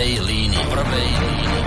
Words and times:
prvej 0.00 0.16
línii. 0.16 0.64
Prvej 0.72 1.08
línii. 1.12 1.60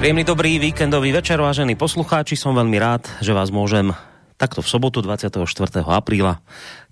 Príjemný 0.00 0.24
dobrý 0.24 0.56
víkendový 0.56 1.12
večer, 1.12 1.36
vážení 1.36 1.76
poslucháči. 1.76 2.40
Som 2.40 2.56
veľmi 2.56 2.80
rád, 2.80 3.04
že 3.20 3.36
vás 3.36 3.52
môžem 3.52 3.92
takto 4.40 4.64
v 4.64 4.68
sobotu 4.72 5.04
24. 5.04 5.44
apríla 5.84 6.40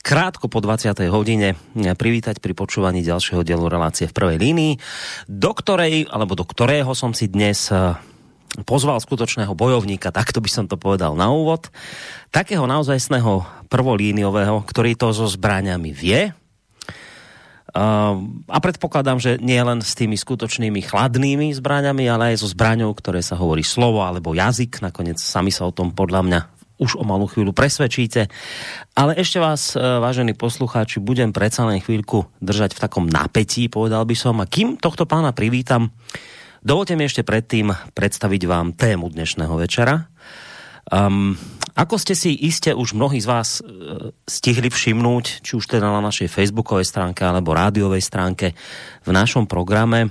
krátko 0.04 0.52
po 0.52 0.61
20. 0.61 0.93
hodine 1.08 1.56
privítať 1.72 2.36
pri 2.45 2.52
počúvaní 2.52 3.00
ďalšieho 3.00 3.40
dielu 3.48 3.64
relácie 3.72 4.04
v 4.04 4.12
prvej 4.12 4.36
línii, 4.45 4.72
do 5.24 5.56
ktorej, 5.56 6.04
alebo 6.12 6.36
do 6.36 6.45
ktorého 6.45 6.93
som 6.93 7.16
si 7.16 7.32
dnes 7.32 7.72
eh, 7.72 7.96
pozval 8.64 9.02
skutočného 9.02 9.52
bojovníka, 9.52 10.14
takto 10.14 10.41
by 10.41 10.48
som 10.48 10.64
to 10.70 10.80
povedal 10.80 11.12
na 11.18 11.29
úvod, 11.29 11.69
takého 12.30 12.64
naozajstného 12.64 13.66
prvolíniového, 13.69 14.64
ktorý 14.64 14.97
to 14.97 15.12
so 15.12 15.27
zbraňami 15.28 15.91
vie, 15.91 16.33
a 17.77 18.56
predpokladám, 18.56 19.20
že 19.20 19.37
nie 19.37 19.61
len 19.61 19.84
s 19.84 19.92
tými 19.92 20.16
skutočnými 20.16 20.80
chladnými 20.80 21.52
zbraňami, 21.52 22.09
ale 22.09 22.33
aj 22.33 22.41
so 22.41 22.48
zbraňou, 22.48 22.88
ktoré 22.97 23.20
sa 23.20 23.37
hovorí 23.37 23.61
slovo 23.61 24.00
alebo 24.00 24.33
jazyk. 24.33 24.80
Nakoniec 24.80 25.20
sami 25.20 25.52
sa 25.52 25.69
o 25.69 25.77
tom 25.77 25.92
podľa 25.92 26.25
mňa 26.25 26.41
už 26.80 26.97
o 26.97 27.05
malú 27.05 27.28
chvíľu 27.28 27.52
presvedčíte. 27.52 28.33
Ale 28.97 29.12
ešte 29.20 29.36
vás, 29.45 29.77
vážení 29.77 30.33
poslucháči, 30.33 31.05
budem 31.05 31.36
predsa 31.36 31.69
len 31.69 31.84
chvíľku 31.84 32.25
držať 32.41 32.80
v 32.80 32.80
takom 32.80 33.05
napätí, 33.12 33.69
povedal 33.69 34.09
by 34.09 34.16
som. 34.16 34.41
A 34.41 34.48
kým 34.48 34.80
tohto 34.80 35.05
pána 35.05 35.36
privítam, 35.36 35.92
dovolte 36.66 36.98
mi 36.98 37.06
ešte 37.06 37.23
predtým 37.23 37.70
predstaviť 37.95 38.43
vám 38.51 38.75
tému 38.75 39.15
dnešného 39.15 39.55
večera. 39.55 40.11
Um, 40.91 41.39
ako 41.79 41.95
ste 41.95 42.19
si 42.19 42.34
iste 42.34 42.75
už 42.75 42.98
mnohí 42.98 43.23
z 43.23 43.30
vás 43.30 43.62
uh, 43.62 44.11
stihli 44.27 44.67
všimnúť, 44.67 45.47
či 45.47 45.55
už 45.55 45.62
teda 45.70 45.86
na 45.86 46.03
našej 46.03 46.27
facebookovej 46.27 46.91
stránke 46.91 47.23
alebo 47.23 47.55
rádiovej 47.55 48.03
stránke 48.03 48.58
v 49.06 49.11
našom 49.14 49.47
programe, 49.47 50.11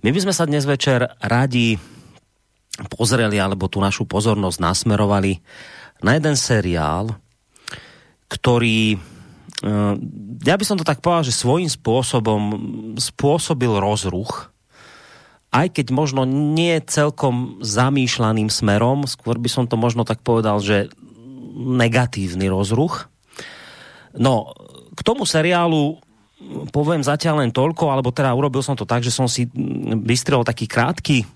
my 0.00 0.10
by 0.14 0.20
sme 0.22 0.32
sa 0.32 0.46
dnes 0.46 0.62
večer 0.64 1.10
radi 1.20 1.74
pozreli 2.88 3.36
alebo 3.36 3.68
tú 3.68 3.82
našu 3.82 4.08
pozornosť 4.08 4.62
nasmerovali 4.62 5.36
na 6.06 6.16
jeden 6.16 6.38
seriál, 6.38 7.18
ktorý 8.30 8.94
uh, 8.94 9.98
ja 10.46 10.54
by 10.54 10.64
som 10.64 10.78
to 10.78 10.86
tak 10.86 11.02
povedal, 11.02 11.26
že 11.26 11.34
svojím 11.34 11.66
spôsobom 11.66 12.42
spôsobil 12.94 13.74
rozruch 13.74 14.54
aj 15.50 15.66
keď 15.74 15.86
možno 15.90 16.22
nie 16.26 16.78
celkom 16.86 17.58
zamýšľaným 17.58 18.46
smerom, 18.46 19.06
skôr 19.10 19.34
by 19.38 19.50
som 19.50 19.64
to 19.66 19.74
možno 19.74 20.06
tak 20.06 20.22
povedal, 20.22 20.62
že 20.62 20.90
negatívny 21.58 22.46
rozruch. 22.46 23.10
No, 24.14 24.54
k 24.94 25.00
tomu 25.02 25.26
seriálu 25.26 25.98
poviem 26.72 27.04
zatiaľ 27.04 27.44
len 27.44 27.52
toľko, 27.52 27.90
alebo 27.92 28.14
teda 28.14 28.32
urobil 28.32 28.64
som 28.64 28.78
to 28.78 28.88
tak, 28.88 29.04
že 29.04 29.12
som 29.12 29.28
si 29.28 29.50
vystrel 30.06 30.46
taký 30.46 30.64
krátky 30.64 31.26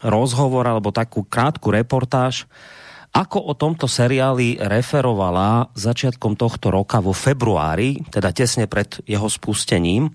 rozhovor 0.00 0.64
alebo 0.64 0.94
takú 0.94 1.26
krátku 1.26 1.72
reportáž, 1.72 2.48
ako 3.16 3.48
o 3.48 3.52
tomto 3.56 3.88
seriáli 3.88 4.60
referovala 4.60 5.72
začiatkom 5.72 6.36
tohto 6.36 6.68
roka 6.68 7.00
vo 7.00 7.16
februári, 7.16 8.04
teda 8.12 8.28
tesne 8.32 8.68
pred 8.68 9.00
jeho 9.08 9.24
spustením, 9.24 10.12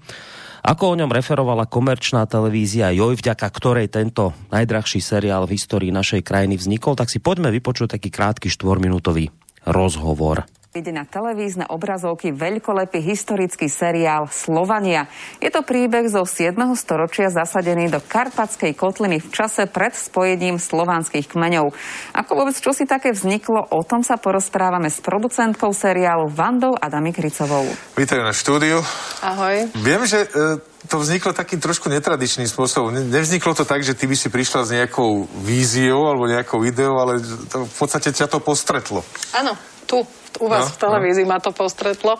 ako 0.61 0.93
o 0.93 0.97
ňom 0.97 1.09
referovala 1.09 1.65
komerčná 1.65 2.29
televízia 2.29 2.93
Joj, 2.93 3.17
vďaka 3.17 3.49
ktorej 3.49 3.89
tento 3.89 4.37
najdrahší 4.53 5.01
seriál 5.01 5.49
v 5.49 5.57
histórii 5.57 5.89
našej 5.89 6.21
krajiny 6.21 6.61
vznikol, 6.61 6.93
tak 6.93 7.09
si 7.09 7.17
poďme 7.17 7.49
vypočuť 7.49 7.97
taký 7.97 8.13
krátky 8.13 8.53
štvorminútový 8.53 9.33
rozhovor. 9.65 10.45
Ide 10.71 10.95
na 10.95 11.03
televízne 11.03 11.67
obrazovky 11.67 12.31
veľkolepý 12.31 13.03
historický 13.03 13.67
seriál 13.67 14.31
Slovania. 14.31 15.11
Je 15.43 15.51
to 15.51 15.67
príbeh 15.67 16.07
zo 16.07 16.23
7. 16.23 16.55
storočia 16.79 17.27
zasadený 17.27 17.91
do 17.91 17.99
Karpatskej 17.99 18.79
kotliny 18.79 19.19
v 19.19 19.27
čase 19.35 19.67
pred 19.67 19.91
spojením 19.91 20.55
slovanských 20.63 21.27
kmeňov. 21.27 21.75
Ako 22.15 22.31
vôbec 22.39 22.55
čo 22.55 22.71
si 22.71 22.87
také 22.87 23.11
vzniklo, 23.11 23.67
o 23.67 23.83
tom 23.83 23.99
sa 23.99 24.15
porozprávame 24.15 24.87
s 24.87 25.03
producentkou 25.03 25.75
seriálu 25.75 26.31
Vandou 26.31 26.71
Adami 26.79 27.11
Kricovou. 27.11 27.67
Vítaj 27.99 28.23
na 28.23 28.31
štúdiu. 28.31 28.79
Ahoj. 29.19 29.75
Viem, 29.75 30.07
že 30.07 30.23
e, 30.23 30.55
to 30.87 31.03
vzniklo 31.03 31.35
takým 31.35 31.59
trošku 31.59 31.91
netradičným 31.91 32.47
spôsobom. 32.47 32.95
Nevzniklo 33.11 33.51
to 33.59 33.67
tak, 33.67 33.83
že 33.83 33.91
ty 33.91 34.07
by 34.07 34.15
si 34.15 34.31
prišla 34.31 34.63
s 34.63 34.71
nejakou 34.71 35.27
víziou 35.43 36.07
alebo 36.07 36.31
nejakou 36.31 36.63
ideou, 36.63 36.95
ale 36.95 37.19
to, 37.51 37.67
v 37.67 37.75
podstate 37.75 38.15
ťa 38.15 38.31
to 38.31 38.39
postretlo. 38.39 39.03
Áno, 39.35 39.51
tu, 39.83 39.99
u 40.39 40.47
vás 40.47 40.69
no, 40.69 40.73
v 40.73 40.81
televízii 40.81 41.25
no. 41.27 41.35
ma 41.35 41.37
to 41.43 41.51
postretlo. 41.51 42.15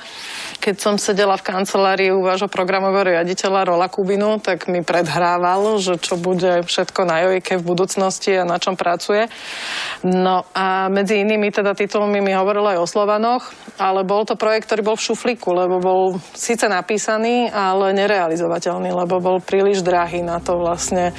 Keď 0.60 0.76
som 0.78 0.96
sedela 1.00 1.40
v 1.40 1.48
kancelárii 1.48 2.10
u 2.12 2.22
vášho 2.22 2.52
programového 2.52 3.18
riaditeľa 3.18 3.72
Rola 3.72 3.88
Kubinu, 3.88 4.38
tak 4.44 4.68
mi 4.68 4.84
predhrával, 4.84 5.80
že 5.80 5.98
čo 5.98 6.20
bude 6.20 6.66
všetko 6.66 7.02
na 7.08 7.24
Jojke 7.26 7.58
v 7.58 7.66
budúcnosti 7.66 8.36
a 8.38 8.44
na 8.46 8.60
čom 8.60 8.76
pracuje. 8.76 9.32
No 10.06 10.46
a 10.52 10.92
medzi 10.92 11.24
inými 11.24 11.50
teda 11.54 11.74
titulmi 11.74 12.20
mi 12.20 12.36
hovoril 12.36 12.76
aj 12.76 12.78
o 12.84 12.90
Slovanoch, 12.90 13.54
ale 13.78 14.06
bol 14.06 14.28
to 14.28 14.38
projekt, 14.38 14.70
ktorý 14.70 14.94
bol 14.94 14.98
v 14.98 15.06
šuflíku, 15.08 15.50
lebo 15.54 15.82
bol 15.82 16.02
síce 16.34 16.70
napísaný, 16.70 17.50
ale 17.50 17.94
nerealizovateľný, 17.98 18.94
lebo 18.94 19.18
bol 19.22 19.38
príliš 19.42 19.82
drahý 19.82 20.22
na 20.22 20.38
to 20.38 20.58
vlastne, 20.58 21.14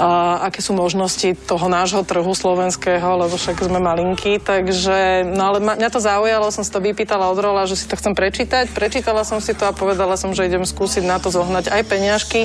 a, 0.00 0.40
aké 0.48 0.64
sú 0.64 0.72
možnosti 0.76 1.36
toho 1.44 1.66
nášho 1.68 2.00
trhu 2.04 2.32
slovenského, 2.32 3.20
lebo 3.20 3.36
však 3.36 3.60
sme 3.60 3.80
malinkí, 3.80 4.40
takže, 4.40 5.28
no 5.28 5.52
ale 5.52 5.58
ma, 5.60 5.76
mňa 5.76 5.90
to 5.92 6.00
zaujalo, 6.20 6.52
som 6.52 6.60
si 6.60 6.68
to 6.68 6.84
vypýtala 6.84 7.32
od 7.32 7.40
Rola, 7.40 7.64
že 7.64 7.80
si 7.80 7.88
to 7.88 7.96
chcem 7.96 8.12
prečítať 8.12 8.68
prečítala 8.76 9.24
som 9.24 9.40
si 9.40 9.56
to 9.56 9.64
a 9.64 9.72
povedala 9.72 10.20
som, 10.20 10.36
že 10.36 10.44
idem 10.44 10.68
skúsiť 10.68 11.00
na 11.08 11.16
to 11.16 11.32
zohnať 11.32 11.72
aj 11.72 11.82
peňažky 11.88 12.44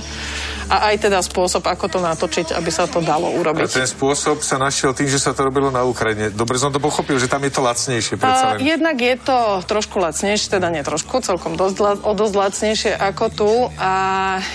a 0.72 0.96
aj 0.96 1.04
teda 1.04 1.20
spôsob, 1.20 1.68
ako 1.68 1.92
to 1.92 2.00
natočiť, 2.00 2.56
aby 2.56 2.72
sa 2.72 2.88
to 2.88 3.04
dalo 3.04 3.36
urobiť. 3.36 3.68
A 3.68 3.76
ten 3.84 3.90
spôsob 3.90 4.40
sa 4.40 4.56
našiel 4.56 4.96
tým, 4.96 5.12
že 5.12 5.20
sa 5.20 5.36
to 5.36 5.44
robilo 5.44 5.68
na 5.76 5.84
Ukrajine. 5.84 6.32
Dobre 6.32 6.56
som 6.56 6.72
to 6.72 6.80
pochopil, 6.80 7.20
že 7.20 7.28
tam 7.28 7.44
je 7.44 7.52
to 7.52 7.60
lacnejšie. 7.60 8.16
A, 8.24 8.56
jednak 8.64 8.96
je 8.96 9.16
to 9.20 9.60
trošku 9.68 10.00
lacnejšie, 10.00 10.56
teda 10.56 10.72
nie 10.72 10.88
trošku, 10.88 11.20
celkom 11.20 11.60
dosť, 11.60 12.04
o 12.08 12.12
dosť 12.16 12.36
lacnejšie 12.40 12.92
ako 12.96 13.26
tu 13.28 13.52
a 13.76 13.94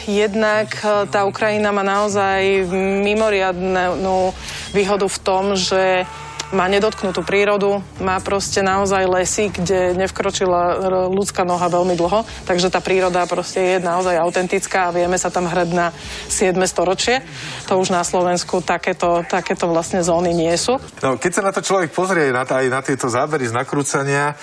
jednak 0.09 0.73
e, 0.81 1.05
tá 1.13 1.29
Ukrajina 1.29 1.71
má 1.77 1.85
naozaj 1.85 2.65
mimoriadnú 3.05 4.33
výhodu 4.73 5.07
v 5.07 5.19
tom, 5.21 5.45
že 5.59 6.09
má 6.51 6.67
nedotknutú 6.67 7.23
prírodu, 7.23 7.79
má 8.03 8.19
proste 8.19 8.59
naozaj 8.63 9.07
lesy, 9.07 9.55
kde 9.55 9.95
nevkročila 9.95 10.83
ľudská 11.11 11.47
noha 11.47 11.71
veľmi 11.71 11.95
dlho, 11.95 12.27
takže 12.47 12.71
tá 12.71 12.83
príroda 12.83 13.23
proste 13.31 13.77
je 13.77 13.77
naozaj 13.79 14.19
autentická 14.19 14.91
a 14.91 14.95
vieme 14.95 15.15
sa 15.15 15.31
tam 15.31 15.47
hrať 15.47 15.69
na 15.71 15.95
7. 16.27 16.59
storočie. 16.67 17.23
To 17.71 17.79
už 17.79 17.95
na 17.95 18.03
Slovensku 18.03 18.63
takéto, 18.67 19.23
takéto 19.31 19.71
vlastne 19.71 20.03
zóny 20.03 20.35
nie 20.35 20.51
sú. 20.59 20.75
No, 21.03 21.17
keď 21.19 21.33
sa 21.39 21.47
na 21.47 21.53
to 21.55 21.63
človek 21.63 21.95
pozrie 21.95 22.35
aj 22.35 22.67
na 22.67 22.81
tieto 22.83 23.07
zábery 23.07 23.47
z 23.47 23.55
nakrúcania, 23.55 24.35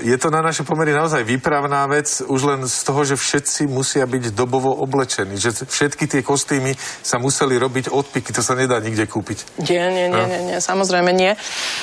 je 0.00 0.16
to 0.16 0.32
na 0.32 0.40
naše 0.40 0.64
pomery 0.64 0.96
naozaj 0.96 1.28
výpravná 1.28 1.84
vec, 1.92 2.24
už 2.24 2.40
len 2.48 2.60
z 2.64 2.80
toho, 2.88 3.04
že 3.04 3.20
všetci 3.20 3.68
musia 3.68 4.08
byť 4.08 4.32
dobovo 4.32 4.72
oblečení, 4.72 5.36
že 5.36 5.52
všetky 5.52 6.08
tie 6.08 6.24
kostýmy 6.24 6.72
sa 7.04 7.20
museli 7.20 7.60
robiť 7.60 7.92
odpiky, 7.92 8.32
to 8.32 8.40
sa 8.40 8.56
nedá 8.56 8.80
nikde 8.80 9.04
kúpiť. 9.04 9.60
Nie, 9.68 9.92
nie, 9.92 10.08
nie, 10.08 10.16
no. 10.16 10.24
nie, 10.24 10.40
nie, 10.48 10.58
samozrejme 10.58 11.12
nie. 11.12 11.36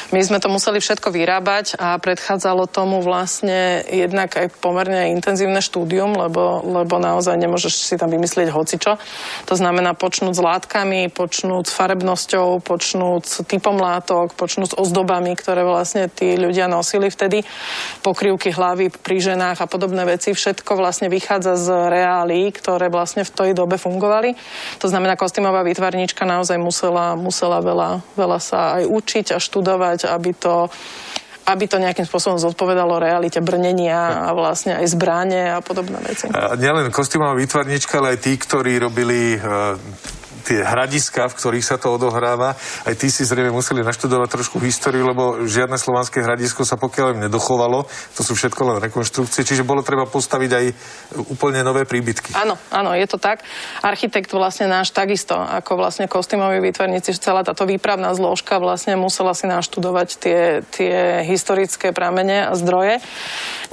My 0.10 0.22
sme 0.26 0.42
to 0.42 0.50
museli 0.50 0.82
všetko 0.82 1.14
vyrábať 1.14 1.78
a 1.78 2.02
predchádzalo 2.02 2.66
tomu 2.66 3.06
vlastne 3.06 3.86
jednak 3.86 4.34
aj 4.34 4.58
pomerne 4.58 5.14
intenzívne 5.14 5.62
štúdium, 5.62 6.18
lebo, 6.18 6.66
lebo 6.66 6.98
naozaj 6.98 7.38
nemôžeš 7.38 7.86
si 7.86 7.96
tam 8.02 8.10
vymyslieť 8.10 8.50
hocičo. 8.50 8.98
To 9.46 9.54
znamená 9.54 9.94
počnúť 9.94 10.34
s 10.34 10.42
látkami, 10.42 11.14
počnúť 11.14 11.70
s 11.70 11.76
farebnosťou, 11.76 12.66
počnúť 12.66 13.22
s 13.22 13.36
typom 13.46 13.78
látok, 13.78 14.34
počnúť 14.34 14.74
s 14.74 14.78
ozdobami, 14.80 15.38
ktoré 15.38 15.62
vlastne 15.62 16.10
tí 16.10 16.34
ľudia 16.34 16.66
nosili 16.66 17.14
vtedy, 17.14 17.46
pokrývky 18.02 18.54
hlavy 18.54 18.94
pri 18.94 19.18
ženách 19.22 19.64
a 19.64 19.70
podobné 19.70 20.06
veci. 20.06 20.32
Všetko 20.32 20.78
vlastne 20.78 21.08
vychádza 21.10 21.58
z 21.58 21.68
reálí, 21.90 22.52
ktoré 22.54 22.88
vlastne 22.88 23.26
v 23.26 23.34
tej 23.34 23.52
dobe 23.58 23.80
fungovali. 23.82 24.38
To 24.84 24.88
znamená, 24.88 25.18
kostýmová 25.18 25.66
výtvarnička 25.66 26.24
naozaj 26.28 26.60
musela, 26.62 27.18
musela 27.18 27.60
veľa, 27.60 28.04
veľa 28.14 28.40
sa 28.40 28.60
aj 28.82 28.84
učiť 28.88 29.26
a 29.34 29.38
študovať, 29.42 30.10
aby 30.10 30.32
to 30.36 30.70
aby 31.46 31.70
to 31.70 31.78
nejakým 31.78 32.10
spôsobom 32.10 32.42
zodpovedalo 32.42 32.98
realite 32.98 33.38
brnenia 33.38 34.26
a 34.26 34.34
vlastne 34.34 34.82
aj 34.82 34.86
zbranie 34.98 35.54
a 35.54 35.62
podobné 35.62 36.02
veci. 36.02 36.26
A 36.34 36.58
nielen 36.58 36.90
kostýmová 36.90 37.38
výtvarnička, 37.38 38.02
ale 38.02 38.18
aj 38.18 38.20
tí, 38.26 38.34
ktorí 38.34 38.82
robili 38.82 39.38
uh, 39.38 39.78
tie 40.46 40.62
hradiska, 40.62 41.26
v 41.26 41.38
ktorých 41.42 41.66
sa 41.66 41.82
to 41.82 41.98
odohráva. 41.98 42.54
Aj 42.86 42.94
ty 42.94 43.10
si 43.10 43.26
zrejme 43.26 43.50
museli 43.50 43.82
naštudovať 43.82 44.30
trošku 44.30 44.62
históriu, 44.62 45.02
lebo 45.10 45.50
žiadne 45.50 45.76
slovanské 45.82 46.22
hradisko 46.22 46.62
sa 46.62 46.78
pokiaľ 46.78 47.18
im 47.18 47.24
nedochovalo. 47.26 47.90
To 47.90 48.22
sú 48.22 48.38
všetko 48.38 48.62
len 48.70 48.78
rekonštrukcie, 48.86 49.42
čiže 49.42 49.66
bolo 49.66 49.82
treba 49.82 50.06
postaviť 50.06 50.52
aj 50.54 50.66
úplne 51.34 51.66
nové 51.66 51.90
príbytky. 51.90 52.38
Áno, 52.38 52.62
áno, 52.70 52.94
je 52.94 53.10
to 53.10 53.18
tak. 53.18 53.42
Architekt 53.82 54.30
vlastne 54.30 54.70
náš 54.70 54.94
takisto, 54.94 55.34
ako 55.34 55.82
vlastne 55.82 56.06
kostýmoví 56.06 56.62
výtvarníci, 56.62 57.18
celá 57.18 57.42
táto 57.42 57.66
výpravná 57.66 58.14
zložka 58.14 58.62
vlastne 58.62 58.94
musela 58.94 59.34
si 59.34 59.50
naštudovať 59.50 60.08
tie, 60.22 60.40
tie 60.70 61.26
historické 61.26 61.90
pramene 61.90 62.46
a 62.46 62.54
zdroje. 62.54 63.02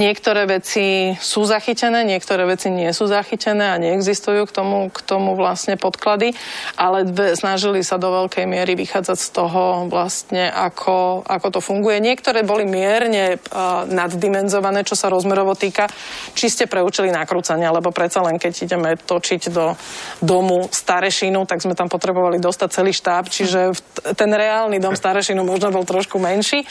Niektoré 0.01 0.49
veci 0.49 1.13
sú 1.21 1.45
zachytené, 1.45 2.07
niektoré 2.09 2.49
veci 2.49 2.73
nie 2.73 2.89
sú 2.97 3.05
zachytené 3.11 3.77
a 3.77 3.77
neexistujú 3.77 4.49
k 4.49 4.53
tomu, 4.53 4.89
k 4.89 4.99
tomu 5.05 5.37
vlastne 5.37 5.77
podklady, 5.77 6.33
ale 6.77 7.07
snažili 7.35 7.85
sa 7.85 8.01
do 8.01 8.11
veľkej 8.11 8.45
miery 8.49 8.75
vychádzať 8.79 9.19
z 9.19 9.29
toho 9.33 9.63
vlastne, 9.87 10.49
ako, 10.49 11.27
ako 11.27 11.49
to 11.59 11.61
funguje. 11.61 11.99
Niektoré 12.03 12.43
boli 12.43 12.65
mierne 12.67 13.39
uh, 13.39 13.85
naddimenzované, 13.87 14.83
čo 14.87 14.99
sa 14.99 15.13
rozmerovo 15.13 15.55
týka, 15.55 15.89
čiste 16.33 16.67
pre 16.67 16.83
účely 16.83 17.13
nakrúcania, 17.13 17.75
lebo 17.75 17.95
predsa 17.95 18.25
len 18.25 18.41
keď 18.41 18.53
ideme 18.67 18.91
točiť 18.97 19.43
do 19.53 19.75
domu 20.23 20.67
Starešinu, 20.71 21.45
tak 21.45 21.63
sme 21.63 21.77
tam 21.77 21.87
potrebovali 21.87 22.43
dostať 22.43 22.69
celý 22.73 22.93
štáb, 22.95 23.29
čiže 23.29 23.77
ten 24.17 24.31
reálny 24.33 24.83
dom 24.83 24.97
Starešinu 24.97 25.45
možno 25.45 25.71
bol 25.75 25.85
trošku 25.87 26.19
menší 26.19 26.65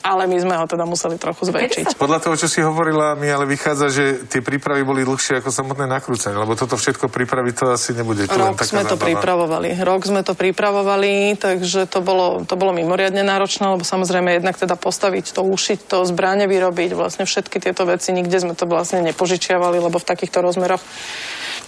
ale 0.00 0.24
my 0.24 0.36
sme 0.40 0.54
ho 0.56 0.64
teda 0.64 0.84
museli 0.88 1.20
trochu 1.20 1.48
zväčšiť. 1.48 1.96
Podľa 1.96 2.18
toho, 2.24 2.34
čo 2.36 2.48
si 2.48 2.60
hovorila, 2.64 3.16
mi 3.16 3.28
ale 3.28 3.44
vychádza, 3.44 3.86
že 3.92 4.04
tie 4.26 4.40
prípravy 4.40 4.84
boli 4.84 5.04
dlhšie 5.04 5.40
ako 5.40 5.52
samotné 5.52 5.84
nakrúcanie, 5.88 6.36
lebo 6.36 6.56
toto 6.56 6.80
všetko 6.80 7.12
pripraviť 7.12 7.54
to 7.54 7.64
asi 7.72 7.90
nebude. 7.92 8.24
To 8.28 8.36
Rok 8.36 8.60
sme 8.64 8.84
to 8.88 8.96
pripravovali. 8.96 9.76
Rok 9.80 10.02
sme 10.08 10.24
to 10.24 10.32
pripravovali, 10.32 11.36
takže 11.36 11.84
to 11.88 12.00
bolo, 12.00 12.44
to 12.44 12.56
bolo 12.56 12.72
mimoriadne 12.72 13.20
náročné, 13.20 13.68
lebo 13.68 13.84
samozrejme 13.84 14.40
jednak 14.40 14.56
teda 14.56 14.76
postaviť 14.80 15.36
to, 15.36 15.44
ušiť 15.44 15.78
to, 15.86 16.08
zbranie 16.08 16.48
vyrobiť, 16.48 16.96
vlastne 16.96 17.24
všetky 17.28 17.60
tieto 17.60 17.84
veci, 17.84 18.16
nikde 18.16 18.40
sme 18.40 18.54
to 18.56 18.64
vlastne 18.64 19.04
nepožičiavali, 19.04 19.78
lebo 19.78 20.00
v 20.00 20.08
takýchto 20.08 20.40
rozmeroch 20.40 20.82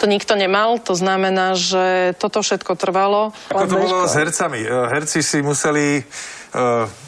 to 0.00 0.10
nikto 0.10 0.34
nemal, 0.34 0.82
to 0.82 0.98
znamená, 0.98 1.54
že 1.54 2.16
toto 2.18 2.42
všetko 2.42 2.74
trvalo. 2.74 3.30
Ako 3.54 3.70
to 3.70 3.76
bolo 3.78 4.08
s 4.08 4.18
hercami? 4.18 4.66
Herci 4.66 5.22
si 5.22 5.38
museli 5.46 6.02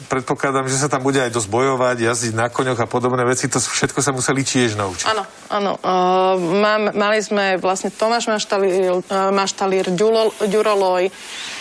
predpokladám, 0.09 0.65
že 0.65 0.81
sa 0.81 0.89
tam 0.89 1.05
bude 1.05 1.21
aj 1.21 1.29
dosť 1.29 1.49
bojovať, 1.53 2.01
jazdiť 2.01 2.33
na 2.33 2.49
koňoch 2.49 2.81
a 2.81 2.89
podobné 2.89 3.21
veci. 3.29 3.45
To 3.45 3.61
všetko 3.61 4.01
sa 4.01 4.09
museli 4.09 4.41
tiež 4.41 4.73
naučiť. 4.73 5.05
Áno, 5.05 5.23
áno. 5.53 5.77
Mám, 6.41 6.97
mali 6.97 7.21
sme 7.21 7.61
vlastne 7.61 7.93
Tomáš 7.93 8.25
Maštalír, 8.25 9.05
uh, 9.05 9.29
Maštalír 9.29 9.93
Ďuroloj, 10.49 11.13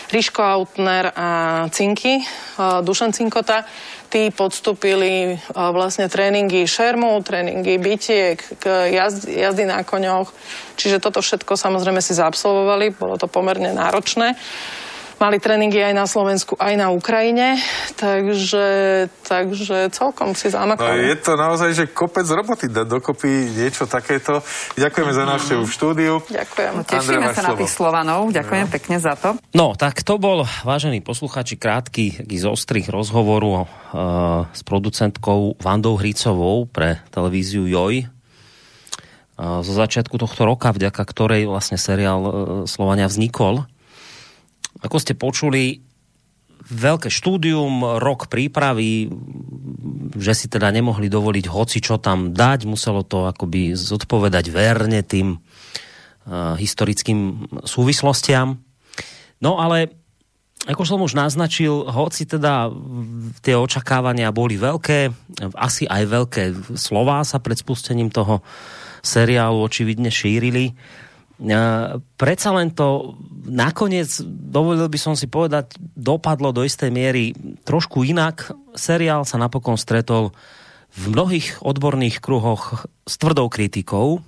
Riško 0.08 0.40
Autner 0.40 1.12
a 1.12 1.28
Cinky, 1.68 2.24
uh, 2.24 2.80
Dušan 2.80 3.12
Cinkota. 3.12 3.68
Tí 4.08 4.32
podstúpili 4.32 5.36
uh, 5.36 5.68
vlastne 5.74 6.08
tréningy 6.08 6.64
šermu, 6.64 7.20
tréningy 7.20 7.76
bytiek, 7.76 8.40
jazdy, 8.64 9.44
jazdy 9.44 9.64
na 9.68 9.84
koňoch. 9.84 10.32
Čiže 10.80 11.04
toto 11.04 11.20
všetko 11.20 11.52
samozrejme 11.52 12.00
si 12.00 12.16
zaabsolvovali, 12.16 12.96
bolo 12.96 13.20
to 13.20 13.28
pomerne 13.28 13.76
náročné. 13.76 14.40
Mali 15.14 15.38
tréningy 15.38 15.78
aj 15.78 15.94
na 15.94 16.06
Slovensku, 16.10 16.58
aj 16.58 16.74
na 16.74 16.90
Ukrajine, 16.90 17.54
takže, 17.94 18.66
takže 19.22 19.88
celkom 19.94 20.34
si 20.34 20.50
zamakali. 20.50 21.06
No, 21.06 21.06
je 21.06 21.16
to 21.22 21.32
naozaj, 21.38 21.70
že 21.70 21.84
kopec 21.94 22.26
roboty 22.26 22.66
dať 22.66 22.86
dokopy 22.90 23.54
niečo 23.54 23.86
takéto. 23.86 24.42
Ďakujeme 24.74 25.12
za 25.14 25.24
návštevu 25.24 25.62
v 25.62 25.70
štúdiu. 25.70 26.14
Ďakujem. 26.26 26.72
No, 26.74 26.82
tešíme 26.82 27.30
sa 27.30 27.46
slovo. 27.46 27.46
na 27.46 27.60
tých 27.62 27.72
Slovanov. 27.72 28.20
Ďakujem 28.34 28.66
no. 28.66 28.72
pekne 28.74 28.96
za 28.98 29.14
to. 29.14 29.28
No, 29.54 29.66
tak 29.78 30.02
to 30.02 30.18
bol, 30.18 30.42
vážení 30.66 30.98
posluchači, 30.98 31.54
krátky 31.62 32.26
z 32.26 32.44
ostrých 32.50 32.90
rozhovoru 32.90 33.50
uh, 33.54 33.64
s 34.50 34.66
producentkou 34.66 35.62
Vandou 35.62 35.94
Hricovou 35.94 36.66
pre 36.66 36.98
televíziu 37.14 37.70
JOJ 37.70 38.02
uh, 38.02 39.62
zo 39.62 39.72
začiatku 39.78 40.18
tohto 40.18 40.42
roka, 40.42 40.74
vďaka 40.74 41.02
ktorej 41.06 41.46
vlastne 41.46 41.78
seriál 41.78 42.20
uh, 42.20 42.32
Slovania 42.66 43.06
vznikol 43.06 43.70
ako 44.84 44.96
ste 45.00 45.16
počuli, 45.16 45.80
veľké 46.64 47.08
štúdium, 47.12 48.00
rok 48.00 48.28
prípravy, 48.28 49.08
že 50.16 50.32
si 50.32 50.46
teda 50.48 50.72
nemohli 50.72 51.12
dovoliť 51.12 51.44
hoci 51.48 51.80
čo 51.80 52.00
tam 52.00 52.32
dať, 52.32 52.64
muselo 52.64 53.04
to 53.04 53.28
akoby 53.28 53.76
zodpovedať 53.76 54.48
verne 54.48 55.00
tým 55.04 55.36
uh, 55.36 56.56
historickým 56.56 57.48
súvislostiam. 57.64 58.60
No 59.44 59.60
ale 59.60 59.92
ako 60.64 60.82
som 60.88 61.04
už 61.04 61.12
naznačil, 61.12 61.84
hoci 61.84 62.24
teda 62.24 62.72
tie 63.44 63.52
očakávania 63.52 64.32
boli 64.32 64.56
veľké, 64.56 65.12
asi 65.52 65.84
aj 65.84 66.02
veľké 66.08 66.42
slová 66.80 67.20
sa 67.20 67.36
pred 67.36 67.60
spustením 67.60 68.08
toho 68.08 68.40
seriálu 69.04 69.60
očividne 69.60 70.08
šírili, 70.08 70.72
predsa 72.16 72.50
len 72.54 72.70
to 72.70 73.18
nakoniec, 73.44 74.08
dovolil 74.24 74.86
by 74.86 74.98
som 74.98 75.14
si 75.18 75.26
povedať, 75.26 75.74
dopadlo 75.98 76.54
do 76.54 76.62
istej 76.62 76.94
miery 76.94 77.34
trošku 77.66 78.06
inak. 78.06 78.54
Seriál 78.78 79.26
sa 79.26 79.36
napokon 79.36 79.74
stretol 79.74 80.30
v 80.94 81.10
mnohých 81.10 81.58
odborných 81.60 82.22
kruhoch 82.22 82.86
s 83.02 83.14
tvrdou 83.18 83.50
kritikou, 83.50 84.22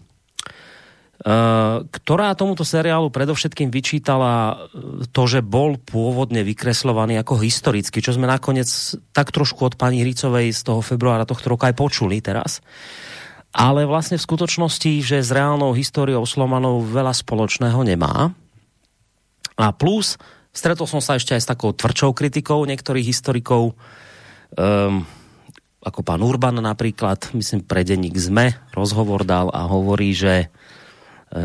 ktorá 1.91 2.37
tomuto 2.37 2.61
seriálu 2.61 3.09
predovšetkým 3.09 3.73
vyčítala 3.73 4.69
to, 5.17 5.23
že 5.25 5.41
bol 5.41 5.81
pôvodne 5.81 6.45
vykreslovaný 6.45 7.17
ako 7.23 7.41
historický, 7.41 8.05
čo 8.05 8.13
sme 8.13 8.29
nakoniec 8.29 8.69
tak 9.17 9.33
trošku 9.33 9.65
od 9.65 9.75
pani 9.81 10.05
Hricovej 10.05 10.53
z 10.53 10.61
toho 10.61 10.85
februára 10.85 11.25
tohto 11.25 11.57
roka 11.57 11.73
aj 11.73 11.79
počuli 11.79 12.21
teraz. 12.21 12.61
Ale 13.57 13.89
vlastne 13.89 14.21
v 14.21 14.27
skutočnosti, 14.29 15.01
že 15.01 15.25
s 15.25 15.33
reálnou 15.33 15.73
históriou 15.73 16.29
Slomanov 16.29 16.85
veľa 16.93 17.17
spoločného 17.17 17.81
nemá. 17.89 18.37
A 19.57 19.73
plus, 19.73 20.21
stretol 20.53 20.85
som 20.85 21.01
sa 21.01 21.17
ešte 21.17 21.33
aj 21.33 21.41
s 21.41 21.49
takou 21.49 21.73
tvrdšou 21.73 22.13
kritikou 22.13 22.69
niektorých 22.69 23.09
historikov, 23.09 23.73
um, 24.61 25.09
ako 25.81 26.01
pán 26.05 26.21
Urban 26.21 26.61
napríklad, 26.61 27.33
myslím, 27.33 27.65
pre 27.65 27.81
denník 27.81 28.21
ZME 28.21 28.77
rozhovor 28.77 29.25
dal 29.25 29.49
a 29.49 29.65
hovorí, 29.65 30.13
že, 30.13 30.53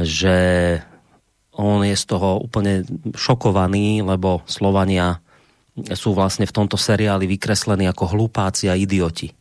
že 0.04 0.38
on 1.56 1.80
je 1.88 1.96
z 1.96 2.06
toho 2.12 2.44
úplne 2.44 2.84
šokovaný, 3.16 4.04
lebo 4.04 4.44
Slovania 4.52 5.24
sú 5.96 6.12
vlastne 6.12 6.44
v 6.44 6.56
tomto 6.60 6.76
seriáli 6.76 7.24
vykreslení 7.24 7.88
ako 7.88 8.20
hlupáci 8.20 8.68
a 8.68 8.76
idioti. 8.76 9.32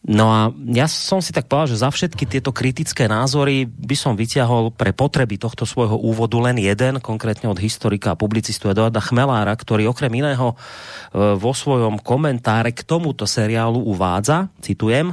No 0.00 0.32
a 0.32 0.48
ja 0.72 0.88
som 0.88 1.20
si 1.20 1.28
tak 1.28 1.44
povedal, 1.44 1.76
že 1.76 1.84
za 1.84 1.92
všetky 1.92 2.24
tieto 2.24 2.56
kritické 2.56 3.04
názory 3.04 3.68
by 3.68 3.92
som 3.92 4.16
vyťahol 4.16 4.72
pre 4.72 4.96
potreby 4.96 5.36
tohto 5.36 5.68
svojho 5.68 6.00
úvodu 6.00 6.40
len 6.40 6.56
jeden, 6.56 7.04
konkrétne 7.04 7.52
od 7.52 7.60
historika 7.60 8.16
a 8.16 8.20
publicistu 8.20 8.72
Eduarda 8.72 9.04
Chmelára, 9.04 9.52
ktorý 9.52 9.92
okrem 9.92 10.24
iného 10.24 10.56
e, 10.56 11.36
vo 11.36 11.52
svojom 11.52 12.00
komentáre 12.00 12.72
k 12.72 12.80
tomuto 12.80 13.28
seriálu 13.28 13.76
uvádza, 13.76 14.48
citujem, 14.64 15.12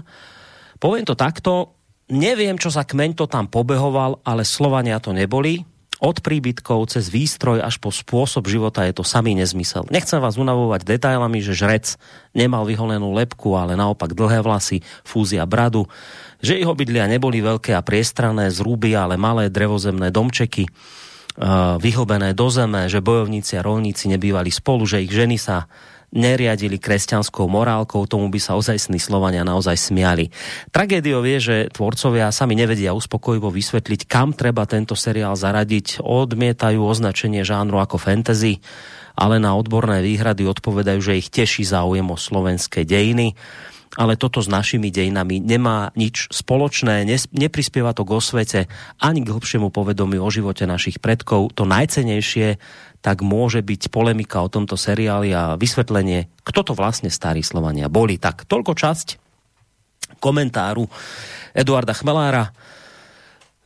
poviem 0.80 1.04
to 1.04 1.20
takto, 1.20 1.76
neviem, 2.08 2.56
čo 2.56 2.72
za 2.72 2.88
kmeň 2.88 3.12
to 3.20 3.28
tam 3.28 3.52
pobehoval, 3.52 4.24
ale 4.24 4.48
Slovania 4.48 5.04
to 5.04 5.12
neboli, 5.12 5.68
od 5.98 6.22
príbytkov 6.22 6.94
cez 6.94 7.10
výstroj 7.10 7.62
až 7.66 7.82
po 7.82 7.90
spôsob 7.90 8.46
života 8.46 8.86
je 8.86 8.94
to 8.94 9.04
samý 9.06 9.34
nezmysel. 9.34 9.90
Nechcem 9.90 10.22
vás 10.22 10.38
unavovať 10.38 10.86
detailami, 10.86 11.42
že 11.42 11.58
žrec 11.58 11.98
nemal 12.38 12.70
vyholenú 12.70 13.14
lepku, 13.18 13.58
ale 13.58 13.74
naopak 13.74 14.14
dlhé 14.14 14.46
vlasy, 14.46 14.86
fúzia 15.02 15.46
bradu, 15.50 15.90
že 16.38 16.58
jeho 16.58 16.78
bydlia 16.78 17.10
neboli 17.10 17.42
veľké 17.42 17.74
a 17.74 17.82
priestrané, 17.82 18.54
zrúby, 18.54 18.94
ale 18.94 19.18
malé 19.18 19.50
drevozemné 19.50 20.14
domčeky, 20.14 20.70
vyhlbené 21.78 22.34
do 22.34 22.50
zeme, 22.50 22.90
že 22.90 22.98
bojovníci 22.98 23.58
a 23.58 23.66
rolníci 23.66 24.10
nebývali 24.10 24.50
spolu, 24.50 24.90
že 24.90 25.06
ich 25.06 25.14
ženy 25.14 25.38
sa 25.38 25.70
neriadili 26.16 26.80
kresťanskou 26.80 27.52
morálkou, 27.52 28.08
tomu 28.08 28.32
by 28.32 28.40
sa 28.40 28.56
ozajstní 28.56 28.96
Slovania 28.96 29.44
naozaj 29.44 29.92
smiali. 29.92 30.32
Tragédiou 30.72 31.20
je, 31.28 31.38
že 31.40 31.56
tvorcovia 31.76 32.32
sami 32.32 32.56
nevedia 32.56 32.96
uspokojivo 32.96 33.52
vysvetliť, 33.52 34.08
kam 34.08 34.32
treba 34.32 34.64
tento 34.64 34.96
seriál 34.96 35.36
zaradiť. 35.36 36.00
Odmietajú 36.00 36.80
označenie 36.80 37.44
žánru 37.44 37.84
ako 37.84 38.00
fantasy, 38.00 38.64
ale 39.20 39.42
na 39.44 39.52
odborné 39.58 40.00
výhrady 40.00 40.48
odpovedajú, 40.48 41.00
že 41.04 41.20
ich 41.20 41.28
teší 41.28 41.68
záujem 41.68 42.08
o 42.08 42.16
slovenské 42.16 42.88
dejiny 42.88 43.36
ale 43.98 44.20
toto 44.20 44.44
s 44.44 44.52
našimi 44.52 44.94
dejinami 44.94 45.40
nemá 45.40 45.96
nič 45.98 46.30
spoločné, 46.30 47.08
neprispieva 47.34 47.96
to 47.98 48.04
k 48.04 48.12
osvete 48.14 48.60
ani 49.02 49.26
k 49.26 49.32
hlbšiemu 49.34 49.74
povedomiu 49.74 50.22
o 50.22 50.30
živote 50.30 50.70
našich 50.70 51.02
predkov. 51.02 51.56
To 51.58 51.64
najcenejšie 51.64 52.60
tak 53.02 53.22
môže 53.24 53.62
byť 53.62 53.94
polemika 53.94 54.42
o 54.44 54.52
tomto 54.52 54.76
seriáli 54.76 55.32
a 55.32 55.56
vysvetlenie, 55.56 56.28
kto 56.44 56.60
to 56.62 56.74
vlastne 56.74 57.08
starí 57.14 57.46
Slovania 57.46 57.88
boli. 57.88 58.18
Tak 58.20 58.50
toľko 58.50 58.74
časť 58.74 59.08
komentáru 60.18 60.88
Eduarda 61.54 61.94
Chmelára 61.94 62.52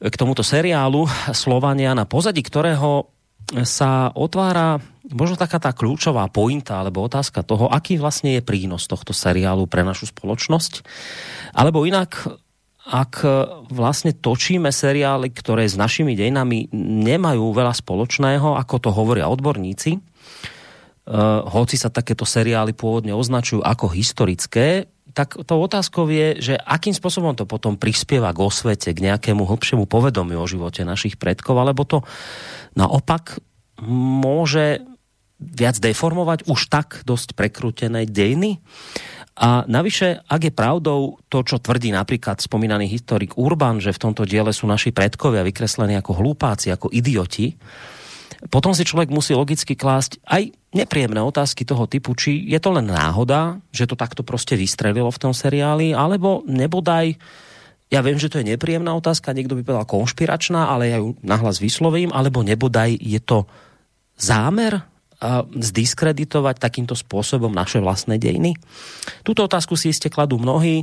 k 0.01 0.15
tomuto 0.17 0.41
seriálu 0.41 1.05
Slovania, 1.31 1.93
na 1.93 2.09
pozadí 2.09 2.41
ktorého 2.41 3.11
sa 3.61 4.09
otvára 4.15 4.79
možno 5.11 5.35
taká 5.35 5.59
tá 5.59 5.75
kľúčová 5.75 6.23
pointa 6.31 6.79
alebo 6.79 7.03
otázka 7.03 7.43
toho, 7.43 7.67
aký 7.67 7.99
vlastne 7.99 8.39
je 8.39 8.45
prínos 8.45 8.87
tohto 8.87 9.11
seriálu 9.11 9.67
pre 9.67 9.83
našu 9.83 10.07
spoločnosť. 10.07 10.85
Alebo 11.51 11.83
inak, 11.83 12.31
ak 12.81 13.13
vlastne 13.69 14.09
točíme 14.09 14.73
seriály, 14.73 15.29
ktoré 15.29 15.69
s 15.69 15.77
našimi 15.77 16.17
dejinami 16.17 16.73
nemajú 17.05 17.53
veľa 17.53 17.77
spoločného, 17.77 18.57
ako 18.57 18.75
to 18.81 18.89
hovoria 18.89 19.29
odborníci, 19.29 20.01
uh, 20.01 21.45
hoci 21.45 21.77
sa 21.77 21.93
takéto 21.93 22.25
seriály 22.25 22.73
pôvodne 22.73 23.13
označujú 23.13 23.61
ako 23.61 23.85
historické, 23.93 24.89
tak 25.11 25.35
to 25.35 25.53
otázkou 25.59 26.07
je, 26.07 26.39
že 26.39 26.53
akým 26.55 26.95
spôsobom 26.95 27.35
to 27.35 27.43
potom 27.43 27.75
prispieva 27.75 28.31
k 28.31 28.41
osvete, 28.47 28.95
k 28.95 29.03
nejakému 29.11 29.43
hlbšiemu 29.43 29.83
povedomiu 29.85 30.39
o 30.39 30.47
živote 30.47 30.87
našich 30.87 31.19
predkov, 31.19 31.59
alebo 31.59 31.83
to 31.83 32.01
naopak 32.79 33.43
môže 33.83 34.87
viac 35.41 35.75
deformovať 35.81 36.47
už 36.47 36.69
tak 36.69 37.01
dosť 37.03 37.33
prekrútené 37.33 38.05
dejiny. 38.07 38.61
A 39.39 39.63
navyše, 39.63 40.19
ak 40.27 40.41
je 40.43 40.53
pravdou 40.53 41.23
to, 41.31 41.39
čo 41.47 41.63
tvrdí 41.63 41.95
napríklad 41.95 42.43
spomínaný 42.43 42.91
historik 42.91 43.39
Urban, 43.39 43.79
že 43.79 43.95
v 43.95 44.01
tomto 44.09 44.27
diele 44.27 44.51
sú 44.51 44.67
naši 44.67 44.91
predkovia 44.91 45.41
vykreslení 45.47 45.95
ako 45.95 46.19
hlúpáci, 46.19 46.67
ako 46.67 46.91
idioti, 46.91 47.55
potom 48.49 48.73
si 48.73 48.81
človek 48.81 49.13
musí 49.13 49.37
logicky 49.37 49.77
klásť 49.77 50.17
aj 50.25 50.49
nepríjemné 50.73 51.21
otázky 51.21 51.61
toho 51.61 51.85
typu, 51.85 52.17
či 52.17 52.49
je 52.49 52.57
to 52.57 52.73
len 52.73 52.89
náhoda, 52.89 53.61
že 53.69 53.85
to 53.85 53.93
takto 53.93 54.25
proste 54.25 54.57
vystrelilo 54.57 55.13
v 55.13 55.21
tom 55.21 55.33
seriáli, 55.35 55.93
alebo 55.93 56.41
nebodaj, 56.49 57.13
ja 57.93 57.99
viem, 58.01 58.17
že 58.17 58.33
to 58.33 58.41
je 58.41 58.49
nepríjemná 58.55 58.89
otázka, 58.97 59.35
niekto 59.35 59.53
by 59.53 59.61
povedal 59.61 59.85
konšpiračná, 59.85 60.73
ale 60.73 60.89
ja 60.89 60.97
ju 60.97 61.13
nahlas 61.21 61.61
vyslovím, 61.61 62.09
alebo 62.09 62.41
nebodaj 62.41 62.97
je 62.97 63.21
to 63.21 63.45
zámer 64.17 64.90
zdiskreditovať 65.53 66.57
takýmto 66.57 66.97
spôsobom 66.97 67.53
naše 67.53 67.77
vlastné 67.77 68.17
dejiny? 68.17 68.57
Túto 69.21 69.45
otázku 69.45 69.77
si 69.77 69.93
iste 69.93 70.09
kladú 70.09 70.41
mnohí 70.41 70.81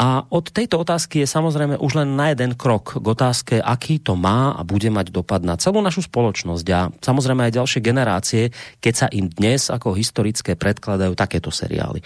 a 0.00 0.24
od 0.32 0.48
tejto 0.48 0.80
otázky 0.80 1.22
je 1.22 1.28
samozrejme 1.28 1.76
už 1.78 1.92
len 2.00 2.16
na 2.16 2.32
jeden 2.32 2.56
krok 2.56 2.96
k 2.98 3.06
otázke, 3.06 3.54
aký 3.60 4.00
to 4.00 4.16
má 4.16 4.56
a 4.56 4.64
bude 4.64 4.88
mať 4.88 5.12
dopad 5.12 5.44
na 5.44 5.60
celú 5.60 5.84
našu 5.84 6.02
spoločnosť 6.08 6.66
a 6.72 6.88
samozrejme 6.90 7.46
aj 7.46 7.56
ďalšie 7.60 7.80
generácie, 7.84 8.42
keď 8.80 8.94
sa 8.96 9.06
im 9.12 9.28
dnes 9.28 9.68
ako 9.68 9.92
historické 9.94 10.56
predkladajú 10.56 11.12
takéto 11.12 11.52
seriály. 11.52 12.00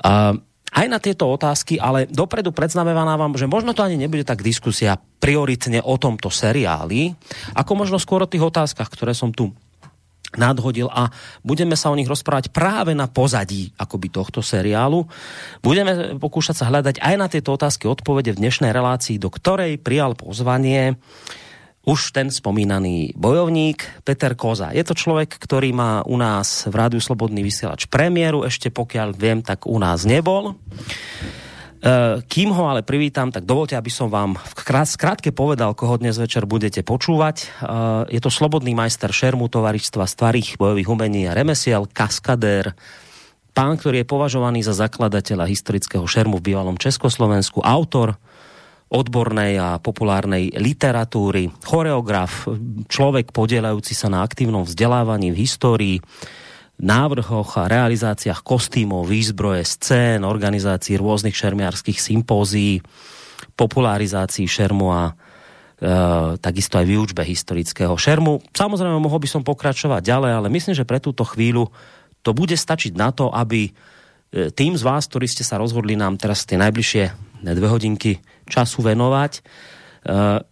A 0.00 0.34
aj 0.70 0.86
na 0.86 1.02
tieto 1.02 1.26
otázky, 1.26 1.82
ale 1.82 2.06
dopredu 2.06 2.54
predznamenávam, 2.54 3.34
že 3.34 3.50
možno 3.50 3.74
to 3.74 3.82
ani 3.82 3.98
nebude 3.98 4.22
tak 4.22 4.40
diskusia 4.40 4.94
prioritne 5.18 5.82
o 5.82 5.98
tomto 5.98 6.30
seriáli, 6.30 7.10
ako 7.58 7.72
možno 7.74 7.98
skôr 7.98 8.22
o 8.22 8.30
tých 8.30 8.46
otázkach, 8.46 8.86
ktoré 8.86 9.10
som 9.10 9.34
tu 9.34 9.50
nadhodil 10.38 10.86
a 10.90 11.10
budeme 11.42 11.74
sa 11.74 11.90
o 11.90 11.98
nich 11.98 12.06
rozprávať 12.06 12.54
práve 12.54 12.94
na 12.94 13.10
pozadí 13.10 13.74
akoby 13.74 14.12
tohto 14.12 14.44
seriálu. 14.44 15.08
Budeme 15.64 16.18
pokúšať 16.18 16.62
sa 16.62 16.68
hľadať 16.70 17.02
aj 17.02 17.14
na 17.18 17.26
tieto 17.26 17.54
otázky 17.54 17.90
odpovede 17.90 18.36
v 18.36 18.46
dnešnej 18.46 18.70
relácii, 18.70 19.18
do 19.18 19.32
ktorej 19.32 19.80
prijal 19.82 20.14
pozvanie 20.14 21.00
už 21.80 22.12
ten 22.12 22.28
spomínaný 22.28 23.16
bojovník 23.16 24.04
Peter 24.04 24.36
Koza. 24.36 24.76
Je 24.76 24.84
to 24.84 24.92
človek, 24.92 25.32
ktorý 25.40 25.72
má 25.72 26.04
u 26.04 26.20
nás 26.20 26.68
v 26.68 26.74
Rádiu 26.76 27.00
Slobodný 27.00 27.40
vysielač 27.40 27.88
premiéru, 27.88 28.44
ešte 28.44 28.68
pokiaľ 28.68 29.16
viem, 29.16 29.40
tak 29.40 29.64
u 29.64 29.80
nás 29.80 30.04
nebol. 30.04 30.60
Eh, 31.80 32.20
kým 32.28 32.52
ho 32.52 32.68
ale 32.68 32.84
privítam, 32.84 33.32
tak 33.32 33.48
dovolte, 33.48 33.72
aby 33.72 33.88
som 33.88 34.12
vám 34.12 34.36
v 34.36 34.52
krátke 35.00 35.32
povedal, 35.32 35.72
koho 35.72 35.96
dnes 35.96 36.20
večer 36.20 36.44
budete 36.44 36.84
počúvať. 36.84 37.36
Eh, 37.40 37.48
je 38.12 38.20
to 38.20 38.28
slobodný 38.28 38.76
majster 38.76 39.08
šermu 39.08 39.48
tovaristva 39.48 40.04
starých 40.04 40.60
bojových 40.60 40.92
umení 40.92 41.24
a 41.24 41.32
remesiel, 41.32 41.88
kaskadér, 41.88 42.76
pán, 43.56 43.80
ktorý 43.80 44.04
je 44.04 44.12
považovaný 44.12 44.60
za 44.60 44.76
zakladateľa 44.76 45.48
historického 45.48 46.04
šermu 46.04 46.44
v 46.44 46.52
bývalom 46.52 46.76
Československu, 46.76 47.64
autor 47.64 48.20
odbornej 48.92 49.56
a 49.56 49.80
populárnej 49.80 50.52
literatúry, 50.60 51.48
choreograf, 51.64 52.44
človek 52.92 53.32
podielajúci 53.32 53.96
sa 53.96 54.12
na 54.12 54.20
aktívnom 54.20 54.68
vzdelávaní 54.68 55.32
v 55.32 55.40
histórii, 55.48 55.96
návrhoch 56.80 57.60
a 57.60 57.68
realizáciách 57.68 58.40
kostýmov, 58.40 59.04
výzbroje, 59.04 59.62
scén, 59.68 60.24
organizácií 60.24 60.96
rôznych 60.96 61.36
šermiarských 61.36 62.00
sympózií, 62.00 62.80
popularizácií 63.54 64.48
šermu 64.48 64.88
a 64.88 65.02
e, 65.08 65.14
takisto 66.40 66.80
aj 66.80 66.86
výučbe 66.88 67.20
historického 67.20 67.92
šermu. 67.94 68.40
Samozrejme, 68.56 68.96
mohol 68.96 69.20
by 69.20 69.28
som 69.28 69.44
pokračovať 69.44 70.00
ďalej, 70.00 70.32
ale 70.32 70.48
myslím, 70.48 70.74
že 70.76 70.88
pre 70.88 70.98
túto 70.98 71.22
chvíľu 71.28 71.68
to 72.24 72.32
bude 72.32 72.56
stačiť 72.56 72.96
na 72.96 73.12
to, 73.12 73.28
aby 73.28 73.68
e, 73.68 73.70
tým 74.48 74.72
z 74.76 74.82
vás, 74.82 75.04
ktorí 75.04 75.28
ste 75.28 75.44
sa 75.44 75.60
rozhodli 75.60 76.00
nám 76.00 76.16
teraz 76.16 76.48
tie 76.48 76.56
najbližšie 76.56 77.04
dve 77.44 77.68
hodinky 77.68 78.20
času 78.48 78.84
venovať, 78.84 79.44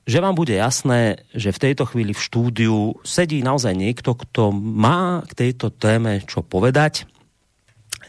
že 0.05 0.19
vám 0.21 0.37
bude 0.37 0.52
jasné, 0.52 1.25
že 1.33 1.57
v 1.57 1.62
tejto 1.71 1.88
chvíli 1.88 2.12
v 2.12 2.21
štúdiu 2.21 2.78
sedí 3.00 3.40
naozaj 3.40 3.73
niekto, 3.73 4.12
kto 4.12 4.52
má 4.52 5.25
k 5.25 5.33
tejto 5.47 5.73
téme 5.73 6.21
čo 6.28 6.45
povedať. 6.45 7.09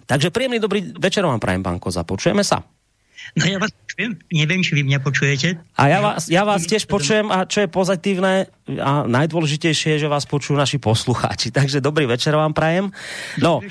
Takže 0.03 0.34
príjemný 0.34 0.60
dobrý 0.60 0.84
večer 0.98 1.24
vám 1.24 1.39
prajem, 1.39 1.63
pán 1.63 1.79
Koza. 1.79 2.03
Počujeme 2.03 2.43
sa. 2.43 2.65
No 3.38 3.43
ja 3.45 3.57
vás 3.61 3.69
počujem, 3.71 4.17
neviem, 4.33 4.61
či 4.65 4.71
vy 4.73 4.81
mňa 4.88 4.99
počujete. 5.03 5.47
A 5.77 5.83
ja 5.91 5.99
vás, 6.01 6.31
ja 6.31 6.43
vás 6.47 6.65
tiež 6.65 6.89
počujem 6.89 7.29
a 7.29 7.45
čo 7.45 7.65
je 7.65 7.69
pozitívne 7.69 8.49
a 8.77 9.05
najdôležitejšie 9.05 9.97
je, 9.97 10.05
že 10.05 10.11
vás 10.11 10.29
počujú 10.29 10.57
naši 10.57 10.77
poslucháči. 10.77 11.49
Takže 11.57 11.81
dobrý 11.81 12.05
večer 12.09 12.33
vám 12.33 12.53
prajem. 12.53 12.89
No, 13.41 13.61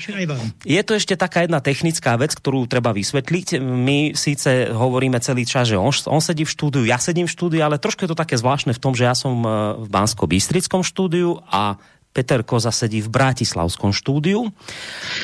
je 0.63 0.81
to 0.83 0.91
ešte 0.95 1.15
taká 1.19 1.43
jedna 1.43 1.59
technická 1.59 2.15
vec, 2.19 2.35
ktorú 2.35 2.67
treba 2.67 2.91
vysvetliť. 2.95 3.59
My 3.59 4.15
síce 4.15 4.71
hovoríme 4.71 5.19
celý 5.23 5.43
čas, 5.43 5.71
že 5.71 5.79
on, 5.79 5.91
on 5.91 6.21
sedí 6.23 6.43
v 6.43 6.51
štúdiu, 6.51 6.83
ja 6.87 6.99
sedím 6.99 7.27
v 7.27 7.35
štúdiu, 7.35 7.61
ale 7.63 7.81
trošku 7.81 8.07
je 8.07 8.11
to 8.11 8.17
také 8.17 8.39
zvláštne 8.39 8.75
v 8.75 8.81
tom, 8.81 8.95
že 8.95 9.07
ja 9.07 9.15
som 9.15 9.39
eh, 9.43 9.51
v 9.81 9.87
Bansko-Bystrickom 9.87 10.83
štúdiu 10.83 11.39
a 11.47 11.79
Peter 12.09 12.41
Koza 12.41 12.73
sedí 12.73 13.05
v 13.05 13.13
Bratislavskom 13.13 13.93
štúdiu. 13.93 14.49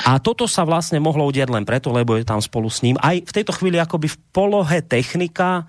A 0.05 0.21
toto 0.21 0.45
sa 0.45 0.61
vlastne 0.61 1.01
mohlo 1.01 1.25
udiať 1.25 1.49
len 1.49 1.65
preto, 1.65 1.89
lebo 1.89 2.13
je 2.13 2.25
tam 2.25 2.37
spolu 2.37 2.69
s 2.69 2.85
ním. 2.85 2.95
Aj 3.01 3.17
v 3.17 3.31
tejto 3.33 3.57
chvíli 3.57 3.81
akoby 3.81 4.05
v 4.13 4.17
polohe 4.29 4.79
technika 4.85 5.65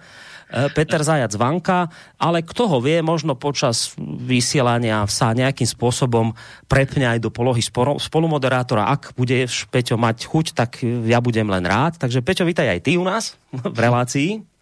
e, 0.52 0.68
Peter 0.76 1.00
Zajac 1.00 1.32
Vanka, 1.40 1.88
ale 2.20 2.44
kto 2.44 2.68
ho 2.68 2.78
vie, 2.84 3.00
možno 3.00 3.32
počas 3.32 3.96
vysielania 4.00 5.08
sa 5.08 5.32
nejakým 5.32 5.66
spôsobom 5.66 6.36
prepne 6.68 7.08
aj 7.08 7.24
do 7.24 7.32
polohy 7.32 7.64
spolumoderátora. 7.96 8.92
Ak 8.92 9.16
bude 9.16 9.48
Peťo 9.72 9.96
mať 9.96 10.28
chuť, 10.28 10.46
tak 10.52 10.84
ja 10.84 11.24
budem 11.24 11.48
len 11.48 11.64
rád. 11.64 11.96
Takže 11.96 12.20
Peťo, 12.20 12.44
vítaj 12.44 12.68
aj 12.68 12.80
ty 12.84 13.00
u 13.00 13.04
nás 13.08 13.40
v 13.50 13.78
relácii. 13.80 14.55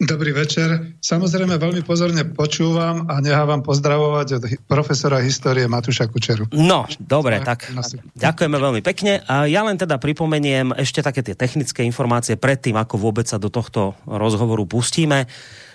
Dobrý 0.00 0.32
večer. 0.32 0.96
Samozrejme 1.04 1.60
veľmi 1.60 1.84
pozorne 1.84 2.24
počúvam 2.24 3.04
a 3.12 3.20
nechávam 3.20 3.60
pozdravovať 3.60 4.28
od 4.40 4.42
profesora 4.64 5.20
histórie 5.20 5.68
Matúša 5.68 6.08
Kučeru. 6.08 6.48
No, 6.56 6.88
dobre, 6.96 7.44
tak 7.44 7.68
ďakujeme 8.16 8.56
veľmi 8.56 8.80
pekne. 8.80 9.20
A 9.28 9.44
ja 9.44 9.60
len 9.60 9.76
teda 9.76 10.00
pripomeniem 10.00 10.72
ešte 10.80 11.04
také 11.04 11.20
tie 11.20 11.36
technické 11.36 11.84
informácie 11.84 12.40
predtým, 12.40 12.80
ako 12.80 12.96
vôbec 12.96 13.28
sa 13.28 13.36
do 13.36 13.52
tohto 13.52 13.92
rozhovoru 14.08 14.64
pustíme. 14.64 15.28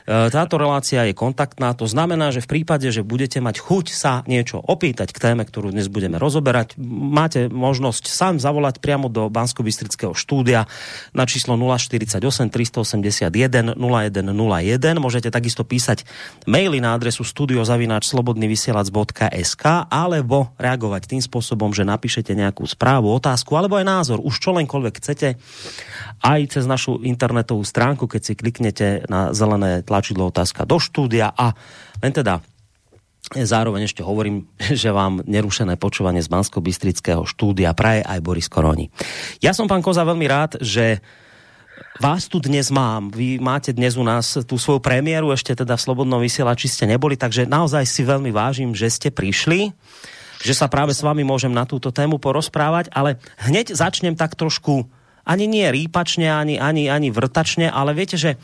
E, 0.05 0.29
táto 0.29 0.61
relácia 0.61 1.01
je 1.09 1.17
kontaktná, 1.17 1.73
to 1.73 1.89
znamená, 1.89 2.29
že 2.29 2.45
v 2.45 2.61
prípade, 2.61 2.85
že 2.93 3.01
budete 3.01 3.41
mať 3.41 3.57
chuť 3.57 3.89
sa 3.89 4.21
niečo 4.29 4.61
opýtať 4.61 5.09
k 5.09 5.17
téme, 5.17 5.41
ktorú 5.41 5.73
dnes 5.73 5.89
budeme 5.89 6.21
rozoberať, 6.21 6.77
máte 6.77 7.49
možnosť 7.49 8.05
sám 8.05 8.37
zavolať 8.37 8.77
priamo 8.77 9.09
do 9.09 9.33
bansko 9.33 9.65
štúdia 10.13 10.69
na 11.09 11.25
číslo 11.25 11.57
048 11.57 12.21
381 12.53 13.73
0101. 13.73 15.01
Môžete 15.01 15.33
takisto 15.33 15.65
písať 15.65 16.05
maily 16.45 16.77
na 16.77 16.93
adresu 16.93 17.25
studiozavináčslobodnyvysielac.sk 17.25 19.65
alebo 19.89 20.53
reagovať 20.61 21.17
tým 21.17 21.21
spôsobom, 21.25 21.73
že 21.73 21.81
napíšete 21.81 22.37
nejakú 22.37 22.61
správu, 22.69 23.09
otázku 23.09 23.57
alebo 23.57 23.81
aj 23.81 23.89
názor, 23.89 24.21
už 24.21 24.37
čo 24.37 24.53
lenkoľvek 24.53 25.01
chcete, 25.01 25.41
aj 26.21 26.39
cez 26.53 26.69
našu 26.69 27.01
internetovú 27.01 27.65
stránku, 27.65 28.05
keď 28.05 28.21
si 28.21 28.37
kliknete 28.37 29.09
na 29.09 29.33
zelené 29.33 29.81
tlačítko 29.81 29.94
tlačidlo 29.95 30.27
otázka 30.27 30.67
do 30.67 30.75
štúdia 30.75 31.31
a 31.31 31.55
len 32.03 32.11
teda 32.11 32.43
Zároveň 33.33 33.89
ešte 33.89 34.05
hovorím, 34.05 34.45
že 34.81 34.93
vám 34.93 35.25
nerušené 35.25 35.81
počúvanie 35.81 36.21
z 36.21 36.29
bansko 36.29 36.61
bystrického 36.61 37.25
štúdia 37.25 37.73
praje 37.73 38.05
aj 38.05 38.21
Boris 38.21 38.45
Koroni. 38.45 38.93
Ja 39.41 39.49
som, 39.49 39.65
pán 39.65 39.81
Koza, 39.81 40.05
veľmi 40.05 40.29
rád, 40.29 40.61
že 40.61 41.01
vás 41.97 42.29
tu 42.29 42.37
dnes 42.37 42.69
mám. 42.69 43.09
Vy 43.09 43.41
máte 43.41 43.73
dnes 43.73 43.97
u 43.97 44.05
nás 44.05 44.37
tú 44.45 44.61
svoju 44.61 44.77
premiéru, 44.77 45.33
ešte 45.33 45.57
teda 45.57 45.73
v 45.73 45.85
Slobodnom 45.89 46.21
vysielači 46.21 46.69
ste 46.69 46.85
neboli, 46.85 47.17
takže 47.17 47.49
naozaj 47.49 47.89
si 47.89 48.05
veľmi 48.05 48.29
vážim, 48.29 48.77
že 48.77 48.93
ste 48.93 49.09
prišli, 49.09 49.73
že 50.45 50.53
sa 50.53 50.69
práve 50.69 50.93
s 50.93 51.01
vami 51.01 51.25
môžem 51.25 51.49
na 51.49 51.65
túto 51.65 51.89
tému 51.89 52.21
porozprávať, 52.21 52.93
ale 52.93 53.17
hneď 53.41 53.73
začnem 53.73 54.13
tak 54.13 54.37
trošku 54.37 54.85
ani 55.25 55.49
nie 55.49 55.65
rýpačne, 55.65 56.29
ani, 56.29 56.61
ani, 56.61 56.85
ani 56.85 57.09
vrtačne, 57.09 57.65
ale 57.65 57.97
viete, 57.97 58.13
že 58.13 58.37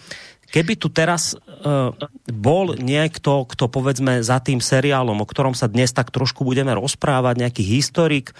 keby 0.52 0.76
tu 0.76 0.92
teraz 0.92 1.34
uh, 1.34 1.96
bol 2.28 2.76
niekto, 2.76 3.48
kto 3.48 3.72
povedzme 3.72 4.20
za 4.22 4.44
tým 4.44 4.60
seriálom, 4.60 5.16
o 5.16 5.26
ktorom 5.26 5.56
sa 5.56 5.72
dnes 5.72 5.96
tak 5.96 6.12
trošku 6.12 6.44
budeme 6.44 6.76
rozprávať, 6.76 7.40
nejaký 7.40 7.64
historik, 7.64 8.36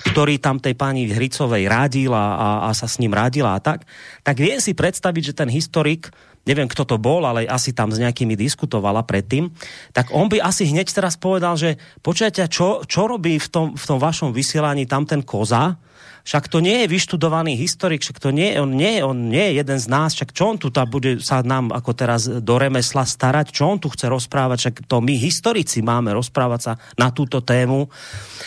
ktorý 0.00 0.40
tam 0.40 0.56
tej 0.56 0.72
pani 0.72 1.04
Hricovej 1.12 1.68
radil 1.68 2.12
a, 2.16 2.26
a, 2.34 2.48
a 2.66 2.70
sa 2.72 2.88
s 2.88 2.96
ním 2.96 3.12
radila 3.12 3.52
a 3.52 3.60
tak, 3.60 3.84
tak 4.24 4.40
viem 4.40 4.56
si 4.56 4.72
predstaviť, 4.72 5.22
že 5.32 5.36
ten 5.36 5.52
historik, 5.52 6.08
neviem 6.48 6.64
kto 6.64 6.88
to 6.88 6.96
bol, 6.96 7.20
ale 7.28 7.44
asi 7.44 7.76
tam 7.76 7.92
s 7.92 8.00
nejakými 8.00 8.32
diskutovala 8.32 9.04
predtým, 9.04 9.52
tak 9.92 10.08
on 10.16 10.32
by 10.32 10.40
asi 10.40 10.64
hneď 10.64 10.88
teraz 10.88 11.20
povedal, 11.20 11.60
že 11.60 11.76
počujete, 12.00 12.48
čo, 12.48 12.80
čo 12.88 13.04
robí 13.04 13.36
v 13.36 13.48
tom, 13.52 13.66
v 13.76 13.84
tom 13.84 14.00
vašom 14.00 14.32
vysielaní 14.32 14.88
tam 14.88 15.04
ten 15.04 15.20
koza, 15.20 15.76
však 16.24 16.48
to 16.48 16.58
nie 16.60 16.84
je 16.84 16.92
vyštudovaný 16.92 17.56
historik, 17.56 18.04
však 18.04 18.20
to 18.20 18.30
nie, 18.30 18.56
on, 18.56 18.72
nie, 18.72 19.00
on 19.04 19.28
nie 19.28 19.52
je 19.52 19.64
jeden 19.64 19.78
z 19.78 19.86
nás, 19.90 20.16
však 20.16 20.30
čo 20.32 20.54
on 20.54 20.56
tu 20.60 20.68
tá 20.68 20.84
bude 20.84 21.20
sa 21.20 21.44
nám 21.44 21.72
ako 21.72 21.90
teraz 21.92 22.28
do 22.28 22.54
remesla 22.56 23.04
starať, 23.04 23.52
čo 23.54 23.68
on 23.68 23.78
tu 23.80 23.88
chce 23.92 24.08
rozprávať, 24.08 24.58
však 24.60 24.76
to 24.88 24.96
my 25.00 25.14
historici 25.16 25.80
máme 25.80 26.12
rozprávať 26.16 26.60
sa 26.60 26.72
na 26.96 27.12
túto 27.12 27.44
tému. 27.44 27.88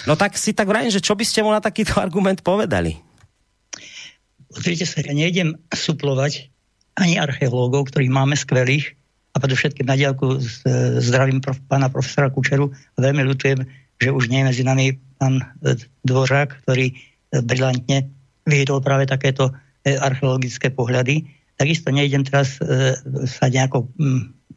No 0.09 0.13
tak 0.13 0.37
si 0.37 0.53
tak 0.53 0.69
vrajím, 0.69 0.93
že 0.93 1.03
čo 1.03 1.17
by 1.17 1.25
ste 1.25 1.41
mu 1.41 1.49
na 1.49 1.61
takýto 1.61 1.97
argument 1.99 2.41
povedali? 2.41 2.97
Pozrite 4.53 4.85
sa, 4.85 5.01
ja 5.01 5.13
nejdem 5.17 5.57
suplovať 5.73 6.53
ani 6.93 7.17
archeológov, 7.17 7.89
ktorých 7.89 8.13
máme 8.13 8.37
skvelých, 8.37 8.93
a 9.33 9.41
predovšetkým 9.41 9.89
na 9.89 9.97
diálku 9.97 10.37
zdravím 11.01 11.41
prof, 11.41 11.57
pána 11.65 11.89
profesora 11.89 12.29
Kučeru. 12.29 12.69
Veľmi 13.01 13.25
ľutujem, 13.33 13.65
že 13.97 14.09
už 14.13 14.29
nie 14.29 14.45
je 14.45 14.47
medzi 14.53 14.63
nami 14.63 14.85
pán 15.17 15.41
e, 15.41 15.73
Dvořák, 16.05 16.61
ktorý 16.65 16.93
brilantne 17.41 18.13
vyhydol 18.45 18.83
práve 18.83 19.07
takéto 19.09 19.49
e, 19.83 19.95
archeologické 19.97 20.69
pohľady. 20.69 21.25
Takisto 21.57 21.89
nejdem 21.89 22.27
teraz 22.27 22.59
e, 22.59 22.93
sa 23.25 23.47
nejako 23.47 23.89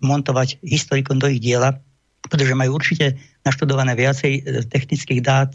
montovať 0.02 0.61
historikom 0.66 1.23
do 1.23 1.30
ich 1.30 1.40
diela, 1.40 1.78
pretože 2.26 2.59
majú 2.59 2.76
určite 2.76 3.16
naštudované 3.47 3.95
viacej 3.95 4.33
e, 4.33 4.40
technických 4.66 5.23
dát, 5.23 5.52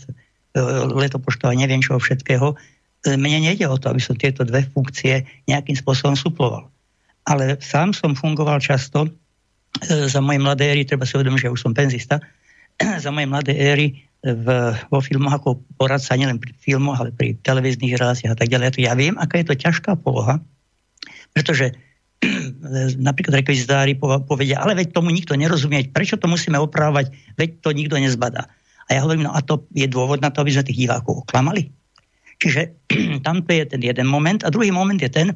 letopočtova, 0.92 1.56
neviem 1.56 1.80
čoho 1.80 1.96
všetkého. 1.96 2.60
Mne 3.08 3.40
nejde 3.40 3.72
o 3.72 3.80
to, 3.80 3.88
aby 3.88 4.04
som 4.04 4.20
tieto 4.20 4.44
dve 4.44 4.68
funkcie 4.68 5.24
nejakým 5.48 5.80
spôsobom 5.80 6.12
suploval. 6.20 6.68
Ale 7.24 7.56
sám 7.64 7.96
som 7.96 8.20
fungoval 8.20 8.60
často 8.60 9.08
za 9.88 10.20
mojej 10.20 10.44
mladé 10.44 10.76
éry, 10.76 10.84
treba 10.84 11.08
si 11.08 11.16
uvedomiť, 11.16 11.48
že 11.48 11.54
už 11.56 11.64
som 11.64 11.72
penzista, 11.72 12.20
za 13.04 13.16
mojej 13.16 13.32
mladé 13.32 13.56
éry 13.56 14.11
v, 14.22 14.48
vo 14.94 15.00
filmoch 15.02 15.34
ako 15.34 15.50
poradca, 15.82 16.14
nielen 16.14 16.38
pri 16.38 16.54
filmoch, 16.62 17.02
ale 17.02 17.10
pri 17.10 17.34
televíznych 17.42 17.98
reláciách 17.98 18.34
a 18.34 18.38
tak 18.38 18.54
ďalej. 18.54 18.78
Ja 18.78 18.94
viem, 18.94 19.18
aká 19.18 19.42
je 19.42 19.50
to 19.50 19.56
ťažká 19.58 19.98
poloha, 19.98 20.38
pretože 21.34 21.74
napríklad 23.08 23.42
rekvizitári 23.42 23.98
povedia, 23.98 24.62
ale 24.62 24.78
veď 24.78 24.94
tomu 24.94 25.10
nikto 25.10 25.34
nerozumie, 25.34 25.90
prečo 25.90 26.22
to 26.22 26.30
musíme 26.30 26.62
opravovať, 26.62 27.10
veď 27.34 27.50
to 27.66 27.74
nikto 27.74 27.98
nezbadá. 27.98 28.46
A 28.90 29.00
ja 29.00 29.02
hovorím, 29.02 29.26
no 29.26 29.34
a 29.34 29.42
to 29.42 29.66
je 29.74 29.90
dôvod 29.90 30.22
na 30.22 30.30
to, 30.30 30.46
aby 30.46 30.54
sme 30.54 30.70
tých 30.70 30.86
divákov 30.86 31.26
oklamali. 31.26 31.74
Čiže 32.38 32.62
tamto 33.26 33.50
je 33.50 33.66
ten 33.66 33.82
jeden 33.82 34.06
moment. 34.06 34.42
A 34.46 34.54
druhý 34.54 34.70
moment 34.70 34.98
je 35.02 35.10
ten, 35.10 35.34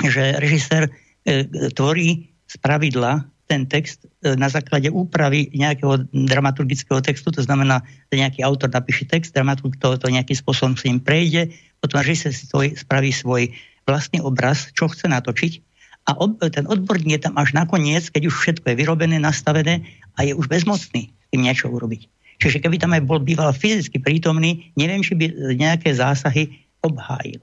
že 0.00 0.40
režisér 0.40 0.88
e, 1.24 1.44
tvorí 1.72 2.32
z 2.48 2.54
pravidla 2.64 3.28
ten 3.46 3.66
text 3.66 4.04
e, 4.22 4.34
na 4.34 4.50
základe 4.50 4.90
úpravy 4.90 5.50
nejakého 5.54 6.10
dramaturgického 6.10 6.98
textu, 7.02 7.30
to 7.30 7.42
znamená, 7.42 7.82
že 8.10 8.18
nejaký 8.18 8.40
autor 8.42 8.70
napíše 8.70 9.06
text, 9.06 9.32
dramaturg 9.32 9.78
to, 9.78 9.94
to 9.96 10.10
nejakým 10.10 10.36
spôsobom 10.36 10.74
s 10.74 10.86
ním 10.86 10.98
prejde, 10.98 11.54
potom 11.78 12.02
že 12.02 12.28
si 12.28 12.46
svoj, 12.46 12.74
spraví 12.74 13.14
svoj 13.14 13.54
vlastný 13.86 14.18
obraz, 14.20 14.74
čo 14.74 14.90
chce 14.90 15.06
natočiť 15.06 15.62
a 16.06 16.14
ob, 16.22 16.38
ten 16.38 16.64
odborník 16.70 17.18
je 17.18 17.24
tam 17.26 17.34
až 17.34 17.52
nakoniec, 17.52 18.06
keď 18.14 18.30
už 18.30 18.34
všetko 18.38 18.66
je 18.72 18.78
vyrobené, 18.78 19.18
nastavené 19.18 19.82
a 20.14 20.22
je 20.22 20.32
už 20.38 20.46
bezmocný 20.46 21.10
s 21.10 21.26
tým 21.34 21.42
niečo 21.42 21.66
urobiť. 21.66 22.06
Čiže 22.38 22.62
keby 22.62 22.78
tam 22.78 22.94
aj 22.94 23.02
bol 23.02 23.18
býval 23.18 23.50
fyzicky 23.50 23.98
prítomný, 23.98 24.70
neviem, 24.78 25.02
či 25.02 25.18
by 25.18 25.56
nejaké 25.58 25.90
zásahy 25.90 26.62
obhájil. 26.86 27.42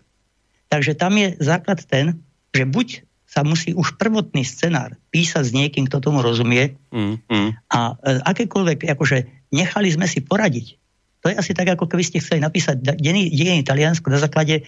Takže 0.72 0.96
tam 0.96 1.20
je 1.20 1.36
základ 1.44 1.84
ten, 1.84 2.24
že 2.56 2.64
buď 2.64 3.04
sa 3.34 3.42
musí 3.42 3.74
už 3.74 3.98
prvotný 3.98 4.46
scenár 4.46 4.94
písať 5.10 5.44
s 5.50 5.52
niekým, 5.58 5.90
kto 5.90 5.98
tomu 5.98 6.22
rozumie 6.22 6.78
mm, 6.94 7.25
mm. 7.25 7.50
a 7.74 7.98
e, 7.98 8.22
akékoľvek, 8.30 8.86
akože 8.94 9.50
nechali 9.50 9.90
sme 9.90 10.06
si 10.06 10.22
poradiť. 10.22 10.78
To 11.25 11.34
je 11.34 11.40
asi 11.42 11.58
tak, 11.58 11.74
ako 11.74 11.90
keby 11.90 12.06
ste 12.06 12.22
chceli 12.22 12.46
napísať 12.46 12.78
dejiny 13.02 13.66
Taliansko 13.66 14.06
na 14.13 14.22
základe 14.22 14.62
e, 14.62 14.63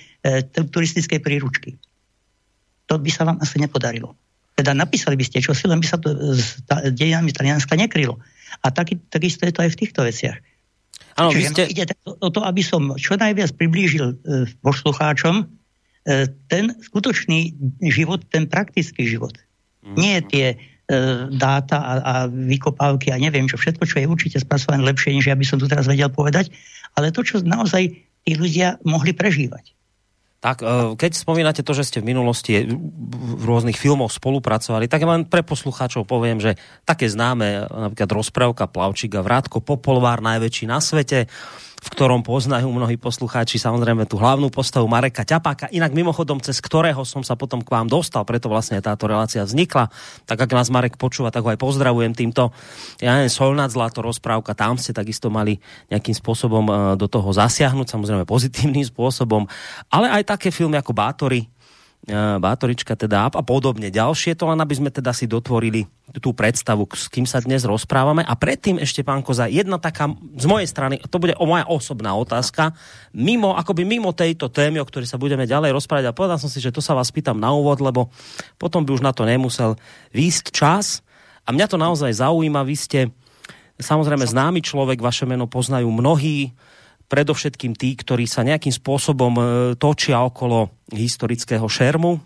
turistickej 0.50 1.22
príručky. 1.22 1.78
To 2.90 2.98
by 2.98 3.12
sa 3.14 3.30
vám 3.30 3.38
asi 3.38 3.62
nepodarilo. 3.62 4.18
Teda 4.58 4.74
napísali 4.74 5.14
by 5.14 5.26
ste 5.30 5.46
čosi, 5.46 5.70
len 5.70 5.78
by 5.78 5.86
sa 5.86 6.02
to 6.02 6.10
s 6.34 6.66
dejinami 6.90 7.38
Talianska 7.38 7.78
nekrylo. 7.78 8.18
A 8.66 8.74
taky, 8.74 8.98
takisto 8.98 9.46
je 9.46 9.54
to 9.54 9.62
aj 9.62 9.78
v 9.78 9.80
týchto 9.84 10.02
veciach. 10.02 10.42
Ano, 11.22 11.30
Čiže 11.30 11.50
ste... 11.54 11.64
ide 11.70 11.84
o 12.02 12.30
to, 12.34 12.42
aby 12.42 12.66
som 12.66 12.98
čo 12.98 13.14
najviac 13.14 13.54
priblížil 13.54 14.06
e, 14.10 14.16
poslucháčom 14.66 15.44
E, 15.44 15.65
ten 16.46 16.78
skutočný 16.78 17.58
život, 17.90 18.22
ten 18.30 18.46
praktický 18.46 19.10
život. 19.10 19.34
Mm. 19.82 19.96
Nie 19.98 20.18
tie 20.22 20.46
e, 20.54 20.58
dáta 21.34 21.82
a, 21.82 21.94
a 22.02 22.14
vykopávky 22.30 23.10
a 23.10 23.18
neviem 23.18 23.50
čo, 23.50 23.58
všetko, 23.58 23.84
čo 23.90 23.98
je 24.02 24.10
určite 24.10 24.38
spracované 24.38 24.86
lepšie, 24.86 25.18
než 25.18 25.26
ja 25.30 25.38
by 25.38 25.46
som 25.46 25.58
tu 25.58 25.66
teraz 25.66 25.90
vedel 25.90 26.14
povedať, 26.14 26.54
ale 26.94 27.10
to, 27.10 27.26
čo 27.26 27.42
naozaj 27.42 27.90
tí 28.22 28.32
ľudia 28.38 28.78
mohli 28.86 29.18
prežívať. 29.18 29.74
Tak, 30.46 30.62
e, 30.62 30.94
keď 30.94 31.12
spomínate 31.18 31.66
to, 31.66 31.74
že 31.74 31.90
ste 31.90 32.06
v 32.06 32.14
minulosti 32.14 32.70
v 32.70 33.42
rôznych 33.42 33.82
filmoch 33.82 34.14
spolupracovali, 34.14 34.86
tak 34.86 35.02
len 35.02 35.26
pre 35.26 35.42
poslucháčov 35.42 36.06
poviem, 36.06 36.38
že 36.38 36.54
také 36.86 37.10
známe 37.10 37.66
napríklad 37.66 38.10
rozprávka 38.14 38.70
Plavčík 38.70 39.18
a 39.18 39.26
Vrátko 39.26 39.66
Popolvár, 39.66 40.22
najväčší 40.22 40.70
na 40.70 40.78
svete, 40.78 41.26
v 41.86 41.94
ktorom 41.94 42.26
poznajú 42.26 42.66
mnohí 42.74 42.98
poslucháči 42.98 43.62
samozrejme 43.62 44.10
tú 44.10 44.18
hlavnú 44.18 44.50
postavu 44.50 44.90
Mareka 44.90 45.22
Ťapáka. 45.22 45.70
Inak 45.70 45.94
mimochodom, 45.94 46.42
cez 46.42 46.58
ktorého 46.58 47.06
som 47.06 47.22
sa 47.22 47.38
potom 47.38 47.62
k 47.62 47.70
vám 47.70 47.86
dostal, 47.86 48.26
preto 48.26 48.50
vlastne 48.50 48.82
táto 48.82 49.06
relácia 49.06 49.46
vznikla. 49.46 49.94
Tak 50.26 50.50
ak 50.50 50.52
nás 50.58 50.74
Marek 50.74 50.98
počúva, 50.98 51.30
tak 51.30 51.46
ho 51.46 51.54
aj 51.54 51.62
pozdravujem 51.62 52.18
týmto. 52.18 52.50
Ja 52.98 53.14
neviem, 53.14 53.30
Solnad 53.30 53.70
Zlato 53.70 54.02
rozprávka, 54.02 54.58
tam 54.58 54.82
ste 54.82 54.98
takisto 54.98 55.30
mali 55.30 55.62
nejakým 55.94 56.18
spôsobom 56.18 56.66
e, 56.66 56.74
do 56.98 57.06
toho 57.06 57.30
zasiahnuť, 57.30 57.86
samozrejme 57.86 58.26
pozitívnym 58.26 58.82
spôsobom, 58.90 59.46
ale 59.94 60.10
aj 60.10 60.26
také 60.26 60.50
filmy 60.50 60.82
ako 60.82 60.90
Bátory, 60.98 61.46
Bátorička 62.14 62.94
teda 62.94 63.34
a 63.34 63.42
podobne 63.42 63.90
ďalšie, 63.90 64.38
to 64.38 64.46
len 64.46 64.62
aby 64.62 64.78
sme 64.78 64.94
teda 64.94 65.10
si 65.10 65.26
dotvorili 65.26 65.90
tú 66.22 66.38
predstavu, 66.38 66.86
s 66.94 67.10
kým 67.10 67.26
sa 67.26 67.42
dnes 67.42 67.66
rozprávame. 67.66 68.22
A 68.22 68.38
predtým 68.38 68.78
ešte, 68.78 69.02
pán 69.02 69.26
Koza, 69.26 69.50
jedna 69.50 69.82
taká 69.82 70.14
z 70.38 70.46
mojej 70.46 70.70
strany, 70.70 71.02
to 71.02 71.18
bude 71.18 71.34
o 71.42 71.50
moja 71.50 71.66
osobná 71.66 72.14
otázka, 72.14 72.78
mimo, 73.10 73.58
akoby 73.58 73.90
mimo 73.90 74.14
tejto 74.14 74.54
témy, 74.54 74.78
o 74.78 74.86
ktorej 74.86 75.10
sa 75.10 75.18
budeme 75.18 75.50
ďalej 75.50 75.74
rozprávať 75.74 76.06
a 76.06 76.16
povedal 76.16 76.38
som 76.38 76.46
si, 76.46 76.62
že 76.62 76.70
to 76.70 76.78
sa 76.78 76.94
vás 76.94 77.10
pýtam 77.10 77.42
na 77.42 77.50
úvod, 77.50 77.82
lebo 77.82 78.14
potom 78.62 78.86
by 78.86 78.94
už 78.94 79.02
na 79.02 79.10
to 79.10 79.26
nemusel 79.26 79.74
výjsť 80.14 80.46
čas. 80.54 81.02
A 81.42 81.50
mňa 81.50 81.66
to 81.66 81.82
naozaj 81.82 82.22
zaujíma, 82.22 82.62
vy 82.62 82.76
ste 82.78 83.00
samozrejme 83.82 84.30
známy 84.30 84.62
človek, 84.62 85.02
vaše 85.02 85.26
meno 85.26 85.50
poznajú 85.50 85.90
mnohí, 85.90 86.54
predovšetkým 87.06 87.78
tí, 87.78 87.94
ktorí 87.94 88.26
sa 88.26 88.42
nejakým 88.42 88.74
spôsobom 88.74 89.34
e, 89.38 89.44
točia 89.78 90.22
okolo 90.22 90.74
historického 90.90 91.66
šermu, 91.66 92.18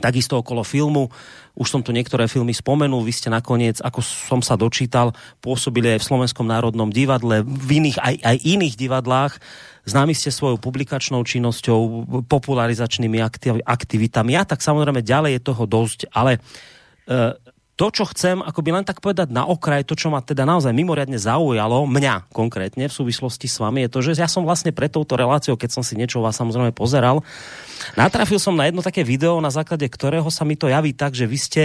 takisto 0.00 0.40
okolo 0.40 0.64
filmu. 0.64 1.12
Už 1.52 1.68
som 1.68 1.84
tu 1.84 1.92
niektoré 1.92 2.24
filmy 2.24 2.56
spomenul, 2.56 3.04
vy 3.04 3.12
ste 3.12 3.28
nakoniec, 3.28 3.84
ako 3.84 4.00
som 4.00 4.40
sa 4.40 4.56
dočítal, 4.56 5.12
pôsobili 5.44 5.92
aj 5.92 6.00
v 6.00 6.08
Slovenskom 6.08 6.48
národnom 6.48 6.88
divadle, 6.88 7.44
v 7.44 7.70
iných, 7.84 7.98
aj, 8.00 8.14
aj 8.24 8.36
iných 8.40 8.74
divadlách. 8.80 9.36
Známi 9.84 10.16
ste 10.16 10.32
svojou 10.32 10.56
publikačnou 10.56 11.20
činnosťou, 11.26 12.08
popularizačnými 12.24 13.20
aktivitami 13.66 14.32
a 14.38 14.48
tak 14.48 14.64
samozrejme 14.64 15.04
ďalej 15.04 15.36
je 15.36 15.42
toho 15.44 15.64
dosť, 15.68 16.00
ale 16.08 16.40
e, 17.04 17.36
to, 17.82 17.90
čo 17.90 18.06
chcem 18.14 18.38
akoby 18.38 18.70
len 18.70 18.86
tak 18.86 19.02
povedať 19.02 19.34
na 19.34 19.42
okraj, 19.42 19.82
to, 19.82 19.98
čo 19.98 20.06
ma 20.06 20.22
teda 20.22 20.46
naozaj 20.46 20.70
mimoriadne 20.70 21.18
zaujalo, 21.18 21.82
mňa 21.90 22.30
konkrétne 22.30 22.86
v 22.86 22.94
súvislosti 22.94 23.50
s 23.50 23.58
vami, 23.58 23.82
je 23.82 23.90
to, 23.90 23.98
že 24.06 24.22
ja 24.22 24.30
som 24.30 24.46
vlastne 24.46 24.70
pre 24.70 24.86
touto 24.86 25.18
reláciou, 25.18 25.58
keď 25.58 25.74
som 25.74 25.82
si 25.82 25.98
niečo 25.98 26.22
vás 26.22 26.38
samozrejme 26.38 26.70
pozeral, 26.70 27.26
natrafil 27.98 28.38
som 28.38 28.54
na 28.54 28.70
jedno 28.70 28.86
také 28.86 29.02
video, 29.02 29.42
na 29.42 29.50
základe 29.50 29.82
ktorého 29.90 30.30
sa 30.30 30.46
mi 30.46 30.54
to 30.54 30.70
javí 30.70 30.94
tak, 30.94 31.18
že 31.18 31.26
vy 31.26 31.34
ste 31.34 31.62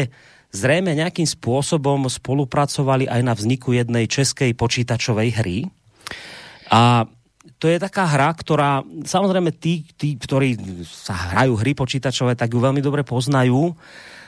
zrejme 0.50 0.90
nejakým 0.98 1.30
spôsobom 1.30 2.10
spolupracovali 2.10 3.06
aj 3.06 3.22
na 3.22 3.38
vzniku 3.38 3.78
jednej 3.78 4.10
českej 4.10 4.58
počítačovej 4.58 5.30
hry. 5.38 5.58
A 6.74 7.06
to 7.62 7.70
je 7.70 7.78
taká 7.78 8.10
hra, 8.10 8.34
ktorá, 8.34 8.82
samozrejme 9.06 9.54
tí, 9.54 9.86
tí, 9.94 10.18
ktorí 10.18 10.82
sa 10.82 11.14
hrajú 11.30 11.62
hry 11.62 11.78
počítačové, 11.78 12.34
tak 12.34 12.58
ju 12.58 12.58
veľmi 12.58 12.82
dobre 12.82 13.06
poznajú. 13.06 13.78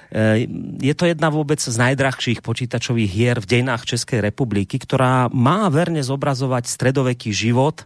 Eh, 0.09 0.49
je 0.81 0.93
to 0.97 1.05
jedna 1.05 1.29
vôbec 1.29 1.61
z 1.61 1.69
najdrahších 1.69 2.41
počítačových 2.41 3.11
hier 3.13 3.37
v 3.37 3.45
dejinách 3.45 3.85
Českej 3.85 4.25
republiky, 4.25 4.81
ktorá 4.81 5.29
má 5.29 5.69
verne 5.69 6.01
zobrazovať 6.01 6.65
stredoveký 6.65 7.29
život. 7.29 7.85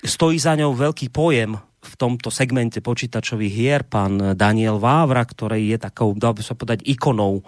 Stojí 0.00 0.40
za 0.40 0.56
ňou 0.56 0.72
veľký 0.72 1.12
pojem 1.12 1.60
v 1.82 1.94
tomto 2.00 2.32
segmente 2.32 2.80
počítačových 2.80 3.52
hier, 3.52 3.80
pán 3.84 4.32
Daniel 4.32 4.80
Vávra, 4.80 5.28
ktorý 5.28 5.76
je 5.76 5.78
takou, 5.82 6.16
dá 6.16 6.32
by 6.32 6.40
sa 6.40 6.56
povedať, 6.56 6.88
ikonou 6.88 7.44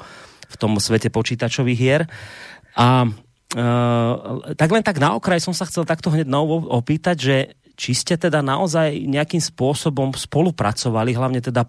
v 0.52 0.56
tom 0.60 0.76
svete 0.76 1.08
počítačových 1.08 1.80
hier. 1.80 2.02
A 2.76 3.08
Uh, 3.54 4.50
tak 4.58 4.74
len 4.74 4.82
tak 4.82 4.98
na 4.98 5.14
okraj 5.14 5.38
som 5.38 5.54
sa 5.54 5.62
chcel 5.70 5.86
takto 5.86 6.10
hneď 6.10 6.26
novo 6.26 6.66
opýtať, 6.74 7.16
že 7.22 7.36
či 7.78 7.94
ste 7.94 8.18
teda 8.18 8.42
naozaj 8.42 9.06
nejakým 9.06 9.38
spôsobom 9.38 10.10
spolupracovali, 10.10 11.14
hlavne 11.14 11.38
teda 11.38 11.62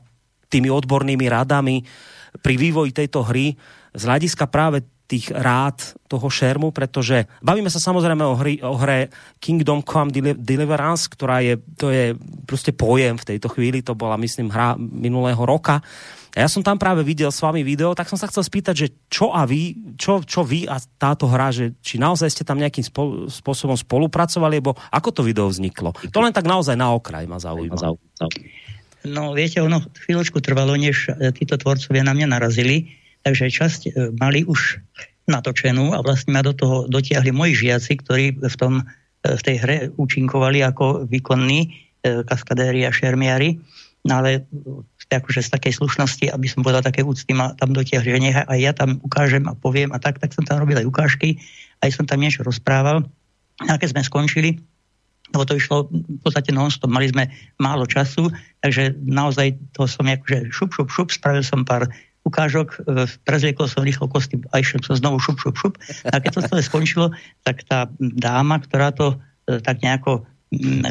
tými 0.49 0.69
odbornými 0.69 1.25
radami 1.27 1.81
pri 2.39 2.55
vývoji 2.59 2.91
tejto 2.91 3.23
hry 3.25 3.55
z 3.95 4.01
hľadiska 4.03 4.51
práve 4.51 4.83
tých 5.05 5.29
rád 5.29 5.77
toho 6.09 6.25
šermu, 6.25 6.73
pretože 6.73 7.29
bavíme 7.45 7.69
sa 7.69 7.77
samozrejme 7.77 8.25
o, 8.25 8.33
hry, 8.33 8.57
o 8.65 8.73
hre 8.73 9.13
Kingdom 9.37 9.85
Come 9.85 10.09
Deliverance, 10.33 11.05
ktorá 11.05 11.45
je, 11.45 11.61
to 11.77 11.93
je 11.93 12.17
proste 12.49 12.73
pojem 12.73 13.13
v 13.13 13.27
tejto 13.35 13.53
chvíli, 13.53 13.85
to 13.85 13.93
bola 13.93 14.17
myslím 14.17 14.49
hra 14.49 14.73
minulého 14.77 15.39
roka. 15.45 15.77
A 16.35 16.43
ja 16.43 16.49
som 16.51 16.65
tam 16.65 16.75
práve 16.75 17.05
videl 17.05 17.31
s 17.31 17.39
vami 17.39 17.63
video, 17.63 17.95
tak 17.95 18.11
som 18.11 18.19
sa 18.19 18.27
chcel 18.27 18.43
spýtať, 18.43 18.75
že 18.75 18.87
čo 19.07 19.31
a 19.31 19.47
vy, 19.47 19.93
čo, 19.95 20.19
čo 20.25 20.43
vy 20.43 20.67
a 20.67 20.81
táto 20.99 21.31
hra, 21.31 21.53
že 21.53 21.77
či 21.79 21.95
naozaj 21.95 22.27
ste 22.27 22.43
tam 22.43 22.59
nejakým 22.59 22.83
spol, 22.83 23.31
spôsobom 23.31 23.77
spolupracovali, 23.77 24.59
alebo 24.59 24.75
ako 24.91 25.09
to 25.15 25.21
video 25.23 25.47
vzniklo? 25.47 25.95
To 26.11 26.19
len 26.19 26.35
tak 26.35 26.49
naozaj 26.49 26.75
na 26.75 26.91
okraj 26.91 27.23
ma 27.29 27.39
zaujíma. 27.39 27.77
No 29.05 29.37
viete, 29.37 29.61
ono 29.61 29.85
chvíľočku 29.85 30.41
trvalo, 30.41 30.73
než 30.73 31.09
e, 31.09 31.29
títo 31.31 31.55
tvorcovia 31.61 32.01
na 32.01 32.17
mňa 32.17 32.27
narazili, 32.33 32.97
takže 33.21 33.53
časť 33.53 33.81
e, 33.85 33.89
mali 34.17 34.41
už 34.43 34.81
natočenú 35.29 35.93
a 35.93 36.01
vlastne 36.01 36.33
ma 36.33 36.41
do 36.41 36.53
toho 36.53 36.89
dotiahli 36.89 37.29
moji 37.29 37.69
žiaci, 37.69 38.01
ktorí 38.01 38.41
v, 38.41 38.55
tom, 38.57 38.81
e, 38.81 38.83
v 39.37 39.41
tej 39.45 39.55
hre 39.61 39.77
účinkovali 39.95 40.65
ako 40.65 41.05
výkonní 41.05 41.85
kaskadéri 42.05 42.85
a 42.85 42.93
šermiari. 42.93 43.57
No 44.05 44.21
ale 44.21 44.45
akože 45.09 45.41
z 45.41 45.49
takej 45.57 45.73
slušnosti, 45.81 46.29
aby 46.29 46.45
som 46.45 46.61
povedal 46.61 46.85
také 46.85 47.01
úcty, 47.01 47.33
ma 47.33 47.57
tam 47.57 47.73
dotiahli, 47.73 48.13
že 48.13 48.21
nechaj 48.21 48.45
aj 48.45 48.59
ja 48.61 48.71
tam 48.77 49.01
ukážem 49.01 49.41
a 49.49 49.57
poviem 49.57 49.89
a 49.89 49.97
tak, 49.97 50.21
tak 50.21 50.29
som 50.29 50.45
tam 50.45 50.61
robil 50.61 50.77
aj 50.77 50.85
ukážky, 50.85 51.41
aj 51.81 51.97
som 51.97 52.05
tam 52.05 52.21
niečo 52.21 52.45
rozprával. 52.45 53.09
A 53.65 53.81
keď 53.81 53.97
sme 53.97 54.05
skončili, 54.05 54.61
lebo 55.35 55.45
to 55.45 55.59
išlo 55.59 55.91
v 55.91 56.19
podstate 56.23 56.55
non-stop, 56.55 56.87
mali 56.87 57.11
sme 57.11 57.27
málo 57.59 57.83
času, 57.83 58.31
takže 58.63 58.95
naozaj 59.03 59.59
to 59.75 59.83
som 59.85 60.07
akože 60.07 60.49
šup, 60.49 60.71
šup, 60.71 60.89
šup, 60.89 61.07
spravil 61.11 61.43
som 61.43 61.67
pár 61.67 61.91
ukážok, 62.25 62.67
e, 62.87 63.05
prezliekol 63.21 63.69
som 63.69 63.85
rýchlo 63.85 64.09
kosty 64.09 64.41
a 64.49 64.63
išiel 64.63 64.81
som 64.81 64.97
znovu 64.97 65.21
šup, 65.21 65.37
šup, 65.37 65.55
šup. 65.59 65.73
A 66.09 66.17
keď 66.17 66.41
to 66.41 66.47
celé 66.49 66.61
skončilo, 66.65 67.13
tak 67.45 67.61
tá 67.69 67.85
dáma, 67.99 68.57
ktorá 68.63 68.89
to 68.95 69.19
e, 69.45 69.61
tak 69.61 69.85
nejako 69.85 70.25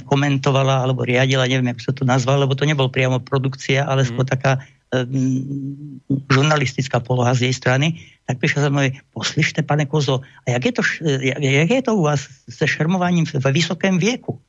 komentovala 0.05 0.85
alebo 0.85 1.07
riadila, 1.07 1.49
neviem, 1.49 1.73
ako 1.73 1.81
sa 1.81 1.93
to 1.95 2.05
nazval, 2.05 2.43
lebo 2.43 2.53
to 2.59 2.69
nebol 2.69 2.91
priamo 2.91 3.23
produkcia, 3.23 3.87
ale 3.87 4.05
mm. 4.05 4.09
skôr 4.13 4.27
taká 4.27 4.61
um, 4.93 6.03
žurnalistická 6.29 7.01
poloha 7.01 7.33
z 7.33 7.49
jej 7.49 7.55
strany, 7.55 8.03
tak 8.25 8.41
prišla 8.41 8.61
za 8.67 8.71
mnou, 8.73 8.89
poslyšte, 9.13 9.61
pane 9.63 9.85
Kozo, 9.87 10.25
a 10.49 10.57
jak 10.57 10.65
je 10.65 10.73
to, 10.73 10.83
jak, 11.05 11.41
jak 11.43 11.71
je 11.71 11.83
to 11.83 11.93
u 11.95 12.03
vás 12.03 12.29
se 12.49 12.67
šermovaním 12.69 13.25
ve 13.35 13.53
vysokém 13.53 13.99
věku? 13.99 14.41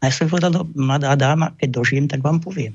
A 0.00 0.08
ja 0.08 0.16
som 0.16 0.32
povedal, 0.32 0.48
no, 0.48 0.64
mladá 0.64 1.12
dáma, 1.12 1.52
keď 1.60 1.68
dožijem, 1.76 2.08
tak 2.08 2.24
vám 2.24 2.40
poviem. 2.40 2.72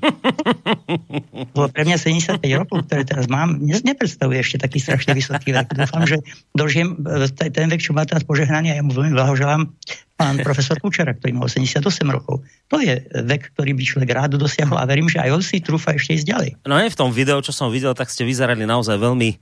Lebo 1.58 1.66
pre 1.74 1.82
mňa 1.82 1.98
75 1.98 2.38
rokov, 2.54 2.86
ktoré 2.86 3.02
teraz 3.02 3.26
mám, 3.26 3.58
nepredstavuje 3.58 4.38
ešte 4.38 4.62
taký 4.62 4.78
strašne 4.78 5.10
vysoký 5.10 5.50
vek. 5.50 5.74
Dúfam, 5.74 6.06
že 6.06 6.22
dožijem 6.54 6.94
e, 7.02 7.26
ten 7.50 7.66
vek, 7.66 7.82
čo 7.82 7.98
má 7.98 8.06
teraz 8.06 8.22
požehnanie 8.22 8.70
a 8.70 8.78
ja 8.78 8.86
mu 8.86 8.94
veľmi 8.94 9.10
blahoželám 9.18 9.66
pán 10.14 10.38
profesor 10.38 10.78
Kučera, 10.78 11.18
ktorý 11.18 11.34
má 11.34 11.50
88 11.50 11.82
rokov. 12.14 12.46
To 12.70 12.78
je 12.78 13.02
vek, 13.10 13.58
ktorý 13.58 13.74
by 13.74 13.82
človek 13.82 14.10
rád 14.14 14.38
dosiahol 14.38 14.78
a 14.78 14.86
verím, 14.86 15.10
že 15.10 15.18
aj 15.18 15.30
on 15.34 15.42
si 15.42 15.58
trúfa 15.58 15.98
ešte 15.98 16.14
ísť 16.14 16.26
ďalej. 16.30 16.50
No 16.62 16.78
aj 16.78 16.94
v 16.94 16.98
tom 16.98 17.10
videu, 17.10 17.42
čo 17.42 17.50
som 17.50 17.74
videl, 17.74 17.90
tak 17.98 18.06
ste 18.06 18.22
vyzerali 18.22 18.62
naozaj 18.62 19.02
veľmi 19.02 19.34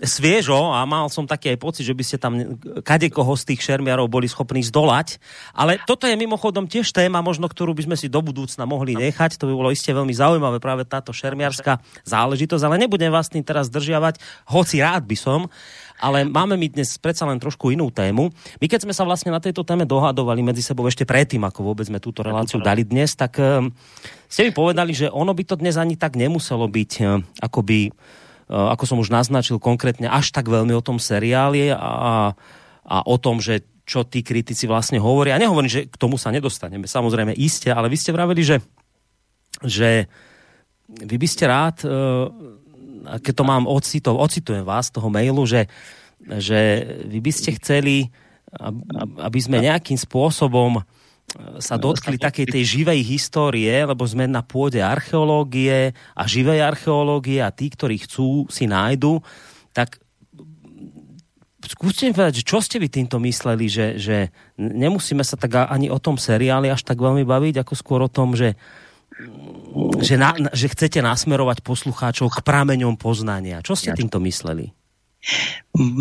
sviežo 0.00 0.72
a 0.72 0.88
mal 0.88 1.12
som 1.12 1.28
taký 1.28 1.52
aj 1.52 1.58
pocit, 1.60 1.84
že 1.84 1.92
by 1.92 2.04
ste 2.04 2.16
tam 2.16 2.56
kadekoho 2.80 3.36
z 3.36 3.52
tých 3.52 3.60
šermiarov 3.60 4.08
boli 4.08 4.24
schopní 4.24 4.64
zdolať. 4.64 5.20
Ale 5.52 5.76
toto 5.84 6.08
je 6.08 6.16
mimochodom 6.16 6.64
tiež 6.64 6.96
téma, 6.96 7.20
možno 7.20 7.44
ktorú 7.44 7.76
by 7.76 7.92
sme 7.92 7.96
si 8.00 8.08
do 8.08 8.24
budúcna 8.24 8.64
mohli 8.64 8.96
nechať. 8.96 9.36
To 9.36 9.44
by 9.44 9.54
bolo 9.54 9.68
iste 9.68 9.92
veľmi 9.92 10.16
zaujímavé, 10.16 10.58
práve 10.64 10.88
táto 10.88 11.12
šermiarská 11.12 11.84
záležitosť. 12.08 12.64
Ale 12.64 12.80
nebudem 12.80 13.12
vás 13.12 13.28
tým 13.28 13.44
teraz 13.44 13.68
zdržiavať, 13.68 14.16
hoci 14.48 14.80
rád 14.80 15.04
by 15.04 15.16
som. 15.16 15.40
Ale 16.02 16.26
máme 16.26 16.58
mi 16.58 16.66
dnes 16.66 16.98
predsa 16.98 17.22
len 17.28 17.38
trošku 17.38 17.70
inú 17.70 17.92
tému. 17.94 18.26
My 18.58 18.66
keď 18.66 18.88
sme 18.88 18.96
sa 18.96 19.06
vlastne 19.06 19.30
na 19.30 19.38
tejto 19.38 19.62
téme 19.62 19.86
dohadovali 19.86 20.42
medzi 20.42 20.64
sebou 20.64 20.88
ešte 20.90 21.06
predtým, 21.06 21.46
ako 21.46 21.62
vôbec 21.62 21.86
sme 21.86 22.02
túto 22.02 22.26
reláciu 22.26 22.58
dali 22.58 22.82
dnes, 22.82 23.14
tak 23.14 23.38
um, 23.38 23.70
ste 24.26 24.48
mi 24.48 24.50
povedali, 24.50 24.98
že 24.98 25.06
ono 25.06 25.30
by 25.30 25.44
to 25.46 25.54
dnes 25.54 25.78
ani 25.78 25.94
tak 25.94 26.18
nemuselo 26.18 26.66
byť 26.66 26.92
um, 27.06 27.22
akoby 27.38 27.94
ako 28.52 28.84
som 28.84 29.00
už 29.00 29.08
naznačil 29.08 29.56
konkrétne, 29.56 30.12
až 30.12 30.28
tak 30.28 30.52
veľmi 30.52 30.76
o 30.76 30.84
tom 30.84 31.00
seriáli 31.00 31.72
a, 31.72 32.36
a 32.84 32.96
o 33.08 33.16
tom, 33.16 33.40
že 33.40 33.64
čo 33.88 34.04
tí 34.04 34.20
kritici 34.20 34.68
vlastne 34.68 35.00
hovoria. 35.00 35.34
Ja 35.34 35.42
nehovorím, 35.48 35.72
že 35.72 35.88
k 35.88 35.96
tomu 35.96 36.20
sa 36.20 36.30
nedostaneme, 36.30 36.84
samozrejme 36.84 37.34
iste, 37.34 37.72
ale 37.72 37.90
vy 37.90 37.96
ste 37.98 38.14
vraveli, 38.14 38.42
že, 38.44 38.56
že 39.64 40.06
vy 40.86 41.16
by 41.16 41.28
ste 41.28 41.44
rád, 41.48 41.82
eh, 41.82 41.92
keď 43.18 43.34
to 43.34 43.44
mám 43.48 43.64
ocito, 43.66 44.14
ocitujem 44.14 44.62
vás, 44.62 44.92
toho 44.92 45.10
mailu, 45.10 45.42
že, 45.48 45.66
že 46.22 46.86
vy 47.08 47.18
by 47.18 47.32
ste 47.34 47.58
chceli, 47.58 48.14
aby 49.18 49.38
sme 49.40 49.64
nejakým 49.64 49.96
spôsobom 49.96 50.84
sa 51.58 51.80
dotkli 51.80 52.20
takej 52.20 52.46
tej 52.48 52.64
živej 52.64 53.00
histórie, 53.04 53.72
lebo 53.84 54.04
sme 54.04 54.28
na 54.28 54.44
pôde 54.44 54.84
archeológie 54.84 55.96
a 56.12 56.22
živej 56.28 56.60
archeológie 56.60 57.40
a 57.40 57.54
tí, 57.54 57.72
ktorí 57.72 58.04
chcú, 58.04 58.46
si 58.52 58.68
nájdu, 58.68 59.20
tak 59.72 59.96
skúste 61.64 62.04
mi 62.08 62.12
povedať, 62.12 62.44
čo 62.44 62.60
ste 62.60 62.76
vy 62.76 62.92
týmto 62.92 63.16
mysleli, 63.22 63.66
že, 63.70 63.96
že 63.96 64.16
nemusíme 64.58 65.24
sa 65.24 65.40
tak 65.40 65.56
ani 65.56 65.88
o 65.88 65.98
tom 66.02 66.20
seriáli 66.20 66.68
až 66.68 66.84
tak 66.84 67.00
veľmi 67.00 67.24
baviť, 67.24 67.64
ako 67.64 67.74
skôr 67.78 68.00
o 68.04 68.12
tom, 68.12 68.36
že, 68.36 68.58
že, 70.02 70.20
na, 70.20 70.36
že 70.52 70.68
chcete 70.68 71.00
nasmerovať 71.00 71.64
poslucháčov 71.64 72.28
k 72.28 72.44
prameňom 72.44 72.98
poznania. 73.00 73.64
Čo 73.64 73.78
ste 73.78 73.96
týmto 73.96 74.20
mysleli? 74.20 74.74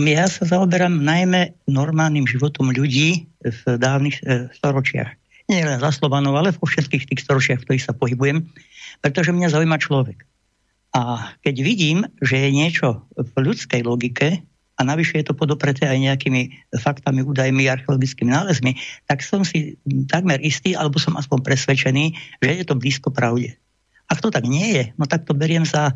Ja 0.01 0.25
sa 0.25 0.49
zaoberám 0.49 0.97
najmä 0.97 1.53
normálnym 1.69 2.25
životom 2.25 2.73
ľudí 2.73 3.29
v 3.45 3.61
dávnych 3.77 4.17
e, 4.25 4.49
storočiach 4.49 5.20
nie 5.51 5.67
len 5.67 5.83
za 5.83 5.91
Slovanov, 5.91 6.39
ale 6.39 6.55
vo 6.55 6.63
všetkých 6.63 7.11
tých 7.11 7.21
storočiach, 7.27 7.59
v 7.61 7.65
ktorých 7.67 7.87
sa 7.91 7.93
pohybujem, 7.93 8.47
pretože 9.03 9.35
mňa 9.35 9.51
zaujíma 9.51 9.77
človek. 9.77 10.23
A 10.95 11.31
keď 11.43 11.55
vidím, 11.63 11.97
že 12.23 12.39
je 12.39 12.49
niečo 12.51 13.03
v 13.15 13.31
ľudskej 13.35 13.83
logike, 13.83 14.43
a 14.79 14.81
navyše 14.81 15.21
je 15.21 15.29
to 15.29 15.37
podopreté 15.37 15.85
aj 15.85 15.99
nejakými 16.01 16.49
faktami, 16.81 17.21
údajmi, 17.21 17.69
archeologickými 17.69 18.33
nálezmi, 18.33 18.73
tak 19.05 19.21
som 19.21 19.45
si 19.45 19.77
takmer 20.09 20.41
istý, 20.41 20.73
alebo 20.73 20.97
som 20.97 21.13
aspoň 21.13 21.45
presvedčený, 21.45 22.17
že 22.41 22.49
je 22.49 22.65
to 22.65 22.73
blízko 22.73 23.13
pravde. 23.13 23.53
Ak 24.09 24.25
to 24.25 24.33
tak 24.33 24.41
nie 24.49 24.73
je, 24.73 24.83
no 24.97 25.05
tak 25.05 25.29
to 25.29 25.37
beriem 25.37 25.69
za, 25.69 25.93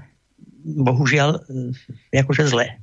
bohužiaľ, 0.61 1.41
akože 2.13 2.45
zlé. 2.45 2.77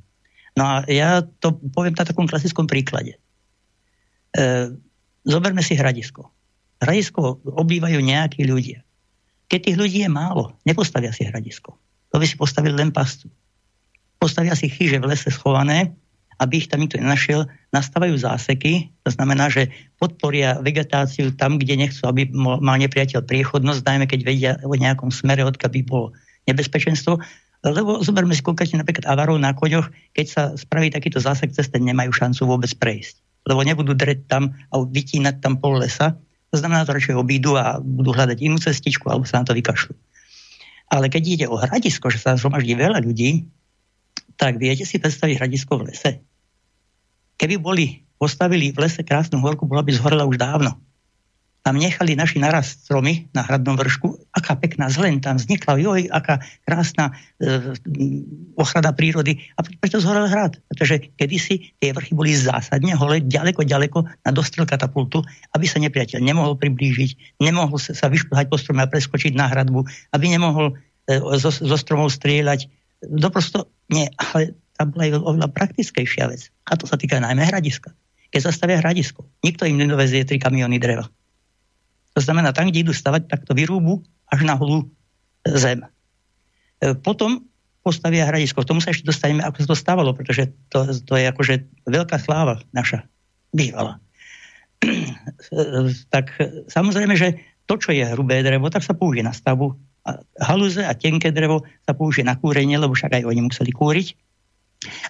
No 0.59 0.67
a 0.67 0.75
ja 0.91 1.23
to 1.39 1.55
poviem 1.71 1.95
na 1.95 2.03
takom 2.03 2.27
klasickom 2.27 2.67
príklade. 2.67 3.17
E, 4.35 4.75
zoberme 5.25 5.63
si 5.65 5.73
hradisko. 5.73 6.29
Hradisko 6.81 7.43
obývajú 7.45 7.99
nejakí 8.01 8.47
ľudia. 8.47 8.81
Keď 9.51 9.59
tých 9.69 9.77
ľudí 9.77 9.99
je 10.01 10.09
málo, 10.09 10.57
nepostavia 10.65 11.13
si 11.13 11.27
hradisko. 11.27 11.77
To 12.09 12.17
by 12.17 12.25
si 12.25 12.37
postavili 12.37 12.73
len 12.73 12.89
pastu. 12.89 13.29
Postavia 14.17 14.55
si 14.57 14.71
chyže 14.71 14.97
v 14.97 15.09
lese 15.13 15.29
schované, 15.29 15.93
aby 16.41 16.63
ich 16.63 16.69
tam 16.71 16.81
nikto 16.81 16.97
nenašiel, 16.97 17.45
nastávajú 17.71 18.17
záseky, 18.17 18.89
to 19.05 19.09
znamená, 19.13 19.47
že 19.53 19.69
podporia 20.01 20.57
vegetáciu 20.59 21.31
tam, 21.37 21.61
kde 21.61 21.77
nechcú, 21.77 22.09
aby 22.09 22.27
mal 22.35 22.77
nepriateľ 22.81 23.21
priechodnosť, 23.23 23.85
najmä 23.85 24.05
keď 24.09 24.19
vedia 24.25 24.51
o 24.65 24.73
nejakom 24.73 25.13
smere, 25.13 25.45
odkiaľ 25.45 25.71
by 25.71 25.81
bolo 25.85 26.07
nebezpečenstvo. 26.49 27.21
Lebo 27.63 28.03
zoberme 28.03 28.35
si 28.35 28.43
konkrétne 28.43 28.83
napríklad 28.83 29.07
avarov 29.07 29.39
na 29.39 29.55
koňoch, 29.55 29.87
keď 30.11 30.25
sa 30.27 30.41
spraví 30.57 30.91
takýto 30.91 31.23
zásek 31.23 31.55
cez 31.55 31.71
ten 31.71 31.87
nemajú 31.87 32.11
šancu 32.11 32.43
vôbec 32.43 32.71
prejsť. 32.75 33.23
Lebo 33.47 33.63
nebudú 33.63 33.95
dreť 33.95 34.27
tam 34.27 34.51
a 34.67 34.83
vytínať 34.83 35.39
tam 35.39 35.59
pol 35.63 35.79
lesa, 35.79 36.19
to 36.53 36.61
znamená, 36.61 36.85
že 36.85 36.93
radšej 36.93 37.17
obídu 37.17 37.57
a 37.57 37.81
budú 37.81 38.13
hľadať 38.13 38.37
inú 38.45 38.61
cestičku 38.61 39.09
alebo 39.09 39.25
sa 39.25 39.41
na 39.41 39.49
to 39.49 39.57
vykašľú. 39.57 39.97
Ale 40.93 41.09
keď 41.09 41.23
ide 41.25 41.45
o 41.49 41.57
hradisko, 41.57 42.13
že 42.13 42.21
sa 42.21 42.37
zhromaždí 42.37 42.77
veľa 42.77 43.01
ľudí, 43.01 43.49
tak 44.37 44.61
viete 44.61 44.85
si 44.85 45.01
predstaviť 45.01 45.41
hradisko 45.41 45.81
v 45.81 45.89
lese. 45.89 46.21
Keby 47.41 47.57
boli 47.57 48.05
postavili 48.21 48.69
v 48.69 48.85
lese 48.85 49.01
krásnu 49.01 49.41
horku, 49.41 49.65
bola 49.65 49.81
by 49.81 49.97
zhorela 49.97 50.29
už 50.29 50.37
dávno. 50.37 50.77
Tam 51.63 51.79
nechali 51.79 52.19
naši 52.19 52.43
narast 52.43 52.83
stromy 52.83 53.31
na 53.31 53.47
hradnom 53.47 53.79
vršku 53.79 54.23
aká 54.33 54.57
pekná 54.57 54.89
zlen 54.89 55.21
tam 55.21 55.37
vznikla, 55.37 55.77
joj, 55.77 56.01
aká 56.09 56.41
krásna 56.65 57.13
e, 57.37 57.77
ochrana 58.57 58.91
prírody. 58.91 59.37
A 59.55 59.61
prečo 59.61 60.01
zhorel 60.01 60.25
hrad? 60.25 60.57
Pretože 60.67 61.13
kedysi 61.13 61.77
tie 61.77 61.93
vrchy 61.93 62.17
boli 62.17 62.33
zásadne 62.33 62.97
hole, 62.97 63.21
ďaleko, 63.21 63.61
ďaleko 63.61 64.03
na 64.03 64.31
dostrel 64.33 64.65
katapultu, 64.65 65.21
aby 65.53 65.69
sa 65.69 65.77
nepriateľ 65.77 66.19
nemohol 66.19 66.57
priblížiť, 66.57 67.39
nemohol 67.39 67.77
sa, 67.77 68.09
vyšplhať 68.09 68.49
po 68.49 68.57
strome 68.57 68.81
a 68.81 68.89
preskočiť 68.89 69.37
na 69.37 69.47
hradbu, 69.47 69.85
aby 70.17 70.25
nemohol 70.33 70.73
e, 71.07 71.13
zo, 71.37 71.53
zo 71.53 71.77
stromov 71.77 72.09
strieľať. 72.09 72.67
No 73.05 73.29
prosto 73.29 73.69
nie, 73.93 74.09
ale 74.17 74.57
tam 74.81 74.89
bola 74.89 75.05
aj 75.05 75.11
oveľa 75.21 75.49
praktickejšia 75.53 76.25
vec. 76.33 76.49
A 76.65 76.73
to 76.73 76.89
sa 76.89 76.97
týka 76.97 77.21
najmä 77.21 77.45
hradiska. 77.45 77.93
Keď 78.33 78.49
zastavia 78.49 78.81
hradisko, 78.81 79.29
nikto 79.45 79.69
im 79.69 79.77
nedovezie 79.77 80.25
tri 80.25 80.41
kamiony 80.41 80.81
dreva. 80.81 81.05
To 82.13 82.19
znamená, 82.21 82.53
tam, 82.53 82.69
kde 82.69 82.85
idú 82.85 82.93
stavať, 82.93 83.25
tak 83.25 83.41
to 83.45 83.57
vyrúbu 83.57 84.05
až 84.29 84.45
na 84.45 84.53
holú 84.53 84.89
zem. 85.45 85.81
E, 86.81 86.93
potom 86.93 87.45
postavia 87.83 88.29
hradisko. 88.29 88.63
K 88.63 88.69
tomu 88.69 88.79
sa 88.79 88.95
ešte 88.95 89.05
dostaneme, 89.05 89.43
ako 89.43 89.65
sa 89.65 89.69
to 89.73 89.77
stávalo, 89.77 90.15
pretože 90.15 90.53
to, 90.71 90.87
to 91.03 91.13
je 91.19 91.25
akože 91.27 91.53
veľká 91.83 92.15
sláva 92.21 92.63
naša 92.71 93.03
bývala. 93.51 93.99
tak 96.13 96.31
samozrejme, 96.71 97.13
že 97.19 97.39
to, 97.67 97.75
čo 97.79 97.91
je 97.91 98.03
hrubé 98.03 98.43
drevo, 98.43 98.71
tak 98.71 98.83
sa 98.83 98.95
použije 98.95 99.23
na 99.23 99.35
stavbu. 99.35 99.75
A 100.03 100.19
halúze 100.39 100.83
a 100.83 100.91
tenké 100.95 101.31
drevo 101.31 101.63
sa 101.87 101.95
použije 101.95 102.27
na 102.27 102.35
kúrenie, 102.35 102.75
lebo 102.75 102.91
však 102.91 103.19
aj 103.19 103.23
oni 103.23 103.41
museli 103.47 103.71
kúriť. 103.71 104.07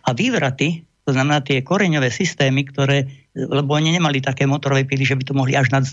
A 0.05 0.13
vývraty, 0.13 0.85
to 1.03 1.11
znamená 1.11 1.43
tie 1.43 1.59
koreňové 1.59 2.07
systémy, 2.07 2.63
ktoré, 2.63 3.27
lebo 3.35 3.75
oni 3.75 3.91
nemali 3.91 4.23
také 4.23 4.47
motorové 4.47 4.87
pily, 4.87 5.03
že 5.03 5.19
by 5.19 5.23
to 5.27 5.35
mohli 5.35 5.53
až 5.55 5.67
nad, 5.75 5.83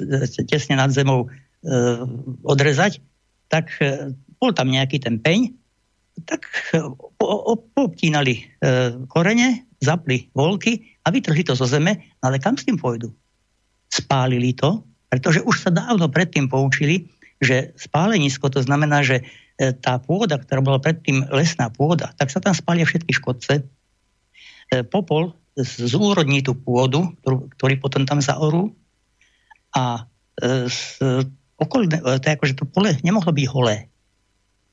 tesne 0.47 0.79
nad 0.79 0.95
zemou 0.95 1.27
e, 1.27 1.29
odrezať, 2.47 3.03
tak 3.51 3.75
e, 3.83 4.15
bol 4.39 4.55
tam 4.55 4.71
nejaký 4.71 5.03
ten 5.03 5.19
peň, 5.19 5.51
tak 6.31 6.47
e, 6.71 6.79
poobtínali 7.75 8.35
e, 8.39 8.43
korene, 9.11 9.67
zapli 9.83 10.31
volky 10.31 10.87
a 11.03 11.11
vytrhli 11.11 11.43
to 11.43 11.59
zo 11.59 11.67
zeme, 11.67 11.99
ale 12.23 12.39
kam 12.39 12.55
s 12.55 12.63
tým 12.71 12.79
pôjdu? 12.79 13.11
Spálili 13.91 14.55
to, 14.55 14.87
pretože 15.11 15.43
už 15.43 15.67
sa 15.67 15.75
dávno 15.75 16.07
predtým 16.07 16.47
poučili, 16.47 17.11
že 17.43 17.75
spálenisko, 17.75 18.47
to 18.53 18.63
znamená, 18.63 19.03
že 19.03 19.27
tá 19.81 20.01
pôda, 20.01 20.41
ktorá 20.41 20.65
bola 20.65 20.81
predtým 20.81 21.29
lesná 21.33 21.69
pôda, 21.69 22.17
tak 22.17 22.33
sa 22.33 22.41
tam 22.41 22.57
spália 22.57 22.89
všetky 22.89 23.13
škodce. 23.13 23.61
Popol 24.71 25.35
zúrodní 25.59 26.47
tú 26.47 26.55
pôdu, 26.55 27.11
ktorú, 27.21 27.37
ktorý 27.59 27.75
potom 27.83 28.03
tam 28.07 28.23
zaorú 28.23 28.71
a 29.75 30.07
z 30.41 30.81
okolné, 31.61 32.01
to 32.01 32.25
je 32.25 32.35
ako, 32.39 32.47
že 32.49 32.57
to 32.57 32.65
pole 32.65 32.91
nemohlo 33.05 33.29
byť 33.35 33.47
holé. 33.53 33.91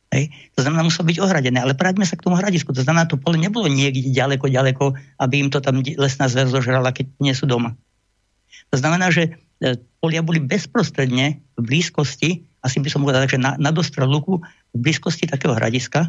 Hej. 0.07 0.31
To 0.55 0.63
znamená, 0.63 0.87
muselo 0.87 1.11
byť 1.11 1.19
ohradené. 1.19 1.59
Ale 1.59 1.75
vráťme 1.75 2.07
sa 2.07 2.15
k 2.15 2.23
tomu 2.23 2.39
hradisku. 2.39 2.71
To 2.71 2.79
znamená, 2.79 3.11
to 3.11 3.19
pole 3.19 3.35
nebolo 3.35 3.67
niekde 3.67 4.07
ďaleko, 4.07 4.47
ďaleko, 4.47 4.95
aby 5.19 5.35
im 5.43 5.51
to 5.51 5.59
tam 5.59 5.83
lesná 5.83 6.31
zver 6.31 6.47
zožrala, 6.47 6.95
keď 6.95 7.11
nie 7.19 7.35
sú 7.35 7.43
doma. 7.43 7.75
To 8.71 8.79
znamená, 8.79 9.11
že 9.11 9.35
e, 9.59 9.75
polia 9.99 10.23
boli 10.23 10.39
bezprostredne 10.39 11.43
v 11.59 11.61
blízkosti, 11.61 12.47
asi 12.63 12.79
by 12.79 12.87
som 12.87 13.03
povedal, 13.03 13.27
že 13.27 13.35
na, 13.35 13.59
na 13.59 13.75
dostrel 13.75 14.07
luku, 14.07 14.39
v 14.71 14.77
blízkosti 14.79 15.27
takého 15.27 15.51
hradiska 15.51 16.07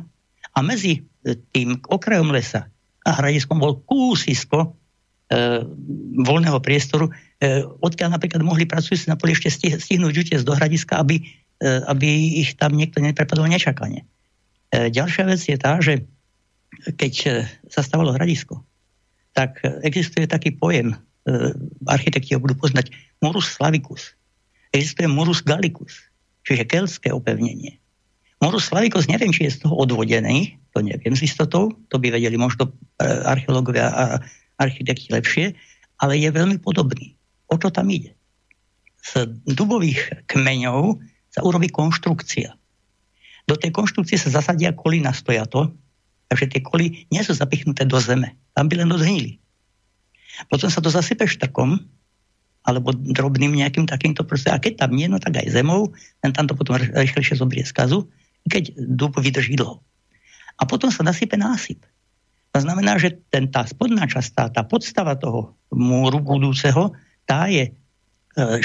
a 0.55 0.59
medzi 0.63 1.03
e, 1.27 1.35
tým 1.51 1.83
okrajom 1.83 2.31
lesa 2.31 2.71
a 3.09 3.17
hradiskom 3.17 3.57
bol 3.57 3.81
kúsisko 3.89 4.69
e, 5.33 5.65
voľného 6.21 6.61
priestoru, 6.61 7.09
e, 7.41 7.65
odkiaľ 7.65 8.21
napríklad 8.21 8.45
mohli 8.45 8.69
pracujúci 8.69 9.09
na 9.09 9.17
poli 9.17 9.33
ešte 9.33 9.49
stihnúť 9.81 10.29
utiecť 10.29 10.45
do 10.45 10.53
hradiska, 10.53 11.01
aby, 11.01 11.25
e, 11.25 11.69
aby 11.89 12.45
ich 12.45 12.61
tam 12.61 12.77
niekto 12.77 13.01
neprepadol 13.01 13.49
nečakane. 13.49 14.05
E, 14.05 14.93
ďalšia 14.93 15.25
vec 15.25 15.41
je 15.41 15.57
tá, 15.57 15.81
že 15.81 16.05
keď 17.01 17.15
e, 17.25 17.29
sa 17.73 17.81
stavalo 17.81 18.13
hradisko, 18.13 18.61
tak 19.33 19.65
existuje 19.81 20.29
taký 20.29 20.53
pojem, 20.53 20.93
e, 20.93 20.97
architekti 21.89 22.37
ho 22.37 22.43
budú 22.45 22.61
poznať, 22.61 22.93
Morus 23.25 23.49
Slavicus. 23.57 24.13
Existuje 24.77 25.09
Morus 25.09 25.41
Gallicus, 25.41 26.05
čiže 26.45 26.69
kelské 26.69 27.09
opevnenie. 27.09 27.81
Morus 28.45 28.69
Slavicus, 28.69 29.09
neviem, 29.09 29.33
či 29.33 29.49
je 29.49 29.57
z 29.57 29.65
toho 29.65 29.75
odvodený, 29.81 30.58
to 30.73 30.85
neviem 30.85 31.15
s 31.17 31.25
istotou, 31.25 31.73
to 31.89 31.97
by 31.97 32.13
vedeli 32.13 32.37
možno 32.37 32.69
e, 32.69 32.73
archeológovia 33.05 33.87
a 33.89 34.05
architekti 34.59 35.11
lepšie, 35.15 35.55
ale 35.99 36.19
je 36.19 36.31
veľmi 36.31 36.59
podobný. 36.61 37.15
O 37.49 37.57
čo 37.57 37.73
tam 37.73 37.89
ide? 37.89 38.15
Z 39.01 39.31
dubových 39.49 40.29
kmeňov 40.29 41.01
sa 41.33 41.41
urobí 41.47 41.73
konštrukcia. 41.73 42.53
Do 43.49 43.57
tej 43.57 43.73
konštrukcie 43.73 44.21
sa 44.21 44.29
zasadia 44.43 44.77
koly 44.77 45.01
na 45.01 45.17
stojato, 45.17 45.73
takže 46.29 46.53
tie 46.53 46.61
koly 46.61 47.09
nie 47.09 47.23
sú 47.25 47.33
zapichnuté 47.33 47.89
do 47.89 47.97
zeme, 47.97 48.37
tam 48.53 48.69
by 48.69 48.85
len 48.85 48.93
odhnili. 48.93 49.41
Potom 50.53 50.69
sa 50.69 50.85
to 50.85 50.93
zasype 50.93 51.25
štrkom, 51.25 51.81
alebo 52.69 52.93
drobným 52.93 53.57
nejakým 53.57 53.89
takýmto 53.89 54.29
proste. 54.29 54.53
A 54.53 54.61
keď 54.61 54.85
tam 54.85 54.93
nie, 54.93 55.09
no 55.09 55.17
tak 55.17 55.41
aj 55.41 55.49
zemou, 55.49 55.97
ten 56.21 56.37
tam 56.37 56.45
to 56.45 56.53
potom 56.53 56.77
rýchlejšie 56.77 57.41
zobrie 57.41 57.65
skazu, 57.65 58.05
keď 58.45 58.77
dub 58.77 59.17
vydrží 59.17 59.57
dlho. 59.57 59.81
A 60.59 60.63
potom 60.67 60.91
sa 60.91 61.07
nasype 61.07 61.39
násyp. 61.39 61.83
To 62.53 62.59
znamená, 62.65 62.99
že 62.99 63.15
ten, 63.31 63.47
tá 63.47 63.63
spodná 63.63 64.09
časť, 64.09 64.31
tá, 64.35 64.45
tá 64.51 64.63
podstava 64.67 65.15
toho 65.15 65.55
múru 65.71 66.19
budúceho, 66.19 66.91
tá 67.29 67.47
je 67.47 67.71
e, 67.71 67.73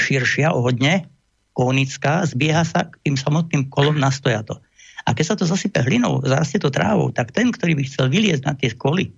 širšia 0.00 0.50
o 0.50 0.64
hodne, 0.64 1.06
konická, 1.54 2.26
zbieha 2.26 2.66
sa 2.66 2.90
k 2.90 2.98
tým 3.06 3.14
samotným 3.14 3.70
kolom 3.70 3.94
na 3.94 4.10
stojato. 4.10 4.58
A 5.06 5.12
keď 5.12 5.24
sa 5.24 5.36
to 5.38 5.44
zasype 5.46 5.78
hlinou, 5.84 6.24
zarastie 6.24 6.58
to 6.58 6.72
trávou, 6.72 7.12
tak 7.14 7.30
ten, 7.30 7.52
ktorý 7.52 7.78
by 7.78 7.82
chcel 7.86 8.10
vyliezť 8.10 8.42
na 8.42 8.56
tie 8.56 8.72
koly, 8.74 9.14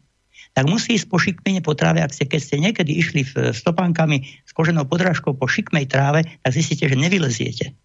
tak 0.52 0.68
musí 0.68 0.96
ísť 0.96 1.08
po 1.08 1.20
šikmene 1.20 1.60
po 1.60 1.76
tráve. 1.76 2.00
Ak 2.00 2.16
ste, 2.16 2.24
keď 2.24 2.40
ste 2.40 2.56
niekedy 2.60 2.92
išli 2.96 3.22
stopánkami 3.52 4.24
s 4.44 4.50
koženou 4.56 4.88
podrážkou 4.88 5.36
po 5.36 5.46
šikmej 5.46 5.84
tráve, 5.84 6.24
tak 6.40 6.52
zistíte, 6.52 6.88
že 6.88 6.96
nevyleziete. 6.96 7.76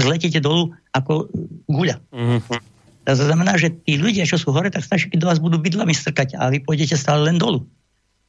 Zletíte 0.00 0.40
dolu 0.40 0.72
ako 0.96 1.28
guľa. 1.68 2.00
Mm-hmm. 2.10 2.71
To 3.02 3.18
znamená, 3.18 3.58
že 3.58 3.74
tí 3.82 3.98
ľudia, 3.98 4.22
čo 4.22 4.38
sú 4.38 4.54
hore, 4.54 4.70
tak 4.70 4.86
stačí, 4.86 5.10
keď 5.10 5.18
do 5.18 5.28
vás 5.28 5.42
budú 5.42 5.58
bydlami 5.58 5.90
strkať 5.90 6.38
a 6.38 6.50
vy 6.54 6.62
pôjdete 6.62 6.94
stále 6.94 7.26
len 7.26 7.36
dolu. 7.38 7.66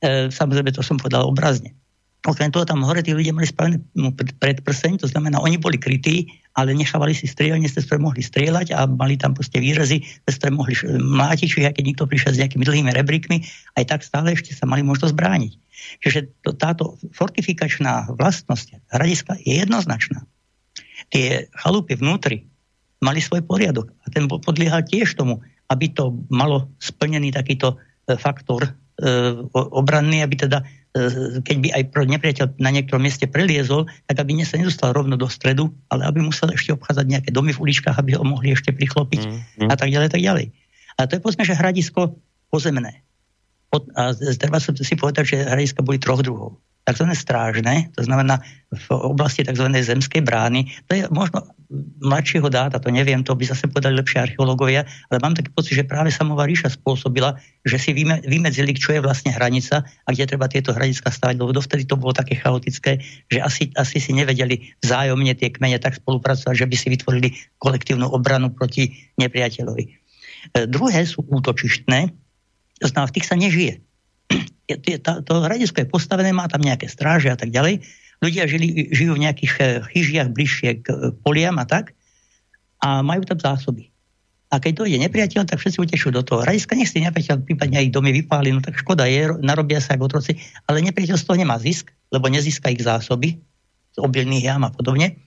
E, 0.01 0.33
samozrejme, 0.33 0.73
to 0.73 0.81
som 0.81 0.97
povedal 0.97 1.29
obrazne. 1.29 1.77
Okrem 2.23 2.55
toho 2.55 2.63
tam 2.63 2.79
hore 2.87 3.03
tí 3.03 3.11
ľudia 3.11 3.35
mali 3.35 3.51
spravené 3.51 3.83
no, 3.99 4.15
predprseň, 4.15 5.03
to 5.03 5.11
znamená, 5.11 5.43
oni 5.43 5.59
boli 5.59 5.75
krytí, 5.75 6.31
ale 6.55 6.71
nechávali 6.71 7.11
si 7.11 7.27
strieľanie, 7.27 7.67
cez 7.67 7.83
ktoré 7.83 7.99
mohli 7.99 8.23
strieľať 8.23 8.71
a 8.71 8.87
mali 8.87 9.19
tam 9.19 9.35
proste 9.35 9.59
výrezy, 9.59 10.07
cez 10.23 10.39
ktoré 10.39 10.55
mohli 10.55 10.71
mlátiť, 10.87 11.47
čiže 11.51 11.75
keď 11.75 11.83
niekto 11.83 12.07
prišiel 12.07 12.31
s 12.31 12.39
nejakými 12.39 12.63
dlhými 12.63 12.91
rebríkmi, 12.95 13.43
aj 13.75 13.83
tak 13.91 14.01
stále 14.07 14.31
ešte 14.31 14.55
sa 14.55 14.63
mali 14.63 14.87
možnosť 14.87 15.11
brániť. 15.11 15.53
Čiže 15.99 16.19
to, 16.47 16.55
táto 16.55 16.95
fortifikačná 17.11 18.15
vlastnosť 18.15 18.87
hradiska 18.87 19.35
je 19.43 19.59
jednoznačná. 19.59 20.23
Tie 21.11 21.51
chalupy 21.59 21.99
vnútri, 21.99 22.47
mali 23.03 23.19
svoj 23.19 23.43
poriadok. 23.43 23.91
A 24.03 24.07
ten 24.09 24.25
podliehal 24.31 24.87
tiež 24.87 25.19
tomu, 25.19 25.43
aby 25.67 25.91
to 25.91 26.15
malo 26.31 26.71
splnený 26.79 27.35
takýto 27.35 27.75
e, 28.07 28.15
faktor 28.15 28.65
e, 28.65 28.71
obranný, 29.53 30.23
aby 30.23 30.35
teda, 30.39 30.63
e, 30.95 31.43
keď 31.43 31.57
by 31.59 31.67
aj 31.75 31.83
nepriateľ 31.91 32.45
na 32.63 32.71
niektorom 32.71 33.03
mieste 33.03 33.27
preliezol, 33.27 33.91
tak 34.07 34.23
aby 34.23 34.39
sa 34.47 34.55
nedostal 34.55 34.95
rovno 34.95 35.19
do 35.19 35.27
stredu, 35.27 35.67
ale 35.91 36.07
aby 36.07 36.23
musel 36.23 36.47
ešte 36.55 36.71
obchádzať 36.71 37.05
nejaké 37.05 37.29
domy 37.35 37.51
v 37.51 37.61
uličkách, 37.69 37.99
aby 37.99 38.15
ho 38.15 38.23
mohli 38.23 38.55
ešte 38.55 38.71
prichlopiť 38.71 39.21
mm, 39.27 39.67
mm. 39.67 39.69
a 39.69 39.75
tak 39.75 39.91
ďalej, 39.91 40.09
tak 40.09 40.23
ďalej. 40.23 40.55
A 40.95 41.09
to 41.09 41.19
je 41.19 41.21
povedzme, 41.21 41.43
že 41.43 41.57
hradisko 41.57 42.15
pozemné. 42.47 43.03
A 43.97 44.13
treba 44.37 44.61
si 44.61 44.93
povedať, 44.93 45.33
že 45.33 45.49
hradiska 45.49 45.81
boli 45.81 45.97
troch 45.97 46.21
druhov 46.21 46.61
tzv. 46.83 47.07
strážne, 47.15 47.87
to 47.95 48.03
znamená 48.03 48.43
v 48.67 48.87
oblasti 48.91 49.47
tzv. 49.47 49.71
zemskej 49.71 50.21
brány. 50.23 50.67
To 50.87 50.91
je 50.99 51.03
možno 51.07 51.47
mladšieho 52.03 52.45
dáta, 52.53 52.77
to 52.77 52.93
neviem, 52.93 53.25
to 53.25 53.33
by 53.33 53.47
zase 53.47 53.65
povedali 53.65 53.97
lepšie 53.97 54.29
archeológovia, 54.29 54.85
ale 55.09 55.17
mám 55.23 55.33
taký 55.33 55.49
pocit, 55.49 55.73
že 55.79 55.89
práve 55.89 56.13
samová 56.13 56.45
ríša 56.45 56.69
spôsobila, 56.69 57.39
že 57.65 57.81
si 57.81 57.95
vymedzili, 58.27 58.77
čo 58.77 58.93
je 58.93 59.01
vlastne 59.01 59.33
hranica 59.33 59.81
a 59.81 60.09
kde 60.13 60.29
treba 60.29 60.45
tieto 60.51 60.75
hraniska 60.75 61.09
stavať, 61.09 61.39
lebo 61.39 61.55
dovtedy 61.55 61.89
to 61.89 61.97
bolo 61.97 62.13
také 62.13 62.37
chaotické, 62.37 63.01
že 63.31 63.39
asi, 63.41 63.73
asi 63.73 63.97
si 63.97 64.11
nevedeli 64.13 64.75
vzájomne 64.85 65.33
tie 65.33 65.49
kmene 65.49 65.81
tak 65.81 65.97
spolupracovať, 65.97 66.53
že 66.53 66.69
by 66.69 66.75
si 66.77 66.87
vytvorili 66.93 67.29
kolektívnu 67.57 68.05
obranu 68.11 68.53
proti 68.53 68.93
nepriateľovi. 69.17 69.83
E, 69.87 69.89
druhé 70.69 71.07
sú 71.09 71.25
útočištné, 71.25 72.11
to 72.83 72.85
znamená, 72.91 73.07
v 73.09 73.15
tých 73.17 73.27
sa 73.31 73.39
nežije 73.39 73.92
to 75.03 75.33
hradisko 75.43 75.83
je 75.83 75.91
postavené, 75.91 76.31
má 76.31 76.47
tam 76.47 76.63
nejaké 76.63 76.87
stráže 76.87 77.29
a 77.29 77.37
tak 77.37 77.51
ďalej. 77.51 77.83
Ľudia 78.23 78.47
žili, 78.47 78.89
žijú 78.95 79.19
v 79.19 79.23
nejakých 79.27 79.53
eh, 79.59 79.67
chyžiach 79.91 80.29
bližšie 80.31 80.69
k 80.83 80.87
eh, 80.87 80.97
poliam 81.23 81.59
a 81.59 81.65
tak 81.67 81.91
a 82.83 83.03
majú 83.03 83.23
tam 83.23 83.39
zásoby. 83.39 83.91
A 84.53 84.61
keď 84.61 84.85
dojde 84.85 85.01
nepriateľ, 85.01 85.49
tak 85.49 85.57
všetci 85.57 85.81
utešujú 85.81 86.13
do 86.13 86.21
toho. 86.21 86.45
Hradiska 86.45 86.77
nech 86.77 86.91
si 86.91 87.01
nepriateľ 87.01 87.41
prípadne 87.41 87.81
aj 87.81 87.89
domy 87.89 88.13
vypáli, 88.13 88.53
no 88.53 88.61
tak 88.61 88.77
škoda 88.77 89.09
je, 89.09 89.33
narobia 89.41 89.81
sa 89.81 89.97
ako 89.97 90.13
otroci, 90.13 90.37
ale 90.69 90.85
nepriateľ 90.85 91.17
z 91.17 91.25
toho 91.25 91.37
nemá 91.41 91.57
zisk, 91.57 91.89
lebo 92.13 92.29
nezíska 92.29 92.69
ich 92.69 92.85
zásoby. 92.85 93.41
z 93.93 93.97
obilných 93.97 94.45
jam 94.45 94.61
a 94.65 94.73
podobne 94.73 95.21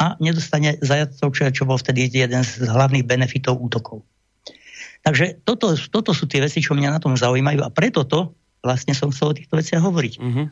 a 0.00 0.16
nedostane 0.20 0.80
zajacov, 0.80 1.36
čo, 1.36 1.42
čo 1.52 1.62
bol 1.68 1.76
vtedy 1.76 2.08
jeden 2.08 2.40
z 2.40 2.64
hlavných 2.64 3.04
benefitov 3.04 3.60
útokov. 3.60 4.04
Takže 5.04 5.44
toto, 5.46 5.76
toto 5.76 6.10
sú 6.16 6.26
tie 6.26 6.42
veci, 6.42 6.58
čo 6.58 6.74
mňa 6.74 6.96
na 6.96 7.00
tom 7.00 7.14
zaujímajú 7.14 7.60
a 7.62 7.70
preto 7.70 8.02
to 8.08 8.34
vlastne 8.66 8.92
som 8.92 9.14
chcel 9.14 9.30
o 9.30 9.36
týchto 9.38 9.54
veciach 9.54 9.78
hovoriť. 9.78 10.14
Mm-hmm. 10.18 10.46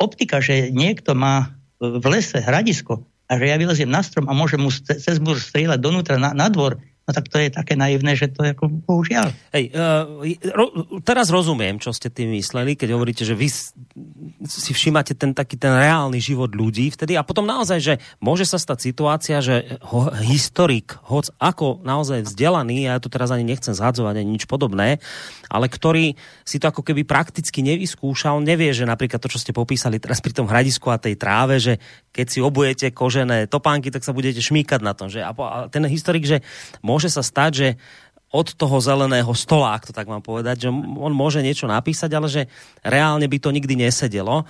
Optika, 0.00 0.40
že 0.40 0.72
niekto 0.72 1.12
má 1.12 1.52
v 1.78 2.04
lese 2.08 2.40
hradisko 2.40 3.04
a 3.28 3.32
že 3.36 3.44
ja 3.52 3.60
vyleziem 3.60 3.92
na 3.92 4.00
strom 4.00 4.26
a 4.26 4.32
môžem 4.32 4.58
mu 4.58 4.72
cez 4.72 5.20
búr 5.20 5.36
strieľať 5.36 5.78
donútra 5.78 6.16
na, 6.16 6.32
na 6.32 6.48
dvor, 6.48 6.80
no 7.08 7.10
tak 7.16 7.32
to 7.32 7.40
je 7.40 7.48
také 7.48 7.72
naivné, 7.72 8.12
že 8.12 8.28
to 8.28 8.44
je 8.44 8.52
ako 8.52 8.68
bohužiaľ. 8.84 9.32
Hej, 9.56 9.72
uh, 9.72 10.04
ro, 10.52 11.00
teraz 11.00 11.32
rozumiem, 11.32 11.80
čo 11.80 11.96
ste 11.96 12.12
tým 12.12 12.36
mysleli, 12.36 12.76
keď 12.76 12.92
hovoríte, 12.92 13.24
že 13.24 13.32
vy 13.32 13.48
si 14.44 14.70
všímate 14.76 15.16
ten 15.16 15.32
taký 15.32 15.56
ten 15.56 15.72
reálny 15.72 16.20
život 16.20 16.52
ľudí 16.52 16.92
vtedy 16.92 17.16
a 17.16 17.24
potom 17.24 17.48
naozaj, 17.48 17.78
že 17.80 17.94
môže 18.20 18.44
sa 18.44 18.60
stať 18.60 18.92
situácia, 18.92 19.40
že 19.40 19.80
ho, 19.88 20.12
historik, 20.20 21.00
hoc 21.08 21.32
ako 21.40 21.80
naozaj 21.80 22.28
vzdelaný, 22.28 22.84
ja 22.84 23.00
to 23.00 23.08
teraz 23.08 23.32
ani 23.32 23.48
nechcem 23.48 23.72
zhadzovať 23.72 24.20
ani 24.20 24.36
nič 24.36 24.44
podobné, 24.44 25.00
ale 25.48 25.72
ktorý 25.72 26.12
si 26.44 26.60
to 26.60 26.68
ako 26.68 26.84
keby 26.84 27.08
prakticky 27.08 27.64
nevyskúšal, 27.64 28.44
nevie, 28.44 28.76
že 28.76 28.84
napríklad 28.84 29.22
to, 29.22 29.32
čo 29.32 29.40
ste 29.40 29.56
popísali 29.56 29.96
teraz 29.96 30.20
pri 30.20 30.36
tom 30.36 30.44
hradisku 30.44 30.92
a 30.92 31.00
tej 31.00 31.16
tráve, 31.16 31.56
že 31.56 31.80
keď 32.10 32.26
si 32.26 32.42
obujete 32.42 32.90
kožené 32.90 33.46
topánky, 33.46 33.94
tak 33.94 34.02
sa 34.02 34.10
budete 34.10 34.42
šmíkať 34.42 34.82
na 34.82 34.90
tom. 34.90 35.06
Že? 35.06 35.22
A 35.22 35.30
ten 35.70 35.86
historik, 35.86 36.26
že 36.26 36.42
môže 36.82 36.97
sa 37.06 37.22
stať, 37.22 37.50
že 37.54 37.68
od 38.28 38.44
toho 38.52 38.76
zeleného 38.76 39.32
stola, 39.32 39.72
ak 39.72 39.88
to 39.88 39.92
tak 39.96 40.04
mám 40.04 40.20
povedať, 40.20 40.68
že 40.68 40.68
on 40.68 41.12
môže 41.16 41.40
niečo 41.40 41.64
napísať, 41.64 42.10
ale 42.12 42.28
že 42.28 42.44
reálne 42.84 43.24
by 43.24 43.38
to 43.40 43.48
nikdy 43.48 43.72
nesedelo. 43.72 44.44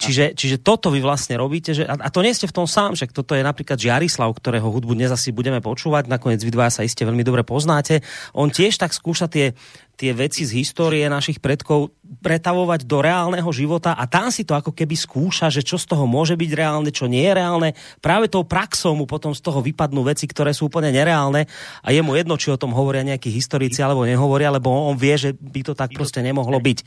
Čiže, 0.00 0.32
čiže 0.32 0.56
toto 0.64 0.88
vy 0.88 1.04
vlastne 1.04 1.36
robíte, 1.36 1.76
že, 1.76 1.84
a 1.84 2.08
to 2.08 2.24
nie 2.24 2.32
ste 2.32 2.48
v 2.48 2.56
tom 2.56 2.64
sám, 2.64 2.96
že 2.96 3.10
toto 3.12 3.36
je 3.36 3.44
napríklad 3.44 3.76
Žiarislav, 3.76 4.32
ktorého 4.32 4.72
hudbu 4.72 4.96
dnes 4.96 5.12
asi 5.12 5.36
budeme 5.36 5.60
počúvať, 5.60 6.08
nakoniec 6.08 6.40
vy 6.40 6.48
dva 6.48 6.72
sa 6.72 6.80
iste 6.80 7.04
veľmi 7.04 7.20
dobre 7.26 7.44
poznáte. 7.44 8.00
On 8.32 8.48
tiež 8.48 8.80
tak 8.80 8.96
skúša 8.96 9.28
tie 9.28 9.52
tie 9.98 10.14
veci 10.14 10.46
z 10.46 10.62
histórie 10.62 11.02
našich 11.10 11.42
predkov 11.42 11.90
pretavovať 12.22 12.86
do 12.86 13.02
reálneho 13.02 13.50
života 13.50 13.98
a 13.98 14.06
tam 14.06 14.30
si 14.30 14.46
to 14.46 14.54
ako 14.54 14.70
keby 14.70 14.94
skúša, 14.94 15.50
že 15.50 15.66
čo 15.66 15.74
z 15.74 15.90
toho 15.90 16.06
môže 16.06 16.38
byť 16.38 16.50
reálne, 16.54 16.88
čo 16.94 17.10
nie 17.10 17.26
je 17.26 17.34
reálne. 17.34 17.74
Práve 17.98 18.30
tou 18.30 18.46
praxou 18.46 18.94
mu 18.94 19.10
potom 19.10 19.34
z 19.34 19.42
toho 19.42 19.58
vypadnú 19.58 20.06
veci, 20.06 20.30
ktoré 20.30 20.54
sú 20.54 20.70
úplne 20.70 20.94
nereálne 20.94 21.50
a 21.82 21.88
je 21.90 21.98
mu 21.98 22.14
jedno, 22.14 22.38
či 22.38 22.54
o 22.54 22.56
tom 22.56 22.70
hovoria 22.70 23.02
nejakí 23.02 23.28
historici 23.28 23.82
alebo 23.82 24.06
nehovoria, 24.06 24.54
lebo 24.54 24.70
on 24.70 24.94
vie, 24.94 25.18
že 25.18 25.34
by 25.34 25.60
to 25.66 25.74
tak 25.74 25.90
proste 25.90 26.22
nemohlo 26.22 26.62
byť. 26.62 26.78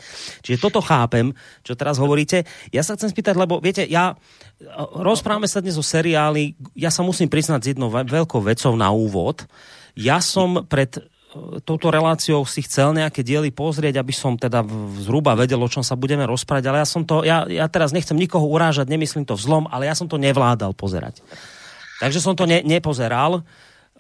Čiže 0.48 0.64
toto 0.64 0.80
chápem, 0.80 1.36
čo 1.68 1.76
teraz 1.76 2.00
hovoríte. 2.00 2.48
Ja 2.72 2.82
sa 2.82 2.96
chcem 2.96 3.12
spýtať, 3.12 3.36
lebo 3.36 3.60
viete, 3.60 3.84
ja 3.84 4.16
rozprávame 4.96 5.52
sa 5.52 5.60
dnes 5.60 5.76
o 5.76 5.84
seriáli, 5.84 6.56
ja 6.80 6.88
sa 6.88 7.04
musím 7.04 7.28
priznať 7.28 7.60
s 7.60 7.70
jednou 7.76 7.92
veľkou 7.92 8.40
vecou 8.40 8.74
na 8.80 8.90
úvod. 8.96 9.44
Ja 9.92 10.24
som 10.24 10.64
pred 10.72 11.11
touto 11.64 11.88
reláciou 11.88 12.44
si 12.44 12.64
chcel 12.64 12.92
nejaké 12.92 13.24
diely 13.24 13.50
pozrieť, 13.56 14.04
aby 14.04 14.12
som 14.12 14.36
teda 14.36 14.64
zhruba 15.00 15.36
vedel, 15.36 15.60
o 15.64 15.72
čom 15.72 15.82
sa 15.82 15.96
budeme 15.96 16.28
rozprávať, 16.28 16.64
ale 16.68 16.78
ja 16.84 16.88
som 16.88 17.02
to, 17.08 17.24
ja, 17.24 17.48
ja 17.48 17.66
teraz 17.72 17.96
nechcem 17.96 18.20
nikoho 18.20 18.44
urážať, 18.44 18.92
nemyslím 18.92 19.24
to 19.24 19.40
vzlom, 19.40 19.68
ale 19.72 19.88
ja 19.88 19.96
som 19.96 20.12
to 20.12 20.20
nevládal 20.20 20.76
pozerať. 20.76 21.24
Takže 22.04 22.20
som 22.20 22.34
to 22.36 22.50
ne, 22.50 22.60
nepozeral 22.66 23.46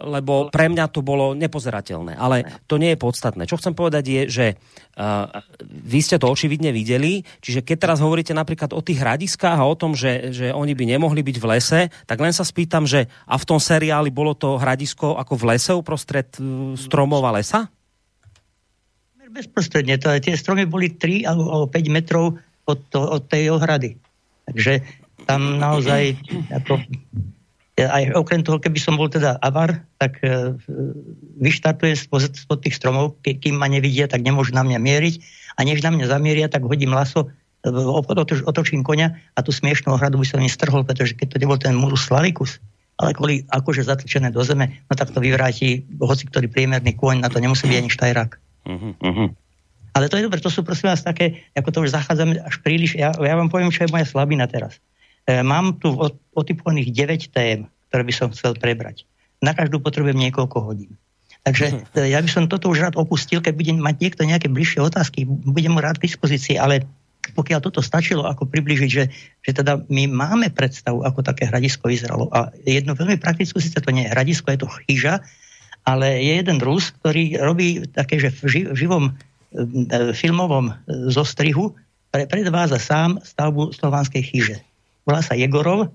lebo 0.02 0.50
pre 0.50 0.68
mňa 0.68 0.90
to 0.90 1.06
bolo 1.06 1.38
nepozerateľné. 1.38 2.18
Ale 2.18 2.44
to 2.66 2.82
nie 2.82 2.94
je 2.94 3.02
podstatné. 3.02 3.46
Čo 3.46 3.62
chcem 3.62 3.78
povedať 3.78 4.04
je, 4.10 4.22
že 4.28 4.46
uh, 4.54 5.30
vy 5.66 6.00
ste 6.02 6.18
to 6.18 6.30
očividne 6.30 6.74
videli, 6.74 7.22
čiže 7.40 7.62
keď 7.62 7.78
teraz 7.78 7.98
hovoríte 8.02 8.34
napríklad 8.34 8.74
o 8.74 8.82
tých 8.82 9.02
hradiskách 9.02 9.58
a 9.58 9.70
o 9.70 9.78
tom, 9.78 9.94
že, 9.94 10.34
že 10.34 10.48
oni 10.52 10.74
by 10.74 10.84
nemohli 10.98 11.22
byť 11.22 11.38
v 11.38 11.46
lese, 11.46 11.82
tak 12.10 12.18
len 12.20 12.34
sa 12.34 12.44
spýtam, 12.44 12.90
že 12.90 13.06
a 13.30 13.36
v 13.38 13.48
tom 13.48 13.62
seriáli 13.62 14.10
bolo 14.10 14.34
to 14.34 14.58
hradisko 14.58 15.16
ako 15.18 15.34
v 15.38 15.44
lese 15.56 15.72
uprostred 15.78 16.30
uh, 16.42 16.74
stromov 16.76 17.24
a 17.26 17.38
lesa? 17.38 17.70
Bezprostredne. 19.32 19.96
To, 20.04 20.12
tie 20.20 20.36
stromy 20.36 20.68
boli 20.68 20.92
3 20.92 21.24
alebo 21.24 21.64
5 21.64 21.88
metrov 21.88 22.36
od, 22.68 22.80
to, 22.92 23.00
od 23.00 23.32
tej 23.32 23.56
ohrady. 23.56 23.96
Takže 24.44 24.84
tam 25.24 25.62
naozaj 25.62 26.20
ako 26.52 26.84
aj 27.88 28.18
okrem 28.18 28.42
toho, 28.44 28.60
keby 28.60 28.80
som 28.82 29.00
bol 29.00 29.08
teda 29.08 29.40
avar, 29.40 29.82
tak 29.98 30.20
e, 30.22 30.54
vyštartujem 31.40 31.96
spod, 31.96 32.34
spod 32.36 32.60
tých 32.62 32.76
stromov, 32.76 33.18
ke, 33.24 33.38
kým 33.38 33.58
ma 33.58 33.72
nevidia, 33.72 34.10
tak 34.10 34.22
nemôžu 34.22 34.52
na 34.52 34.62
mňa 34.66 34.80
mieriť 34.82 35.16
a 35.58 35.66
než 35.66 35.80
na 35.82 35.94
mňa 35.94 36.06
zamieria, 36.12 36.48
tak 36.52 36.68
hodím 36.68 36.92
laso, 36.92 37.32
e, 37.64 37.70
otoč, 37.72 38.44
otočím 38.44 38.84
konia 38.84 39.18
a 39.34 39.40
tú 39.42 39.56
smiešnú 39.56 39.96
ohradu 39.96 40.20
by 40.20 40.28
som 40.28 40.44
strhol, 40.46 40.84
pretože 40.84 41.16
keď 41.16 41.28
to 41.34 41.42
nebol 41.42 41.58
ten 41.58 41.78
Murus 41.78 42.10
Slavikus, 42.10 42.60
ale 43.02 43.18
kvôli 43.18 43.36
akože 43.50 43.88
zatlčené 43.88 44.30
do 44.30 44.46
zeme, 44.46 44.86
no 44.86 44.94
tak 44.94 45.10
to 45.10 45.18
vyvráti 45.24 45.88
hoci 45.98 46.30
ktorý 46.30 46.52
priemerný 46.52 46.94
kôň, 46.94 47.26
na 47.26 47.30
to 47.34 47.42
nemusí 47.42 47.66
byť 47.66 47.78
ani 47.82 47.90
štajrak. 47.90 48.38
Uh-huh, 48.70 48.94
uh-huh. 48.94 49.30
Ale 49.98 50.06
to 50.08 50.22
je 50.22 50.26
dobré, 50.30 50.38
to 50.38 50.54
sú 50.54 50.62
prosím 50.62 50.94
vás 50.94 51.02
také, 51.02 51.42
ako 51.58 51.70
to 51.74 51.80
už 51.84 51.98
zachádzame 51.98 52.40
až 52.46 52.56
príliš, 52.62 52.96
ja, 52.96 53.10
ja 53.12 53.34
vám 53.34 53.50
poviem, 53.50 53.74
čo 53.74 53.84
je 53.84 53.92
moja 53.92 54.06
slabina 54.06 54.46
teraz. 54.46 54.78
E, 55.30 55.42
mám 55.46 55.78
tu 55.78 55.94
otypovaných 56.34 56.90
9 57.30 57.36
tém, 57.36 57.70
ktoré 57.90 58.04
by 58.08 58.14
som 58.14 58.28
chcel 58.34 58.58
prebrať. 58.58 59.06
Na 59.42 59.54
každú 59.54 59.82
potrebujem 59.82 60.18
niekoľko 60.18 60.58
hodín. 60.66 60.98
Takže 61.46 61.86
e, 61.98 62.10
ja 62.14 62.22
by 62.22 62.30
som 62.30 62.50
toto 62.50 62.70
už 62.70 62.90
rád 62.90 62.96
opustil, 62.98 63.42
keď 63.42 63.54
budem 63.54 63.78
mať 63.78 63.96
niekto 64.02 64.22
nejaké 64.26 64.48
bližšie 64.50 64.82
otázky, 64.82 65.26
budem 65.26 65.78
mu 65.78 65.80
rád 65.82 66.02
k 66.02 66.10
dispozícii, 66.10 66.58
ale 66.58 66.86
pokiaľ 67.38 67.60
toto 67.62 67.86
stačilo 67.86 68.26
ako 68.26 68.50
približiť, 68.50 68.90
že, 68.90 69.06
že 69.46 69.52
teda 69.54 69.86
my 69.94 70.10
máme 70.10 70.50
predstavu, 70.50 71.06
ako 71.06 71.22
také 71.22 71.46
hradisko 71.46 71.86
vyzeralo. 71.86 72.28
A 72.34 72.50
jednu 72.66 72.98
veľmi 72.98 73.22
praktickú, 73.22 73.62
síce 73.62 73.78
to 73.78 73.94
nie 73.94 74.10
je 74.10 74.14
hradisko, 74.14 74.50
je 74.50 74.66
to 74.66 74.70
chyža, 74.90 75.22
ale 75.86 76.18
je 76.18 76.42
jeden 76.42 76.58
Rus, 76.58 76.90
ktorý 76.98 77.38
robí 77.38 77.86
také, 77.94 78.18
že 78.18 78.34
v 78.34 78.74
živom 78.74 79.06
e, 79.10 79.12
filmovom 80.18 80.74
zostrihu 81.14 81.78
predváza 82.12 82.82
sám 82.82 83.22
stavbu 83.24 83.72
slovanskej 83.72 84.24
chyže 84.26 84.56
volá 85.06 85.20
sa 85.24 85.38
Jegorov, 85.38 85.90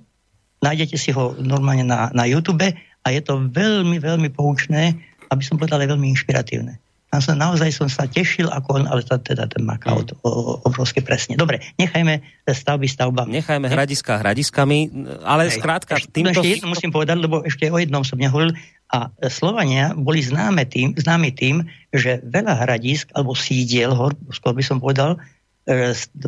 nájdete 0.65 0.97
si 0.97 1.11
ho 1.13 1.37
normálne 1.39 1.85
na, 1.87 2.11
na 2.11 2.25
YouTube 2.25 2.67
a 3.03 3.07
je 3.13 3.21
to 3.23 3.39
veľmi, 3.51 4.03
veľmi 4.03 4.29
poučné, 4.35 4.97
aby 5.31 5.43
som 5.43 5.59
povedal 5.59 5.83
aj 5.83 5.95
veľmi 5.95 6.11
inšpiratívne. 6.15 6.79
Tam 7.07 7.23
som 7.23 7.39
naozaj 7.39 7.71
som 7.71 7.87
sa 7.87 8.11
tešil, 8.11 8.51
ako 8.51 8.83
on, 8.83 8.85
ale 8.91 9.07
to, 9.07 9.15
teda 9.23 9.47
ten 9.47 9.63
maká 9.63 9.95
mm. 9.95 10.27
obrovské 10.67 11.07
presne. 11.07 11.39
Dobre, 11.39 11.63
nechajme 11.79 12.19
stavby 12.51 12.91
stavbami. 12.91 13.31
Nechajme 13.31 13.71
hradiska 13.71 14.19
hradiskami, 14.19 14.91
ale 15.23 15.47
Hej. 15.47 15.63
skrátka... 15.63 15.95
Ešte, 15.97 16.11
týmto... 16.11 16.43
ešte 16.43 16.59
jedno 16.59 16.75
musím 16.75 16.91
povedať, 16.91 17.17
lebo 17.23 17.47
ešte 17.47 17.71
o 17.71 17.79
jednom 17.79 18.03
som 18.03 18.19
nehovoril. 18.19 18.59
A 18.91 19.11
Slovania 19.31 19.95
boli 19.95 20.19
známe 20.19 20.67
tým, 20.67 20.99
známi 20.99 21.31
tým, 21.31 21.63
že 21.95 22.23
veľa 22.27 22.67
hradisk, 22.67 23.15
alebo 23.15 23.39
sídiel, 23.39 23.95
skôr 24.35 24.55
by 24.55 24.63
som 24.67 24.83
povedal, 24.83 25.19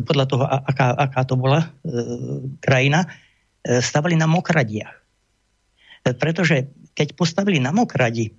podľa 0.03 0.25
toho, 0.27 0.43
aká, 0.43 0.91
aká 0.99 1.21
to 1.23 1.39
bola 1.39 1.63
e, 1.63 1.67
krajina, 2.59 3.07
e, 3.63 3.79
stavali 3.79 4.19
na 4.19 4.27
mokradiach. 4.27 4.91
E, 6.03 6.11
pretože 6.11 6.67
keď 6.91 7.15
postavili 7.15 7.63
na 7.63 7.71
mokradi 7.71 8.35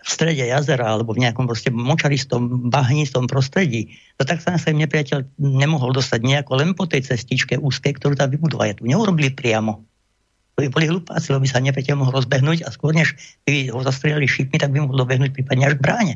v 0.00 0.08
strede 0.08 0.42
jazera 0.42 0.90
alebo 0.90 1.14
v 1.14 1.22
nejakom 1.22 1.46
proste 1.46 1.70
močaristom, 1.70 2.72
bahnistom 2.72 3.30
prostredí, 3.30 3.94
to 4.18 4.26
tak 4.26 4.42
sa 4.42 4.58
im 4.58 4.82
nepriateľ 4.82 5.38
nemohol 5.38 5.94
dostať 5.94 6.20
nejako 6.24 6.52
len 6.58 6.74
po 6.74 6.88
tej 6.90 7.06
cestičke 7.06 7.54
úzkej, 7.54 8.00
ktorú 8.00 8.18
tam 8.18 8.32
vybudovali. 8.32 8.80
Tu 8.80 8.90
neurobili 8.90 9.30
priamo. 9.30 9.86
To 10.58 10.66
by 10.66 10.68
boli 10.72 10.90
hlupáci, 10.90 11.30
lebo 11.30 11.46
by 11.46 11.50
sa 11.52 11.62
nepriateľ 11.62 11.94
mohol 11.94 12.16
rozbehnúť 12.16 12.66
a 12.66 12.74
skôr 12.74 12.90
než 12.90 13.14
by 13.46 13.70
ho 13.70 13.80
zastrelili 13.86 14.26
šipmi, 14.26 14.58
tak 14.58 14.74
by 14.74 14.82
mohol 14.82 14.98
dobehnúť 14.98 15.30
prípadne 15.30 15.70
až 15.70 15.78
k 15.78 15.84
bráne. 15.84 16.14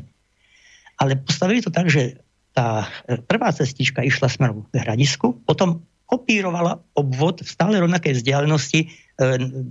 Ale 0.99 1.15
postavili 1.21 1.63
to 1.63 1.71
tak, 1.71 1.87
že 1.87 2.24
tá 2.55 2.87
e, 3.05 3.19
prvá 3.19 3.51
cestička 3.51 4.01
išla 4.01 4.31
smerom 4.31 4.63
k 4.71 4.79
hradisku, 4.79 5.35
potom 5.43 5.83
kopírovala 6.07 6.79
obvod 6.95 7.43
v 7.43 7.49
stále 7.51 7.75
rovnakej 7.83 8.23
vzdialenosti 8.23 8.79
e, 8.79 8.87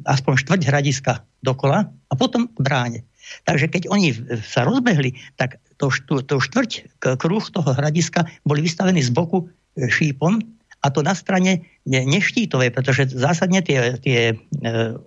aspoň 0.05 0.33
štvrť 0.45 0.63
hradiska 0.69 1.25
dokola 1.41 1.89
a 1.89 2.13
potom 2.15 2.53
k 2.53 2.59
bráne. 2.61 3.01
Takže 3.49 3.73
keď 3.73 3.83
oni 3.89 4.13
sa 4.45 4.69
rozbehli, 4.69 5.17
tak 5.41 5.57
to, 5.81 5.89
to, 6.29 6.37
štvrť 6.37 7.01
kruh 7.17 7.45
toho 7.49 7.71
hradiska 7.73 8.29
boli 8.45 8.61
vystavení 8.61 9.01
z 9.01 9.11
boku 9.11 9.49
e, 9.49 9.89
šípom 9.89 10.45
a 10.85 10.93
to 10.93 11.01
na 11.01 11.17
strane 11.17 11.65
neštítovej, 11.89 12.69
pretože 12.69 13.17
zásadne 13.17 13.65
tie, 13.65 13.97
tie 14.05 14.37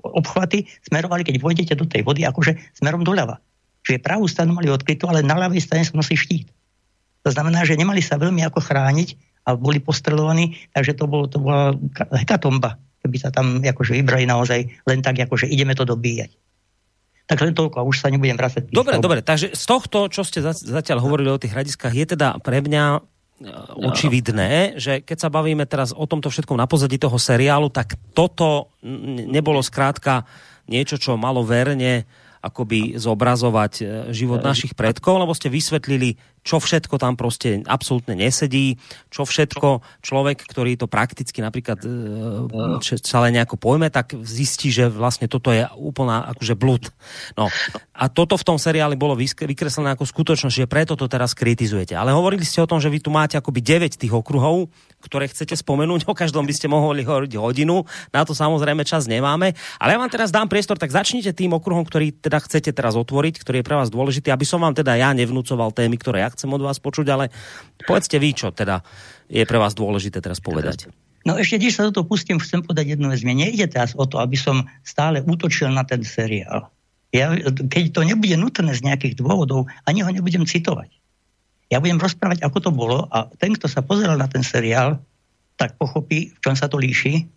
obchvaty 0.01 0.65
smerovali, 0.89 1.21
keď 1.21 1.37
vojdete 1.37 1.73
do 1.77 1.85
tej 1.85 2.01
vody, 2.01 2.25
akože 2.25 2.57
smerom 2.73 3.05
doľava. 3.05 3.37
Čiže 3.85 4.01
pravú 4.01 4.25
stranu 4.25 4.57
mali 4.57 4.73
odkrytú, 4.73 5.05
ale 5.05 5.21
na 5.21 5.37
ľavej 5.37 5.61
strane 5.61 5.85
sa 5.85 5.93
nosí 5.93 6.17
štít. 6.17 6.49
To 7.27 7.35
znamená, 7.35 7.67
že 7.67 7.75
nemali 7.75 7.99
sa 7.99 8.15
veľmi 8.15 8.39
ako 8.47 8.63
chrániť 8.63 9.43
a 9.43 9.59
boli 9.59 9.83
postrelovaní, 9.83 10.55
takže 10.71 10.95
to, 10.95 11.11
bolo, 11.11 11.27
to 11.27 11.43
bola 11.43 11.75
hekatomba, 12.15 12.79
keby 13.03 13.19
sa 13.19 13.35
tam 13.35 13.59
akože 13.59 13.99
vybrali 13.99 14.23
naozaj 14.23 14.63
len 14.87 15.03
tak, 15.03 15.19
akože 15.19 15.43
ideme 15.51 15.75
to 15.75 15.83
dobíjať. 15.83 16.31
Tak 17.27 17.43
len 17.43 17.51
toľko 17.51 17.83
a 17.83 17.87
už 17.87 17.99
sa 17.99 18.07
nebudem 18.07 18.39
vrácať. 18.39 18.71
Dobre, 18.71 19.03
dobre, 19.03 19.19
takže 19.19 19.51
z 19.51 19.63
tohto, 19.67 20.07
čo 20.07 20.23
ste 20.23 20.39
zatiaľ 20.39 21.03
hovorili 21.03 21.27
o 21.27 21.35
tých 21.35 21.51
hradiskách, 21.51 21.91
je 21.91 22.15
teda 22.15 22.39
pre 22.39 22.63
mňa 22.63 23.03
očividné, 23.75 24.79
že 24.79 25.03
keď 25.03 25.17
sa 25.19 25.29
bavíme 25.29 25.67
teraz 25.67 25.91
o 25.91 26.07
tomto 26.07 26.31
všetkom 26.31 26.55
na 26.55 26.65
pozadí 26.65 26.95
toho 26.95 27.19
seriálu, 27.19 27.67
tak 27.67 27.99
toto 28.15 28.71
nebolo 29.27 29.59
skrátka 29.59 30.23
niečo, 30.71 30.95
čo 30.95 31.19
malo 31.19 31.43
verne 31.43 32.07
akoby 32.41 32.95
zobrazovať 32.95 33.73
e, 33.81 33.83
život 34.13 34.39
našich 34.45 34.77
predkov, 34.77 35.19
lebo 35.19 35.33
ste 35.33 35.51
vysvetlili 35.51 36.15
čo 36.47 36.63
všetko 36.63 36.95
tam 36.95 37.19
proste 37.19 37.59
absolútne 37.67 38.15
nesedí, 38.15 38.79
čo 39.11 39.27
všetko 39.27 39.83
človek, 39.99 40.47
ktorý 40.47 40.79
to 40.79 40.87
prakticky 40.87 41.43
napríklad 41.43 41.83
e, 41.83 41.91
celé 43.03 43.27
nejako 43.35 43.59
pojme, 43.59 43.91
tak 43.91 44.15
zistí, 44.23 44.71
že 44.71 44.87
vlastne 44.87 45.27
toto 45.27 45.51
je 45.51 45.67
úplná 45.75 46.23
akože 46.31 46.55
blud. 46.55 46.87
No. 47.35 47.51
A 47.91 48.07
toto 48.07 48.39
v 48.39 48.47
tom 48.47 48.55
seriáli 48.55 48.95
bolo 48.95 49.19
vykreslené 49.19 49.91
ako 49.91 50.07
skutočnosť, 50.07 50.55
že 50.63 50.71
preto 50.71 50.95
to 50.95 51.11
teraz 51.11 51.35
kritizujete. 51.35 51.99
Ale 51.99 52.15
hovorili 52.15 52.47
ste 52.47 52.63
o 52.63 52.69
tom, 52.69 52.79
že 52.79 52.87
vy 52.87 53.03
tu 53.03 53.11
máte 53.11 53.35
akoby 53.35 53.59
9 53.59 53.99
tých 53.99 54.15
okruhov, 54.15 54.71
ktoré 55.03 55.27
chcete 55.27 55.53
spomenúť, 55.59 56.07
o 56.07 56.15
každom 56.15 56.47
by 56.47 56.53
ste 56.55 56.71
mohli 56.71 57.03
hovoriť 57.03 57.35
hodinu, 57.35 57.83
na 58.15 58.23
to 58.23 58.31
samozrejme 58.31 58.87
čas 58.87 59.05
nemáme. 59.05 59.51
Ale 59.83 59.93
ja 59.93 59.99
vám 59.99 60.11
teraz 60.13 60.31
dám 60.31 60.47
priestor, 60.47 60.79
tak 60.79 60.95
začnite 60.95 61.35
tým 61.35 61.51
okruhom, 61.57 61.83
ktorý 61.83 62.15
teda 62.15 62.39
chcete 62.39 62.71
teraz 62.71 62.95
otvoriť, 62.95 63.43
ktorý 63.43 63.59
je 63.59 63.67
pre 63.67 63.75
vás 63.75 63.91
dôležitý, 63.91 64.31
aby 64.31 64.45
som 64.47 64.63
vám 64.63 64.77
teda 64.77 64.95
ja 64.95 65.11
nevnúcoval 65.11 65.75
témy, 65.75 65.99
ktoré 65.99 66.23
ja 66.23 66.29
chcem 66.37 66.53
od 66.53 66.61
vás 66.61 66.77
počuť, 66.77 67.07
ale 67.09 67.33
povedzte 67.81 68.21
vy, 68.21 68.29
čo 68.37 68.53
teda 68.53 68.85
je 69.25 69.41
pre 69.43 69.57
vás 69.57 69.73
dôležité 69.73 70.21
teraz 70.21 70.37
povedať. 70.37 70.87
No 71.27 71.35
ešte, 71.35 71.59
když 71.59 71.75
sa 71.75 71.89
do 71.89 71.91
toho 71.91 72.05
pustím, 72.07 72.39
chcem 72.39 72.63
povedať 72.63 72.95
jednu 72.95 73.11
vec. 73.11 73.19
Mne 73.25 73.49
nejde 73.49 73.67
teraz 73.67 73.91
o 73.97 74.07
to, 74.07 74.23
aby 74.23 74.39
som 74.39 74.63
stále 74.85 75.19
útočil 75.25 75.67
na 75.67 75.83
ten 75.83 76.05
seriál. 76.05 76.71
Ja, 77.11 77.35
keď 77.67 77.91
to 77.91 78.07
nebude 78.07 78.35
nutné 78.39 78.71
z 78.71 78.85
nejakých 78.87 79.19
dôvodov, 79.19 79.67
ani 79.83 80.05
ho 80.05 80.11
nebudem 80.13 80.47
citovať. 80.47 80.87
Ja 81.67 81.83
budem 81.83 81.99
rozprávať, 81.99 82.47
ako 82.47 82.57
to 82.63 82.71
bolo 82.71 83.11
a 83.11 83.27
ten, 83.35 83.51
kto 83.51 83.67
sa 83.67 83.83
pozeral 83.83 84.15
na 84.15 84.31
ten 84.31 84.39
seriál, 84.39 85.03
tak 85.59 85.75
pochopí, 85.75 86.31
v 86.31 86.39
čom 86.39 86.55
sa 86.55 86.71
to 86.71 86.79
líši. 86.79 87.27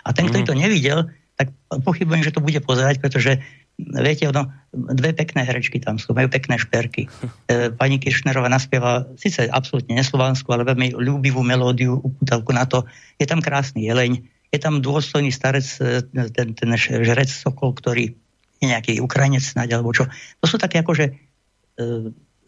A 0.00 0.16
ten, 0.16 0.32
kto 0.32 0.40
mm. 0.40 0.46
to 0.48 0.54
nevidel, 0.56 0.98
tak 1.36 1.52
pochybujem, 1.68 2.24
že 2.24 2.32
to 2.32 2.40
bude 2.40 2.56
pozerať, 2.64 3.04
pretože 3.04 3.36
viete, 3.76 4.24
no, 4.32 4.48
dve 4.72 5.12
pekné 5.12 5.44
herečky 5.44 5.80
tam 5.80 6.00
sú, 6.00 6.16
majú 6.16 6.32
pekné 6.32 6.56
šperky. 6.56 7.08
E, 7.48 7.70
pani 7.72 8.00
Kiršnerová 8.00 8.48
naspieva 8.48 9.04
síce 9.20 9.48
absolútne 9.52 9.96
neslovanskú, 9.96 10.48
ale 10.52 10.64
veľmi 10.64 10.96
ľúbivú 10.96 11.44
melódiu, 11.44 12.00
upútavku 12.00 12.56
na 12.56 12.64
to. 12.64 12.88
Je 13.20 13.28
tam 13.28 13.44
krásny 13.44 13.84
jeleň, 13.84 14.24
je 14.52 14.58
tam 14.58 14.80
dôstojný 14.80 15.28
starec, 15.28 15.64
e, 15.80 16.00
ten, 16.32 16.56
ten 16.56 16.68
žrec 16.80 17.28
Sokol, 17.28 17.76
ktorý 17.76 18.16
je 18.60 18.66
nejaký 18.66 19.04
Ukrajinec 19.04 19.44
snáď, 19.44 19.76
alebo 19.76 19.92
čo. 19.92 20.08
To 20.40 20.46
sú 20.48 20.56
také 20.56 20.80
akože 20.80 21.12
e, 21.12 21.14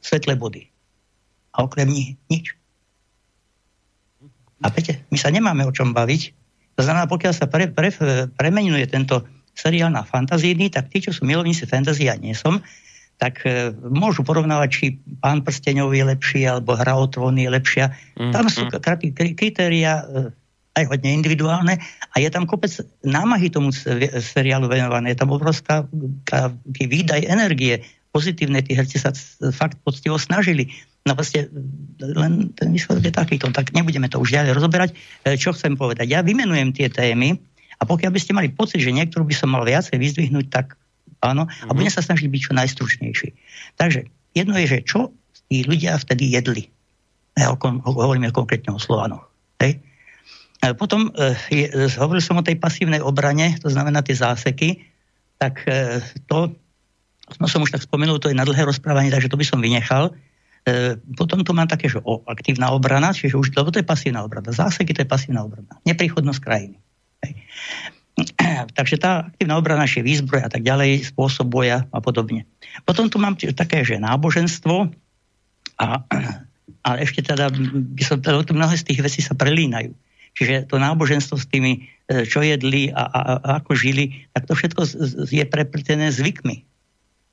svetlé 0.00 0.34
body. 0.40 0.64
A 1.52 1.64
okrem 1.68 1.92
nich 1.92 2.16
nič. 2.32 2.56
A 4.64 4.72
viete, 4.72 5.04
my 5.12 5.18
sa 5.20 5.28
nemáme 5.30 5.62
o 5.68 5.74
čom 5.74 5.92
baviť. 5.92 6.34
To 6.78 6.86
znamená, 6.86 7.10
pokiaľ 7.10 7.32
sa 7.34 7.46
pre, 7.50 7.70
pre, 7.70 7.90
premenuje 8.34 8.86
tento 8.86 9.26
seriál 9.58 9.90
na 9.90 10.06
fantazíny, 10.06 10.70
tak 10.70 10.86
tí, 10.94 11.02
čo 11.02 11.10
sú 11.10 11.26
milovníci 11.26 11.66
fantasy, 11.66 12.06
ja 12.06 12.14
nie 12.14 12.38
som, 12.38 12.62
tak 13.18 13.42
e, 13.42 13.74
môžu 13.74 14.22
porovnávať, 14.22 14.68
či 14.70 14.84
pán 15.18 15.42
prsteňov 15.42 15.90
je 15.90 16.04
lepší, 16.06 16.46
alebo 16.46 16.78
hra 16.78 16.94
o 16.94 17.10
trón 17.10 17.34
je 17.34 17.50
lepšia. 17.50 17.90
Mm, 18.14 18.30
tam 18.30 18.46
sú 18.46 18.70
mm. 18.70 18.78
kritéria 19.34 20.06
e, 20.06 20.30
aj 20.78 20.84
hodne 20.94 21.10
individuálne 21.10 21.74
a 21.82 22.14
je 22.22 22.30
tam 22.30 22.46
kopec 22.46 22.70
námahy 23.02 23.50
tomu 23.50 23.74
seriálu 23.74 24.70
venované. 24.70 25.10
Je 25.10 25.18
tam 25.18 25.34
obrovská 25.34 25.90
výdaj 26.70 27.26
energie 27.26 27.82
pozitívne, 28.14 28.62
tí 28.62 28.78
herci 28.78 29.02
sa 29.02 29.10
fakt 29.50 29.82
poctivo 29.82 30.14
snažili. 30.22 30.70
No 31.02 31.18
proste 31.18 31.50
len 31.98 32.54
ten 32.54 32.70
výsledok 32.70 33.10
je 33.10 33.14
takýto, 33.14 33.50
tak 33.50 33.74
nebudeme 33.74 34.06
to 34.06 34.22
už 34.22 34.30
ďalej 34.30 34.54
rozoberať. 34.54 34.90
E, 35.26 35.34
čo 35.34 35.50
chcem 35.50 35.74
povedať? 35.74 36.06
Ja 36.06 36.22
vymenujem 36.22 36.70
tie 36.70 36.86
témy, 36.86 37.42
a 37.78 37.82
pokiaľ 37.86 38.10
by 38.10 38.20
ste 38.20 38.34
mali 38.34 38.50
pocit, 38.50 38.82
že 38.82 38.90
niektorú 38.90 39.22
by 39.22 39.34
som 39.34 39.54
mal 39.54 39.62
viacej 39.62 39.96
vyzdvihnúť, 39.96 40.46
tak 40.50 40.74
áno. 41.22 41.46
Mm-hmm. 41.46 41.70
A 41.70 41.72
budem 41.74 41.92
sa 41.94 42.02
snažiť 42.02 42.26
byť 42.26 42.40
čo 42.50 42.52
najstručnejší. 42.58 43.28
Takže 43.78 44.10
jedno 44.34 44.58
je, 44.58 44.66
že 44.66 44.78
čo 44.82 45.14
tí 45.46 45.62
ľudia 45.62 45.96
vtedy 45.96 46.34
jedli. 46.34 46.68
Ja 47.38 47.54
hovoríme 47.54 48.34
konkrétne 48.34 48.74
o 48.74 48.82
Slovanoch. 48.82 49.30
Hej? 49.62 49.78
Potom 50.74 51.14
e, 51.14 51.38
je, 51.54 51.66
hovoril 52.02 52.18
som 52.18 52.34
o 52.34 52.42
tej 52.42 52.58
pasívnej 52.58 52.98
obrane, 52.98 53.54
to 53.62 53.70
znamená 53.70 54.02
tie 54.02 54.18
záseky, 54.18 54.82
tak 55.38 55.62
e, 55.70 56.02
to, 56.26 56.50
no 57.38 57.46
som 57.46 57.62
už 57.62 57.70
tak 57.70 57.86
spomenul, 57.86 58.18
to 58.18 58.26
je 58.26 58.34
na 58.34 58.42
dlhé 58.42 58.66
rozprávanie, 58.66 59.14
takže 59.14 59.30
to 59.30 59.38
by 59.38 59.46
som 59.46 59.62
vynechal. 59.62 60.10
E, 60.66 60.98
potom 61.14 61.46
tu 61.46 61.54
mám 61.54 61.70
také, 61.70 61.86
že 61.86 62.02
o, 62.02 62.26
aktívna 62.26 62.74
obrana, 62.74 63.14
čiže 63.14 63.38
už, 63.38 63.54
lebo 63.54 63.70
to 63.70 63.78
je 63.78 63.86
pasívna 63.86 64.26
obrana. 64.26 64.50
Záseky 64.50 64.90
to 64.90 65.06
je 65.06 65.08
pasívna 65.08 65.46
obrana. 65.46 65.78
Nepríchodnosť 65.86 66.42
krajiny. 66.42 66.76
Takže 68.78 68.96
tá 68.98 69.30
aktívna 69.30 69.58
obrana, 69.58 69.86
je 69.86 70.02
výzbroj 70.02 70.46
a 70.46 70.50
tak 70.50 70.66
ďalej, 70.66 71.14
spôsob 71.14 71.50
boja 71.50 71.86
a 71.90 71.98
podobne. 72.02 72.44
Potom 72.82 73.06
tu 73.06 73.18
mám 73.22 73.38
také, 73.38 73.86
že 73.86 74.02
náboženstvo 74.02 74.90
a, 75.78 75.86
a 76.86 76.90
ešte 76.98 77.22
teda 77.22 77.50
by 77.98 78.02
som, 78.02 78.18
teda, 78.18 78.42
mnohé 78.50 78.74
z 78.78 78.86
tých 78.90 79.00
vecí 79.02 79.20
sa 79.22 79.38
prelínajú. 79.38 79.94
Čiže 80.38 80.70
to 80.70 80.78
náboženstvo 80.78 81.34
s 81.34 81.50
tými, 81.50 81.90
e, 82.06 82.22
čo 82.22 82.46
jedli 82.46 82.94
a, 82.94 83.02
a, 83.10 83.20
a 83.42 83.48
ako 83.58 83.74
žili, 83.74 84.30
tak 84.30 84.46
to 84.46 84.54
všetko 84.54 84.86
je 85.26 85.44
prepltené 85.46 86.14
zvykmi. 86.14 86.62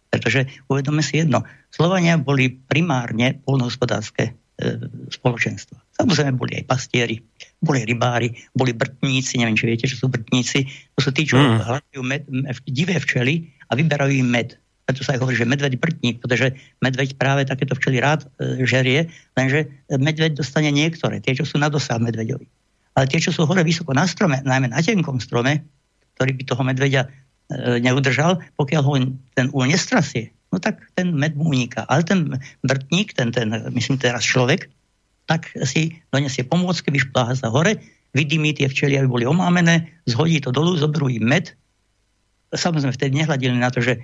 Pretože 0.10 0.48
uvedome 0.72 1.06
si 1.06 1.22
jedno, 1.22 1.46
Slovania 1.70 2.18
boli 2.18 2.50
primárne 2.50 3.38
polnohospodárske 3.46 4.34
E, 4.56 4.80
spoločenstva. 5.12 5.76
Samozrejme 6.00 6.40
boli 6.40 6.56
aj 6.56 6.64
pastieri, 6.64 7.20
boli 7.64 7.88
rybári, 7.88 8.36
boli 8.54 8.76
brtníci, 8.76 9.40
neviem, 9.40 9.58
či 9.58 9.66
viete, 9.66 9.86
čo 9.88 9.98
sú 9.98 10.08
brtníci. 10.12 10.68
To 10.98 11.00
sú 11.02 11.10
tí, 11.16 11.26
čo 11.26 11.40
mm. 11.40 11.64
hľadajú 11.64 12.02
med, 12.04 12.22
divé 12.68 13.00
včely 13.00 13.48
a 13.72 13.78
vyberajú 13.78 14.12
im 14.12 14.30
med. 14.30 14.60
Preto 14.86 15.02
sa 15.02 15.18
aj 15.18 15.26
hovorí, 15.26 15.34
že 15.34 15.50
medveď 15.50 15.82
brtník, 15.82 16.22
pretože 16.22 16.54
medveď 16.86 17.18
práve 17.18 17.42
takéto 17.50 17.74
včely 17.74 17.98
rád 17.98 18.30
e, 18.38 18.62
žerie, 18.70 19.10
lenže 19.34 19.66
medveď 19.90 20.38
dostane 20.38 20.70
niektoré, 20.70 21.18
tie, 21.26 21.34
čo 21.34 21.42
sú 21.42 21.58
na 21.58 21.74
dosah 21.74 21.98
medveďovi. 21.98 22.46
Ale 22.94 23.10
tie, 23.10 23.18
čo 23.18 23.34
sú 23.34 23.50
hore 23.50 23.66
vysoko 23.66 23.98
na 23.98 24.06
strome, 24.06 24.46
najmä 24.46 24.70
na 24.70 24.80
tenkom 24.86 25.18
strome, 25.18 25.66
ktorý 26.16 26.32
by 26.38 26.44
toho 26.46 26.62
medveďa 26.62 27.02
e, 27.02 27.10
neudržal, 27.82 28.38
pokiaľ 28.62 28.82
ho 28.86 28.94
ten 29.34 29.50
úl 29.58 29.66
nestrasie, 29.66 30.30
no 30.54 30.62
tak 30.62 30.78
ten 30.94 31.18
med 31.18 31.34
mu 31.34 31.50
uniká. 31.50 31.90
Ale 31.90 32.06
ten 32.06 32.38
vrtník, 32.62 33.18
ten, 33.18 33.34
ten, 33.34 33.52
myslím 33.74 33.98
teraz 33.98 34.22
človek, 34.22 34.70
tak 35.26 35.50
si 35.66 35.98
donesie 36.14 36.46
pomôcky, 36.46 36.94
vyšpláha 36.94 37.34
sa 37.34 37.50
hore, 37.50 37.82
vidí 38.16 38.40
tie 38.56 38.72
včely, 38.72 38.96
aby 38.96 39.08
boli 39.10 39.26
omámené, 39.28 39.90
zhodí 40.08 40.40
to 40.40 40.54
dolu, 40.54 40.80
zoberú 40.80 41.12
im 41.12 41.28
med. 41.28 41.52
Samozrejme, 42.56 42.96
vtedy 42.96 43.14
nehľadili 43.20 43.58
na 43.60 43.68
to, 43.68 43.84
že 43.84 44.00
e, 44.00 44.02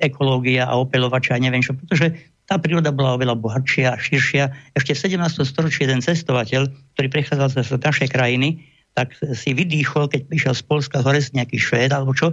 ekológia 0.00 0.64
a 0.64 0.80
opelovača 0.80 1.36
a 1.36 1.42
neviem 1.42 1.60
čo, 1.60 1.76
pretože 1.76 2.16
tá 2.48 2.56
príroda 2.56 2.88
bola 2.88 3.20
oveľa 3.20 3.36
bohatšia 3.36 3.92
a 3.92 4.00
širšia. 4.00 4.48
Ešte 4.72 4.96
v 4.96 5.20
17. 5.20 5.44
storočí 5.44 5.84
jeden 5.84 6.00
cestovateľ, 6.00 6.72
ktorý 6.96 7.08
prechádzal 7.12 7.60
z 7.60 7.76
našej 7.76 8.08
krajiny, 8.08 8.64
tak 8.96 9.12
si 9.20 9.52
vydýchol, 9.52 10.08
keď 10.08 10.32
prišiel 10.32 10.54
z 10.56 10.62
Polska 10.64 11.04
hore 11.04 11.20
z 11.20 11.36
nejaký 11.36 11.60
Švéd 11.60 11.92
alebo 11.92 12.16
čo, 12.16 12.32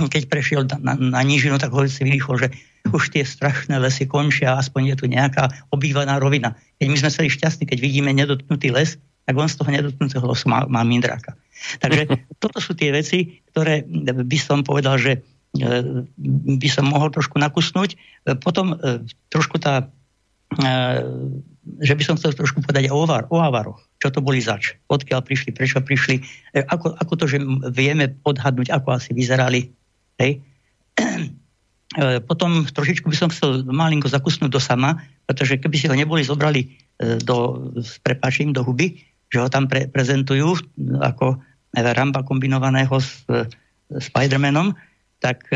keď 0.00 0.22
prešiel 0.26 0.64
na, 0.64 0.80
na, 0.80 0.94
na 0.96 1.20
nížinu, 1.20 1.60
tak 1.60 1.70
ho 1.70 1.84
si 1.84 2.02
vyrýchol, 2.02 2.40
že 2.40 2.48
už 2.92 3.14
tie 3.14 3.24
strašné 3.24 3.80
lesy 3.80 4.04
končia, 4.04 4.60
aspoň 4.60 4.92
je 4.92 4.96
tu 5.00 5.06
nejaká 5.08 5.48
obývaná 5.72 6.20
rovina. 6.20 6.52
Keď 6.76 6.86
my 6.90 6.96
sme 7.00 7.10
celý 7.10 7.28
šťastní, 7.32 7.64
keď 7.64 7.78
vidíme 7.80 8.10
nedotknutý 8.12 8.74
les, 8.74 9.00
tak 9.24 9.34
on 9.40 9.48
z 9.48 9.56
toho 9.56 9.70
nedotknutého 9.72 10.24
lesu 10.28 10.46
má, 10.52 10.68
má 10.68 10.84
mindráka. 10.84 11.32
Takže 11.80 12.04
toto 12.42 12.60
sú 12.60 12.76
tie 12.76 12.92
veci, 12.92 13.40
ktoré 13.52 13.84
by 14.04 14.38
som 14.38 14.60
povedal, 14.60 15.00
že 15.00 15.12
e, 15.16 15.20
by 16.60 16.68
som 16.68 16.92
mohol 16.92 17.08
trošku 17.08 17.40
nakusnúť. 17.40 17.96
E, 17.96 18.36
potom 18.36 18.76
e, 18.76 19.00
trošku 19.32 19.56
tá, 19.56 19.88
že 21.80 21.94
by 21.96 22.02
som 22.04 22.20
chcel 22.20 22.36
trošku 22.36 22.60
povedať 22.62 22.92
o, 22.92 23.00
avar, 23.00 23.24
o 23.32 23.40
avaroch. 23.40 23.80
Čo 23.98 24.12
to 24.12 24.20
boli 24.20 24.44
zač? 24.44 24.76
Odkiaľ 24.92 25.24
prišli, 25.24 25.56
prečo 25.56 25.80
prišli? 25.80 26.20
Ako, 26.68 26.92
ako 27.00 27.12
to, 27.16 27.24
že 27.24 27.40
vieme 27.72 28.20
odhadnúť, 28.28 28.68
ako 28.70 29.00
asi 29.00 29.16
vyzerali 29.16 29.72
Hej. 30.18 30.40
E, 31.94 32.18
potom 32.18 32.66
trošičku 32.66 33.06
by 33.06 33.16
som 33.16 33.30
chcel 33.30 33.62
malinko 33.70 34.10
zakusnúť 34.10 34.50
do 34.50 34.58
sama, 34.58 34.98
pretože 35.30 35.62
keby 35.62 35.76
si 35.78 35.86
ho 35.86 35.94
neboli 35.94 36.26
zobrali 36.26 36.66
e, 36.66 36.68
do, 37.22 37.70
s 37.78 38.02
prepáčim 38.02 38.50
do 38.50 38.66
huby, 38.66 38.98
že 39.30 39.38
ho 39.38 39.46
tam 39.46 39.70
pre, 39.70 39.86
prezentujú 39.86 40.58
ako 41.02 41.38
Ramba 41.74 42.26
kombinovaného 42.26 42.98
s 42.98 43.22
e, 43.30 43.46
Spidermanom, 43.94 44.74
tak 45.22 45.46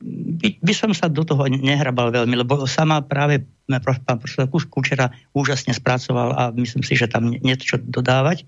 by, 0.00 0.48
by 0.62 0.72
som 0.72 0.94
sa 0.94 1.10
do 1.10 1.20
toho 1.20 1.44
nehrabal 1.50 2.14
veľmi, 2.14 2.32
lebo 2.32 2.64
sama 2.64 3.02
práve 3.04 3.44
pán 3.68 4.16
profesor 4.16 4.48
Kučera 4.48 5.12
úžasne 5.36 5.76
spracoval 5.76 6.32
a 6.32 6.42
myslím 6.54 6.80
si, 6.80 6.96
že 6.96 7.10
tam 7.10 7.28
niečo 7.28 7.76
dodávať. 7.76 8.46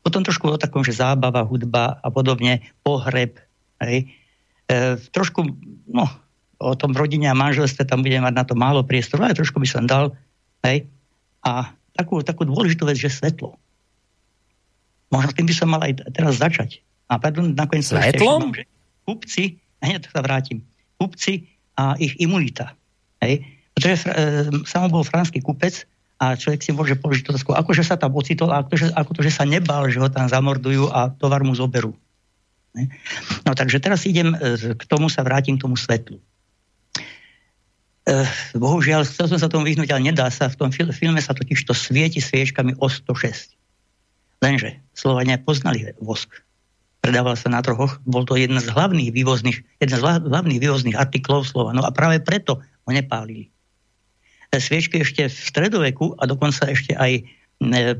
Potom 0.00 0.24
trošku 0.24 0.48
o 0.48 0.60
takom, 0.60 0.86
že 0.86 0.96
zábava, 0.96 1.44
hudba 1.44 2.00
a 2.00 2.08
podobne, 2.08 2.64
pohreb, 2.80 3.36
hej, 3.82 4.08
E, 4.72 4.96
trošku, 5.12 5.44
no, 5.88 6.06
o 6.62 6.74
tom 6.78 6.94
rodine 6.94 7.26
a 7.26 7.34
manželstve 7.34 7.82
tam 7.82 8.06
budem 8.06 8.22
mať 8.22 8.34
na 8.34 8.44
to 8.46 8.54
málo 8.54 8.86
priestoru, 8.86 9.26
ale 9.26 9.34
trošku 9.34 9.58
by 9.58 9.68
som 9.68 9.84
dal, 9.86 10.14
hej. 10.62 10.86
A 11.42 11.74
takú, 11.98 12.22
takú 12.22 12.46
dôležitú 12.46 12.86
vec, 12.86 12.98
že 12.98 13.10
svetlo. 13.10 13.58
Možno 15.10 15.34
tým 15.34 15.46
by 15.50 15.54
som 15.54 15.68
mal 15.68 15.82
aj 15.82 16.06
teraz 16.14 16.38
začať. 16.38 16.80
A 17.10 17.20
pardon, 17.20 17.52
nakoniec 17.52 17.84
Svetlom? 17.84 18.54
Že 18.56 18.64
kupci, 19.04 19.60
hneď 19.82 20.08
sa 20.08 20.24
vrátim, 20.24 20.64
kupci 20.96 21.50
a 21.76 21.98
ich 21.98 22.16
imunita. 22.22 22.72
Hej? 23.20 23.44
Pretože 23.76 24.08
e, 24.08 24.88
bol 24.88 25.04
franský 25.04 25.42
kupec 25.44 25.84
a 26.22 26.38
človek 26.38 26.62
si 26.62 26.70
môže 26.70 26.94
položiť 26.96 27.34
otázku, 27.34 27.52
akože 27.52 27.82
sa 27.82 27.98
tam 27.98 28.14
ocitol 28.14 28.54
a 28.54 28.62
akože, 28.62 28.94
ako 28.94 29.10
to, 29.18 29.20
že 29.26 29.34
sa 29.34 29.44
nebal, 29.44 29.90
že 29.90 29.98
ho 29.98 30.08
tam 30.08 30.30
zamordujú 30.30 30.88
a 30.88 31.10
tovar 31.10 31.42
mu 31.42 31.52
zoberú. 31.52 31.92
No 33.44 33.52
takže 33.52 33.78
teraz 33.84 34.08
idem, 34.08 34.32
e, 34.32 34.72
k 34.72 34.82
tomu 34.88 35.12
sa 35.12 35.20
vrátim, 35.20 35.60
k 35.60 35.64
tomu 35.68 35.76
svetlu. 35.76 36.16
E, 38.08 38.14
bohužiaľ, 38.56 39.04
chcel 39.04 39.28
som 39.28 39.38
sa 39.38 39.52
tomu 39.52 39.68
vyhnúť, 39.68 39.92
ale 39.92 40.08
nedá 40.08 40.32
sa. 40.32 40.48
V 40.48 40.56
tom 40.56 40.70
filme 40.72 41.20
sa 41.20 41.36
totiž 41.36 41.60
to 41.68 41.76
svieti 41.76 42.18
sviečkami 42.18 42.80
o 42.80 42.88
106. 42.88 43.52
Lenže 44.40 44.80
Slovania 44.96 45.36
poznali 45.36 45.92
vosk. 46.00 46.32
Predával 47.04 47.36
sa 47.36 47.52
na 47.52 47.60
trhoch. 47.60 48.00
Bol 48.08 48.24
to 48.24 48.40
jeden 48.40 48.56
z 48.56 48.72
hlavných 48.72 49.12
vývozných, 49.12 49.58
jeden 49.82 49.96
z 49.98 50.02
hlavných 50.02 50.60
vývozných 50.62 50.96
artiklov 50.96 51.44
Slovanov 51.46 51.86
a 51.86 51.92
práve 51.92 52.22
preto 52.24 52.62
ho 52.62 52.90
nepálili 52.90 53.52
sviečky 54.60 55.00
ešte 55.00 55.32
v 55.32 55.32
stredoveku 55.32 56.12
a 56.20 56.28
dokonca 56.28 56.68
ešte 56.68 56.92
aj 56.92 57.24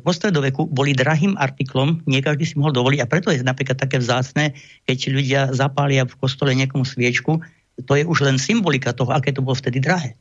po 0.03 0.11
stredoveku 0.11 0.67
boli 0.71 0.97
drahým 0.97 1.39
artiklom, 1.39 2.03
nie 2.09 2.25
každý 2.25 2.49
si 2.49 2.59
mohol 2.59 2.75
dovoliť 2.75 3.01
a 3.05 3.11
preto 3.11 3.31
je 3.31 3.45
napríklad 3.45 3.79
také 3.79 4.01
vzácne, 4.03 4.57
keď 4.89 4.99
ľudia 5.13 5.41
zapália 5.55 6.09
v 6.09 6.19
kostole 6.19 6.57
niekomu 6.57 6.83
sviečku, 6.83 7.39
to 7.85 7.93
je 7.97 8.05
už 8.05 8.25
len 8.27 8.37
symbolika 8.37 8.93
toho, 8.93 9.13
aké 9.15 9.33
to 9.33 9.45
bolo 9.45 9.57
vtedy 9.57 9.81
drahé. 9.81 10.19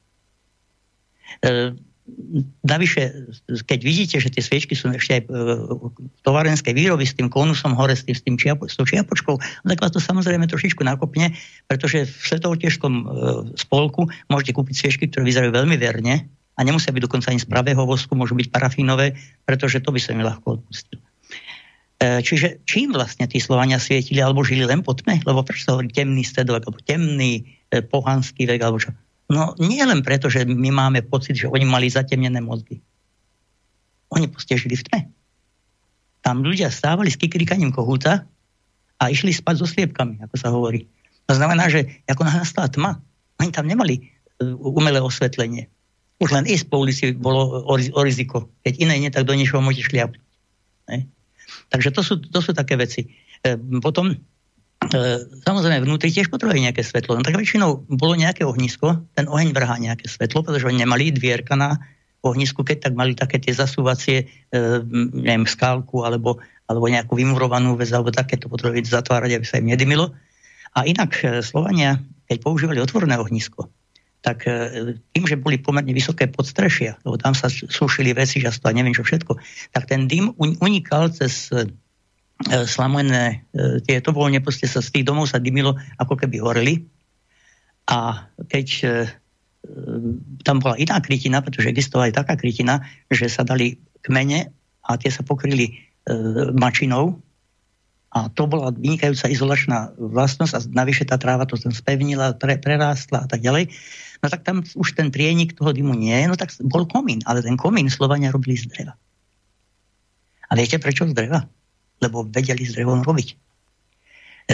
E, 1.43 1.75
navyše, 2.63 3.31
keď 3.67 3.79
vidíte, 3.81 4.17
že 4.19 4.31
tie 4.31 4.43
sviečky 4.43 4.73
sú 4.75 4.91
ešte 4.91 5.21
aj 5.21 5.23
v 5.27 6.11
tovarenskej 6.23 6.73
výroby 6.75 7.05
s 7.07 7.15
tým 7.15 7.31
konusom 7.31 7.75
hore, 7.75 7.95
s 7.95 8.03
tým, 8.03 8.15
s, 8.15 8.21
tým 8.23 8.35
čiapo, 8.35 8.67
s 8.67 8.75
tou 8.75 8.87
čiapočkou, 8.87 9.35
no 9.37 9.67
tak 9.67 9.79
vás 9.79 9.93
to 9.93 10.01
samozrejme 10.01 10.47
trošičku 10.47 10.81
nakopne, 10.83 11.35
pretože 11.67 12.07
v 12.07 12.21
svetovotežskom 12.35 12.93
e, 12.93 13.03
spolku 13.59 14.11
môžete 14.27 14.51
kúpiť 14.55 14.75
sviečky, 14.75 15.03
ktoré 15.07 15.23
vyzerajú 15.27 15.51
veľmi 15.55 15.75
verne 15.79 16.27
a 16.61 16.65
nemusia 16.65 16.93
byť 16.93 17.09
dokonca 17.09 17.33
ani 17.33 17.41
z 17.41 17.49
pravého 17.49 17.81
vosku, 17.89 18.13
môžu 18.13 18.37
byť 18.37 18.53
parafínové, 18.53 19.17
pretože 19.49 19.81
to 19.81 19.89
by 19.89 19.97
sa 19.97 20.13
mi 20.13 20.21
ľahko 20.21 20.61
odpustil. 20.61 21.01
E, 21.97 22.21
čiže 22.21 22.61
čím 22.69 22.93
vlastne 22.93 23.25
tí 23.25 23.41
Slovania 23.41 23.81
svietili 23.81 24.21
alebo 24.21 24.45
žili 24.45 24.69
len 24.69 24.85
po 24.85 24.93
tme? 24.93 25.17
Lebo 25.25 25.41
prečo 25.41 25.65
sa 25.65 25.73
hovorí 25.73 25.89
temný 25.89 26.21
stredovek, 26.21 26.69
alebo 26.69 26.77
temný 26.85 27.41
e, 27.73 27.81
pohanský 27.81 28.45
vek, 28.45 28.61
alebo 28.61 28.77
čo? 28.77 28.93
No 29.33 29.57
nie 29.57 29.81
len 29.81 30.05
preto, 30.05 30.29
že 30.29 30.45
my 30.45 30.69
máme 30.69 31.01
pocit, 31.01 31.33
že 31.33 31.49
oni 31.49 31.65
mali 31.65 31.89
zatemnené 31.89 32.37
mozgy. 32.45 32.77
Oni 34.13 34.29
proste 34.29 34.53
žili 34.53 34.77
v 34.77 34.85
tme. 34.85 34.99
Tam 36.21 36.45
ľudia 36.45 36.69
stávali 36.69 37.09
s 37.09 37.17
kikrikaním 37.17 37.73
kohúta 37.73 38.29
a 39.01 39.03
išli 39.09 39.33
spať 39.33 39.55
so 39.57 39.65
sliepkami, 39.65 40.21
ako 40.21 40.35
sa 40.37 40.53
hovorí. 40.53 40.85
To 41.25 41.33
znamená, 41.33 41.73
že 41.73 42.05
ako 42.05 42.21
nastala 42.29 42.69
tma, 42.69 42.91
oni 43.41 43.49
tam 43.49 43.65
nemali 43.65 43.97
e, 43.97 44.01
umelé 44.61 45.01
osvetlenie. 45.01 45.65
Už 46.21 46.29
len 46.37 46.45
ísť 46.45 46.69
po 46.69 46.77
ulici 46.77 47.17
bolo 47.17 47.65
o, 47.65 47.75
o 47.75 48.01
riziko. 48.05 48.53
Keď 48.61 48.73
iné 48.77 49.01
nie, 49.01 49.09
tak 49.09 49.25
do 49.25 49.33
niečoho 49.33 49.59
môžete 49.59 49.89
šliapnúť. 49.89 50.21
Takže 51.73 51.89
to 51.89 52.01
sú, 52.05 52.13
to 52.21 52.39
sú 52.39 52.53
také 52.53 52.77
veci. 52.77 53.09
E, 53.41 53.57
potom 53.81 54.13
E, 54.81 54.97
samozrejme 55.45 55.85
vnútri 55.85 56.09
tiež 56.09 56.33
potrebuje 56.33 56.65
nejaké 56.65 56.81
svetlo. 56.81 57.13
No 57.13 57.21
tak 57.21 57.37
väčšinou 57.37 57.85
bolo 57.85 58.17
nejaké 58.17 58.41
ohnisko, 58.41 59.05
ten 59.13 59.29
oheň 59.29 59.53
vrhá 59.53 59.77
nejaké 59.77 60.09
svetlo, 60.09 60.41
pretože 60.41 60.65
oni 60.65 60.81
nemali 60.81 61.13
dvierka 61.13 61.53
na 61.53 61.77
ohnisku, 62.25 62.65
keď 62.65 62.89
tak 62.89 62.93
mali 62.97 63.13
také 63.13 63.37
tie 63.37 63.53
zasúvacie, 63.53 64.25
e, 64.25 64.65
neviem, 65.13 65.45
skálku 65.45 66.01
alebo, 66.01 66.41
alebo 66.65 66.85
nejakú 66.89 67.13
vymurovanú 67.13 67.77
vec, 67.77 67.93
alebo 67.93 68.09
také 68.09 68.41
to 68.41 68.49
potrebuje 68.49 68.89
zatvárať, 68.89 69.37
aby 69.37 69.45
sa 69.45 69.61
im 69.61 69.69
nedymilo. 69.69 70.17
A 70.73 70.89
inak 70.89 71.13
e, 71.21 71.45
Slovania, 71.45 72.01
keď 72.25 72.41
používali 72.41 72.81
otvorené 72.81 73.21
ohnisko, 73.21 73.69
tak 74.21 74.45
tým, 75.17 75.25
že 75.25 75.33
boli 75.33 75.57
pomerne 75.57 75.89
vysoké 75.97 76.29
podstrešia, 76.29 76.93
lebo 77.01 77.17
tam 77.17 77.33
sa 77.33 77.49
sušili 77.49 78.13
veci, 78.13 78.37
často 78.37 78.69
a 78.69 78.75
neviem 78.75 78.93
čo 78.93 79.01
všetko, 79.01 79.33
tak 79.73 79.89
ten 79.89 80.05
dym 80.05 80.37
unikal 80.37 81.09
cez 81.09 81.49
E, 82.49 82.65
slamené 82.65 83.45
e, 83.53 83.83
tieto 83.85 84.09
voľne, 84.09 84.41
proste 84.41 84.65
sa 84.65 84.81
z 84.81 84.89
tých 84.89 85.05
domov 85.05 85.29
sa 85.29 85.37
dymilo, 85.37 85.77
ako 86.01 86.17
keby 86.17 86.41
horeli. 86.41 86.81
A 87.85 88.25
keď 88.49 88.67
e, 88.81 88.85
tam 90.41 90.57
bola 90.57 90.73
iná 90.81 90.97
krytina, 90.97 91.45
pretože 91.45 91.69
existovala 91.69 92.09
aj 92.09 92.17
taká 92.25 92.33
krytina, 92.39 92.81
že 93.13 93.29
sa 93.29 93.45
dali 93.45 93.77
kmene 94.01 94.49
a 94.81 94.97
tie 94.97 95.13
sa 95.13 95.21
pokryli 95.21 95.77
mačinou 96.57 97.21
a 98.09 98.25
to 98.33 98.49
bola 98.49 98.73
vynikajúca 98.73 99.29
izolačná 99.29 99.93
vlastnosť 100.01 100.53
a 100.57 100.59
navyše 100.73 101.05
tá 101.05 101.21
tráva 101.21 101.45
to 101.45 101.61
tam 101.61 101.69
spevnila, 101.69 102.33
pre, 102.41 102.57
prerástla 102.57 103.23
a 103.23 103.27
tak 103.29 103.45
ďalej. 103.45 103.69
No 104.21 104.29
tak 104.29 104.45
tam 104.45 104.61
už 104.61 104.93
ten 104.93 105.09
prienik 105.09 105.57
toho 105.57 105.73
dymu 105.73 105.97
nie 105.97 106.13
je, 106.13 106.25
no 106.29 106.37
tak 106.37 106.53
bol 106.61 106.85
komín, 106.85 107.25
ale 107.25 107.41
ten 107.41 107.57
komín 107.57 107.89
Slovania 107.89 108.29
robili 108.29 108.53
z 108.53 108.69
dreva. 108.69 108.93
A 110.45 110.51
viete 110.53 110.77
prečo 110.77 111.09
z 111.09 111.17
dreva? 111.17 111.49
lebo 112.01 112.25
vedeli 112.25 112.65
s 112.65 112.73
drevom 112.73 113.05
robiť. 113.05 113.29
E, 113.31 113.35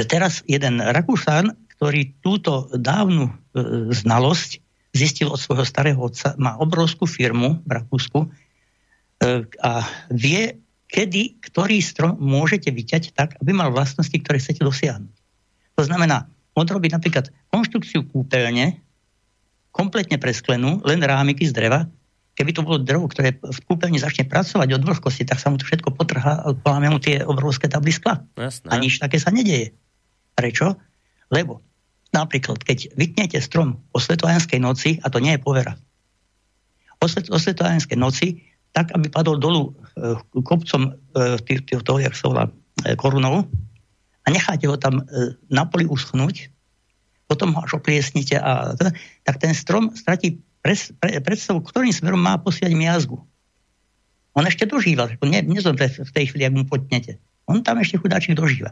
teraz 0.04 0.44
jeden 0.46 0.84
Rakúšan, 0.84 1.56
ktorý 1.80 2.20
túto 2.20 2.68
dávnu 2.76 3.32
e, 3.32 3.34
znalosť 3.96 4.60
zistil 4.92 5.32
od 5.32 5.40
svojho 5.40 5.64
starého 5.64 5.98
otca, 5.98 6.36
má 6.36 6.60
obrovskú 6.60 7.08
firmu 7.08 7.64
v 7.64 7.72
Rakúsku 7.72 8.20
e, 8.28 8.28
a 9.64 9.72
vie, 10.12 10.60
kedy, 10.92 11.40
ktorý 11.40 11.80
strom 11.80 12.20
môžete 12.20 12.68
vyťať 12.70 13.16
tak, 13.16 13.40
aby 13.40 13.56
mal 13.56 13.72
vlastnosti, 13.72 14.14
ktoré 14.14 14.44
chcete 14.44 14.62
dosiahnuť. 14.62 15.16
To 15.80 15.82
znamená, 15.88 16.28
on 16.58 16.66
robí 16.68 16.92
napríklad 16.92 17.32
konštrukciu 17.54 18.04
kúpeľne, 18.10 18.82
kompletne 19.78 20.18
presklenú, 20.18 20.82
len 20.82 21.00
rámiky 21.06 21.46
z 21.46 21.54
dreva, 21.54 21.86
keby 22.34 22.54
to 22.54 22.66
bolo 22.66 22.82
drevo, 22.82 23.06
ktoré 23.06 23.38
v 23.38 23.60
kúpeľni 23.70 24.02
začne 24.02 24.26
pracovať 24.26 24.74
od 24.74 24.82
vlhkosti, 24.82 25.26
tak 25.26 25.38
sa 25.38 25.54
mu 25.54 25.62
to 25.62 25.66
všetko 25.70 25.94
potrhá 25.94 26.42
a 26.42 26.54
poláme 26.58 26.90
mu 26.90 26.98
tie 26.98 27.22
obrovské 27.22 27.70
tably 27.70 27.94
skla. 27.94 28.26
Jasné. 28.38 28.70
A 28.70 28.74
nič 28.82 28.98
také 28.98 29.22
sa 29.22 29.30
nedieje. 29.30 29.78
Prečo? 30.34 30.78
Lebo 31.30 31.62
napríklad, 32.14 32.62
keď 32.62 32.98
vytnete 32.98 33.38
strom 33.42 33.82
o 33.94 33.98
svetojanskej 34.02 34.58
noci, 34.58 34.98
a 35.02 35.14
to 35.14 35.22
nie 35.22 35.38
je 35.38 35.42
povera, 35.42 35.78
o, 36.98 37.06
svet, 37.06 37.30
o 37.30 37.38
svetojanskej 37.38 37.98
noci, 37.98 38.42
tak, 38.74 38.94
aby 38.94 39.10
padol 39.10 39.42
dolu 39.42 39.74
e, 39.98 40.18
kopcom 40.46 40.94
e, 40.94 41.82
toho, 41.82 42.00
jak 42.02 42.14
sa 42.14 42.26
volá, 42.30 42.46
e, 42.86 42.94
korunou 42.94 43.50
a 44.26 44.28
necháte 44.30 44.70
ho 44.70 44.78
tam 44.78 45.02
e, 45.02 45.34
na 45.50 45.66
poli 45.66 45.90
uschnúť, 45.90 46.54
potom 47.28 47.52
ho 47.54 47.60
až 47.62 47.78
opliesnite 47.78 48.40
a 48.40 48.74
tak 49.28 49.36
ten 49.44 49.52
strom 49.52 49.92
stratí 49.94 50.40
pres, 50.64 50.96
pre, 50.98 51.20
predstavu, 51.20 51.60
ktorým 51.62 51.92
smerom 51.92 52.20
má 52.24 52.40
posiať 52.40 52.72
miazgu. 52.72 53.20
On 54.38 54.46
ešte 54.48 54.64
dožíva, 54.70 55.12
ne, 55.24 55.40
nezomre 55.44 55.92
v 55.92 56.12
tej 56.14 56.32
chvíli, 56.32 56.48
ak 56.48 56.56
mu 56.56 56.64
potnete. 56.64 57.20
On 57.48 57.60
tam 57.64 57.84
ešte 57.84 58.00
chudáčik 58.00 58.38
dožíva. 58.38 58.72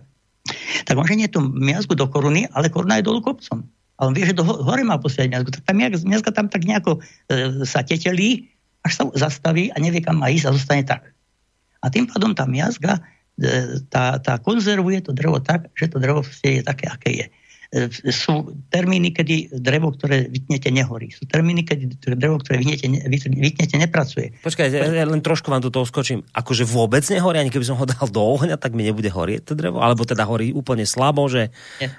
Tak 0.85 0.95
on 0.95 1.07
nie 1.09 1.25
tú 1.25 1.41
miazgu 1.41 1.97
do 1.97 2.05
koruny, 2.05 2.45
ale 2.53 2.69
koruna 2.69 3.01
je 3.01 3.07
dolu 3.07 3.23
kopcom. 3.23 3.65
A 3.95 4.05
on 4.05 4.13
vie, 4.13 4.27
že 4.27 4.37
do 4.37 4.43
hore 4.43 4.83
má 4.83 4.99
posiať 4.99 5.31
miazgu. 5.31 5.49
Tak 5.55 5.63
tá 5.65 5.73
miazga 5.73 6.31
tam 6.35 6.51
tak 6.51 6.67
nejako 6.67 6.99
e, 7.31 7.65
sa 7.65 7.81
tetelí, 7.81 8.51
až 8.85 8.91
sa 8.93 9.03
zastaví 9.17 9.73
a 9.73 9.81
nevie, 9.81 10.03
kam 10.03 10.21
má 10.21 10.29
ísť 10.29 10.51
a 10.51 10.55
zostane 10.55 10.83
tak. 10.85 11.15
A 11.81 11.89
tým 11.89 12.05
pádom 12.05 12.37
tá 12.37 12.45
miazga 12.45 13.01
e, 13.39 13.81
tá, 13.89 14.21
tá 14.21 14.37
konzervuje 14.37 15.01
to 15.01 15.15
drevo 15.15 15.41
tak, 15.41 15.73
že 15.73 15.89
to 15.89 15.97
drevo 15.97 16.21
je 16.45 16.61
také, 16.61 16.85
aké 16.91 17.09
je. 17.09 17.25
E, 17.75 17.91
sú 17.91 18.55
termíny, 18.71 19.11
kedy 19.11 19.59
drevo, 19.59 19.91
ktoré 19.91 20.31
vytnete, 20.31 20.71
nehorí. 20.71 21.11
Sú 21.11 21.27
termíny, 21.27 21.67
kedy 21.67 21.99
drevo, 22.15 22.39
ktoré 22.39 22.63
vytnete, 22.63 22.87
vytnete 23.35 23.75
nepracuje. 23.75 24.31
Počkajte, 24.39 24.95
ja 24.95 25.03
len 25.03 25.19
trošku 25.19 25.51
vám 25.51 25.59
do 25.59 25.67
toho 25.67 25.83
skočím. 25.83 26.23
Akože 26.31 26.63
vôbec 26.63 27.03
nehorí, 27.11 27.43
ani 27.43 27.51
keby 27.51 27.67
som 27.67 27.75
ho 27.75 27.83
dal 27.83 28.07
do 28.07 28.23
ohňa, 28.23 28.55
tak 28.55 28.79
mi 28.79 28.87
nebude 28.87 29.11
horieť 29.11 29.51
to 29.51 29.53
drevo? 29.59 29.83
Alebo 29.83 30.07
teda 30.07 30.23
horí 30.23 30.55
úplne 30.55 30.87
slabo, 30.87 31.27
že. 31.27 31.51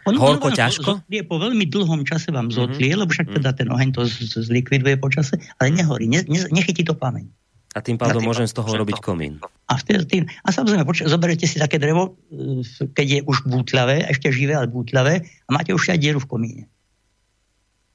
On, 0.09 0.17
horko, 0.17 0.49
on 0.49 0.57
ťažko? 0.57 0.91
Je 1.13 1.21
po 1.29 1.37
veľmi 1.37 1.69
dlhom 1.69 2.09
čase 2.09 2.33
vám 2.33 2.49
zotlie, 2.49 2.97
mm-hmm. 2.97 3.01
lebo 3.05 3.13
však 3.13 3.29
teda 3.37 3.53
ten 3.53 3.69
oheň 3.69 3.93
to 3.93 4.09
zlikviduje 4.49 4.97
po 4.97 5.13
čase, 5.13 5.37
ale 5.61 5.77
nehorí, 5.77 6.09
ne, 6.09 6.25
ne, 6.25 6.49
nechytí 6.49 6.89
to 6.89 6.97
plameň. 6.97 7.29
A 7.77 7.85
tým 7.85 8.01
pádom 8.01 8.25
môžem 8.25 8.49
z 8.49 8.57
toho 8.57 8.73
robiť 8.73 9.05
komín. 9.05 9.37
A, 9.69 9.77
tým, 9.85 10.25
a 10.25 10.49
samozrejme, 10.49 10.89
poč- 10.89 11.05
zoberiete 11.05 11.45
si 11.45 11.61
také 11.61 11.77
drevo, 11.77 12.17
e, 12.33 12.65
keď 12.89 13.07
je 13.07 13.21
už 13.29 13.45
bútľavé, 13.45 14.09
ešte 14.09 14.33
živé, 14.33 14.57
ale 14.57 14.73
bútľavé, 14.73 15.21
a 15.21 15.49
máte 15.53 15.77
už 15.77 15.93
aj 15.93 16.01
dieru 16.01 16.17
v 16.17 16.31
komíne. 16.31 16.65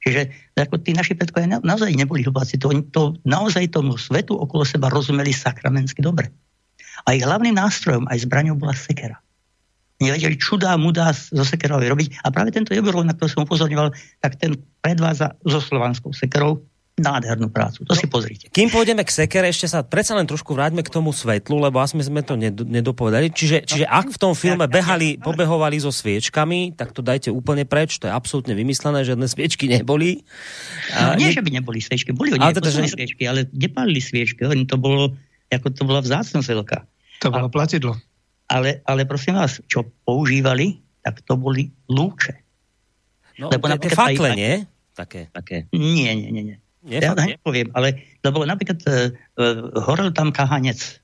Čiže 0.05 0.53
ako 0.53 0.81
tí 0.85 0.93
naši 0.93 1.17
predkovia 1.17 1.57
na, 1.57 1.57
naozaj 1.61 1.93
neboli 1.97 2.21
hlubáci. 2.21 2.61
To, 2.61 2.73
to, 2.93 3.17
naozaj 3.25 3.73
tomu 3.73 3.97
svetu 3.97 4.37
okolo 4.37 4.65
seba 4.65 4.89
rozumeli 4.89 5.33
sakramensky 5.33 6.01
dobre. 6.01 6.29
A 7.05 7.17
ich 7.17 7.25
hlavným 7.25 7.57
nástrojom, 7.57 8.05
aj 8.09 8.25
zbraňou 8.25 8.57
bola 8.57 8.77
sekera. 8.77 9.17
Nevedeli 10.01 10.37
čudá, 10.37 10.73
mudá 10.77 11.13
zo 11.13 11.45
sekerov 11.45 11.81
robiť. 11.81 12.25
A 12.25 12.33
práve 12.33 12.49
tento 12.49 12.73
Jogorov, 12.73 13.05
na 13.05 13.13
ktorý 13.13 13.29
som 13.29 13.45
upozorňoval, 13.45 13.93
tak 14.21 14.41
ten 14.41 14.57
predvádza 14.81 15.37
so 15.45 15.61
slovanskou 15.61 16.13
sekerou 16.13 16.65
nádhernú 16.99 17.47
prácu. 17.47 17.87
To 17.87 17.95
no, 17.95 17.99
si 17.99 18.05
pozrite. 18.05 18.45
Kým 18.51 18.67
pôjdeme 18.67 19.01
k 19.07 19.11
sekere, 19.11 19.47
ešte 19.47 19.71
sa 19.71 19.81
predsa 19.81 20.13
len 20.13 20.27
trošku 20.27 20.51
vráťme 20.51 20.83
k 20.83 20.91
tomu 20.91 21.15
svetlu, 21.15 21.57
lebo 21.63 21.79
asi 21.79 21.95
sme 21.97 22.21
to 22.21 22.35
nedopovedali. 22.37 23.31
Čiže, 23.31 23.63
čiže 23.63 23.85
ak 23.87 24.11
v 24.11 24.17
tom 24.19 24.33
filme 24.35 24.67
behali, 24.67 25.15
pobehovali 25.17 25.79
so 25.79 25.89
sviečkami, 25.89 26.75
tak 26.75 26.91
to 26.91 26.99
dajte 26.99 27.31
úplne 27.31 27.63
preč, 27.63 27.97
to 27.97 28.11
je 28.11 28.13
absolútne 28.13 28.53
vymyslené, 28.53 29.07
žiadne 29.07 29.25
sviečky 29.25 29.71
neboli. 29.71 30.21
No, 30.93 31.15
nie, 31.15 31.31
že 31.31 31.41
by 31.41 31.49
neboli 31.49 31.79
sviečky, 31.79 32.11
boli 32.11 32.35
oni 32.35 32.51
teda, 32.51 32.69
že... 32.69 32.91
sviečky, 32.91 33.23
ale 33.25 33.47
nepálili 33.55 34.03
sviečky, 34.03 34.43
to 34.67 34.77
bolo, 34.77 35.15
ako 35.49 35.67
to 35.71 35.83
bola 35.87 36.03
vzácnosť 36.03 36.47
veľká. 36.47 36.79
To 37.23 37.27
bolo 37.31 37.47
A, 37.47 37.53
platidlo. 37.53 37.93
Ale, 38.51 38.83
ale 38.83 39.07
prosím 39.07 39.39
vás, 39.39 39.63
čo 39.65 39.87
používali, 40.03 40.83
tak 41.01 41.23
to 41.23 41.39
boli 41.39 41.71
lúče. 41.87 42.35
No, 43.39 43.49
Lebo 43.49 43.73
tie 43.79 43.89
fakle, 43.89 44.35
aj, 44.35 44.37
nie? 44.37 44.53
Také. 44.91 45.31
Také. 45.33 45.65
Nie, 45.73 46.13
nie, 46.13 46.29
nie. 46.29 46.43
nie. 46.53 46.57
Nie, 46.81 46.97
ja 46.97 47.13
nepoviem, 47.13 47.69
ale 47.77 48.01
lebo 48.25 48.41
napríklad 48.41 48.81
uh, 48.89 49.13
horel 49.85 50.09
tam 50.13 50.33
kahanec. 50.33 50.97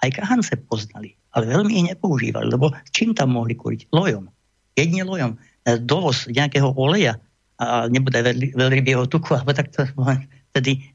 Aj 0.00 0.08
kahance 0.08 0.56
poznali, 0.64 1.12
ale 1.36 1.52
veľmi 1.52 1.72
ich 1.76 1.86
nepoužívali, 1.92 2.48
lebo 2.48 2.72
čím 2.96 3.12
tam 3.12 3.36
mohli 3.36 3.52
kúriť? 3.52 3.92
Lojom. 3.92 4.32
Jedine 4.72 5.04
lojom. 5.04 5.36
E, 5.36 5.76
dovoz 5.76 6.24
nejakého 6.24 6.72
oleja 6.72 7.20
a 7.60 7.84
nebude 7.84 8.16
veľrybieho 8.56 9.04
tuku, 9.04 9.36
alebo 9.36 9.52
tak 9.52 9.68
to 9.76 9.84
tedy 10.56 10.88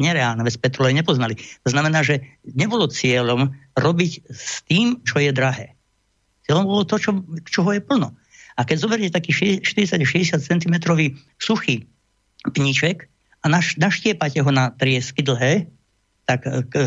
nereálne, 0.00 0.40
veď 0.40 0.64
petrole 0.64 0.96
nepoznali. 0.96 1.36
To 1.36 1.68
znamená, 1.68 2.00
že 2.00 2.24
nebolo 2.56 2.88
cieľom 2.88 3.52
robiť 3.76 4.12
s 4.32 4.64
tým, 4.64 5.04
čo 5.04 5.20
je 5.20 5.28
drahé. 5.28 5.76
Cieľom 6.48 6.64
bolo 6.64 6.82
to, 6.88 6.96
čo, 6.96 7.20
čoho 7.44 7.76
je 7.76 7.84
plno. 7.84 8.16
A 8.56 8.64
keď 8.64 8.76
zoberiete 8.80 9.14
taký 9.20 9.60
40-60 9.60 10.40
cm 10.40 10.74
suchý 11.36 11.84
pníček, 12.48 13.06
a 13.06 13.17
naš, 13.48 13.80
naštiepate 13.80 14.44
ho 14.44 14.50
na 14.52 14.70
triesky 14.70 15.24
dlhé, 15.24 15.66
tak 16.28 16.44
e, 16.44 16.62
k, 16.68 16.84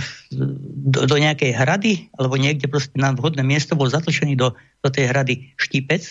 do, 0.77 1.09
do 1.09 1.15
nejakej 1.17 1.51
hrady, 1.57 2.13
alebo 2.15 2.37
niekde 2.37 2.69
proste 2.69 2.93
na 2.95 3.11
vhodné 3.11 3.41
miesto 3.41 3.73
bol 3.73 3.89
zatlčený 3.89 4.37
do, 4.37 4.53
do 4.85 4.89
tej 4.93 5.09
hrady 5.09 5.57
štipec, 5.57 6.05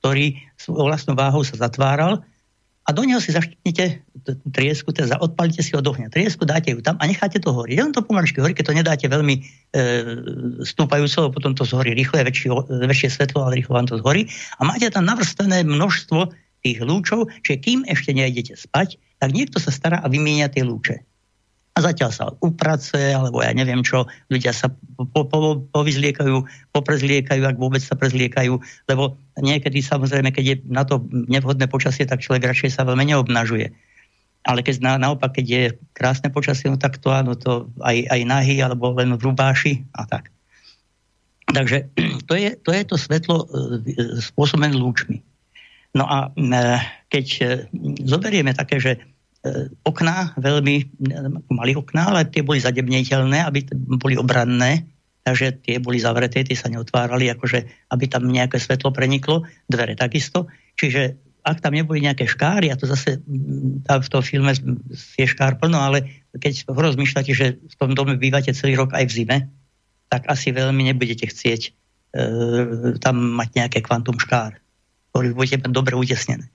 ktorý 0.00 0.38
svojou 0.54 0.86
vlastnou 0.86 1.18
váhou 1.18 1.42
sa 1.42 1.58
zatváral 1.58 2.22
a 2.86 2.94
do 2.94 3.02
neho 3.02 3.18
si 3.18 3.34
zaštipnete 3.34 4.06
triesku, 4.54 4.94
teda 4.94 5.18
odpalite 5.18 5.58
si 5.58 5.74
od 5.74 5.82
ohňa. 5.82 6.06
Triesku 6.06 6.46
dáte 6.46 6.70
ju 6.70 6.78
tam 6.78 6.94
a 7.02 7.10
necháte 7.10 7.42
to 7.42 7.50
horiť. 7.50 7.82
On 7.82 7.90
to 7.90 8.06
pomaličky 8.06 8.38
horí, 8.38 8.54
keď 8.54 8.64
to 8.70 8.78
nedáte 8.78 9.06
veľmi 9.10 9.34
e, 9.34 9.42
stúpajúco, 10.62 11.34
potom 11.34 11.58
to 11.58 11.66
zhorí 11.66 11.98
rýchle, 11.98 12.22
väčšie, 12.22 12.46
väčšie 12.86 13.10
svetlo, 13.10 13.42
ale 13.42 13.58
rýchlo 13.58 13.74
vám 13.74 13.90
to 13.90 13.98
zhorí. 13.98 14.30
A 14.62 14.70
máte 14.70 14.86
tam 14.94 15.02
navrstené 15.02 15.66
množstvo 15.66 16.30
tých 16.66 16.82
lúčov, 16.82 17.30
čiže 17.46 17.62
kým 17.62 17.80
ešte 17.86 18.10
nejdete 18.10 18.58
spať, 18.58 18.98
tak 19.22 19.30
niekto 19.30 19.62
sa 19.62 19.70
stará 19.70 20.02
a 20.02 20.10
vymieňa 20.10 20.50
tie 20.50 20.66
lúče. 20.66 21.06
A 21.76 21.84
zatiaľ 21.84 22.10
sa 22.10 22.32
uprace, 22.40 23.12
alebo 23.12 23.44
ja 23.44 23.52
neviem 23.52 23.84
čo, 23.84 24.08
ľudia 24.32 24.56
sa 24.56 24.72
po, 25.12 25.28
po, 25.28 25.60
povyzliekajú, 25.60 26.72
poprezliekajú, 26.72 27.42
ak 27.44 27.60
vôbec 27.60 27.84
sa 27.84 27.92
prezliekajú, 28.00 28.56
lebo 28.88 29.20
niekedy 29.36 29.84
samozrejme, 29.84 30.32
keď 30.32 30.44
je 30.44 30.56
na 30.72 30.88
to 30.88 31.04
nevhodné 31.12 31.68
počasie, 31.68 32.08
tak 32.08 32.24
človek 32.24 32.48
radšej 32.48 32.80
sa 32.80 32.88
veľmi 32.88 33.12
neobnažuje. 33.12 33.68
Ale 34.48 34.64
keď 34.64 34.74
na, 34.80 34.92
naopak, 34.96 35.36
keď 35.36 35.46
je 35.46 35.62
krásne 35.92 36.32
počasie, 36.32 36.72
no 36.72 36.80
tak 36.80 36.96
to 36.96 37.12
áno, 37.12 37.36
to 37.36 37.68
aj, 37.84 38.08
aj 38.08 38.20
nahy, 38.24 38.56
alebo 38.56 38.96
len 38.96 39.12
v 39.12 39.20
rubáši 39.28 39.84
a 39.92 40.08
tak. 40.08 40.32
Takže 41.52 41.92
to 42.28 42.34
je 42.40 42.56
to, 42.56 42.70
je 42.72 42.82
to 42.88 42.96
svetlo 42.96 43.44
e, 43.44 43.46
spôsobené 44.24 44.72
lúčmi. 44.72 45.20
No 45.96 46.04
a 46.04 46.28
e, 46.28 46.62
keď 47.08 47.26
e, 47.40 47.44
zoberieme 48.04 48.52
také, 48.52 48.76
že 48.76 48.92
e, 48.92 49.00
okná 49.80 50.36
veľmi, 50.36 51.00
mali 51.48 51.72
okná, 51.72 52.12
ale 52.12 52.28
tie 52.28 52.44
boli 52.44 52.60
zadebniteľné, 52.60 53.40
aby 53.48 53.64
boli 53.96 54.20
obranné, 54.20 54.84
takže 55.24 55.64
tie 55.64 55.80
boli 55.80 55.96
zavreté, 55.96 56.44
tie 56.44 56.54
sa 56.54 56.68
neotvárali, 56.68 57.32
akože 57.32 57.88
aby 57.96 58.04
tam 58.12 58.28
nejaké 58.28 58.60
svetlo 58.60 58.92
preniklo, 58.92 59.48
dvere 59.64 59.96
takisto. 59.96 60.52
Čiže 60.76 61.16
ak 61.46 61.64
tam 61.64 61.72
neboli 61.72 62.04
nejaké 62.04 62.28
škáry, 62.28 62.68
a 62.68 62.76
to 62.76 62.84
zase 62.84 63.22
tam 63.86 63.98
v 64.02 64.12
tom 64.12 64.20
filme 64.20 64.52
je 65.16 65.26
škár 65.26 65.56
plno, 65.56 65.80
ale 65.80 66.28
keď 66.36 66.68
rozmýšľate, 66.68 67.32
že 67.32 67.56
v 67.56 67.74
tom 67.78 67.96
dome 67.96 68.20
bývate 68.20 68.52
celý 68.52 68.76
rok 68.76 68.92
aj 68.92 69.06
v 69.08 69.14
zime, 69.14 69.38
tak 70.12 70.28
asi 70.28 70.52
veľmi 70.52 70.92
nebudete 70.92 71.30
chcieť 71.30 71.60
e, 71.66 71.70
tam 73.00 73.16
mať 73.38 73.48
nejaké 73.62 73.78
kvantum 73.80 74.18
škár 74.18 74.58
budete 75.22 75.62
mať 75.62 75.72
dobre 75.72 75.94
utesnené. 75.96 76.48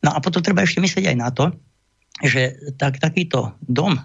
No 0.00 0.16
a 0.16 0.18
potom 0.20 0.40
treba 0.40 0.64
ešte 0.64 0.80
myslieť 0.80 1.12
aj 1.12 1.16
na 1.16 1.28
to, 1.28 1.52
že 2.24 2.56
tak, 2.76 3.00
takýto 3.00 3.52
dom, 3.64 3.96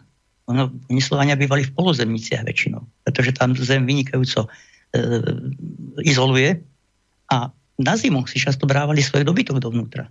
ono, 0.46 0.70
Slovania 1.02 1.39
bývali 1.39 1.66
v 1.66 1.74
polozemniciach 1.74 2.46
väčšinou, 2.46 2.84
pretože 3.08 3.34
tam 3.34 3.58
zem 3.58 3.84
vynikajúco 3.84 4.46
e, 4.46 4.50
izoluje 6.06 6.62
a 7.34 7.50
na 7.76 7.93
zimu 7.98 8.24
si 8.30 8.39
často 8.39 8.70
brávali 8.70 9.04
svoj 9.04 9.26
dobytok 9.28 9.60
dovnútra. 9.60 10.08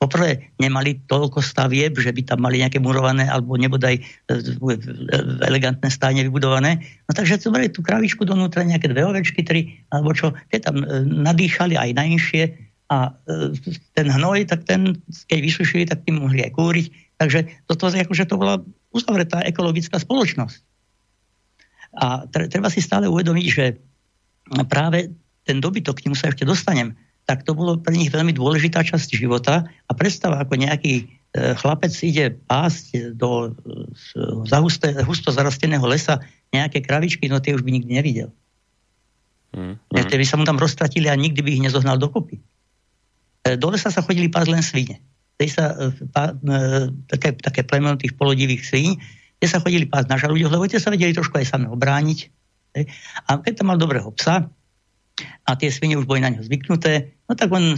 Poprvé, 0.00 0.48
nemali 0.56 0.96
toľko 1.04 1.44
stavieb, 1.44 1.92
že 2.00 2.08
by 2.08 2.24
tam 2.24 2.40
mali 2.40 2.64
nejaké 2.64 2.80
murované 2.80 3.28
alebo 3.28 3.60
nebodaj 3.60 4.00
e, 4.00 4.02
elegantné 5.44 5.92
stáne 5.92 6.24
vybudované. 6.24 6.80
No 7.04 7.12
takže 7.12 7.36
zobrali 7.36 7.68
tú 7.68 7.84
kravičku 7.84 8.24
dovnútra, 8.24 8.64
nejaké 8.64 8.88
dve 8.88 9.04
ovečky, 9.04 9.44
tri, 9.44 9.76
alebo 9.92 10.16
čo, 10.16 10.32
tie 10.48 10.62
tam 10.64 10.80
e, 10.80 11.04
nadýchali 11.04 11.76
aj 11.76 11.90
najinšie 12.00 12.69
a 12.90 13.14
e, 13.14 13.54
ten 13.94 14.10
hnoj, 14.10 14.50
tak 14.50 14.66
ten, 14.66 14.98
keď 15.30 15.38
vysušili, 15.38 15.86
tak 15.86 16.02
tým 16.02 16.18
mohli 16.18 16.42
aj 16.42 16.52
kúriť. 16.58 16.86
Takže 17.22 17.38
toto 17.70 17.86
je 17.86 18.02
akože 18.02 18.26
to 18.26 18.34
bola 18.34 18.58
uzavretá 18.90 19.46
ekologická 19.46 20.02
spoločnosť. 20.02 20.58
A 22.02 22.26
treba 22.26 22.70
si 22.70 22.82
stále 22.82 23.06
uvedomiť, 23.06 23.46
že 23.46 23.64
práve 24.66 25.10
ten 25.46 25.62
dobytok, 25.62 26.02
k 26.02 26.04
nemu 26.06 26.18
sa 26.18 26.30
ešte 26.30 26.46
dostanem, 26.46 26.94
tak 27.26 27.46
to 27.46 27.54
bolo 27.54 27.78
pre 27.78 27.94
nich 27.94 28.10
veľmi 28.10 28.34
dôležitá 28.34 28.82
časť 28.82 29.14
života 29.14 29.62
a 29.86 29.92
predstava, 29.94 30.42
ako 30.42 30.58
nejaký 30.58 30.94
e, 30.98 31.04
chlapec 31.54 31.94
ide 32.02 32.34
pásť 32.50 33.14
do 33.14 33.54
zahusté, 34.50 34.98
husto 35.06 35.30
zarasteného 35.30 35.86
lesa 35.86 36.18
nejaké 36.50 36.82
kravičky, 36.82 37.30
no 37.30 37.38
tie 37.38 37.54
už 37.54 37.62
by 37.62 37.70
nikdy 37.70 37.94
nevidel. 37.94 38.34
Mm, 39.54 39.78
mm. 39.78 40.10
by 40.10 40.26
sa 40.26 40.38
mu 40.38 40.46
tam 40.46 40.58
roztratili 40.58 41.06
a 41.06 41.14
nikdy 41.14 41.42
by 41.42 41.50
ich 41.54 41.64
nezohnal 41.70 41.98
dokopy. 41.98 42.42
E, 43.50 43.58
do 43.58 43.74
lesa 43.74 43.90
sa 43.90 44.04
chodili 44.04 44.30
pásť 44.30 44.48
len 44.54 44.62
svine. 44.62 44.96
Sa, 45.40 45.72
e, 45.74 45.90
pá, 46.12 46.36
e, 46.36 46.92
také, 47.10 47.34
také 47.34 47.66
plemeno 47.66 47.98
tých 47.98 48.14
polodivých 48.14 48.62
svíň, 48.62 48.90
kde 49.40 49.46
sa 49.48 49.58
chodili 49.58 49.88
pásť 49.88 50.06
na 50.12 50.20
žalúďoch, 50.20 50.52
lebo 50.52 50.68
tie 50.68 50.78
sa 50.78 50.92
vedeli 50.92 51.16
trošku 51.16 51.34
aj 51.40 51.48
sami 51.48 51.66
obrániť. 51.66 52.28
A 53.26 53.40
keď 53.42 53.64
tam 53.64 53.74
mal 53.74 53.78
dobrého 53.80 54.12
psa, 54.14 54.46
a 55.46 55.58
tie 55.58 55.70
svine 55.72 55.98
už 55.98 56.06
boli 56.06 56.22
na 56.22 56.30
neho 56.30 56.44
zvyknuté, 56.44 57.16
no 57.26 57.34
tak 57.34 57.50
on 57.50 57.74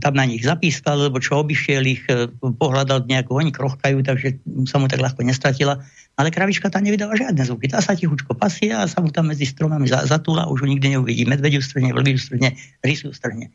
tam 0.00 0.14
na 0.16 0.24
nich 0.24 0.44
zapískal, 0.44 1.08
lebo 1.08 1.20
čo 1.20 1.40
obišiel 1.40 1.84
ich, 1.84 2.04
e, 2.08 2.28
pohľadal 2.40 3.04
nejakú, 3.04 3.36
oni 3.36 3.52
krochkajú, 3.52 4.00
takže 4.04 4.40
sa 4.68 4.80
mu 4.80 4.88
tak 4.88 5.04
ľahko 5.04 5.24
nestratila. 5.24 5.80
Ale 6.14 6.30
kravička 6.30 6.70
tá 6.70 6.78
nevydáva 6.78 7.18
žiadne 7.18 7.42
zvuky. 7.42 7.66
Tá 7.66 7.82
sa 7.82 7.98
tichučko 7.98 8.38
pasie 8.38 8.70
a 8.70 8.86
sa 8.86 9.02
mu 9.02 9.10
tam 9.10 9.34
medzi 9.34 9.50
stromami 9.50 9.90
zatúla, 9.90 10.46
už 10.46 10.62
ho 10.62 10.66
nikdy 10.70 10.94
neuvidí. 10.94 11.26
Medvediu 11.26 11.58
strne, 11.58 11.90
vlviu 11.90 12.20
strne, 12.20 12.54
rysu 12.86 13.10
strne. 13.10 13.50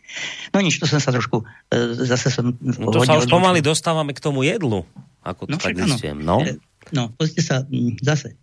No 0.51 0.59
nič, 0.59 0.75
to 0.75 0.83
som 0.83 0.99
sa 0.99 1.15
trošku, 1.15 1.47
e, 1.71 1.75
zase 2.03 2.27
som... 2.33 2.51
No 2.59 2.91
to 2.91 3.07
sa 3.07 3.15
už 3.15 3.31
pomaly 3.31 3.63
dostávame 3.63 4.11
k 4.11 4.19
tomu 4.19 4.43
jedlu, 4.43 4.83
ako 5.23 5.47
to 5.47 5.55
no, 5.55 5.61
tak 5.63 5.77
zistujem. 5.79 6.19
No, 6.19 6.43
e, 6.43 6.59
no 6.91 7.15
pozrite 7.15 7.41
sa, 7.45 7.63
zase, 8.03 8.35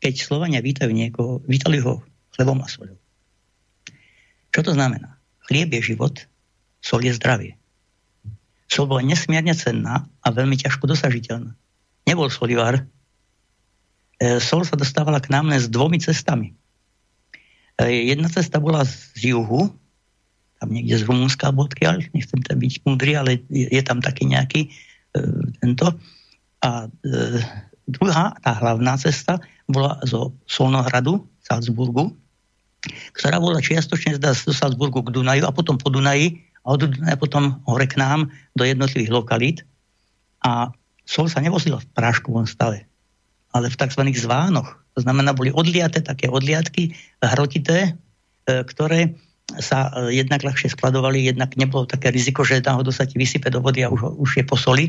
keď 0.00 0.14
Slovania 0.16 0.60
vítajú 0.64 0.90
niekoho, 0.90 1.44
vítali 1.44 1.78
ho 1.78 2.02
chlebom 2.40 2.64
a 2.64 2.68
soľou. 2.72 2.96
Čo 4.56 4.64
to 4.64 4.72
znamená? 4.72 5.20
Chlieb 5.44 5.76
je 5.76 5.92
život, 5.92 6.16
sol 6.80 7.04
je 7.04 7.12
zdravie. 7.12 7.60
Sol 8.64 8.88
bola 8.88 9.04
nesmierne 9.04 9.52
cenná 9.52 10.08
a 10.24 10.26
veľmi 10.32 10.56
ťažko 10.56 10.88
dosažiteľná. 10.88 11.52
Nebol 12.08 12.32
solivár. 12.32 12.80
E, 12.80 14.40
sol 14.40 14.64
sa 14.64 14.72
dostávala 14.72 15.20
k 15.20 15.28
nám 15.28 15.52
len 15.52 15.60
s 15.60 15.68
dvomi 15.68 16.00
cestami. 16.00 16.56
E, 17.76 18.08
jedna 18.08 18.32
cesta 18.32 18.56
bola 18.56 18.88
z 18.88 19.36
juhu, 19.36 19.68
tam 20.64 20.68
niekde 20.72 20.96
z 20.96 21.04
Rumunska 21.04 21.52
bodky, 21.52 21.84
nechcem 22.16 22.40
tam 22.40 22.56
byť 22.56 22.72
múdry, 22.88 23.20
ale 23.20 23.44
je 23.52 23.82
tam 23.84 24.00
taký 24.00 24.32
nejaký 24.32 24.64
e, 24.64 24.68
tento. 25.60 25.92
A 26.64 26.88
e, 26.88 27.18
druhá, 27.84 28.32
tá 28.40 28.56
hlavná 28.56 28.96
cesta, 28.96 29.44
bola 29.68 30.00
zo 30.08 30.32
Solnohradu, 30.48 31.26
Salzburgu, 31.42 32.14
ktorá 33.12 33.36
bola 33.40 33.60
čiastočne 33.60 34.16
z 34.16 34.50
Salzburgu 34.50 35.04
k 35.04 35.12
Dunaju 35.12 35.44
a 35.44 35.52
potom 35.52 35.76
po 35.76 35.92
Dunaji 35.92 36.40
a 36.64 36.76
od 36.76 36.88
Dunaja 36.88 37.16
potom 37.20 37.60
hore 37.68 37.86
k 37.88 38.00
nám 38.00 38.32
do 38.56 38.64
jednotlivých 38.64 39.12
lokalít. 39.12 39.58
A 40.40 40.72
sol 41.04 41.28
sa 41.28 41.44
nevozila 41.44 41.80
v 41.80 41.90
práškovom 41.92 42.48
stave, 42.48 42.88
ale 43.52 43.68
v 43.68 43.76
tzv. 43.76 44.02
zvánoch. 44.16 44.80
To 44.96 45.00
znamená, 45.04 45.36
boli 45.36 45.52
odliaté 45.52 46.00
také 46.00 46.26
odliatky 46.32 46.96
hrotité, 47.20 47.92
e, 48.48 48.62
ktoré 48.64 49.14
sa 49.60 49.90
e, 49.90 50.22
jednak 50.22 50.40
ľahšie 50.40 50.72
skladovali, 50.72 51.28
jednak 51.28 51.52
nebolo 51.60 51.84
také 51.84 52.08
riziko, 52.08 52.46
že 52.46 52.64
náhodou 52.64 52.94
sa 52.94 53.04
ti 53.04 53.20
vysype 53.20 53.52
do 53.52 53.60
vody 53.60 53.84
a 53.84 53.92
už, 53.92 54.16
už 54.16 54.30
je 54.40 54.44
posoli. 54.46 54.84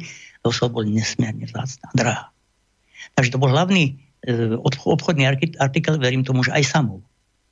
To 0.46 0.54
sol 0.54 0.72
bol 0.72 0.88
nesmierne 0.88 1.44
vzácná, 1.46 1.92
drahá. 1.94 2.32
Takže 3.18 3.36
to 3.36 3.42
bol 3.42 3.52
hlavný 3.52 4.00
e, 4.24 4.56
obchodný 4.62 5.28
artikel, 5.60 6.00
verím 6.00 6.24
tomu, 6.24 6.46
že 6.46 6.56
aj 6.56 6.64
samou. 6.66 7.04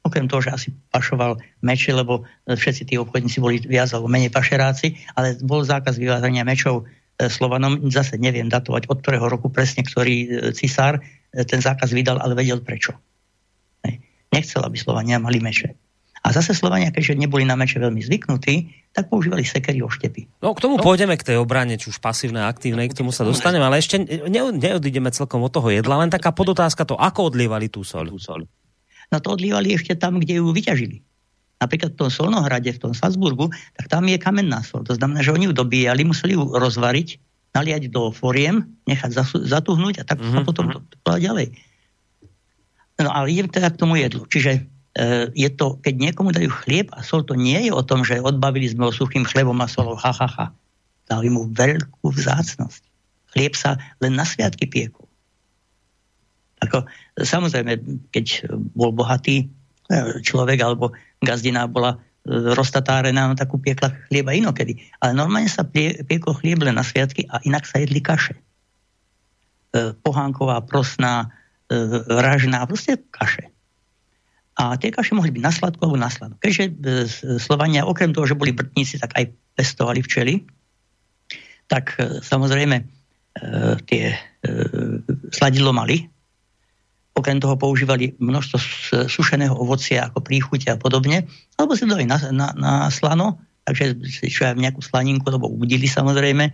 Okrem 0.09 0.25
toho, 0.25 0.41
že 0.41 0.49
asi 0.49 0.69
pašoval 0.89 1.37
meče, 1.61 1.93
lebo 1.93 2.25
e, 2.49 2.57
všetci 2.57 2.89
tí 2.89 2.95
obchodníci 2.97 3.37
boli 3.37 3.61
viac 3.61 3.93
alebo 3.93 4.09
menej 4.09 4.33
pašeráci, 4.33 4.97
ale 5.13 5.37
bol 5.45 5.61
zákaz 5.61 6.01
vyvážania 6.01 6.41
mečov 6.41 6.89
Slovanom, 7.19 7.91
zase 7.91 8.15
neviem 8.15 8.47
datovať, 8.47 8.87
od 8.87 9.03
ktorého 9.03 9.27
roku 9.27 9.51
presne, 9.51 9.83
ktorý 9.83 10.47
cisár 10.55 11.03
ten 11.35 11.59
zákaz 11.59 11.91
vydal, 11.91 12.15
ale 12.15 12.31
vedel 12.31 12.63
prečo. 12.63 12.95
Nechcel, 14.31 14.63
aby 14.63 14.79
Slovania 14.79 15.19
mali 15.19 15.43
meče. 15.43 15.75
A 16.23 16.35
zase 16.35 16.55
Slovania, 16.55 16.91
keďže 16.91 17.19
neboli 17.19 17.47
na 17.47 17.59
meče 17.59 17.79
veľmi 17.79 17.99
zvyknutí, 18.03 18.55
tak 18.91 19.07
používali 19.07 19.43
sekery 19.47 19.79
oštepy. 19.83 20.43
No 20.43 20.51
k 20.51 20.63
tomu 20.63 20.75
no. 20.79 20.83
pôjdeme 20.83 21.15
k 21.15 21.23
tej 21.33 21.37
obrane, 21.39 21.79
či 21.79 21.91
už 21.91 21.99
pasívnej, 22.03 22.43
aktívnej, 22.43 22.91
k 22.91 22.97
tomu 23.03 23.15
sa 23.15 23.23
dostaneme, 23.23 23.63
ale 23.63 23.79
ešte 23.79 23.99
ne, 24.03 24.41
neodídeme 24.51 25.11
celkom 25.11 25.43
od 25.43 25.51
toho 25.51 25.71
jedla, 25.71 25.99
len 26.03 26.11
taká 26.11 26.35
podotázka 26.35 26.83
to, 26.83 26.99
ako 26.99 27.31
odlievali 27.31 27.71
tú 27.71 27.83
soľ. 27.83 28.19
No 29.09 29.17
to 29.17 29.33
odlievali 29.33 29.73
ešte 29.73 29.97
tam, 29.97 30.21
kde 30.21 30.37
ju 30.41 30.53
vyťažili. 30.53 31.01
Napríklad 31.59 31.97
v 31.97 31.99
tom 32.05 32.09
Solnohrade, 32.09 32.71
v 32.71 32.79
tom 32.79 32.93
Salzburgu, 32.95 33.51
tak 33.75 33.91
tam 33.91 34.07
je 34.07 34.15
kamenná 34.15 34.63
sol. 34.63 34.85
To 34.87 34.95
znamená, 34.95 35.19
že 35.19 35.35
oni 35.35 35.51
ju 35.51 35.53
dobíjali, 35.53 36.07
museli 36.07 36.39
ju 36.39 36.55
rozvariť, 36.55 37.19
naliať 37.51 37.91
do 37.91 38.13
foriem, 38.15 38.63
nechať 38.87 39.19
zatuhnúť 39.43 39.99
a 39.99 40.03
tak 40.07 40.21
mm-hmm. 40.21 40.39
sa 40.39 40.47
potom 40.47 40.65
to, 40.71 40.79
to 40.85 41.09
ďalej. 41.19 41.51
No 42.99 43.09
ale 43.11 43.31
idem 43.31 43.47
teda 43.51 43.71
k 43.71 43.79
tomu 43.79 43.99
jedlu. 43.99 44.27
Čiže 44.27 44.51
e, 44.55 44.61
je 45.35 45.49
to, 45.51 45.79
keď 45.79 45.93
niekomu 45.99 46.35
dajú 46.35 46.51
chlieb 46.63 46.91
a 46.95 47.03
sol, 47.03 47.23
to 47.23 47.35
nie 47.35 47.59
je 47.67 47.71
o 47.71 47.83
tom, 47.83 48.03
že 48.03 48.19
odbavili 48.19 48.67
sme 48.67 48.87
ho 48.87 48.91
suchým 48.91 49.23
chlebom 49.23 49.55
a 49.63 49.67
solou, 49.71 49.95
ha, 49.95 50.11
ha, 50.11 50.27
ha. 50.27 50.47
Dali 51.07 51.31
mu 51.31 51.47
veľkú 51.51 52.11
vzácnosť. 52.11 52.83
Chlieb 53.35 53.55
sa 53.55 53.79
len 54.03 54.19
na 54.19 54.27
sviatky 54.27 54.67
piekol. 54.67 54.98
Ako, 56.59 56.83
samozrejme, 57.15 57.79
keď 58.11 58.51
bol 58.75 58.91
bohatý 58.91 59.45
e, 59.45 59.45
človek 60.19 60.59
alebo 60.59 60.91
gazdina 61.23 61.65
bola 61.67 61.95
e, 61.95 61.97
roztatárená, 62.55 63.31
no 63.31 63.35
takú 63.39 63.59
piekla 63.59 63.95
chlieba 64.11 64.35
inokedy. 64.35 64.79
Ale 64.99 65.15
normálne 65.15 65.47
sa 65.47 65.63
pie, 65.63 66.03
piekol 66.03 66.35
chlieb 66.35 66.59
len 66.63 66.75
na 66.75 66.83
sviatky 66.83 67.27
a 67.31 67.39
inak 67.47 67.63
sa 67.63 67.79
jedli 67.79 68.03
kaše. 68.03 68.35
Pohánková, 70.01 70.65
prosná, 70.65 71.29
ražná, 72.09 72.65
proste 72.65 72.97
kaše. 73.13 73.53
A 74.59 74.75
tie 74.75 74.91
kaše 74.91 75.15
mohli 75.15 75.31
byť 75.31 75.39
na 75.39 75.55
sladko 75.55 75.87
alebo 75.87 76.03
na 76.03 76.11
slano. 76.11 76.35
Keďže 76.35 76.63
e, 76.67 76.71
Slovania, 77.39 77.87
okrem 77.87 78.11
toho, 78.11 78.27
že 78.27 78.35
boli 78.35 78.51
brtníci, 78.51 78.99
tak 78.99 79.15
aj 79.15 79.31
pestovali 79.55 80.03
včely, 80.03 80.43
tak 81.71 81.95
e, 81.95 82.19
samozrejme 82.19 82.75
e, 82.75 82.85
tie 83.87 84.19
sladidlo 85.31 85.71
mali. 85.71 86.11
Okrem 87.19 87.43
toho 87.43 87.59
používali 87.59 88.15
množstvo 88.15 88.57
sušeného 89.11 89.51
ovocia 89.51 90.07
ako 90.07 90.23
príchute 90.23 90.71
a 90.71 90.79
podobne, 90.79 91.27
alebo 91.59 91.75
si 91.75 91.83
dali 91.83 92.07
na, 92.07 92.15
na, 92.31 92.55
na 92.55 92.73
slano, 92.87 93.43
takže 93.67 93.99
čo 94.31 94.47
aj 94.47 94.55
nejakú 94.55 94.79
slaninku, 94.79 95.27
alebo 95.27 95.51
udili 95.51 95.83
samozrejme, 95.83 96.47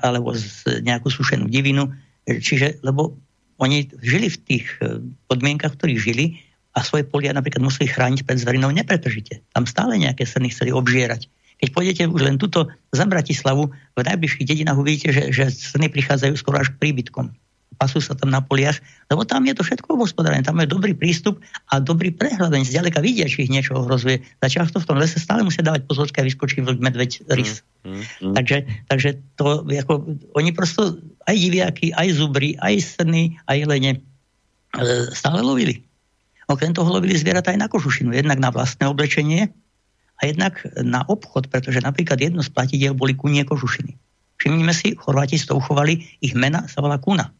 alebo 0.00 0.32
z 0.32 0.80
nejakú 0.80 1.12
sušenú 1.12 1.52
divinu. 1.52 1.92
Čiže, 2.24 2.80
lebo 2.80 3.20
oni 3.60 3.92
žili 4.00 4.32
v 4.32 4.38
tých 4.40 4.64
e, 4.80 5.04
podmienkach, 5.28 5.76
v 5.76 5.78
ktorých 5.84 6.00
žili 6.00 6.40
a 6.72 6.80
svoje 6.80 7.04
polia 7.04 7.36
napríklad 7.36 7.60
museli 7.60 7.92
chrániť 7.92 8.24
pred 8.24 8.40
zverinou 8.40 8.72
nepretržite. 8.72 9.44
Tam 9.52 9.68
stále 9.68 10.00
nejaké 10.00 10.24
srny 10.24 10.48
chceli 10.48 10.72
obžierať. 10.72 11.28
Keď 11.60 11.68
pôjdete 11.76 12.02
už 12.08 12.24
len 12.24 12.40
tuto 12.40 12.72
za 12.88 13.04
Bratislavu, 13.04 13.68
v 13.68 14.00
najbližších 14.00 14.48
dedinách 14.48 14.80
uvidíte, 14.80 15.12
že, 15.12 15.28
že 15.28 15.52
srny 15.52 15.92
prichádzajú 15.92 16.32
skoro 16.40 16.56
až 16.56 16.72
k 16.72 16.88
príbytkom 16.88 17.36
pasú 17.80 17.96
sa 18.04 18.12
tam 18.12 18.28
na 18.28 18.44
poliach, 18.44 18.76
lebo 19.08 19.24
tam 19.24 19.48
je 19.48 19.56
to 19.56 19.64
všetko 19.64 19.96
hospodárené, 19.96 20.44
tam 20.44 20.60
je 20.60 20.68
dobrý 20.68 20.92
prístup 20.92 21.40
a 21.72 21.80
dobrý 21.80 22.12
prehľad, 22.12 22.52
oni 22.52 22.68
zďaleka 22.68 23.00
vidia, 23.00 23.24
či 23.24 23.48
ich 23.48 23.52
niečo 23.52 23.80
ohrozuje. 23.80 24.20
Za 24.44 24.68
to 24.68 24.84
v 24.84 24.88
tom 24.92 25.00
lese 25.00 25.16
stále 25.16 25.40
musia 25.40 25.64
dávať 25.64 25.88
pozor, 25.88 26.12
keď 26.12 26.28
vyskočí 26.28 26.60
vlk, 26.60 26.76
medveď, 26.76 27.24
rys. 27.32 27.64
Mm, 27.80 27.88
mm, 27.88 28.04
mm. 28.04 28.34
Takže, 28.36 28.56
takže 28.92 29.08
to, 29.40 29.64
ako, 29.64 30.20
oni 30.36 30.52
prosto 30.52 31.00
aj 31.24 31.36
diviaky, 31.40 31.96
aj 31.96 32.20
zubry, 32.20 32.60
aj 32.60 33.00
srny, 33.00 33.40
aj 33.48 33.56
jelene 33.64 33.92
e, 33.96 33.98
stále 35.16 35.40
lovili. 35.40 35.80
Okrem 36.52 36.76
toho 36.76 36.92
lovili 36.92 37.16
zvieratá 37.16 37.56
aj 37.56 37.64
na 37.64 37.68
kožušinu, 37.72 38.12
jednak 38.12 38.36
na 38.36 38.52
vlastné 38.52 38.84
oblečenie 38.84 39.48
a 40.20 40.28
jednak 40.28 40.60
na 40.84 41.00
obchod, 41.08 41.48
pretože 41.48 41.80
napríklad 41.80 42.20
jedno 42.20 42.44
z 42.44 42.52
platidiel 42.52 42.92
boli 42.92 43.16
kunie 43.16 43.40
kožušiny. 43.48 43.96
Všimnime 44.36 44.72
si, 44.72 44.96
Chorváti 44.96 45.36
z 45.36 45.48
toho 45.48 45.60
uchovali, 45.60 46.00
ich 46.20 46.32
mena 46.36 46.64
sa 46.68 46.84
volá 46.84 47.00
kuna. 47.00 47.32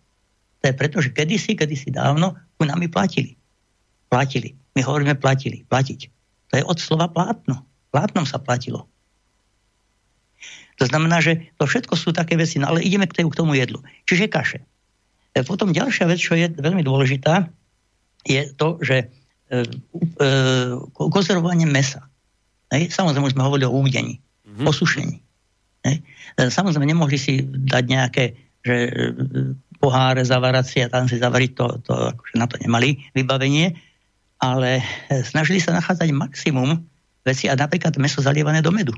To 0.61 0.65
je 0.69 0.75
preto, 0.77 1.01
že 1.01 1.17
kedysi, 1.17 1.57
kedysi 1.57 1.89
dávno 1.89 2.37
ku 2.61 2.69
nami 2.69 2.87
platili. 2.93 3.37
Platili. 4.13 4.53
My 4.77 4.85
hovoríme 4.85 5.17
platili. 5.17 5.65
Platiť. 5.65 6.01
To 6.53 6.55
je 6.61 6.65
od 6.67 6.79
slova 6.79 7.09
plátno. 7.09 7.65
Plátnom 7.91 8.29
sa 8.29 8.37
platilo. 8.37 8.85
To 10.81 10.85
znamená, 10.89 11.21
že 11.21 11.53
to 11.61 11.69
všetko 11.69 11.93
sú 11.97 12.13
také 12.13 12.41
veci, 12.41 12.57
no 12.57 12.73
ale 12.73 12.85
ideme 12.85 13.05
k, 13.05 13.21
k 13.21 13.39
tomu 13.39 13.57
jedlu. 13.57 13.85
Čiže 14.09 14.33
kaše. 14.33 14.61
E, 15.37 15.45
potom 15.45 15.77
ďalšia 15.77 16.09
vec, 16.09 16.21
čo 16.21 16.37
je 16.37 16.49
veľmi 16.49 16.81
dôležitá, 16.81 17.53
je 18.25 18.49
to, 18.57 18.81
že 18.81 19.05
e, 19.05 19.07
e, 19.53 20.29
konzervovanie 20.97 21.69
mesa. 21.69 22.09
Hej? 22.73 22.93
Samozrejme, 22.97 23.29
sme 23.29 23.45
hovorili 23.45 23.69
o 23.69 23.77
údení, 23.77 24.21
mm-hmm. 24.21 24.65
o 24.65 24.73
sušení. 24.73 25.21
Hej? 25.85 25.97
E, 26.37 26.49
samozrejme, 26.49 26.89
nemohli 26.89 27.21
si 27.21 27.45
dať 27.45 27.85
nejaké 27.85 28.25
že 28.61 28.77
poháre 29.81 30.23
zavaracie 30.23 30.87
a 30.87 30.93
tam 30.93 31.09
si 31.09 31.17
zavariť, 31.17 31.51
to, 31.57 31.67
to 31.89 31.93
akože 32.13 32.35
na 32.37 32.45
to 32.45 32.61
nemali 32.61 33.01
vybavenie, 33.17 33.73
ale 34.37 34.85
e, 35.09 35.25
snažili 35.25 35.57
sa 35.57 35.73
nachádzať 35.73 36.13
maximum 36.13 36.85
veci 37.25 37.49
a 37.49 37.57
napríklad 37.57 37.97
meso 37.97 38.21
zalievané 38.21 38.61
do 38.61 38.69
medu. 38.73 38.93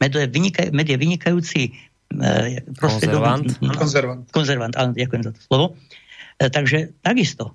Med 0.00 0.12
je, 0.12 0.24
vynikaj, 0.28 0.72
med 0.72 0.88
je 0.88 0.96
vynikajúci 0.96 1.62
e, 1.68 1.70
konzervant. 2.80 3.48
No, 3.60 3.76
konzervant. 3.76 4.24
Konzervant, 4.32 4.74
áno, 4.76 4.96
ďakujem 4.96 5.22
za 5.28 5.32
to 5.36 5.40
slovo. 5.44 5.66
E, 6.40 6.48
takže 6.48 6.96
takisto, 7.04 7.52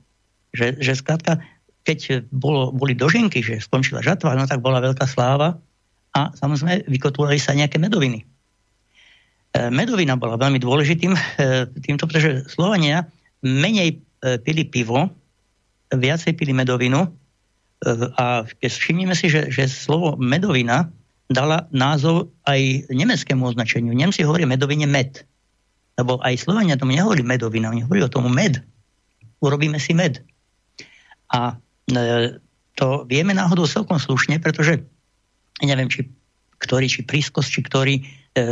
že, 0.53 0.77
že 0.77 0.93
skrátka, 0.93 1.41
keď 1.81 2.29
bolo, 2.29 2.69
boli 2.69 2.93
doženky, 2.93 3.41
že 3.41 3.57
skončila 3.57 4.05
žatva, 4.05 4.37
no 4.37 4.45
tak 4.45 4.61
bola 4.61 4.81
veľká 4.81 5.09
sláva 5.09 5.57
a 6.13 6.29
samozrejme 6.37 6.85
vykotvovali 6.85 7.41
sa 7.41 7.57
nejaké 7.57 7.81
medoviny. 7.81 8.21
E, 9.51 9.67
medovina 9.67 10.15
bola 10.15 10.39
veľmi 10.39 10.63
dôležitým 10.63 11.11
e, 11.11 11.19
týmto, 11.83 12.07
pretože 12.07 12.47
Slovania 12.47 13.03
menej 13.43 13.99
e, 14.23 14.37
pili 14.39 14.63
pivo, 14.63 15.11
viacej 15.91 16.39
pili 16.39 16.55
medovinu 16.55 17.11
a 18.15 18.45
všimnime 18.45 19.17
si, 19.17 19.27
že, 19.27 19.49
že 19.49 19.65
slovo 19.65 20.13
medovina 20.15 20.87
dala 21.27 21.65
názov 21.73 22.29
aj 22.45 22.87
nemeckému 22.93 23.41
označeniu. 23.41 23.91
Nemci 23.91 24.21
hovorí 24.21 24.45
medovine 24.45 24.85
med. 24.85 25.25
Lebo 25.97 26.21
aj 26.21 26.45
Slovania 26.45 26.77
tomu 26.77 26.93
nehovorí 26.93 27.25
medovina, 27.25 27.73
oni 27.73 27.81
hovorí 27.83 28.05
o 28.05 28.13
tomu 28.13 28.29
med. 28.29 28.61
Urobíme 29.41 29.81
si 29.81 29.97
med. 29.97 30.21
A 31.33 31.57
to 32.77 32.87
vieme 33.09 33.33
náhodou 33.33 33.65
celkom 33.65 33.97
slušne, 33.97 34.37
pretože 34.37 34.85
neviem, 35.65 35.89
či 35.89 36.05
ktorý, 36.61 36.85
či 36.85 37.01
Prískos, 37.01 37.49
či 37.49 37.65
ktorý 37.65 38.05
E, 38.31 38.43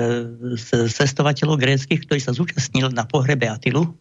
z 0.59 0.91
cestovateľov 0.91 1.55
gréckých, 1.55 2.03
ktorý 2.03 2.19
sa 2.19 2.35
zúčastnil 2.35 2.91
na 2.91 3.07
pohrebe 3.07 3.47
Atilu, 3.47 3.95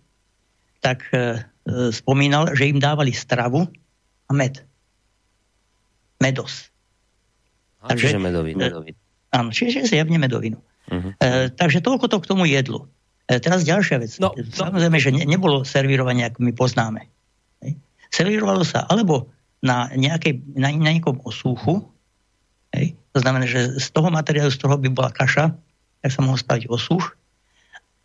tak 0.82 1.06
e, 1.14 1.38
e, 1.62 1.94
spomínal, 1.94 2.50
že 2.58 2.66
im 2.66 2.82
dávali 2.82 3.14
stravu 3.14 3.70
a 4.26 4.32
med. 4.34 4.58
Medos. 6.18 6.66
A 7.78 7.94
Takže, 7.94 8.10
čiže 8.10 8.18
medovinu. 8.18 8.58
medovinu. 8.58 8.98
Áno, 9.30 9.54
čiže 9.54 9.86
zjavne 9.86 10.18
medovinu. 10.18 10.58
Uh-huh. 10.90 11.14
E, 11.22 11.54
takže 11.54 11.78
toľko 11.78 12.10
to 12.10 12.26
k 12.26 12.26
tomu 12.26 12.50
jedlu. 12.50 12.90
E, 13.30 13.38
teraz 13.38 13.62
ďalšia 13.62 14.02
vec. 14.02 14.18
No, 14.18 14.34
no. 14.34 14.50
Samozrejme, 14.50 14.98
že 14.98 15.14
ne, 15.14 15.30
nebolo 15.30 15.62
servírovanie, 15.62 16.26
ako 16.26 16.42
my 16.42 16.52
poznáme. 16.58 17.06
Hej. 17.62 17.78
Servírovalo 18.10 18.66
sa 18.66 18.82
alebo 18.90 19.30
na, 19.62 19.94
nejakej, 19.94 20.58
na, 20.58 20.74
na 20.74 20.90
nejakom 20.90 21.22
osúchu, 21.22 21.86
hej. 22.74 22.96
to 23.14 23.18
znamená, 23.20 23.44
že 23.48 23.78
z 23.78 23.88
toho 23.92 24.08
materiálu, 24.12 24.52
z 24.52 24.60
toho 24.60 24.76
by 24.76 24.88
bola 24.92 25.10
kaša, 25.12 25.54
tak 26.02 26.10
sa 26.10 26.20
mohol 26.22 26.38
spraviť 26.38 26.70
osuch, 26.70 27.14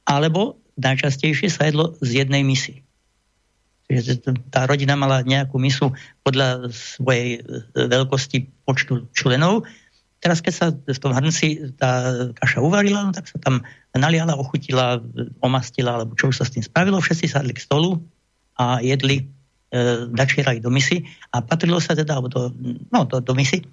alebo 0.03 0.59
najčastejšie 0.77 1.49
sa 1.49 1.69
jedlo 1.69 1.93
z 2.01 2.25
jednej 2.25 2.41
misy. 2.41 2.81
Čiže 3.91 4.25
tá 4.49 4.65
rodina 4.65 4.97
mala 4.97 5.21
nejakú 5.21 5.59
misu 5.59 5.93
podľa 6.25 6.71
svojej 6.71 7.37
e, 7.37 7.59
veľkosti 7.75 8.65
počtu 8.65 9.05
členov. 9.13 9.67
Teraz, 10.23 10.39
keď 10.39 10.53
sa 10.55 10.65
v 10.71 10.99
tom 11.03 11.11
hrnci 11.11 11.75
tá 11.75 12.09
kaša 12.31 12.63
uvarila, 12.63 13.03
no, 13.03 13.11
tak 13.11 13.27
sa 13.27 13.37
tam 13.43 13.61
naliala, 13.91 14.39
ochutila, 14.39 15.03
omastila, 15.43 15.99
alebo 15.99 16.15
čo 16.15 16.31
už 16.31 16.39
sa 16.41 16.47
s 16.47 16.55
tým 16.55 16.63
spravilo. 16.63 17.03
Všetci 17.03 17.27
sadli 17.27 17.53
k 17.53 17.61
stolu 17.61 17.99
a 18.55 18.79
jedli, 18.79 19.27
e, 19.69 20.59
do 20.63 20.71
misy 20.71 21.03
a 21.35 21.43
patrilo 21.43 21.83
sa 21.83 21.93
teda, 21.93 22.17
alebo 22.17 22.31
do, 22.31 22.41
no, 22.87 23.03
do, 23.03 23.19
do 23.19 23.33
misy, 23.35 23.67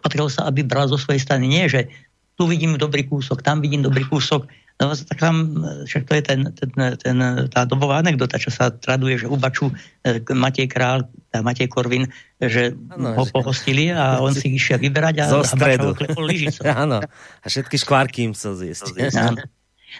patrilo 0.00 0.28
sa, 0.30 0.48
aby 0.48 0.66
bral 0.66 0.88
zo 0.88 1.00
svojej 1.00 1.22
strany. 1.22 1.48
Nie, 1.48 1.66
že 1.66 1.88
tu 2.36 2.44
vidím 2.44 2.76
dobrý 2.76 3.08
kúsok, 3.08 3.40
tam 3.40 3.64
vidím 3.64 3.80
dobrý 3.80 4.04
kúsok. 4.04 4.44
No 4.76 4.92
tak 4.92 5.16
tam, 5.16 5.64
však 5.88 6.04
to 6.04 6.12
je 6.20 6.22
ten, 6.22 6.40
ten, 6.52 6.70
ten, 7.00 7.16
tá 7.48 7.64
dobová 7.64 8.04
anekdota, 8.04 8.36
čo 8.36 8.52
sa 8.52 8.68
traduje, 8.68 9.24
že 9.24 9.24
u 9.24 9.40
Baču 9.40 9.72
e, 10.04 10.20
Matej 10.36 10.68
Král, 10.68 11.08
tá 11.32 11.40
Matej 11.40 11.72
Korvin, 11.72 12.04
že 12.36 12.76
ano, 12.92 13.16
ho 13.16 13.24
že... 13.24 13.32
pohostili 13.32 13.88
a 13.88 14.20
on 14.20 14.36
si 14.36 14.52
išiel 14.52 14.76
vyberať 14.76 15.24
a, 15.24 15.32
Zo 15.32 15.48
stredu. 15.48 15.96
a 15.96 16.76
Áno. 16.84 17.00
A 17.40 17.46
všetky 17.48 17.80
škvárky 17.80 18.28
im 18.28 18.36
chcel 18.36 18.52
zjesť. 18.60 18.92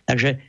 Takže 0.05 0.45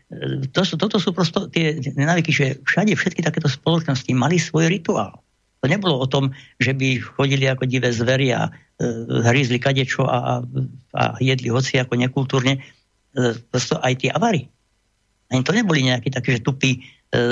to 0.51 0.61
sú, 0.67 0.75
toto 0.75 0.99
sú 0.99 1.15
prosto 1.15 1.47
tie 1.47 1.79
nenavyky, 1.79 2.35
že 2.35 2.45
všade 2.67 2.99
všetky 2.99 3.23
takéto 3.23 3.47
spoločnosti 3.47 4.11
mali 4.11 4.43
svoj 4.43 4.67
rituál. 4.67 5.23
To 5.61 5.65
nebolo 5.65 5.97
o 5.97 6.07
tom, 6.07 6.33
že 6.61 6.77
by 6.77 7.01
chodili 7.01 7.49
ako 7.49 7.65
divé 7.65 7.89
zvery 7.89 8.29
a 8.33 8.47
e, 8.47 8.51
hrízli 9.25 9.57
kadečo 9.57 10.05
a, 10.05 10.45
a 10.93 11.03
jedli 11.17 11.49
hoci 11.49 11.81
ako 11.81 11.97
nekultúrne. 11.97 12.61
E, 12.61 12.61
prosto 13.49 13.81
aj 13.81 14.05
tie 14.05 14.09
avary. 14.13 14.45
Ani 15.33 15.41
to 15.41 15.51
neboli 15.51 15.81
nejakí 15.83 16.13
takí, 16.13 16.37
že 16.37 16.45
tupí 16.45 16.71
e, 16.77 16.79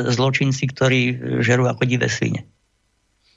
zločinci, 0.10 0.66
ktorí 0.74 1.02
žerú 1.46 1.70
ako 1.70 1.86
divé 1.86 2.10
svine. 2.10 2.50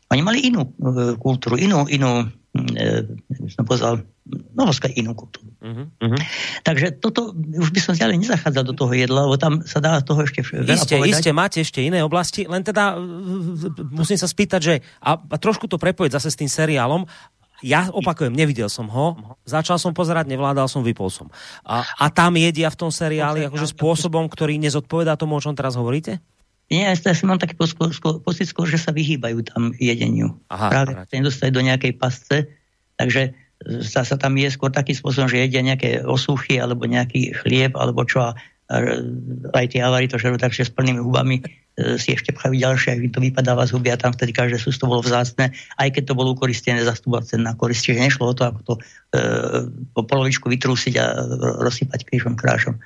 Oni 0.08 0.22
mali 0.24 0.40
inú 0.48 0.64
e, 0.64 1.16
kultúru, 1.20 1.60
inú, 1.60 1.84
inú 1.92 2.24
e, 2.56 3.04
som 3.52 3.64
povedal, 3.68 4.00
no 4.56 4.68
inú 4.96 5.12
kultúru. 5.12 5.48
Uh-huh. 5.60 6.20
Takže 6.64 7.00
toto, 7.00 7.36
už 7.36 7.68
by 7.72 7.80
som 7.80 7.92
ďalej 7.96 8.24
nezachádzal 8.24 8.64
do 8.72 8.74
toho 8.76 8.92
jedla, 8.96 9.28
lebo 9.28 9.36
tam 9.36 9.60
sa 9.64 9.80
dá 9.80 10.00
toho 10.00 10.24
ešte 10.24 10.44
veľa 10.44 10.76
iste, 10.76 10.96
povedať. 10.96 11.12
Iste, 11.12 11.30
máte 11.32 11.58
ešte 11.60 11.80
iné 11.84 12.00
oblasti, 12.00 12.48
len 12.48 12.64
teda 12.64 12.96
musím 13.92 14.16
sa 14.16 14.28
spýtať, 14.28 14.60
že 14.60 14.74
a, 15.00 15.16
a 15.16 15.36
trošku 15.36 15.68
to 15.68 15.80
prepojiť 15.80 16.16
zase 16.16 16.28
s 16.32 16.40
tým 16.40 16.48
seriálom, 16.48 17.04
ja 17.58 17.90
opakujem, 17.90 18.30
nevidel 18.30 18.70
som 18.70 18.86
ho, 18.86 19.18
začal 19.42 19.82
som 19.82 19.90
pozerať, 19.90 20.30
nevládal 20.30 20.70
som, 20.70 20.86
vypol 20.86 21.10
som. 21.10 21.26
A, 21.66 21.82
a 21.82 22.06
tam 22.06 22.38
jedia 22.38 22.70
v 22.70 22.78
tom 22.78 22.90
seriáli 22.94 23.50
akože 23.50 23.74
spôsobom, 23.74 24.30
ktorý 24.30 24.62
nezodpovedá 24.62 25.18
tomu, 25.18 25.34
o 25.34 25.42
čom 25.42 25.58
teraz 25.58 25.74
hovoríte? 25.74 26.22
Nie, 26.68 26.92
ja 26.92 26.96
si 26.96 27.24
mám 27.24 27.40
taký 27.40 27.56
pocit 27.56 28.46
skôr, 28.48 28.68
že 28.68 28.76
sa 28.76 28.92
vyhýbajú 28.92 29.40
tam 29.48 29.72
jedeniu. 29.80 30.36
Aha, 30.52 30.68
Práve 30.68 30.92
sa 31.00 31.16
nedostali 31.16 31.48
do 31.48 31.64
nejakej 31.64 31.96
pasce, 31.96 32.44
takže 33.00 33.32
sa, 33.82 34.04
sa 34.04 34.16
tam 34.20 34.36
je 34.36 34.52
skôr 34.52 34.70
takým 34.70 34.94
spôsobom, 34.94 35.26
že 35.26 35.42
jedia 35.42 35.64
nejaké 35.64 36.04
osuchy 36.04 36.60
alebo 36.60 36.86
nejaký 36.86 37.34
chlieb 37.42 37.74
alebo 37.74 38.04
čo 38.04 38.30
a 38.30 38.36
aj 39.56 39.66
tie 39.72 39.80
avary 39.80 40.06
to 40.06 40.20
žerú 40.20 40.36
takže 40.36 40.68
s 40.68 40.72
plnými 40.76 41.00
hubami 41.00 41.40
si 41.98 42.10
ešte 42.10 42.34
pchajú 42.34 42.58
ďalšie, 42.58 42.98
ak 42.98 43.14
to 43.14 43.22
vypadáva 43.22 43.62
z 43.62 43.78
huby 43.78 43.94
a 43.94 44.00
tam 44.00 44.10
vtedy 44.10 44.34
každé 44.34 44.58
sústo 44.58 44.90
bolo 44.90 44.98
vzácne, 44.98 45.54
aj 45.78 45.88
keď 45.94 46.10
to 46.10 46.18
bolo 46.18 46.34
ukoristené 46.34 46.82
za 46.82 46.98
cenná 46.98 47.54
korist, 47.54 47.86
čiže 47.86 48.02
nešlo 48.02 48.30
o 48.30 48.34
to, 48.34 48.50
ako 48.50 48.60
to 48.66 48.74
e, 48.74 48.80
po 49.94 50.02
polovičku 50.02 50.50
vytrúsiť 50.50 50.94
a 50.98 51.04
rozsypať 51.62 52.02
krížom 52.02 52.34
krášom. 52.34 52.82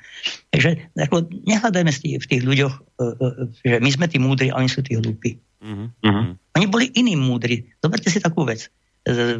Takže 0.52 0.92
ako, 0.92 1.24
nehľadajme 1.48 1.92
v 2.20 2.26
tých 2.28 2.42
ľuďoch, 2.44 2.74
e, 2.76 2.80
e, 3.00 3.28
že 3.64 3.76
my 3.80 3.90
sme 3.90 4.06
tí 4.12 4.20
múdri 4.20 4.52
a 4.52 4.60
oni 4.60 4.68
sú 4.68 4.84
tí 4.84 5.00
hlúpi. 5.00 5.40
Mm-hmm. 5.64 6.28
Oni 6.60 6.66
boli 6.68 6.92
iní 6.92 7.16
múdri. 7.16 7.72
Zoberte 7.80 8.12
si 8.12 8.20
takú 8.20 8.44
vec 8.44 8.68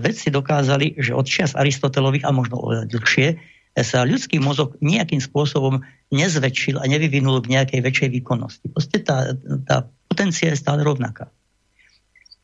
vedci 0.02 0.34
dokázali, 0.34 0.98
že 0.98 1.14
od 1.14 1.22
čias 1.22 1.54
Aristotelových 1.54 2.26
a 2.26 2.34
možno 2.34 2.66
dlhšie 2.82 3.38
sa 3.80 4.04
ľudský 4.04 4.36
mozog 4.36 4.76
nejakým 4.84 5.20
spôsobom 5.24 5.80
nezväčšil 6.12 6.76
a 6.76 6.84
nevyvinul 6.84 7.40
v 7.40 7.56
nejakej 7.56 7.80
väčšej 7.80 8.08
výkonnosti. 8.20 8.68
Proste 8.68 9.00
tá, 9.00 9.32
tá 9.64 9.88
potencia 10.12 10.52
je 10.52 10.60
stále 10.60 10.84
rovnaká. 10.84 11.32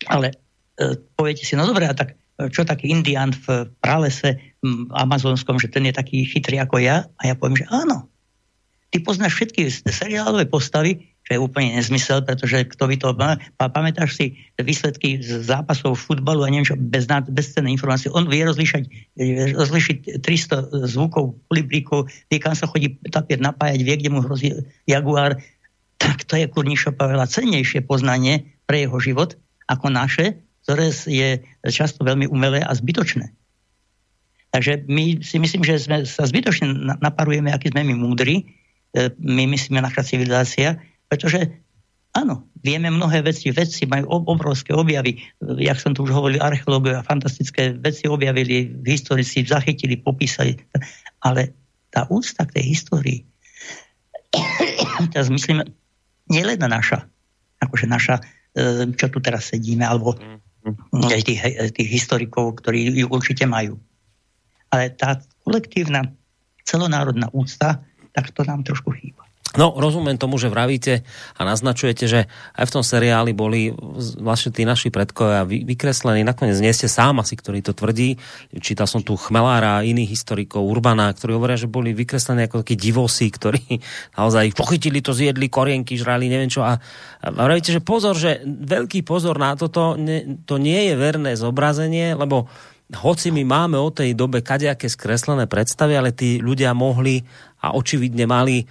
Ale 0.08 0.32
e, 0.80 0.96
poviete 1.12 1.44
si, 1.44 1.52
no 1.52 1.68
dobré, 1.68 1.84
a 1.84 1.92
tak 1.92 2.16
čo 2.38 2.62
taký 2.62 2.94
indián 2.94 3.34
v 3.34 3.66
pralese 3.82 4.38
amazonskom, 4.94 5.58
že 5.58 5.66
ten 5.66 5.90
je 5.90 5.94
taký 5.94 6.22
chytrý 6.22 6.62
ako 6.62 6.78
ja? 6.78 7.10
A 7.18 7.22
ja 7.26 7.34
poviem, 7.34 7.58
že 7.58 7.66
áno. 7.66 8.06
Ty 8.94 9.02
poznáš 9.02 9.34
všetky 9.34 9.66
seriálové 9.90 10.46
postavy, 10.46 11.12
čo 11.28 11.36
je 11.36 11.44
úplne 11.44 11.76
nezmysel, 11.76 12.24
pretože 12.24 12.64
kto 12.72 12.88
by 12.88 12.96
to 12.96 13.12
pamätáš 13.60 14.16
si 14.16 14.26
výsledky 14.56 15.20
z 15.20 15.44
zápasov 15.44 16.00
futbalu 16.00 16.40
a 16.40 16.48
neviem 16.48 16.64
čo, 16.64 16.80
bez, 16.80 17.04
bez 17.28 17.52
cenné 17.52 17.68
informácie. 17.68 18.08
On 18.16 18.24
vie 18.24 18.48
rozlišať, 18.48 18.88
rozlišiť 19.52 20.24
300 20.24 20.88
zvukov, 20.88 21.36
polibríkov, 21.52 22.08
vie, 22.32 22.40
kam 22.40 22.56
sa 22.56 22.64
chodí 22.64 22.96
tapier 23.12 23.44
napájať, 23.44 23.84
vie, 23.84 24.00
kde 24.00 24.08
mu 24.08 24.24
hrozí 24.24 24.56
jaguár. 24.88 25.36
Tak 26.00 26.24
to 26.24 26.40
je 26.40 26.48
kurníšo 26.48 26.96
veľa 26.96 27.28
cennejšie 27.28 27.84
poznanie 27.84 28.56
pre 28.64 28.88
jeho 28.88 28.96
život 28.96 29.36
ako 29.68 29.92
naše, 29.92 30.40
ktoré 30.64 30.88
je 31.04 31.44
často 31.68 32.08
veľmi 32.08 32.24
umelé 32.32 32.64
a 32.64 32.72
zbytočné. 32.72 33.36
Takže 34.48 34.88
my 34.88 35.20
si 35.20 35.36
myslím, 35.36 35.60
že 35.60 35.76
sme 35.76 36.08
sa 36.08 36.24
zbytočne 36.24 36.96
naparujeme, 37.04 37.52
aký 37.52 37.68
sme 37.68 37.84
my 37.84 38.00
múdri, 38.00 38.48
e, 38.96 39.12
my 39.20 39.44
myslíme 39.44 39.76
naša 39.84 40.08
civilizácia, 40.08 40.80
pretože 41.08 41.64
áno, 42.14 42.48
vieme 42.60 42.92
mnohé 42.92 43.24
veci, 43.24 43.52
vedci 43.52 43.84
majú 43.88 44.28
obrovské 44.28 44.72
objavy, 44.76 45.20
jak 45.60 45.80
som 45.80 45.92
tu 45.96 46.04
už 46.04 46.12
hovoril, 46.12 46.40
archeológovia 46.40 47.04
fantastické 47.04 47.76
veci 47.76 48.08
objavili, 48.08 48.68
historici 48.84 49.44
zachytili, 49.44 50.00
popísali, 50.00 50.56
ale 51.24 51.52
tá 51.88 52.04
úcta 52.12 52.44
k 52.44 52.60
tej 52.60 52.64
histórii, 52.76 53.18
teraz 55.12 55.32
myslím, 55.32 55.64
len 56.28 56.60
naša, 56.60 57.08
akože 57.64 57.86
naša, 57.88 58.20
e, 58.52 58.92
čo 58.92 59.08
tu 59.08 59.18
teraz 59.24 59.48
sedíme, 59.48 59.88
alebo 59.88 60.12
aj 60.92 61.22
tých, 61.24 61.40
tých 61.72 61.88
historikov, 61.88 62.60
ktorí 62.60 62.92
ju 62.92 63.08
určite 63.08 63.48
majú. 63.48 63.80
Ale 64.68 64.92
tá 64.92 65.16
kolektívna 65.48 66.12
celonárodná 66.68 67.32
úcta, 67.32 67.80
tak 68.12 68.36
to 68.36 68.44
nám 68.44 68.68
trošku 68.68 68.92
chýba. 69.00 69.17
No, 69.56 69.72
rozumiem 69.72 70.20
tomu, 70.20 70.36
že 70.36 70.52
vravíte 70.52 71.08
a 71.38 71.40
naznačujete, 71.40 72.04
že 72.04 72.20
aj 72.52 72.64
v 72.68 72.74
tom 72.74 72.84
seriáli 72.84 73.32
boli 73.32 73.72
vlastne 74.20 74.52
tí 74.52 74.68
naši 74.68 74.92
predkovia 74.92 75.48
vykreslení. 75.48 76.20
Nakoniec 76.20 76.60
nie 76.60 76.68
ste 76.76 76.84
sám 76.84 77.24
asi, 77.24 77.32
ktorý 77.32 77.64
to 77.64 77.72
tvrdí. 77.72 78.20
Čítal 78.60 78.84
som 78.84 79.00
tu 79.00 79.16
Chmelára 79.16 79.80
a 79.80 79.86
iných 79.88 80.12
historikov, 80.12 80.68
Urbana, 80.68 81.08
ktorí 81.08 81.32
hovoria, 81.32 81.56
že 81.56 81.64
boli 81.64 81.96
vykreslení 81.96 82.44
ako 82.44 82.60
takí 82.60 82.76
divosi, 82.76 83.32
ktorí 83.32 83.80
naozaj 84.20 84.52
pochytili 84.52 85.00
to, 85.00 85.16
zjedli 85.16 85.48
korienky, 85.48 85.96
žrali, 85.96 86.28
neviem 86.28 86.52
čo. 86.52 86.60
A, 86.60 86.76
a 87.24 87.26
vravíte, 87.32 87.72
že 87.72 87.80
pozor, 87.80 88.20
že 88.20 88.44
veľký 88.44 89.00
pozor 89.00 89.40
na 89.40 89.56
toto, 89.56 89.96
ne, 89.96 90.44
to 90.44 90.60
nie 90.60 90.92
je 90.92 90.94
verné 91.00 91.40
zobrazenie, 91.40 92.12
lebo 92.12 92.52
hoci 92.88 93.32
my 93.32 93.44
máme 93.44 93.76
o 93.80 93.92
tej 93.92 94.12
dobe 94.12 94.40
kadejaké 94.40 94.88
skreslené 94.88 95.44
predstavy, 95.44 95.96
ale 95.96 96.16
tí 96.16 96.40
ľudia 96.40 96.72
mohli 96.72 97.20
a 97.60 97.76
očividne 97.76 98.24
mali 98.24 98.64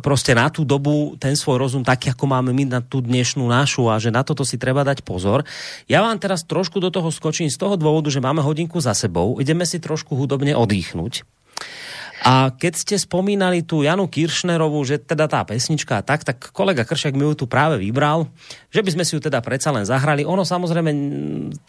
proste 0.00 0.32
na 0.36 0.46
tú 0.48 0.62
dobu 0.62 1.18
ten 1.18 1.34
svoj 1.34 1.62
rozum 1.62 1.82
taký, 1.82 2.12
ako 2.12 2.24
máme 2.26 2.50
my 2.54 2.78
na 2.78 2.80
tú 2.82 3.02
dnešnú 3.02 3.46
našu 3.46 3.90
a 3.90 3.98
že 3.98 4.14
na 4.14 4.22
toto 4.22 4.46
si 4.46 4.56
treba 4.56 4.86
dať 4.86 5.02
pozor. 5.02 5.42
Ja 5.90 6.02
vám 6.02 6.18
teraz 6.22 6.46
trošku 6.46 6.78
do 6.78 6.90
toho 6.92 7.10
skočím 7.10 7.50
z 7.50 7.58
toho 7.58 7.74
dôvodu, 7.74 8.08
že 8.12 8.22
máme 8.22 8.40
hodinku 8.40 8.78
za 8.78 8.94
sebou, 8.94 9.38
ideme 9.42 9.66
si 9.66 9.82
trošku 9.82 10.14
hudobne 10.14 10.54
odýchnuť. 10.54 11.26
A 12.26 12.50
keď 12.50 12.74
ste 12.74 12.96
spomínali 12.98 13.62
tú 13.62 13.86
Janu 13.86 14.10
Kiršnerovú, 14.10 14.82
že 14.82 14.98
teda 14.98 15.30
tá 15.30 15.46
pesnička 15.46 16.02
tak, 16.02 16.26
tak 16.26 16.50
kolega 16.50 16.82
Kršak 16.82 17.14
mi 17.14 17.22
ju 17.22 17.38
tu 17.38 17.46
práve 17.46 17.78
vybral, 17.78 18.26
že 18.74 18.82
by 18.82 18.98
sme 18.98 19.06
si 19.06 19.14
ju 19.14 19.22
teda 19.22 19.38
predsa 19.38 19.70
len 19.70 19.86
zahrali. 19.86 20.26
Ono 20.26 20.42
samozrejme, 20.42 20.90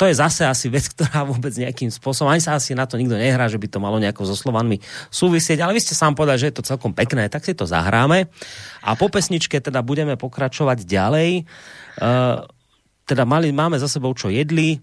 to 0.02 0.10
je 0.10 0.18
zase 0.18 0.50
asi 0.50 0.74
vec, 0.74 0.90
ktorá 0.98 1.30
vôbec 1.30 1.54
nejakým 1.54 1.94
spôsobom, 1.94 2.34
ani 2.34 2.42
sa 2.42 2.58
asi 2.58 2.74
na 2.74 2.90
to 2.90 2.98
nikto 2.98 3.14
nehrá, 3.14 3.46
že 3.46 3.62
by 3.62 3.70
to 3.70 3.78
malo 3.78 4.02
nejako 4.02 4.26
so 4.26 4.34
Slovanmi 4.34 4.82
súvisieť, 5.14 5.62
ale 5.62 5.78
vy 5.78 5.82
ste 5.86 5.94
sám 5.94 6.18
povedali, 6.18 6.42
že 6.42 6.50
je 6.50 6.58
to 6.58 6.66
celkom 6.66 6.90
pekné, 6.98 7.30
tak 7.30 7.46
si 7.46 7.54
to 7.54 7.70
zahráme. 7.70 8.26
A 8.82 8.98
po 8.98 9.14
pesničke 9.14 9.62
teda 9.62 9.86
budeme 9.86 10.18
pokračovať 10.18 10.90
ďalej. 10.90 11.46
Uh, 12.02 12.50
teda 13.08 13.24
mali, 13.24 13.56
máme 13.56 13.80
za 13.80 13.88
sebou, 13.88 14.12
čo 14.12 14.28
jedli. 14.28 14.76
E, 14.76 14.80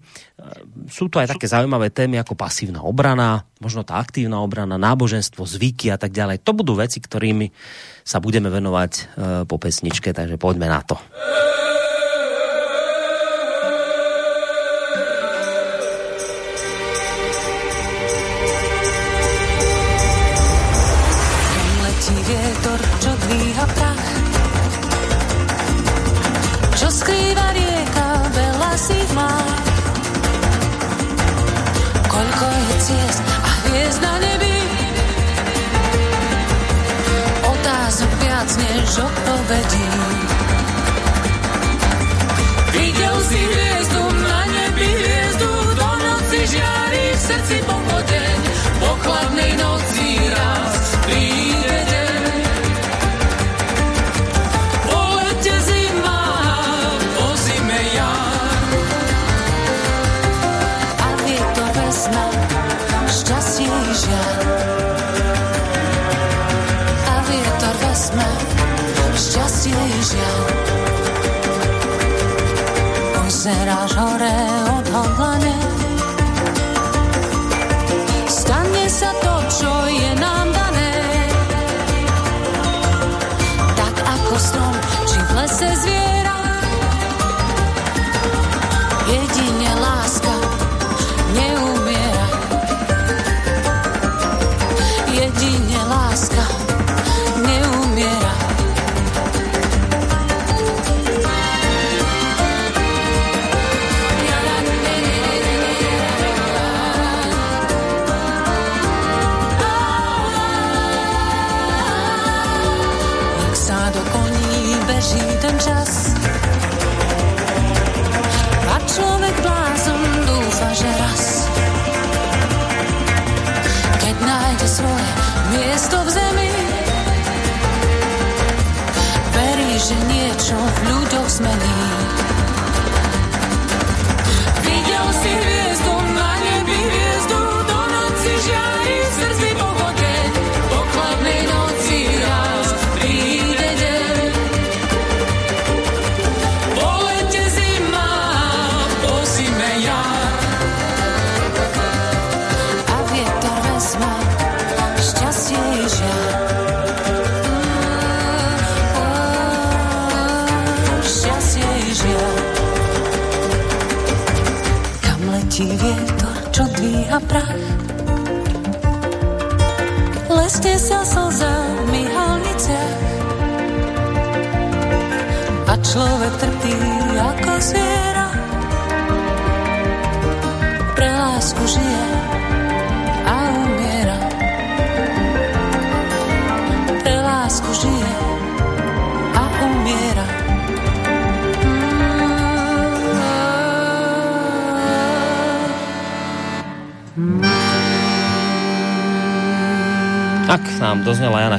sú 0.89 1.13
to 1.13 1.21
aj 1.21 1.37
také 1.37 1.45
zaujímavé 1.45 1.93
témy 1.93 2.17
ako 2.17 2.33
pasívna 2.33 2.81
obrana, 2.81 3.45
možno 3.61 3.85
tá 3.85 4.01
aktívna 4.01 4.41
obrana, 4.41 4.81
náboženstvo, 4.81 5.45
zvyky 5.45 5.93
a 5.93 5.97
tak 6.01 6.09
ďalej. 6.09 6.41
To 6.41 6.57
budú 6.57 6.73
veci, 6.73 6.97
ktorými 6.97 7.53
sa 8.01 8.17
budeme 8.17 8.49
venovať 8.49 8.91
e, 8.97 9.01
po 9.45 9.61
pesničke, 9.61 10.09
takže 10.09 10.41
poďme 10.41 10.65
na 10.65 10.81
to. 10.81 10.97
Než 38.97 39.24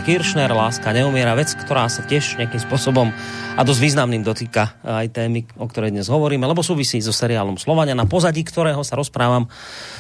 Kiršner, 0.07 0.55
Láska 0.55 0.95
neumiera, 0.95 1.35
vec, 1.35 1.51
ktorá 1.51 1.91
sa 1.91 1.99
tiež 1.99 2.39
nejakým 2.39 2.63
spôsobom 2.63 3.11
a 3.59 3.61
dosť 3.67 3.81
významným 3.83 4.23
dotýka 4.23 4.79
aj 4.87 5.11
témy, 5.11 5.51
o 5.59 5.67
ktorej 5.67 5.91
dnes 5.91 6.07
hovoríme, 6.07 6.47
lebo 6.47 6.63
súvisí 6.63 7.03
so 7.03 7.11
seriálom 7.11 7.59
Slovania, 7.59 7.99
na 7.99 8.07
pozadí 8.07 8.47
ktorého 8.47 8.87
sa 8.87 8.95
rozprávam 8.95 9.51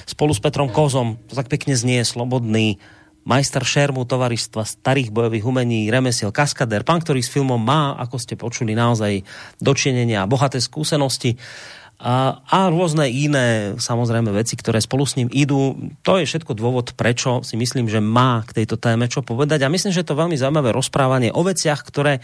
spolu 0.06 0.30
s 0.30 0.38
Petrom 0.38 0.70
Kozom. 0.70 1.18
To 1.26 1.34
tak 1.34 1.50
pekne 1.50 1.74
znie, 1.74 2.06
slobodný 2.06 2.78
majster 3.26 3.66
šermu 3.66 4.06
tovaristva 4.06 4.62
starých 4.62 5.10
bojových 5.10 5.42
umení, 5.42 5.90
remesiel, 5.90 6.30
kaskader, 6.30 6.86
pán, 6.86 7.02
ktorý 7.02 7.18
s 7.18 7.34
filmom 7.34 7.58
má, 7.58 7.98
ako 7.98 8.22
ste 8.22 8.38
počuli, 8.38 8.78
naozaj 8.78 9.26
dočinenia 9.58 10.22
a 10.22 10.30
bohaté 10.30 10.62
skúsenosti 10.62 11.34
a, 12.06 12.70
rôzne 12.70 13.10
iné 13.10 13.74
samozrejme 13.82 14.30
veci, 14.30 14.54
ktoré 14.54 14.78
spolu 14.78 15.02
s 15.02 15.18
ním 15.18 15.26
idú. 15.26 15.74
To 16.06 16.22
je 16.22 16.28
všetko 16.30 16.54
dôvod, 16.54 16.94
prečo 16.94 17.42
si 17.42 17.58
myslím, 17.58 17.90
že 17.90 17.98
má 17.98 18.46
k 18.46 18.62
tejto 18.62 18.78
téme 18.78 19.10
čo 19.10 19.26
povedať 19.26 19.66
a 19.66 19.72
myslím, 19.72 19.90
že 19.90 20.06
je 20.06 20.08
to 20.14 20.20
veľmi 20.20 20.38
zaujímavé 20.38 20.70
rozprávanie 20.70 21.34
o 21.34 21.42
veciach, 21.42 21.82
ktoré 21.82 22.22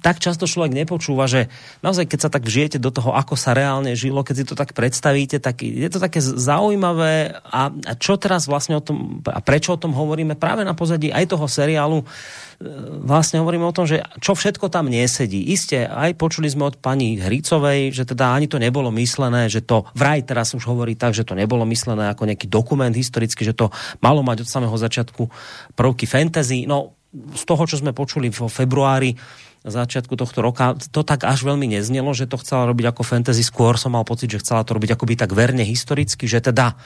tak 0.00 0.22
často 0.22 0.48
človek 0.48 0.72
nepočúva, 0.72 1.26
že 1.28 1.50
naozaj 1.82 2.06
keď 2.08 2.18
sa 2.26 2.30
tak 2.30 2.46
vžijete 2.46 2.78
do 2.78 2.88
toho, 2.94 3.12
ako 3.12 3.34
sa 3.34 3.52
reálne 3.52 3.92
žilo, 3.98 4.22
keď 4.22 4.34
si 4.34 4.44
to 4.46 4.54
tak 4.56 4.72
predstavíte, 4.72 5.42
tak 5.42 5.60
je 5.66 5.88
to 5.90 5.98
také 5.98 6.22
zaujímavé 6.22 7.34
a, 7.44 7.68
a 7.70 7.92
čo 7.98 8.16
teraz 8.16 8.46
vlastne 8.46 8.78
o 8.78 8.82
tom, 8.84 9.20
a 9.26 9.40
prečo 9.42 9.74
o 9.74 9.80
tom 9.80 9.92
hovoríme 9.92 10.38
práve 10.38 10.62
na 10.62 10.72
pozadí 10.72 11.10
aj 11.10 11.34
toho 11.34 11.46
seriálu, 11.50 12.06
vlastne 13.04 13.42
hovoríme 13.42 13.66
o 13.66 13.74
tom, 13.74 13.84
že 13.84 14.00
čo 14.22 14.32
všetko 14.38 14.70
tam 14.70 14.88
nesedí. 14.88 15.50
Isté, 15.50 15.84
aj 15.84 16.14
počuli 16.16 16.46
sme 16.48 16.70
od 16.70 16.78
pani 16.78 17.18
Hricovej, 17.18 17.90
že 17.92 18.06
teda 18.06 18.32
ani 18.32 18.46
to 18.46 18.62
nebolo 18.62 18.88
myslené, 18.94 19.50
že 19.50 19.64
to 19.64 19.84
vraj 19.92 20.22
teraz 20.22 20.54
už 20.54 20.64
hovorí 20.70 20.94
tak, 20.94 21.12
že 21.12 21.26
to 21.26 21.36
nebolo 21.36 21.66
myslené 21.68 22.10
ako 22.10 22.30
nejaký 22.30 22.46
dokument 22.46 22.94
historický, 22.94 23.44
že 23.44 23.56
to 23.56 23.74
malo 24.00 24.22
mať 24.22 24.46
od 24.46 24.48
samého 24.48 24.76
začiatku 24.76 25.28
prvky 25.74 26.06
fantasy. 26.06 26.64
No, 26.64 26.94
z 27.14 27.42
toho, 27.46 27.62
čo 27.64 27.78
sme 27.78 27.94
počuli 27.94 28.28
vo 28.28 28.50
februári, 28.50 29.14
začiatku 29.64 30.12
tohto 30.12 30.44
roka, 30.44 30.76
to 30.92 31.00
tak 31.00 31.24
až 31.24 31.48
veľmi 31.48 31.64
neznelo, 31.64 32.12
že 32.12 32.28
to 32.28 32.36
chcela 32.36 32.68
robiť 32.68 32.92
ako 32.92 33.00
fantasy, 33.00 33.40
skôr 33.40 33.80
som 33.80 33.96
mal 33.96 34.04
pocit, 34.04 34.28
že 34.28 34.44
chcela 34.44 34.60
to 34.60 34.76
robiť 34.76 34.92
akoby 34.92 35.16
tak 35.16 35.32
verne 35.32 35.64
historicky, 35.64 36.28
že 36.28 36.44
teda 36.44 36.76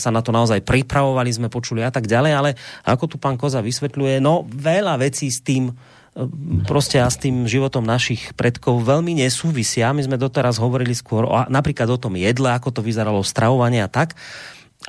sa 0.00 0.08
na 0.08 0.24
to 0.24 0.32
naozaj 0.32 0.64
pripravovali, 0.64 1.28
sme 1.28 1.52
počuli 1.52 1.84
a 1.84 1.92
tak 1.92 2.08
ďalej, 2.08 2.32
ale 2.32 2.50
ako 2.88 3.04
tu 3.04 3.16
pán 3.20 3.36
Koza 3.36 3.60
vysvetľuje, 3.60 4.16
no 4.24 4.48
veľa 4.48 4.96
vecí 4.96 5.28
s 5.28 5.44
tým 5.44 5.68
e, 5.68 5.72
proste 6.64 7.04
a 7.04 7.12
s 7.12 7.20
tým 7.20 7.44
životom 7.44 7.84
našich 7.84 8.32
predkov 8.32 8.80
veľmi 8.80 9.20
nesúvisia. 9.20 9.92
My 9.92 10.00
sme 10.00 10.16
doteraz 10.16 10.56
hovorili 10.56 10.96
skôr 10.96 11.28
o, 11.28 11.36
napríklad 11.52 11.92
o 11.92 12.00
tom 12.00 12.16
jedle, 12.16 12.48
ako 12.56 12.72
to 12.72 12.80
vyzeralo 12.80 13.20
stravovanie 13.20 13.84
a 13.84 13.92
tak. 13.92 14.16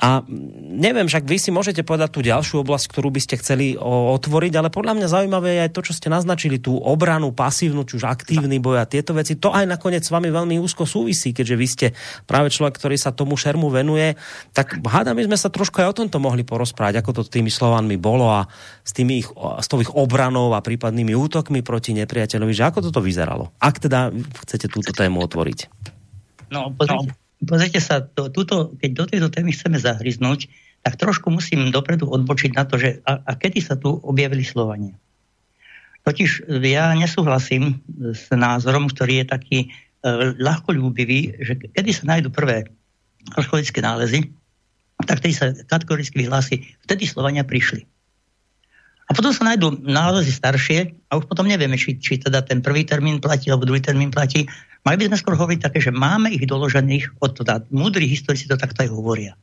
A 0.00 0.24
neviem, 0.72 1.04
však 1.04 1.28
vy 1.28 1.36
si 1.36 1.52
môžete 1.52 1.84
povedať 1.84 2.16
tú 2.16 2.24
ďalšiu 2.24 2.64
oblasť, 2.64 2.88
ktorú 2.88 3.12
by 3.12 3.20
ste 3.20 3.36
chceli 3.36 3.76
otvoriť, 3.76 4.52
ale 4.56 4.72
podľa 4.72 4.96
mňa 4.96 5.08
zaujímavé 5.12 5.48
je 5.52 5.64
aj 5.68 5.72
to, 5.76 5.84
čo 5.84 5.92
ste 5.92 6.08
naznačili, 6.08 6.56
tú 6.56 6.80
obranu, 6.80 7.28
pasívnu, 7.36 7.84
či 7.84 8.00
už 8.00 8.08
aktívny 8.08 8.56
boj 8.56 8.80
a 8.80 8.88
tieto 8.88 9.12
veci. 9.12 9.36
To 9.36 9.52
aj 9.52 9.68
nakoniec 9.68 10.00
s 10.00 10.08
vami 10.08 10.32
veľmi 10.32 10.56
úzko 10.56 10.88
súvisí, 10.88 11.36
keďže 11.36 11.56
vy 11.60 11.66
ste 11.68 11.86
práve 12.24 12.48
človek, 12.48 12.80
ktorý 12.80 12.96
sa 12.96 13.12
tomu 13.12 13.36
šermu 13.36 13.68
venuje. 13.68 14.16
Tak 14.56 14.80
hádam, 14.80 15.12
by 15.12 15.28
sme 15.28 15.36
sa 15.36 15.52
trošku 15.52 15.84
aj 15.84 15.92
o 15.92 15.98
tomto 16.00 16.16
mohli 16.24 16.40
porozprávať, 16.40 17.04
ako 17.04 17.20
to 17.20 17.28
tými 17.28 17.52
slovami 17.52 18.00
bolo 18.00 18.32
a 18.32 18.48
s, 18.80 18.96
tými 18.96 19.20
ich, 19.20 19.28
s 19.36 19.66
tou 19.68 19.76
ich 19.76 19.92
obranou 19.92 20.56
a 20.56 20.64
prípadnými 20.64 21.12
útokmi 21.12 21.60
proti 21.60 21.92
nepriateľovi, 22.00 22.52
že 22.56 22.64
ako 22.64 22.88
toto 22.88 23.04
vyzeralo. 23.04 23.52
Ak 23.60 23.76
teda 23.76 24.08
chcete 24.48 24.72
túto 24.72 24.96
tému 24.96 25.20
otvoriť. 25.20 25.68
No, 26.48 26.72
pozrite, 26.72 27.12
pozrite 27.46 27.78
sa, 27.82 28.02
to, 28.02 28.30
túto, 28.30 28.74
keď 28.78 28.90
do 28.94 29.04
tejto 29.08 29.28
témy 29.32 29.50
chceme 29.54 29.78
zahryznúť, 29.78 30.48
tak 30.82 30.98
trošku 30.98 31.30
musím 31.30 31.70
dopredu 31.70 32.10
odbočiť 32.10 32.50
na 32.58 32.64
to, 32.66 32.78
že 32.78 33.02
a, 33.06 33.22
a 33.22 33.32
kedy 33.38 33.62
sa 33.62 33.78
tu 33.78 33.94
objavili 34.02 34.42
Slovania. 34.42 34.98
Totiž 36.02 36.50
ja 36.66 36.90
nesúhlasím 36.98 37.78
s 38.10 38.26
názorom, 38.34 38.90
ktorý 38.90 39.22
je 39.22 39.26
taký 39.30 39.58
e, 39.62 39.68
ľahkolúbivý, 40.42 41.38
že 41.38 41.54
kedy 41.70 41.90
sa 41.94 42.10
nájdú 42.10 42.34
prvé 42.34 42.66
archeologické 43.38 43.78
nálezy, 43.78 44.34
tak 45.06 45.22
vtedy 45.22 45.34
sa 45.34 45.54
kategoricky 45.70 46.26
vyhlási, 46.26 46.66
vtedy 46.82 47.06
Slovania 47.06 47.46
prišli. 47.46 47.86
A 49.06 49.14
potom 49.14 49.34
sa 49.34 49.44
nájdú 49.44 49.82
nálezy 49.82 50.32
staršie 50.32 50.94
a 51.10 51.20
už 51.20 51.30
potom 51.30 51.46
nevieme, 51.46 51.76
či, 51.78 51.98
či 51.98 52.18
teda 52.18 52.42
ten 52.42 52.64
prvý 52.64 52.82
termín 52.86 53.20
platí, 53.20 53.50
alebo 53.50 53.68
druhý 53.68 53.82
termín 53.82 54.08
platí. 54.08 54.48
Mali 54.82 54.96
by 54.98 55.14
sme 55.14 55.20
skôr 55.20 55.34
hovoriť 55.38 55.60
také, 55.62 55.78
že 55.78 55.94
máme 55.94 56.34
ich 56.34 56.42
doložených, 56.42 57.22
od 57.22 57.38
teda, 57.38 57.62
múdri 57.70 58.10
historici 58.10 58.50
to 58.50 58.58
takto 58.58 58.82
aj 58.82 58.90
hovoria. 58.90 59.38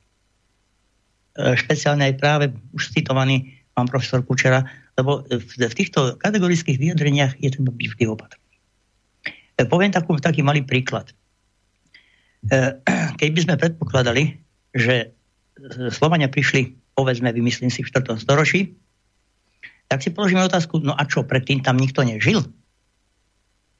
E, 1.39 1.55
špeciálne 1.55 2.11
aj 2.11 2.15
práve 2.19 2.45
už 2.75 2.91
citovaný 2.91 3.55
pán 3.71 3.87
profesor 3.87 4.19
Kučera, 4.19 4.67
lebo 4.99 5.23
v, 5.31 5.39
v 5.63 5.75
týchto 5.79 6.19
kategorických 6.19 6.75
vyjadreniach 6.75 7.39
je 7.39 7.49
ten 7.55 7.63
vždy 7.63 8.03
opatrný. 8.11 8.51
E, 9.55 9.63
poviem 9.63 9.95
takú, 9.95 10.19
taký 10.19 10.43
malý 10.43 10.67
príklad. 10.67 11.15
E, 12.51 12.75
keď 13.15 13.29
by 13.31 13.39
sme 13.47 13.55
predpokladali, 13.55 14.43
že 14.75 15.15
Slovania 15.91 16.27
prišli, 16.27 16.75
povedzme, 16.99 17.31
vymyslím 17.31 17.71
si 17.71 17.83
v 17.83 17.91
4. 17.91 18.19
storočí, 18.19 18.75
tak 19.87 20.03
si 20.03 20.11
položíme 20.11 20.43
otázku, 20.45 20.83
no 20.83 20.93
a 20.93 21.03
čo, 21.07 21.23
predtým 21.23 21.63
tam 21.63 21.79
nikto 21.79 22.03
nežil? 22.03 22.43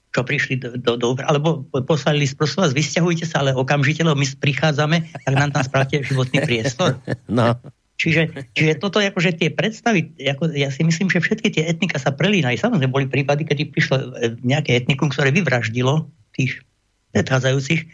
Čo 0.10 0.26
prišli 0.26 0.58
do, 0.58 0.70
do, 0.74 0.98
do 0.98 1.08
alebo 1.22 1.70
poslali 1.86 2.26
list, 2.26 2.34
prosím 2.34 2.66
vás, 2.66 2.74
vysťahujte 2.74 3.30
sa, 3.30 3.46
ale 3.46 3.54
okamžite, 3.54 4.02
lebo 4.02 4.18
my 4.18 4.26
prichádzame, 4.26 5.06
tak 5.22 5.34
nám 5.38 5.54
tam 5.54 5.62
spravte 5.62 6.02
životný 6.02 6.42
priestor. 6.46 6.98
No. 7.30 7.54
Čiže, 8.00 8.32
čiže 8.56 8.80
toto 8.80 9.04
akože 9.04 9.36
tie 9.36 9.52
predstavy, 9.52 10.16
ako, 10.24 10.56
ja 10.56 10.72
si 10.72 10.88
myslím, 10.88 11.12
že 11.12 11.20
všetky 11.20 11.52
tie 11.52 11.68
etnika 11.68 12.00
sa 12.00 12.16
prelínajú. 12.16 12.56
Samozrejme 12.56 12.96
boli 12.96 13.12
prípady, 13.12 13.44
kedy 13.44 13.76
prišlo 13.76 13.96
e, 14.00 14.04
nejaké 14.40 14.80
etnikum, 14.80 15.12
ktoré 15.12 15.36
vyvraždilo 15.36 16.08
tých 16.32 16.64
predchádzajúcich. 17.12 17.82
E, 17.84 17.88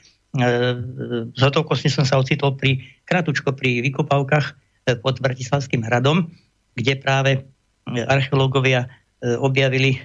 z 1.34 1.42
hotovkosti 1.42 1.90
som 1.90 2.06
sa 2.06 2.22
ocitol 2.22 2.54
pri, 2.54 2.86
kratučko 3.10 3.58
pri 3.58 3.82
vykopávkach 3.82 4.46
e, 4.46 4.54
pod 5.02 5.18
Bratislavským 5.26 5.82
hradom, 5.82 6.30
kde 6.78 6.94
práve 7.02 7.32
archeológovia 7.90 8.86
objavili 9.42 9.98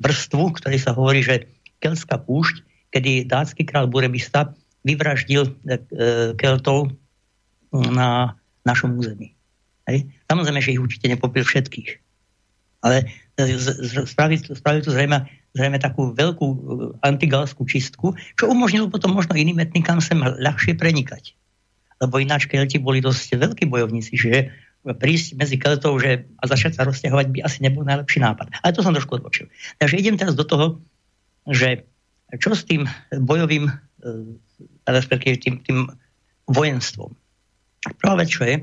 vrstvu, 0.00 0.44
ktorý 0.56 0.76
sa 0.80 0.96
hovorí, 0.96 1.20
že 1.20 1.44
Kelská 1.82 2.16
púšť, 2.16 2.64
kedy 2.88 3.28
dátsky 3.28 3.68
král 3.68 3.90
Burebista 3.92 4.56
vyvraždil 4.86 5.52
Keltov 6.40 6.96
na 7.72 8.36
našom 8.62 8.96
území. 8.96 9.34
Hej. 9.90 10.06
Samozrejme, 10.30 10.60
že 10.62 10.72
ich 10.74 10.82
určite 10.82 11.10
nepopil 11.10 11.42
všetkých. 11.42 11.90
Ale 12.82 13.06
e, 13.38 13.46
spravili, 14.06 14.38
spravili 14.42 14.82
tu 14.82 14.90
zrejme, 14.90 15.26
zrejme 15.54 15.78
takú 15.78 16.14
veľkú 16.14 16.46
e, 16.46 16.58
antigalskú 17.02 17.66
čistku, 17.66 18.14
čo 18.38 18.50
umožnilo 18.50 18.90
potom 18.90 19.14
možno 19.14 19.38
iným 19.38 19.62
etnikám 19.62 19.98
sem 20.02 20.18
ľahšie 20.18 20.78
prenikať. 20.78 21.34
Lebo 22.02 22.18
ináč 22.18 22.50
Kelti 22.50 22.82
boli 22.82 22.98
dosť 22.98 23.38
veľkí 23.38 23.70
bojovníci, 23.70 24.14
že 24.18 24.50
prísť 24.82 25.38
medzi 25.38 25.56
Keltov 25.58 26.02
že, 26.02 26.26
a 26.42 26.44
začať 26.50 26.78
sa 26.78 26.82
rozťahovať 26.82 27.26
by 27.30 27.38
asi 27.46 27.62
nebol 27.62 27.86
najlepší 27.86 28.18
nápad. 28.18 28.50
Ale 28.62 28.74
to 28.74 28.82
som 28.82 28.94
trošku 28.94 29.22
odbočil. 29.22 29.46
Takže 29.78 29.98
idem 29.98 30.18
teraz 30.18 30.34
do 30.34 30.42
toho, 30.42 30.82
že 31.46 31.86
čo 32.42 32.54
s 32.54 32.66
tým 32.66 32.90
bojovým, 33.14 33.70
e, 33.70 33.72
respektíve 34.90 35.38
tým, 35.38 35.54
tým 35.62 35.78
vojenstvom. 36.50 37.14
Prvá 38.02 38.14
vec, 38.18 38.30
čo 38.30 38.42
je, 38.42 38.54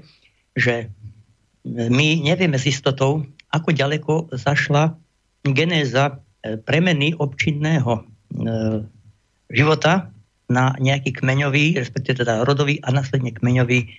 že 0.60 0.76
my 1.68 2.20
nevieme 2.24 2.60
s 2.60 2.68
istotou, 2.68 3.24
ako 3.52 3.72
ďaleko 3.72 4.14
zašla 4.36 4.96
genéza 5.48 6.20
e, 6.44 6.60
premeny 6.60 7.16
občinného 7.16 8.04
života 9.50 10.14
na 10.50 10.78
nejaký 10.78 11.18
kmeňový, 11.18 11.78
respektíve 11.82 12.26
teda 12.26 12.46
rodový 12.46 12.82
a 12.82 12.94
následne 12.94 13.34
kmeňový 13.34 13.90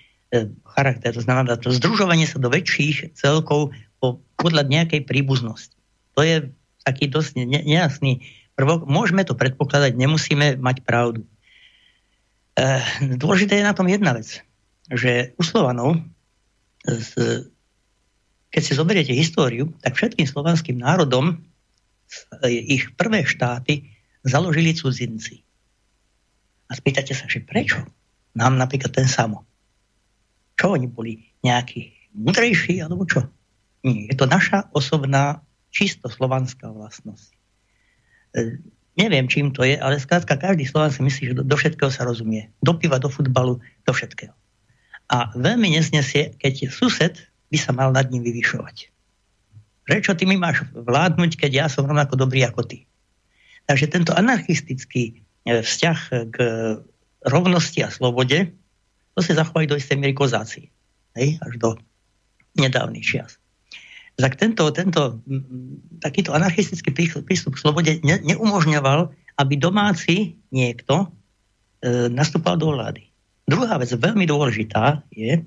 charakter. 0.63 1.11
To 1.11 1.21
znamená 1.23 1.59
to 1.59 1.75
združovanie 1.75 2.23
sa 2.23 2.39
do 2.39 2.47
väčších 2.47 3.13
celkov 3.19 3.75
po, 3.99 4.23
podľa 4.39 4.65
nejakej 4.67 5.03
príbuznosti. 5.03 5.75
To 6.15 6.23
je 6.23 6.49
taký 6.87 7.11
dosť 7.11 7.43
ne, 7.43 7.59
nejasný 7.61 8.23
prvok. 8.55 8.87
Môžeme 8.87 9.27
to 9.27 9.35
predpokladať, 9.35 9.93
nemusíme 9.95 10.57
mať 10.57 10.77
pravdu. 10.87 11.27
E, 12.55 12.81
dôležité 13.21 13.59
je 13.59 13.67
na 13.67 13.75
tom 13.75 13.91
jedna 13.91 14.15
vec, 14.15 14.41
že 14.87 15.35
u 15.35 15.43
Slovanov, 15.43 15.99
keď 18.51 18.61
si 18.63 18.73
zoberiete 18.73 19.13
históriu, 19.13 19.69
tak 19.83 19.95
všetkým 19.95 20.25
slovanským 20.25 20.79
národom 20.79 21.35
e, 22.43 22.75
ich 22.79 22.91
prvé 22.95 23.27
štáty 23.27 23.91
založili 24.23 24.73
cudzinci. 24.73 25.43
A 26.71 26.79
spýtate 26.79 27.11
sa, 27.11 27.27
že 27.27 27.43
prečo? 27.43 27.83
Nám 28.31 28.55
napríklad 28.55 28.95
ten 28.95 29.11
samo. 29.11 29.43
Čo 30.61 30.77
oni 30.77 30.85
boli? 30.85 31.17
Nejakí 31.41 32.13
múdrejší 32.13 32.85
alebo 32.85 33.09
čo? 33.09 33.25
Nie, 33.81 34.13
je 34.13 34.15
to 34.21 34.29
naša 34.29 34.69
osobná, 34.77 35.41
čisto 35.73 36.05
slovanská 36.05 36.69
vlastnosť. 36.69 37.33
E, 38.37 38.61
neviem, 38.93 39.25
čím 39.25 39.49
to 39.49 39.65
je, 39.65 39.73
ale 39.73 39.97
skrátka 39.97 40.37
každý 40.37 40.69
Slovan 40.69 40.93
si 40.93 41.01
myslí, 41.01 41.23
že 41.33 41.37
do, 41.41 41.41
do 41.41 41.57
všetkého 41.57 41.89
sa 41.89 42.05
rozumie. 42.05 42.53
Do 42.61 42.77
piva, 42.77 43.01
do 43.01 43.09
futbalu, 43.09 43.57
do 43.89 43.91
všetkého. 43.91 44.37
A 45.09 45.33
veľmi 45.33 45.73
neznesie, 45.73 46.37
keď 46.37 46.69
sused 46.69 47.17
by 47.49 47.57
sa 47.57 47.73
mal 47.73 47.89
nad 47.89 48.13
ním 48.13 48.21
vyvyšovať. 48.21 48.93
Prečo 49.89 50.13
ty 50.13 50.29
mi 50.29 50.37
máš 50.37 50.61
vládnuť, 50.77 51.41
keď 51.41 51.51
ja 51.51 51.65
som 51.73 51.89
rovnako 51.89 52.21
dobrý 52.21 52.45
ako 52.45 52.69
ty? 52.69 52.85
Takže 53.65 53.89
tento 53.89 54.13
anarchistický 54.13 55.25
e, 55.41 55.65
vzťah 55.65 55.99
k 56.29 56.37
rovnosti 57.25 57.81
a 57.81 57.89
slobode, 57.89 58.60
to 59.15 59.19
sa 59.19 59.43
zachovali 59.43 59.67
do 59.67 59.77
istej 59.77 59.97
miery 59.99 60.15
kozáci. 60.15 60.71
Hej? 61.17 61.39
Až 61.43 61.53
do 61.59 61.69
nedávnych 62.55 63.03
čias. 63.03 63.41
Tak 64.19 64.37
tento, 64.37 64.67
tento 64.75 65.23
takýto 66.03 66.35
anarchistický 66.35 66.91
prístup, 67.25 67.55
k 67.55 67.61
slobode 67.63 67.91
ne, 68.03 68.19
neumožňoval, 68.21 69.09
aby 69.39 69.53
domáci 69.55 70.35
niekto 70.51 71.07
e, 71.81 72.11
nastúpal 72.11 72.59
do 72.59 72.75
vlády. 72.75 73.07
Druhá 73.47 73.79
vec, 73.81 73.89
veľmi 73.89 74.27
dôležitá, 74.27 75.01
je, 75.09 75.41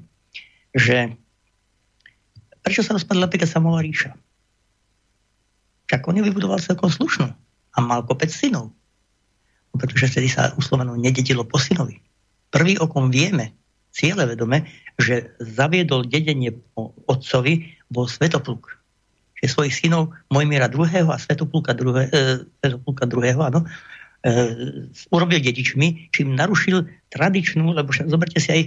že 0.75 1.15
prečo 2.65 2.83
sa 2.83 2.97
rozpadla 2.97 3.29
napríklad 3.29 3.49
Samová 3.49 3.85
ríša? 3.85 4.17
Však 5.89 6.01
on 6.09 6.19
ju 6.19 6.25
vybudoval 6.25 6.59
celkom 6.59 6.89
slušnú 6.89 7.29
a 7.75 7.79
mal 7.85 8.03
kopec 8.09 8.33
synov. 8.33 8.73
No, 9.71 9.75
pretože 9.77 10.11
vtedy 10.11 10.33
sa 10.33 10.51
u 10.57 10.61
Slovanov 10.65 10.97
nededilo 10.97 11.45
po 11.45 11.61
synovi. 11.61 12.01
Prvý, 12.55 12.79
o 12.79 12.87
kom 12.87 13.11
vieme, 13.11 13.51
ciele 13.91 14.31
vedome, 14.31 14.71
že 14.95 15.35
zaviedol 15.43 16.07
dedenie 16.07 16.55
otcovi, 17.11 17.75
bol 17.91 18.07
Svetopluk. 18.07 18.79
Že 19.43 19.47
svojich 19.51 19.75
synov 19.75 20.15
Mojmíra 20.31 20.71
II. 20.71 21.11
a 21.11 21.19
Svetoplúka 21.19 21.75
II. 21.75 22.07
E, 22.07 22.47
Svetoplúka 22.63 23.11
II. 23.11 23.43
Áno, 23.43 23.67
e, 23.67 24.31
urobil 25.11 25.43
dedičmi, 25.43 26.15
čím 26.15 26.39
narušil 26.39 26.87
tradičnú, 27.11 27.75
lebo 27.75 27.91
však 27.91 28.07
zoberte 28.07 28.39
si 28.39 28.51
aj 28.55 28.63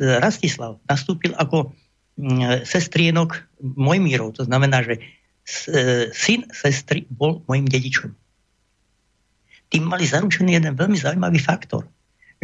Rastislav 0.00 0.80
nastúpil 0.88 1.36
ako 1.36 1.76
mm, 2.16 2.64
sestrienok 2.64 3.36
Mojmírov. 3.60 4.38
To 4.40 4.48
znamená, 4.48 4.80
že 4.80 4.96
e, 4.96 5.02
syn 6.14 6.48
sestry 6.54 7.04
bol 7.10 7.44
mojim 7.44 7.68
dedičom. 7.68 8.14
Tým 9.68 9.84
mali 9.84 10.06
zaručený 10.08 10.56
jeden 10.56 10.78
veľmi 10.78 10.96
zaujímavý 10.96 11.36
faktor, 11.42 11.84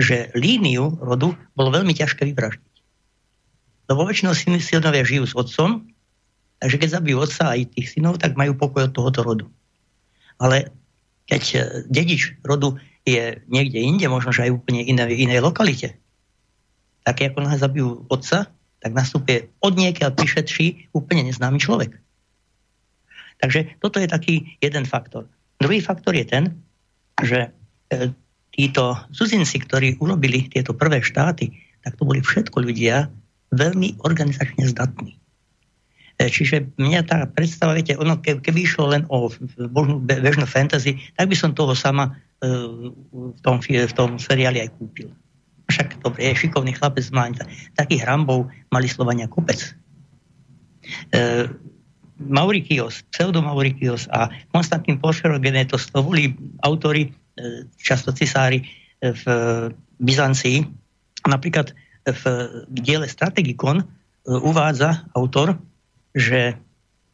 že 0.01 0.33
líniu 0.33 0.97
rodu 0.97 1.37
bolo 1.53 1.69
veľmi 1.77 1.93
ťažké 1.93 2.25
vyvraždiť. 2.33 2.73
Lebo 3.93 4.09
väčšinou 4.09 4.33
syny 4.33 4.57
synovia 4.65 5.05
žijú 5.05 5.29
s 5.29 5.37
otcom, 5.37 5.85
takže 6.65 6.77
keď 6.81 6.89
zabijú 6.89 7.17
otca 7.21 7.53
aj 7.53 7.69
tých 7.77 7.93
synov, 7.93 8.17
tak 8.17 8.41
majú 8.41 8.57
pokoj 8.57 8.89
od 8.89 8.97
tohoto 8.97 9.21
rodu. 9.21 9.47
Ale 10.41 10.73
keď 11.29 11.43
e, 11.53 11.59
dedič 11.93 12.41
rodu 12.41 12.81
je 13.05 13.37
niekde 13.53 13.77
inde, 13.77 14.07
možno 14.09 14.33
že 14.33 14.49
aj 14.49 14.57
úplne 14.57 14.81
iné, 14.89 15.05
inej 15.13 15.45
lokalite, 15.45 16.01
tak 17.05 17.21
ako 17.21 17.45
nás 17.45 17.61
zabijú 17.61 18.09
otca, 18.09 18.49
tak 18.81 18.91
nastupuje 18.97 19.53
od 19.61 19.77
niekiaľ 19.77 20.17
prišetší 20.17 20.97
úplne 20.97 21.29
neznámy 21.29 21.61
človek. 21.61 21.93
Takže 23.41 23.81
toto 23.81 24.01
je 24.01 24.09
taký 24.09 24.35
jeden 24.65 24.85
faktor. 24.89 25.29
Druhý 25.61 25.85
faktor 25.85 26.17
je 26.17 26.25
ten, 26.25 26.45
že 27.21 27.53
e, 27.93 28.13
títo 28.61 29.01
cudzinci, 29.17 29.57
ktorí 29.65 29.97
urobili 30.05 30.45
tieto 30.53 30.77
prvé 30.77 31.01
štáty, 31.01 31.57
tak 31.81 31.97
to 31.97 32.05
boli 32.05 32.21
všetko 32.21 32.61
ľudia 32.61 33.09
veľmi 33.57 34.05
organizačne 34.05 34.69
zdatní. 34.69 35.17
E, 36.21 36.29
čiže 36.29 36.77
mňa 36.77 37.01
tá 37.09 37.25
predstava, 37.25 37.73
viete, 37.73 37.97
ono 37.97 38.21
keby 38.21 38.61
išlo 38.61 38.93
len 38.93 39.09
o 39.09 39.33
božnú, 39.73 40.05
bežnú 40.05 40.45
fantasy, 40.45 41.01
tak 41.17 41.33
by 41.33 41.37
som 41.41 41.57
toho 41.57 41.73
sama 41.73 42.21
e, 42.45 42.47
v 43.33 43.41
tom, 43.41 43.65
v 43.65 43.95
tom 43.97 44.21
seriáli 44.21 44.61
aj 44.61 44.77
kúpil. 44.77 45.09
Však 45.73 46.05
dobre, 46.05 46.29
je 46.29 46.45
šikovný 46.45 46.77
chlapec, 46.77 47.09
má 47.17 47.33
takých 47.79 48.05
hrambov 48.05 48.53
mali 48.69 48.87
Slovania 48.91 49.25
kopec. 49.33 49.73
E, 51.17 51.49
Maurikios, 52.21 53.01
pseudomaurikios 53.17 54.05
a 54.13 54.29
Konstantín 54.53 55.01
Poršerogenetos 55.01 55.89
to 55.89 56.05
boli 56.05 56.37
autory, 56.61 57.17
často 57.81 58.13
cisári 58.13 58.67
v 59.01 59.23
Byzancii. 60.01 60.65
Napríklad 61.29 61.73
v 62.05 62.23
diele 62.69 63.07
Strategikon 63.09 63.85
uvádza 64.25 65.09
autor, 65.17 65.57
že 66.15 66.55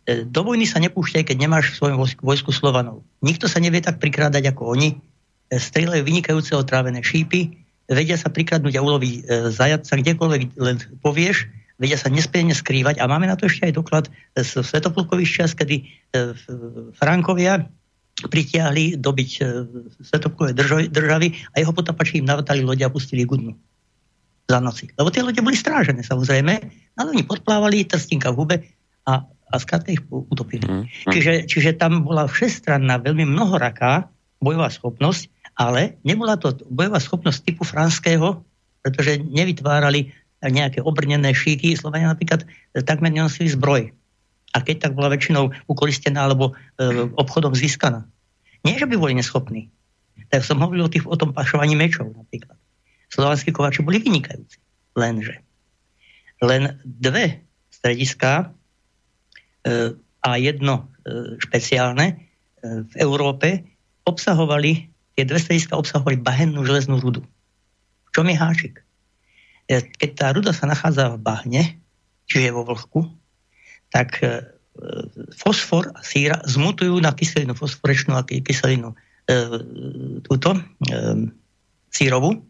e, 0.07 0.25
do 0.25 0.41
vojny 0.43 0.67
sa 0.67 0.83
nepúšťaj, 0.83 1.25
keď 1.27 1.37
nemáš 1.37 1.75
v 1.75 1.79
svojom 1.79 1.99
vojsku, 2.23 2.51
Slovanov. 2.51 3.05
Nikto 3.23 3.47
sa 3.47 3.63
nevie 3.63 3.83
tak 3.85 4.03
prikrádať 4.03 4.53
ako 4.55 4.77
oni. 4.77 4.97
E, 4.97 5.57
strieľajú 5.57 6.03
vynikajúce 6.03 6.53
otrávené 6.57 7.01
šípy, 7.05 7.63
vedia 7.87 8.19
sa 8.19 8.33
prikradnúť 8.33 8.75
a 8.77 8.85
uloviť 8.85 9.15
e, 9.15 9.23
zajatca, 9.53 9.93
kdekoľvek 10.01 10.43
len 10.59 10.77
povieš, 11.01 11.47
vedia 11.77 12.01
sa 12.01 12.09
nespierne 12.09 12.57
skrývať. 12.57 12.99
A 12.99 13.05
máme 13.07 13.29
na 13.29 13.37
to 13.37 13.47
ešte 13.47 13.69
aj 13.69 13.77
doklad 13.77 14.05
z 14.33 14.65
Svetoplukových 14.65 15.45
čas, 15.45 15.53
kedy 15.53 15.85
Frankovia 16.97 17.69
pritiahli 18.17 18.97
dobiť 18.97 19.31
Svetoplukové 20.01 20.57
državy 20.89 21.29
a 21.53 21.61
jeho 21.61 21.73
potapači 21.77 22.25
im 22.25 22.29
navrtali 22.29 22.65
loď 22.65 22.89
a 22.89 22.93
pustili 22.93 23.29
gudnu 23.29 23.53
za 24.47 24.59
noci. 24.63 24.89
Lebo 24.97 25.11
tie 25.13 25.21
lode 25.21 25.43
boli 25.43 25.59
strážené 25.59 26.01
samozrejme, 26.01 26.55
ale 26.97 27.07
oni 27.13 27.27
podplávali, 27.27 27.85
trstinka 27.85 28.33
v 28.33 28.37
hube 28.39 28.57
a, 29.05 29.21
a 29.27 29.55
skrátka 29.59 29.93
ich 29.93 30.03
utopili. 30.09 30.65
Mm. 30.65 30.85
Čiže, 31.13 31.33
čiže 31.51 31.71
tam 31.77 32.07
bola 32.07 32.31
všestranná, 32.31 33.03
veľmi 33.03 33.27
mnohoraká 33.27 34.07
bojová 34.39 34.71
schopnosť, 34.71 35.29
ale 35.59 35.99
nebola 36.07 36.39
to 36.39 36.55
bojová 36.71 37.03
schopnosť 37.03 37.39
typu 37.43 37.67
franského, 37.67 38.45
pretože 38.85 39.19
nevytvárali 39.19 40.15
nejaké 40.45 40.85
obrnené 40.85 41.33
šíky. 41.33 41.75
Slovania 41.75 42.13
napríklad 42.13 42.45
e, 42.45 42.85
takmer 42.85 43.11
nenosili 43.11 43.51
zbroj. 43.51 43.91
A 44.57 44.65
keď 44.65 44.89
tak 44.89 44.93
bola 44.97 45.13
väčšinou 45.13 45.53
ukolistená 45.69 46.25
alebo 46.25 46.57
e, 46.81 47.13
obchodom 47.13 47.53
získaná. 47.53 48.09
Nie, 48.65 48.81
že 48.81 48.89
by 48.89 48.97
boli 48.97 49.13
neschopní. 49.13 49.69
Tak 50.33 50.41
som 50.49 50.65
hovoril 50.65 50.89
o, 50.89 50.91
tých, 50.91 51.05
o 51.05 51.13
tom 51.13 51.37
pašovaní 51.37 51.77
mečov 51.77 52.09
napríklad. 52.17 52.57
Slovanskí 53.13 53.53
kováči 53.53 53.85
boli 53.85 54.01
vynikajúci. 54.01 54.59
Lenže 54.97 55.45
len 56.43 56.81
dve 56.85 57.41
strediská 57.73 58.53
e, 59.65 59.97
a 60.21 60.31
jedno 60.37 60.75
e, 61.07 61.41
špeciálne 61.41 62.07
e, 62.13 62.15
v 62.85 62.95
Európe 63.01 63.65
obsahovali, 64.05 64.93
tie 65.17 65.25
dve 65.25 65.41
strediska 65.41 65.79
obsahovali 65.81 66.21
bahennú 66.21 66.61
železnú 66.67 67.01
rudu. 67.01 67.25
V 68.09 68.11
čom 68.13 68.29
je 68.29 68.37
háčik? 68.37 68.75
Keď 69.67 70.11
tá 70.15 70.31
ruda 70.31 70.55
sa 70.55 70.71
nachádza 70.71 71.11
v 71.11 71.19
bahne, 71.19 71.63
čiže 72.31 72.55
vo 72.55 72.63
vlhku, 72.63 73.03
tak 73.91 74.19
fosfor 75.33 75.89
a 75.97 76.01
síra 76.05 76.45
zmutujú 76.45 77.01
na 77.01 77.13
kyselinu 77.17 77.57
fosforečnú 77.57 78.13
a 78.13 78.23
ky- 78.29 78.45
kyselinu 78.45 78.93
e, 78.93 78.97
túto 80.21 80.53
e, 80.53 80.61
sírovú 81.89 82.45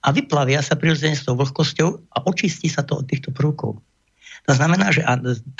a 0.00 0.08
vyplavia 0.14 0.62
sa 0.62 0.78
prirodzene 0.78 1.18
s 1.18 1.26
tou 1.26 1.34
vlhkosťou 1.34 1.90
a 2.14 2.18
očistí 2.30 2.70
sa 2.70 2.86
to 2.86 3.02
od 3.02 3.10
týchto 3.10 3.34
prvkov. 3.34 3.82
To 4.48 4.52
znamená, 4.56 4.88
že 4.88 5.04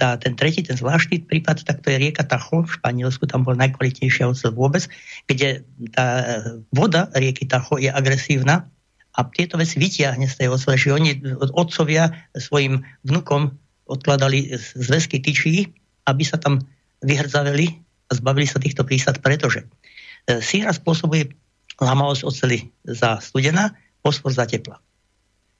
tá, 0.00 0.16
ten 0.16 0.32
tretí, 0.40 0.64
ten 0.64 0.78
zvláštny 0.78 1.28
prípad, 1.28 1.68
tak 1.68 1.84
to 1.84 1.92
je 1.92 2.00
rieka 2.00 2.24
Tacho 2.24 2.64
v 2.64 2.74
Španielsku, 2.80 3.28
tam 3.28 3.44
bola 3.44 3.68
najkvalitnejšia 3.68 4.32
oceľ 4.32 4.56
vôbec, 4.56 4.88
kde 5.28 5.66
tá 5.92 6.06
e, 6.06 6.24
voda 6.72 7.12
rieky 7.12 7.44
Tacho 7.44 7.76
je 7.76 7.92
agresívna 7.92 8.72
a 9.12 9.26
tieto 9.26 9.60
veci 9.60 9.76
vytiahne 9.76 10.24
z 10.24 10.38
tej 10.38 10.48
ocele, 10.54 10.80
že 10.80 10.94
oni 10.96 11.10
otcovia 11.52 12.14
svojim 12.32 12.86
vnukom 13.04 13.59
odkladali 13.90 14.54
zväzky 14.56 15.18
tyčí, 15.18 15.66
aby 16.06 16.22
sa 16.22 16.38
tam 16.38 16.62
vyhrdzaveli 17.02 17.66
a 18.10 18.12
zbavili 18.14 18.46
sa 18.46 18.62
týchto 18.62 18.86
prísad, 18.86 19.18
pretože 19.18 19.64
e, 19.64 20.40
síra 20.40 20.70
spôsobuje 20.70 21.34
lamavosť 21.80 22.22
oceli 22.26 22.70
za 22.84 23.18
studená, 23.18 23.72
fosfor 24.04 24.32
za 24.32 24.46
tepla. 24.48 24.78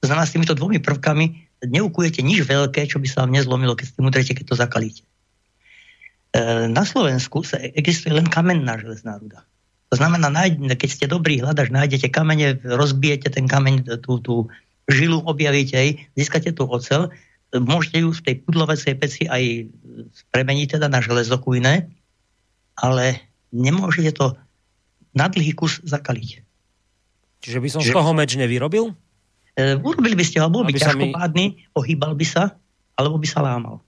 To 0.01 0.09
znamená, 0.09 0.25
s 0.25 0.33
týmito 0.33 0.57
dvomi 0.57 0.81
prvkami 0.81 1.25
neukujete 1.65 2.25
nič 2.25 2.45
veľké, 2.45 2.89
čo 2.89 2.97
by 2.97 3.07
sa 3.09 3.25
vám 3.25 3.37
nezlomilo, 3.37 3.77
keď 3.77 3.85
s 3.85 3.95
tým 3.97 4.05
udrete, 4.09 4.33
keď 4.33 4.45
to 4.49 4.55
zakalíte. 4.57 5.03
E, 6.33 6.67
Na 6.69 6.83
Slovensku 6.87 7.45
sa 7.45 7.61
existuje 7.61 8.13
len 8.13 8.25
kamenná 8.29 8.81
železná 8.81 9.17
ruda. 9.21 9.45
To 9.91 9.99
znamená, 9.99 10.31
keď 10.79 10.89
ste 10.89 11.05
dobrý 11.11 11.43
hľadač, 11.43 11.67
nájdete 11.67 12.07
kamene, 12.15 12.55
rozbijete 12.63 13.27
ten 13.27 13.43
kameň, 13.43 13.99
tú, 13.99 14.23
tú 14.23 14.47
žilu 14.87 15.19
objavíte, 15.27 15.75
hej, 15.75 15.91
získate 16.15 16.55
tú 16.55 16.63
ocel, 16.63 17.07
e, 17.07 17.11
môžete 17.53 17.99
ju 17.99 18.09
v 18.09 18.21
tej 18.21 18.35
pudlovacej 18.41 18.93
peci 18.95 19.27
aj 19.27 19.67
premeniť 20.31 20.77
teda 20.77 20.87
na 20.87 20.99
železo 20.99 21.35
kujné, 21.35 21.91
ale 22.77 23.19
nemôžete 23.51 24.15
to 24.15 24.35
na 25.11 25.27
dlhý 25.27 25.51
kus 25.51 25.83
zakaliť. 25.83 26.29
Čiže 27.41 27.59
by 27.59 27.67
som 27.67 27.81
z 27.81 27.91
toho 27.91 28.11
meč 28.13 28.37
nevyrobil? 28.37 28.95
E, 29.51 29.75
urobili 29.75 30.15
by 30.15 30.23
ste 30.23 30.39
ho, 30.39 30.47
bol 30.47 30.63
by 30.63 30.71
sa 30.73 30.95
mi- 30.95 31.11
ťažkopádny, 31.11 31.45
ohýbal 31.75 32.15
by 32.15 32.23
sa, 32.23 32.55
alebo 32.95 33.19
by 33.19 33.27
sa 33.27 33.43
lámal. 33.43 33.83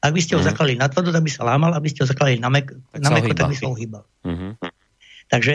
Ak 0.00 0.16
by 0.16 0.20
ste 0.20 0.34
ho 0.34 0.40
Mhm. 0.40 0.48
zaklali 0.48 0.72
na 0.74 0.88
tvrdo, 0.88 1.12
tak 1.12 1.22
by 1.22 1.30
sa 1.30 1.44
lámal, 1.44 1.76
aby 1.76 1.86
ste 1.86 2.02
ho 2.02 2.08
zaklali 2.08 2.40
na, 2.40 2.48
mek- 2.48 2.72
Tak 2.72 3.00
na 3.02 3.10
meko, 3.12 3.36
tak 3.36 3.52
by 3.52 3.56
sa 3.56 3.68
ohýbal. 3.68 4.02
Mhm. 4.24 4.48
Takže 5.28 5.52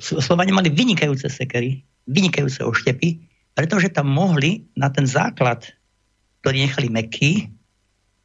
Slovania 0.00 0.52
mali 0.52 0.68
vynikajúce 0.68 1.28
sekery, 1.28 1.80
vynikajúce 2.06 2.60
oštepy, 2.60 3.20
pretože 3.52 3.88
tam 3.88 4.08
mohli 4.08 4.64
na 4.74 4.88
ten 4.88 5.04
základ, 5.04 5.64
ktorý 6.42 6.66
nechali 6.66 6.90
meký, 6.90 7.48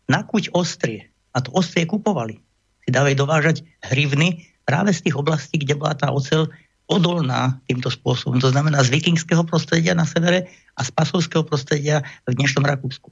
nakúť 0.10 0.50
ostrie. 0.58 1.14
A 1.38 1.40
to 1.40 1.54
ostrie 1.54 1.86
kupovali. 1.86 2.42
Si 2.82 2.90
dávali 2.90 3.14
dovážať 3.14 3.62
hrivny 3.86 4.50
práve 4.66 4.90
z 4.92 5.06
tých 5.06 5.16
oblastí, 5.16 5.62
kde 5.62 5.78
bola 5.78 5.94
tá 5.94 6.10
ocel 6.10 6.50
odolná 6.88 7.60
týmto 7.68 7.92
spôsobom. 7.92 8.40
To 8.40 8.50
znamená 8.50 8.82
z 8.82 8.90
vikingského 8.96 9.44
prostredia 9.44 9.94
na 9.94 10.08
severe 10.08 10.50
a 10.74 10.82
z 10.82 10.90
pasovského 10.96 11.44
prostredia 11.44 12.02
v 12.26 12.34
dnešnom 12.34 12.64
Rakúsku. 12.64 13.12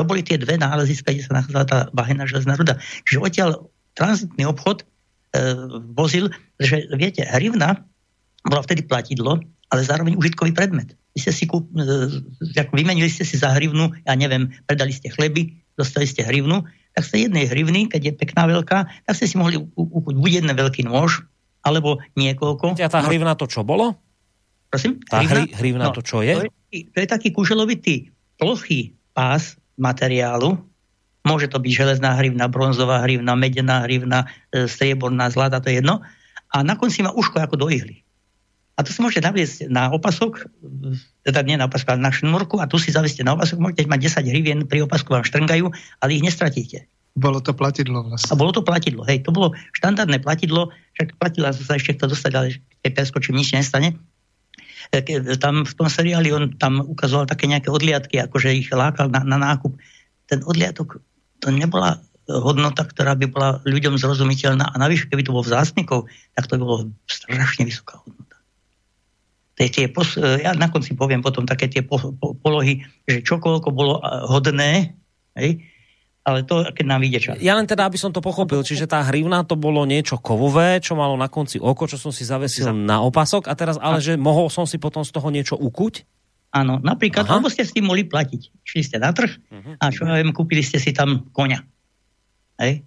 To 0.00 0.02
boli 0.06 0.24
tie 0.24 0.40
dve 0.40 0.56
náleziska, 0.56 1.12
kde 1.12 1.26
sa 1.26 1.42
nachádzala 1.42 1.66
tá 1.68 1.78
bahená 1.92 2.24
železná 2.24 2.56
ruda. 2.56 2.80
Čiže 3.04 3.18
odtiaľ 3.20 3.50
tranzitný 3.92 4.48
obchod 4.48 4.80
e, 4.80 4.84
vozil, 5.92 6.32
že 6.56 6.88
viete, 6.96 7.26
hrivna 7.28 7.84
bola 8.46 8.64
vtedy 8.64 8.86
platidlo, 8.86 9.42
ale 9.68 9.80
zároveň 9.84 10.16
užitkový 10.16 10.56
predmet. 10.56 10.96
Vy 11.12 11.18
ste 11.20 11.32
si 11.32 11.44
kúp, 11.44 11.68
e, 11.76 11.84
ako 12.56 12.72
vymenili 12.72 13.08
ste 13.08 13.24
si 13.28 13.36
za 13.36 13.52
hrivnu, 13.52 13.92
ja 14.08 14.14
neviem, 14.16 14.48
predali 14.64 14.96
ste 14.96 15.12
chleby, 15.12 15.52
dostali 15.76 16.08
ste 16.08 16.24
hrivnu, 16.24 16.64
tak 16.92 17.02
z 17.04 17.10
tej 17.12 17.20
jednej 17.28 17.44
hrivny, 17.48 17.80
keď 17.88 18.00
je 18.08 18.12
pekná 18.16 18.44
veľká, 18.48 18.78
tak 19.08 19.14
ste 19.16 19.28
si 19.28 19.36
mohli 19.36 19.56
ukúť 19.56 20.14
buď 20.16 20.30
jeden 20.44 20.52
veľký 20.52 20.84
nôž, 20.88 21.24
alebo 21.64 22.00
niekoľko. 22.16 22.76
A 22.80 22.90
tá 22.90 23.00
hrivna 23.04 23.36
to 23.36 23.48
čo 23.48 23.64
bolo? 23.64 23.96
Prosím? 24.72 25.00
Tá 25.04 25.20
hri- 25.20 25.52
hrivna 25.52 25.92
to 25.92 26.00
čo 26.00 26.24
je? 26.24 26.32
To 26.32 26.44
je, 26.48 26.88
to 26.88 26.96
je 27.00 27.08
taký 27.08 27.28
kuželovitý, 27.32 28.08
plochý 28.40 28.96
pás 29.12 29.60
materiálu. 29.76 30.56
Môže 31.22 31.46
to 31.46 31.62
byť 31.62 31.72
železná 31.72 32.18
hrivna, 32.18 32.50
bronzová 32.50 33.04
hrivna, 33.04 33.38
medená 33.38 33.84
hrivna, 33.86 34.26
e, 34.50 34.66
strieborná, 34.66 35.30
zlata, 35.30 35.62
to 35.62 35.70
je 35.70 35.78
jedno. 35.84 36.02
A 36.50 36.66
na 36.66 36.74
konci 36.74 37.04
má 37.04 37.14
uško 37.14 37.38
ako 37.38 37.56
do 37.56 37.66
ihly. 37.70 38.02
A 38.72 38.80
to 38.80 38.88
si 38.88 39.04
môžete 39.04 39.28
naviesť 39.28 39.68
na 39.68 39.92
opasok, 39.92 40.48
teda 41.28 41.44
nie 41.44 41.60
na 41.60 41.68
opasok, 41.68 41.92
ale 41.92 42.00
na 42.08 42.12
šnúrku 42.12 42.56
a 42.56 42.64
tu 42.64 42.80
si 42.80 42.88
zavieste 42.88 43.20
na 43.20 43.36
opasok, 43.36 43.60
môžete 43.60 43.84
mať 43.84 44.00
10 44.24 44.32
hrivien, 44.32 44.58
pri 44.64 44.88
opasku 44.88 45.12
vám 45.12 45.28
štrngajú, 45.28 45.68
ale 46.00 46.10
ich 46.16 46.24
nestratíte. 46.24 46.88
Bolo 47.12 47.44
to 47.44 47.52
platidlo 47.52 48.00
A 48.00 48.16
vlastne. 48.16 48.32
bolo 48.40 48.56
to 48.56 48.64
platidlo, 48.64 49.04
hej, 49.04 49.20
to 49.20 49.28
bolo 49.28 49.52
štandardné 49.76 50.24
platidlo, 50.24 50.72
však 50.96 51.20
platila 51.20 51.52
sa 51.52 51.76
ešte 51.76 52.00
kto 52.00 52.08
dostať, 52.16 52.32
ale 52.32 52.46
keď 52.80 52.90
preskočím, 52.96 53.36
nič 53.36 53.52
nestane. 53.52 54.00
E, 54.88 55.04
ke- 55.04 55.20
Tam 55.36 55.68
v 55.68 55.72
tom 55.76 55.92
seriáli 55.92 56.32
on 56.32 56.56
tam 56.56 56.80
ukazoval 56.80 57.28
také 57.28 57.44
nejaké 57.44 57.68
odliadky, 57.68 58.16
akože 58.16 58.56
ich 58.56 58.72
lákal 58.72 59.12
na, 59.12 59.20
na 59.28 59.36
nákup. 59.36 59.76
Ten 60.24 60.40
odliadok, 60.48 61.04
to 61.44 61.52
nebola 61.52 62.00
hodnota, 62.30 62.86
ktorá 62.86 63.12
by 63.18 63.26
bola 63.28 63.48
ľuďom 63.68 63.98
zrozumiteľná 64.00 64.72
a 64.72 64.76
navyše, 64.80 65.10
keby 65.10 65.26
to 65.26 65.34
bol 65.34 65.44
vzácnikov, 65.44 66.08
tak 66.32 66.48
to 66.48 66.56
by 66.56 66.62
bolo 66.64 66.78
strašne 67.10 67.66
vysoká 67.66 68.00
hodnota. 68.00 68.21
Tie, 69.52 69.86
pos, 69.92 70.16
e, 70.16 70.42
ja 70.42 70.56
na 70.56 70.72
konci 70.72 70.96
poviem 70.96 71.20
potom 71.20 71.44
také 71.44 71.68
tie 71.68 71.84
po, 71.84 72.00
po, 72.16 72.32
polohy, 72.32 72.82
že 73.04 73.20
čo 73.20 73.36
koľko 73.36 73.68
bolo 73.68 74.00
e, 74.00 74.02
hodné, 74.26 74.96
hej, 75.36 75.60
ale 76.22 76.46
to, 76.46 76.62
keď 76.70 76.84
nám 76.86 77.02
vyjde 77.02 77.20
čas. 77.20 77.34
Ja 77.42 77.58
len 77.58 77.66
teda, 77.66 77.90
aby 77.90 77.98
som 77.98 78.14
to 78.14 78.22
pochopil, 78.22 78.62
čiže 78.62 78.86
tá 78.86 79.02
hrivna 79.02 79.42
to 79.42 79.58
bolo 79.58 79.82
niečo 79.82 80.22
kovové, 80.22 80.78
čo 80.78 80.94
malo 80.94 81.18
na 81.18 81.26
konci 81.26 81.58
oko, 81.58 81.90
čo 81.90 81.98
som 81.98 82.14
si 82.14 82.22
zavesil 82.22 82.70
na 82.70 83.02
opasok 83.02 83.50
a 83.50 83.52
teraz 83.58 83.76
ale, 83.76 83.98
že 83.98 84.14
mohol 84.14 84.46
som 84.46 84.62
si 84.62 84.78
potom 84.78 85.02
z 85.02 85.10
toho 85.10 85.28
niečo 85.34 85.58
ukuť? 85.58 86.06
Áno, 86.52 86.78
napríklad, 86.78 87.26
Aha. 87.26 87.40
alebo 87.40 87.48
ste 87.48 87.64
s 87.64 87.72
tým 87.72 87.88
mohli 87.88 88.04
platiť. 88.04 88.42
Šli 88.62 88.82
ste 88.84 88.96
na 89.00 89.10
trh 89.10 89.32
a 89.80 89.84
čo 89.88 90.04
ja 90.04 90.20
viem, 90.20 90.36
kúpili 90.36 90.60
ste 90.60 90.76
si 90.76 90.92
tam 90.92 91.32
koňa. 91.32 91.64
Hej? 92.60 92.84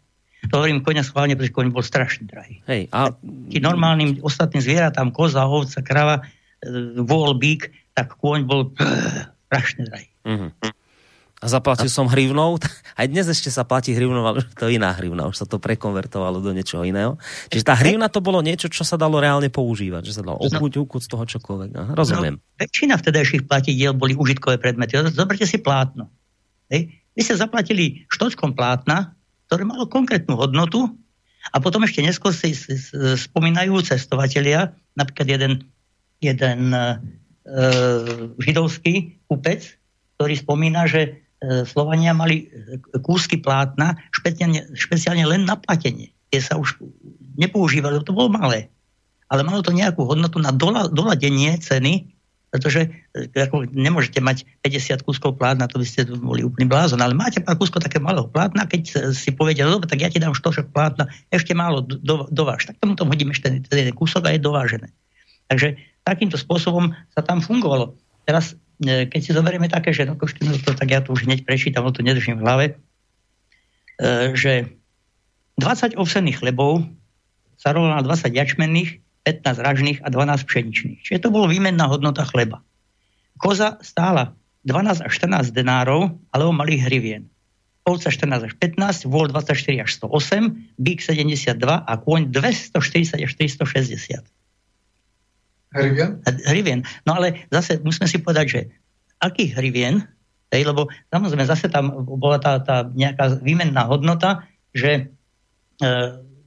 To 0.53 0.61
hovorím 0.61 0.85
koňa 0.85 1.01
schválne, 1.01 1.33
pretože 1.33 1.57
koň 1.57 1.73
bol 1.73 1.81
strašne 1.81 2.29
drahý. 2.29 2.61
Hej, 2.69 2.93
a 2.93 3.09
Ti 3.49 3.57
normálnym 3.57 4.21
ostatným 4.21 4.61
zvieratám, 4.61 5.09
koza, 5.09 5.49
ovca, 5.49 5.81
krava, 5.81 6.21
e, 6.65 6.99
vol, 7.05 7.37
bík, 7.37 7.69
tak 7.93 8.17
kôň 8.17 8.49
bol 8.49 8.73
strašne 9.47 9.85
drahý. 9.85 10.09
Mhm. 10.25 10.49
A 11.43 11.51
zaplatil 11.51 11.91
som 11.91 12.09
hrivnou. 12.09 12.57
Aj 12.99 13.05
dnes 13.05 13.29
ešte 13.29 13.53
sa 13.53 13.61
platí 13.61 13.93
hrivnou, 13.93 14.25
ale 14.25 14.41
už 14.41 14.55
to 14.57 14.65
je 14.65 14.81
iná 14.81 14.89
hrivna. 14.97 15.29
Už 15.29 15.37
sa 15.37 15.45
to 15.45 15.61
prekonvertovalo 15.61 16.41
do 16.41 16.49
niečoho 16.55 16.81
iného. 16.81 17.21
Čiže 17.53 17.67
tá 17.69 17.75
hrivna 17.77 18.09
to 18.09 18.23
bolo 18.23 18.41
niečo, 18.41 18.65
čo 18.71 18.81
sa 18.81 18.97
dalo 18.97 19.21
reálne 19.21 19.53
používať. 19.53 20.09
Že 20.09 20.13
sa 20.15 20.23
dalo 20.25 20.41
okuť, 20.41 20.73
ukuť 20.81 21.01
z 21.05 21.09
toho 21.11 21.23
čokoľvek. 21.27 21.71
Aha, 21.75 21.91
rozumiem. 21.93 22.41
No, 22.41 22.57
väčšina 22.57 22.97
vtedajších 22.97 23.45
platidiel 23.45 23.93
boli 23.93 24.17
užitkové 24.17 24.57
predmety. 24.57 24.97
Zoberte 25.13 25.45
si 25.45 25.61
plátno. 25.61 26.09
Hej. 26.71 26.97
Vy 27.13 27.21
ste 27.21 27.37
zaplatili 27.37 28.09
štockom 28.09 28.57
plátna, 28.57 29.13
ktoré 29.45 29.67
malo 29.67 29.85
konkrétnu 29.85 30.39
hodnotu 30.39 30.97
a 31.53 31.61
potom 31.61 31.85
ešte 31.85 32.01
neskôr 32.01 32.33
si 32.33 32.57
spomínajú 32.97 33.85
cestovatelia, 33.85 34.73
napríklad 34.97 35.27
jeden, 35.29 35.51
jeden 36.21 36.71
e, 36.71 36.83
židovský 38.39 39.19
kupec, 39.27 39.65
ktorý 40.15 40.33
spomína, 40.39 40.87
že 40.87 41.01
e, 41.05 41.11
Slovania 41.67 42.15
mali 42.15 42.47
e, 42.47 42.79
kúsky 43.03 43.39
plátna 43.39 43.99
špeciálne, 44.15 44.71
špeciálne 44.75 45.23
len 45.27 45.43
na 45.43 45.59
platenie. 45.59 46.15
Tie 46.31 46.39
sa 46.39 46.55
už 46.55 46.79
nepoužívali, 47.35 47.99
to 48.03 48.15
bolo 48.15 48.31
malé. 48.31 48.71
Ale 49.27 49.41
malo 49.41 49.65
to 49.65 49.73
nejakú 49.73 50.05
hodnotu 50.05 50.37
na 50.37 50.53
dola, 50.53 50.87
doladenie 50.87 51.57
ceny, 51.57 52.15
pretože 52.55 52.87
e, 53.11 53.27
ako, 53.35 53.67
nemôžete 53.67 54.23
mať 54.23 54.47
50 54.63 55.03
kúskov 55.03 55.35
plátna, 55.35 55.67
to 55.67 55.75
by 55.75 55.83
ste 55.83 56.07
boli 56.07 56.47
úplný 56.47 56.71
blázon, 56.71 57.03
ale 57.03 57.11
máte 57.11 57.43
pár 57.43 57.59
kúskov 57.59 57.83
také 57.83 57.99
malého 57.99 58.31
plátna, 58.31 58.63
keď 58.63 58.83
e, 58.87 58.93
si 59.11 59.35
povedia, 59.35 59.67
dobre, 59.67 59.91
tak 59.91 59.99
ja 59.99 60.07
ti 60.07 60.23
dám 60.23 60.31
štošok 60.31 60.71
plátna, 60.71 61.11
ešte 61.35 61.51
málo 61.51 61.83
do, 61.83 61.99
do, 61.99 62.15
dováž, 62.31 62.71
tak 62.71 62.79
tomu 62.79 62.95
to 62.95 63.03
hodím 63.03 63.35
ešte 63.35 63.51
ten, 63.51 63.59
ten 63.67 63.91
kúsok 63.91 64.23
a 64.23 64.31
je 64.31 64.39
dovážené. 64.39 64.87
Takže 65.51 65.75
takýmto 66.05 66.37
spôsobom 66.37 66.93
sa 67.11 67.25
tam 67.25 67.41
fungovalo. 67.41 67.97
Teraz, 68.29 68.53
e, 68.85 69.09
keď 69.09 69.19
si 69.19 69.33
zoberieme 69.33 69.65
také, 69.65 69.89
že 69.89 70.05
košky, 70.05 70.45
no, 70.45 70.53
to, 70.61 70.77
tak 70.77 70.87
ja 70.93 71.01
to 71.01 71.11
už 71.17 71.25
hneď 71.25 71.43
prečítam, 71.43 71.81
no 71.81 71.91
to 71.91 72.05
nedržím 72.05 72.37
v 72.37 72.45
hlave, 72.45 72.65
e, 73.97 74.37
že 74.37 74.69
20 75.57 75.97
ovsených 75.97 76.45
chlebov 76.45 76.85
sa 77.57 77.73
rovná 77.73 77.97
20 78.05 78.29
jačmenných, 78.29 79.01
15 79.25 79.65
ražných 79.65 79.99
a 80.05 80.13
12 80.13 80.45
pšeničných. 80.45 80.99
Čiže 81.01 81.25
to 81.25 81.33
bolo 81.33 81.49
výmenná 81.49 81.89
hodnota 81.89 82.21
chleba. 82.29 82.61
Koza 83.41 83.81
stála 83.81 84.37
12 84.69 85.01
až 85.01 85.11
14 85.17 85.49
denárov, 85.49 86.13
alebo 86.29 86.51
malých 86.53 86.85
hrivien. 86.85 87.23
Ovca 87.85 88.09
14 88.13 88.49
až 88.49 88.53
15, 88.57 89.09
vol 89.09 89.29
24 89.29 89.81
až 89.81 89.89
108, 89.97 90.77
bík 90.77 91.01
72 91.01 91.57
a 91.65 91.93
kôň 92.01 92.33
240 92.33 93.21
až 93.21 93.31
360 93.37 94.34
Hrivien? 95.75 96.23
hrivien. 96.47 96.79
No 97.03 97.19
ale 97.19 97.45
zase 97.51 97.83
musíme 97.83 98.07
si 98.07 98.23
povedať, 98.23 98.45
že 98.47 98.61
akých 99.19 99.59
hrivien, 99.59 100.07
hej, 100.55 100.63
lebo 100.63 100.87
samozrejme 101.11 101.43
zase 101.43 101.67
tam 101.67 101.91
bola 102.07 102.39
tá, 102.39 102.63
tá 102.63 102.87
nejaká 102.87 103.43
výmenná 103.43 103.83
hodnota, 103.87 104.47
že 104.71 105.11
e, 105.83 105.91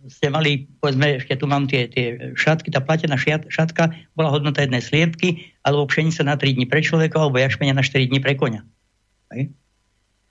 ste 0.09 0.33
mali, 0.33 0.65
povedzme, 0.81 1.21
ešte 1.21 1.37
tu 1.37 1.45
mám 1.45 1.69
tie, 1.69 1.89
tie 1.93 2.33
šatky, 2.33 2.73
tá 2.73 2.81
platená 2.81 3.21
šiat, 3.21 3.53
šatka 3.53 3.93
bola 4.17 4.33
hodnota 4.33 4.65
jednej 4.65 4.81
sliepky, 4.81 5.53
alebo 5.65 5.89
pšenica 5.89 6.25
na 6.25 6.35
3 6.41 6.57
dní 6.57 6.65
pre 6.65 6.81
človeka, 6.81 7.21
alebo 7.21 7.37
jašmenia 7.37 7.77
na 7.77 7.85
4 7.85 8.09
dní 8.09 8.21
pre 8.25 8.33
konia. 8.39 8.65
Hej. 9.35 9.53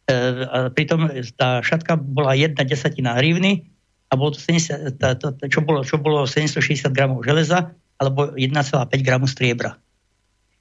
E, 0.10 0.14
a 0.50 0.74
pritom 0.74 1.12
tá 1.38 1.62
šatka 1.62 2.00
bola 2.00 2.34
jedna 2.34 2.66
desatina 2.66 3.14
hrivny 3.22 3.70
a 4.10 4.18
bolo 4.18 4.34
to 4.34 4.40
70, 4.42 4.98
tá, 4.98 5.14
to, 5.20 5.36
čo, 5.52 5.62
bolo, 5.62 5.84
čo 5.84 6.02
bolo 6.02 6.26
760 6.26 6.90
gramov 6.96 7.28
železa 7.28 7.76
alebo 7.98 8.34
1,5 8.38 8.54
gramu 9.02 9.26
striebra. 9.26 9.78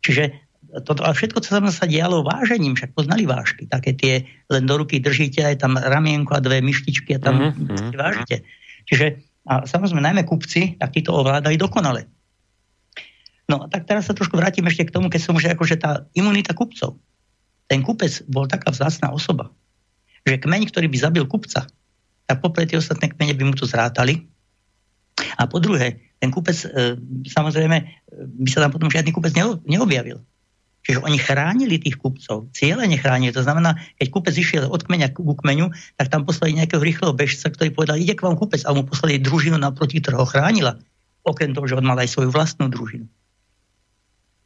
Čiže 0.04 0.32
toto, 0.84 1.06
a 1.06 1.14
všetko, 1.14 1.40
čo 1.40 1.56
sa 1.56 1.86
dialo 1.86 2.26
vážením, 2.26 2.76
však 2.76 2.92
poznali 2.92 3.24
vážky, 3.24 3.64
také 3.70 3.96
tie, 3.96 4.26
len 4.50 4.66
do 4.66 4.76
ruky 4.76 5.00
držíte, 5.00 5.40
aj 5.40 5.62
tam 5.62 5.78
ramienko 5.78 6.36
a 6.36 6.44
dve 6.44 6.60
myštičky 6.60 7.16
a 7.16 7.20
tam 7.22 7.54
mm-hmm. 7.54 7.96
vážite. 7.96 8.44
Čiže 8.84 9.06
a 9.46 9.62
samozrejme 9.62 10.02
najmä 10.02 10.22
kupci, 10.26 10.74
tak 10.74 10.90
títo 10.90 11.14
ovládali 11.14 11.54
dokonale. 11.54 12.10
No 13.46 13.70
tak 13.70 13.86
teraz 13.86 14.10
sa 14.10 14.14
trošku 14.14 14.34
vrátim 14.34 14.66
ešte 14.66 14.90
k 14.90 14.94
tomu, 14.94 15.06
keď 15.06 15.20
som 15.22 15.38
že 15.38 15.54
akože 15.54 15.78
tá 15.78 16.02
imunita 16.18 16.50
kupcov. 16.50 16.98
Ten 17.70 17.86
kupec 17.86 18.26
bol 18.26 18.50
taká 18.50 18.74
vzácná 18.74 19.14
osoba, 19.14 19.54
že 20.26 20.42
kmeň, 20.42 20.66
ktorý 20.70 20.90
by 20.90 20.98
zabil 20.98 21.24
kupca, 21.30 21.70
tak 22.26 22.36
popred 22.42 22.66
tie 22.66 22.82
ostatné 22.82 23.06
kmene 23.14 23.38
by 23.38 23.44
mu 23.46 23.54
to 23.54 23.70
zrátali. 23.70 24.26
A 25.16 25.48
po 25.48 25.58
druhé, 25.60 25.96
ten 26.20 26.28
kupec, 26.28 26.56
e, 26.64 26.96
samozrejme, 27.28 27.76
e, 27.80 27.84
by 28.44 28.48
sa 28.52 28.64
tam 28.64 28.72
potom 28.76 28.92
žiadny 28.92 29.12
kupec 29.12 29.32
neobjavil. 29.64 30.20
Čiže 30.86 31.02
oni 31.02 31.18
chránili 31.18 31.82
tých 31.82 31.98
kupcov, 31.98 32.46
cieľene 32.54 32.94
chránili. 32.94 33.34
To 33.34 33.42
znamená, 33.42 33.74
keď 33.98 34.06
kupec 34.06 34.34
išiel 34.38 34.70
od 34.70 34.86
kmeňa 34.86 35.10
k 35.10 35.18
kmeňu, 35.18 35.74
tak 35.98 36.14
tam 36.14 36.22
poslali 36.22 36.54
nejakého 36.54 36.78
rýchleho 36.78 37.10
bežca, 37.10 37.50
ktorý 37.50 37.74
povedal, 37.74 37.98
ide 37.98 38.14
k 38.14 38.22
vám 38.22 38.38
kupec 38.38 38.62
a 38.62 38.70
mu 38.70 38.86
poslali 38.86 39.18
družinu 39.18 39.58
naproti, 39.58 39.98
ktorá 39.98 40.22
ho 40.22 40.30
chránila. 40.30 40.78
Okrem 41.26 41.50
toho, 41.58 41.66
že 41.66 41.74
on 41.74 41.82
mal 41.82 41.98
aj 41.98 42.14
svoju 42.14 42.30
vlastnú 42.30 42.70
družinu. 42.70 43.10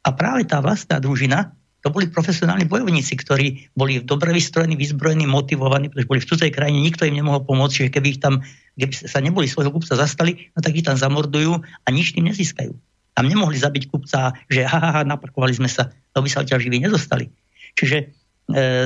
A 0.01 0.09
práve 0.17 0.49
tá 0.49 0.57
vlastná 0.65 0.97
družina, 0.97 1.53
to 1.81 1.89
boli 1.89 2.05
profesionálni 2.13 2.69
bojovníci, 2.69 3.17
ktorí 3.17 3.73
boli 3.73 4.05
dobre 4.05 4.29
vystrojení, 4.29 4.77
vyzbrojení, 4.77 5.25
motivovaní, 5.25 5.89
pretože 5.89 6.09
boli 6.09 6.21
v 6.21 6.29
cudzej 6.29 6.51
krajine, 6.53 6.77
nikto 6.77 7.09
im 7.09 7.17
nemohol 7.17 7.41
pomôcť, 7.41 7.89
že 7.89 7.93
keby 7.93 8.07
ich 8.17 8.21
tam, 8.21 8.45
keby 8.77 8.93
sa 8.93 9.17
neboli 9.17 9.49
svojho 9.49 9.73
kupca 9.73 9.97
zastali, 9.97 10.53
no 10.53 10.61
tak 10.61 10.77
ich 10.77 10.85
tam 10.85 10.93
zamordujú 10.93 11.57
a 11.57 11.87
nič 11.89 12.13
tým 12.13 12.29
nezískajú. 12.29 12.71
Tam 13.17 13.25
nemohli 13.25 13.57
zabiť 13.57 13.89
kupca, 13.89 14.37
že 14.47 14.61
ha, 14.63 14.77
ha, 14.77 14.89
ha 14.93 15.01
naparkovali 15.01 15.57
sme 15.57 15.67
sa, 15.67 15.89
to 16.13 16.21
by 16.21 16.29
sa 16.29 16.45
odtiaľ 16.45 16.61
živí 16.61 16.77
nedostali. 16.77 17.33
Čiže 17.73 17.97
e, 17.97 18.05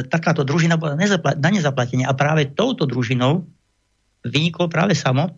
takáto 0.07 0.47
družina 0.47 0.80
bola 0.80 0.95
nezapla- 0.95 1.35
na 1.35 1.49
nezaplatenie 1.51 2.07
a 2.07 2.15
práve 2.15 2.47
touto 2.55 2.88
družinou 2.88 3.43
vyniklo 4.23 4.72
práve 4.72 4.95
samo, 4.95 5.35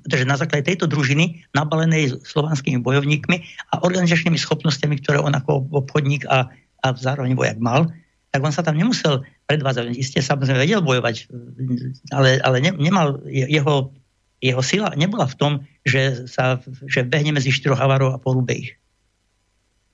pretože 0.00 0.26
na 0.26 0.38
základe 0.38 0.66
tejto 0.66 0.90
družiny, 0.90 1.46
nabalenej 1.54 2.22
slovanskými 2.22 2.82
bojovníkmi 2.82 3.36
a 3.72 3.82
organizačnými 3.82 4.36
schopnosťami, 4.36 5.00
ktoré 5.00 5.22
on 5.22 5.34
ako 5.34 5.70
obchodník 5.70 6.26
a, 6.26 6.50
a 6.84 6.92
zároveň 6.92 7.32
vojak 7.32 7.56
mal, 7.56 7.88
tak 8.28 8.44
on 8.44 8.52
sa 8.52 8.60
tam 8.60 8.76
nemusel 8.76 9.24
predvádzať. 9.48 9.96
Isté 9.96 10.20
samozrejme 10.20 10.60
vedel 10.60 10.84
bojovať, 10.84 11.32
ale, 12.12 12.36
ale 12.44 12.56
ne, 12.60 12.76
nemal 12.76 13.24
jeho 13.24 13.94
jeho 14.44 14.60
sila 14.60 14.92
nebola 14.92 15.24
v 15.24 15.38
tom, 15.40 15.52
že, 15.88 16.28
sa, 16.28 16.60
že 16.84 17.00
behne 17.00 17.32
medzi 17.32 17.48
štyroch 17.48 17.80
avarov 17.80 18.12
a 18.12 18.20
porúbe 18.20 18.52
ich. 18.52 18.76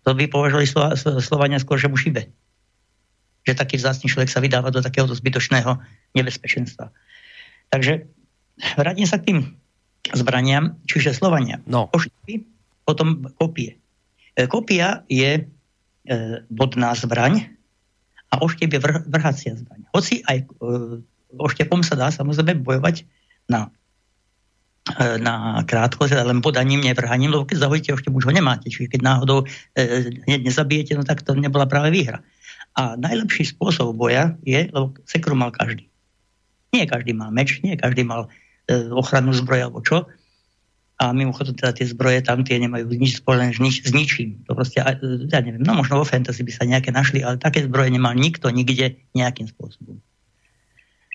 To 0.03 0.11
by 0.11 0.27
považovali 0.27 0.67
Slova, 0.67 0.99
Slovania 0.99 1.63
skôr, 1.63 1.79
že 1.79 1.87
mu 1.87 1.95
šibe. 1.95 2.27
Že 3.47 3.55
taký 3.55 3.79
vzácný 3.79 4.11
človek 4.11 4.27
sa 4.27 4.43
vydáva 4.43 4.75
do 4.75 4.83
takéhoto 4.83 5.15
zbytočného 5.15 5.79
nebezpečenstva. 6.19 6.91
Takže 7.71 8.11
vrátim 8.75 9.07
sa 9.07 9.23
k 9.23 9.27
tým 9.31 9.39
zbraniam, 10.11 10.75
čiže 10.91 11.15
Slovania. 11.15 11.63
No. 11.71 11.87
Ošipy, 11.95 12.43
potom 12.83 13.31
kopie. 13.39 13.79
E, 14.35 14.51
kopia 14.51 15.07
je 15.07 15.47
bodná 16.49 16.97
zbraň 16.97 17.53
a 18.31 18.41
oštep 18.41 18.73
je 18.73 18.81
vrh, 18.81 18.99
vrhacia 19.11 19.53
zbraň. 19.59 19.85
Hoci 19.93 20.23
aj 20.25 20.39
e, 20.43 20.47
oštepom 21.37 21.83
sa 21.85 21.99
dá 21.99 22.09
samozrejme 22.09 22.63
bojovať 22.63 23.05
na 23.51 23.69
E, 24.81 25.21
na 25.21 25.61
krátko, 25.69 26.09
teda 26.09 26.25
len 26.25 26.41
podaním, 26.41 26.81
nevrhaním, 26.81 27.31
lebo 27.31 27.45
keď 27.45 27.69
zahojíte, 27.69 27.95
ešte 27.95 28.09
už 28.11 28.27
ho 28.27 28.33
nemáte. 28.33 28.73
Čiže 28.73 28.97
keď 28.97 29.01
náhodou 29.05 29.45
e, 29.77 30.09
hneď 30.25 30.41
nezabijete, 30.41 30.97
no 30.97 31.05
tak 31.05 31.21
to 31.21 31.37
nebola 31.37 31.69
práve 31.69 31.93
výhra. 31.93 32.25
A 32.75 32.97
najlepší 32.97 33.53
spôsob 33.53 33.93
boja 33.93 34.35
je, 34.41 34.73
lebo 34.73 34.97
sekru 35.05 35.37
mal 35.37 35.53
každý. 35.53 35.85
Nie 36.73 36.89
každý 36.89 37.13
mal 37.13 37.29
meč, 37.29 37.61
nie 37.61 37.77
každý 37.77 38.09
mal 38.09 38.33
e, 38.67 38.89
ochranu 38.89 39.37
zbroja 39.37 39.69
alebo 39.69 39.85
čo. 39.85 40.09
A 41.01 41.17
mimochodom 41.17 41.57
teda 41.57 41.73
tie 41.73 41.89
zbroje 41.89 42.21
tam 42.21 42.45
tie 42.45 42.61
nemajú 42.61 42.93
nič 42.93 43.25
spoločné 43.25 43.57
nič, 43.57 43.89
s 43.89 43.93
ničím. 43.97 44.45
To 44.45 44.53
proste, 44.53 44.85
ja 44.85 45.39
neviem, 45.41 45.65
no 45.65 45.73
možno 45.73 45.97
vo 45.97 46.05
fantasy 46.05 46.45
by 46.45 46.53
sa 46.53 46.69
nejaké 46.69 46.93
našli, 46.93 47.25
ale 47.25 47.41
také 47.41 47.65
zbroje 47.65 47.89
nemal 47.89 48.13
nikto 48.13 48.53
nikde 48.53 49.01
nejakým 49.17 49.49
spôsobom. 49.49 49.97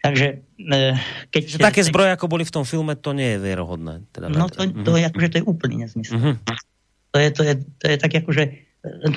Takže 0.01 0.41
e, 0.57 0.97
keď... 1.29 1.41
Že 1.45 1.57
také 1.61 1.85
zbroje, 1.85 2.17
ako 2.17 2.25
boli 2.25 2.41
v 2.41 2.53
tom 2.53 2.65
filme, 2.65 2.97
to 2.97 3.13
nie 3.13 3.37
je 3.37 3.39
vierohodné. 3.45 4.09
Teda 4.09 4.33
no 4.33 4.49
to, 4.49 4.65
to, 4.65 4.97
je, 4.97 5.05
akože, 5.05 5.27
to 5.29 5.37
je 5.37 5.45
úplný 5.45 5.85
nezmysel. 5.85 6.17
Uh-huh. 6.17 6.35
To, 7.13 7.17
je, 7.21 7.29
to, 7.29 7.41
je, 7.45 7.53
to 7.77 7.85
je 7.93 7.95
tak 8.01 8.11
akože... 8.25 8.43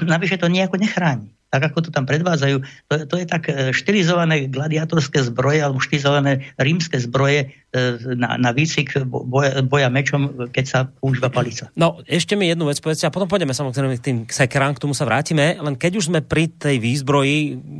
Navyše 0.05 0.37
to 0.37 0.53
nejako 0.53 0.81
nechráni 0.81 1.33
tak 1.49 1.73
ako 1.73 1.89
to 1.89 1.91
tam 1.91 2.05
predvádzajú, 2.05 2.57
to, 2.93 2.95
to 3.09 3.15
je 3.17 3.27
tak 3.27 3.49
e, 3.49 3.73
štilizované 3.73 4.53
gladiatorské 4.53 5.25
zbroje 5.25 5.65
alebo 5.65 5.81
štilizované 5.81 6.53
rímske 6.61 7.01
zbroje 7.01 7.49
e, 7.49 7.77
na, 8.13 8.37
na 8.37 8.51
výcvik 8.53 9.01
boja, 9.09 9.65
boja 9.65 9.89
mečom, 9.89 10.53
keď 10.53 10.65
sa 10.69 10.79
používa 10.85 11.33
palica. 11.33 11.73
No, 11.73 12.05
ešte 12.05 12.37
mi 12.37 12.53
jednu 12.53 12.69
vec 12.69 12.77
povedzte 12.85 13.09
a 13.09 13.15
potom 13.15 13.33
pôjdeme 13.33 13.57
samozrejme 13.57 13.97
k 13.97 14.05
tým 14.05 14.19
sekerám, 14.29 14.77
k 14.77 14.83
tomu 14.85 14.93
sa 14.93 15.09
vrátime, 15.09 15.57
len 15.57 15.75
keď 15.81 15.93
už 15.97 16.13
sme 16.13 16.21
pri 16.21 16.53
tej 16.53 16.77
výzbroji, 16.85 17.39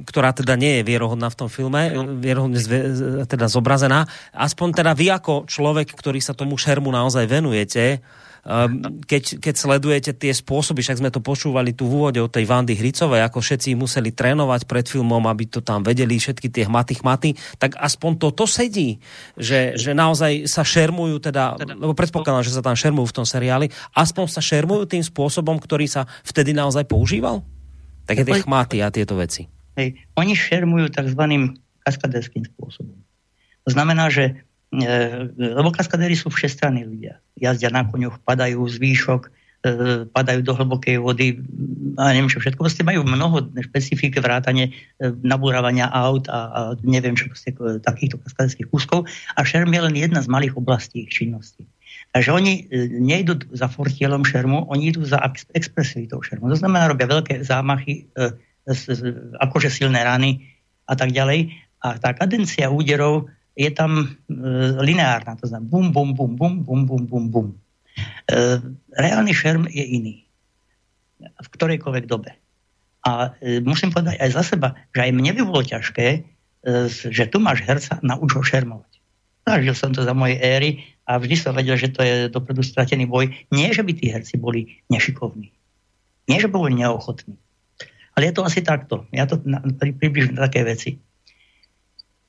ktorá 0.09 0.33
teda 0.33 0.57
nie 0.57 0.81
je 0.81 0.89
vierohodná 0.89 1.29
v 1.29 1.39
tom 1.45 1.49
filme, 1.53 1.93
vierohodne 2.25 2.57
zve, 2.57 2.79
teda 3.29 3.53
zobrazená, 3.53 4.09
aspoň 4.33 4.81
teda 4.81 4.97
vy 4.97 5.13
ako 5.13 5.45
človek, 5.45 5.93
ktorý 5.93 6.25
sa 6.25 6.33
tomu 6.33 6.57
šermu 6.57 6.89
naozaj 6.89 7.29
venujete, 7.29 8.01
keď, 9.05 9.43
keď 9.43 9.55
sledujete 9.55 10.11
tie 10.15 10.33
spôsoby, 10.33 10.81
však 10.81 11.01
sme 11.03 11.11
to 11.11 11.21
počúvali 11.21 11.75
tu 11.75 11.91
v 11.91 12.01
úvode 12.01 12.21
od 12.23 12.31
tej 12.31 12.47
Vandy 12.47 12.79
Hricovej, 12.79 13.27
ako 13.27 13.43
všetci 13.43 13.75
museli 13.75 14.15
trénovať 14.15 14.65
pred 14.65 14.87
filmom, 14.87 15.25
aby 15.27 15.45
to 15.51 15.61
tam 15.61 15.83
vedeli, 15.83 16.17
všetky 16.17 16.49
tie 16.49 16.65
hmaty, 16.65 17.03
chmaty, 17.03 17.35
tak 17.59 17.77
aspoň 17.77 18.23
toto 18.23 18.49
sedí, 18.49 19.03
že, 19.37 19.75
že 19.77 19.93
naozaj 19.93 20.49
sa 20.49 20.63
šermujú, 20.65 21.19
teda, 21.21 21.59
lebo 21.77 21.93
predpokladám, 21.93 22.47
že 22.47 22.55
sa 22.55 22.63
tam 22.65 22.79
šermujú 22.79 23.11
v 23.11 23.17
tom 23.21 23.27
seriáli, 23.27 23.67
aspoň 23.93 24.25
sa 24.31 24.41
šermujú 24.41 24.89
tým 24.89 25.05
spôsobom, 25.05 25.61
ktorý 25.61 25.85
sa 25.91 26.09
vtedy 26.25 26.55
naozaj 26.55 26.89
používal? 26.89 27.45
Také 28.09 28.25
tie 28.25 28.41
chmaty 28.41 28.81
a 28.81 28.89
tieto 28.89 29.21
veci. 29.21 29.45
Hej, 29.77 30.01
oni 30.17 30.33
šermujú 30.33 30.89
tzv. 30.91 31.23
kaskaderským 31.85 32.49
spôsobom. 32.55 32.97
To 33.69 33.71
znamená, 33.77 34.09
že 34.09 34.48
lebo 35.39 35.73
kaskadéri 35.73 36.13
sú 36.13 36.29
všestranní 36.29 36.85
ľudia. 36.85 37.25
Jazdia 37.41 37.73
na 37.73 37.89
koňoch, 37.89 38.21
padajú 38.21 38.61
z 38.69 38.77
výšok, 38.77 39.23
e, 39.25 39.31
padajú 40.13 40.41
do 40.45 40.53
hlbokej 40.53 41.01
vody 41.01 41.41
a 41.97 42.13
neviem 42.13 42.29
čo 42.29 42.37
všetko. 42.37 42.61
Proste 42.61 42.85
majú 42.85 43.01
mnoho 43.01 43.49
špecifik 43.49 44.21
vrátane 44.21 44.69
e, 44.69 44.73
nabúravania 45.25 45.89
aut 45.89 46.29
a, 46.29 46.41
a 46.53 46.61
neviem 46.85 47.17
čo 47.17 47.33
proste 47.33 47.57
takýchto 47.81 48.21
kaskadérských 48.21 48.69
kúskov. 48.69 49.09
A 49.35 49.41
šerm 49.41 49.73
je 49.73 49.81
len 49.81 49.95
jedna 49.97 50.21
z 50.21 50.29
malých 50.29 50.61
oblastí 50.61 51.09
ich 51.09 51.17
činnosti. 51.17 51.65
Takže 52.13 52.31
oni 52.33 52.53
nejdú 53.05 53.53
za 53.53 53.69
fortielom 53.69 54.25
šermu, 54.25 54.69
oni 54.73 54.93
idú 54.93 55.05
za 55.05 55.21
expresivitou 55.53 56.25
šermu. 56.25 56.49
To 56.49 56.57
znamená, 56.57 56.89
robia 56.89 57.05
veľké 57.05 57.45
zámachy, 57.45 58.09
akože 59.37 59.69
silné 59.69 60.01
rany 60.05 60.49
a 60.89 60.97
tak 60.97 61.13
ďalej. 61.13 61.53
A 61.85 62.01
tá 62.01 62.17
kadencia 62.17 62.73
úderov 62.73 63.29
je 63.59 63.71
tam 63.75 64.07
e, 64.07 64.07
lineárna, 64.79 65.35
to 65.35 65.51
znamená 65.51 65.67
bum, 65.67 65.91
bum, 65.91 66.15
bum, 66.15 66.33
bum, 66.39 66.55
bum, 66.63 66.81
bum, 66.87 67.03
bum, 67.11 67.25
bum. 67.27 67.49
E, 68.31 68.63
reálny 68.95 69.35
šerm 69.35 69.67
je 69.67 69.83
iný. 69.83 70.15
V 71.19 71.49
ktorejkoľvek 71.51 72.07
dobe. 72.07 72.39
A 73.03 73.35
e, 73.43 73.59
musím 73.59 73.91
povedať 73.91 74.23
aj 74.23 74.31
za 74.31 74.43
seba, 74.55 74.79
že 74.95 75.03
aj 75.03 75.11
mne 75.11 75.35
by 75.35 75.43
bolo 75.43 75.67
ťažké, 75.67 76.07
e, 76.07 76.21
že 76.89 77.25
tu 77.27 77.43
máš 77.43 77.67
herca, 77.67 77.99
nauč 78.07 78.39
ho 78.39 78.43
šermovať. 78.47 78.93
Zažil 79.43 79.75
som 79.75 79.91
to 79.91 80.07
za 80.07 80.15
mojej 80.15 80.39
éry 80.39 80.71
a 81.03 81.19
vždy 81.19 81.35
som 81.35 81.57
vedel, 81.57 81.75
že 81.75 81.91
to 81.91 82.07
je 82.07 82.31
dopredu 82.31 82.63
stratený 82.63 83.11
boj. 83.11 83.35
Nie, 83.51 83.75
že 83.75 83.83
by 83.83 83.93
tí 83.97 84.07
herci 84.07 84.39
boli 84.39 84.79
nešikovní. 84.87 85.51
Nie, 86.31 86.39
že 86.39 86.53
boli 86.53 86.79
neochotní. 86.79 87.35
Ale 88.15 88.29
je 88.29 88.35
to 88.37 88.45
asi 88.45 88.61
takto. 88.61 89.09
Ja 89.11 89.25
to 89.25 89.41
približím 89.81 90.37
také 90.37 90.63
veci. 90.63 91.01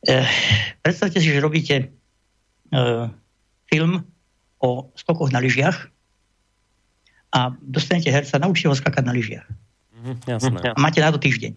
Eh, 0.08 0.28
predstavte 0.80 1.20
si, 1.20 1.28
že 1.28 1.44
robíte 1.44 1.76
eh, 1.90 3.06
film 3.68 3.94
o 4.60 4.92
skokoch 4.96 5.32
na 5.34 5.44
lyžiach 5.44 5.92
a 7.36 7.52
dostanete 7.60 8.12
herca, 8.12 8.40
naučite 8.40 8.72
ho 8.72 8.76
skakať 8.76 9.04
na 9.04 9.14
lyžiach. 9.16 9.48
Mm, 10.00 10.18
jasné. 10.24 10.60
A 10.72 10.80
máte 10.80 11.04
na 11.04 11.12
to 11.12 11.20
týždeň. 11.20 11.54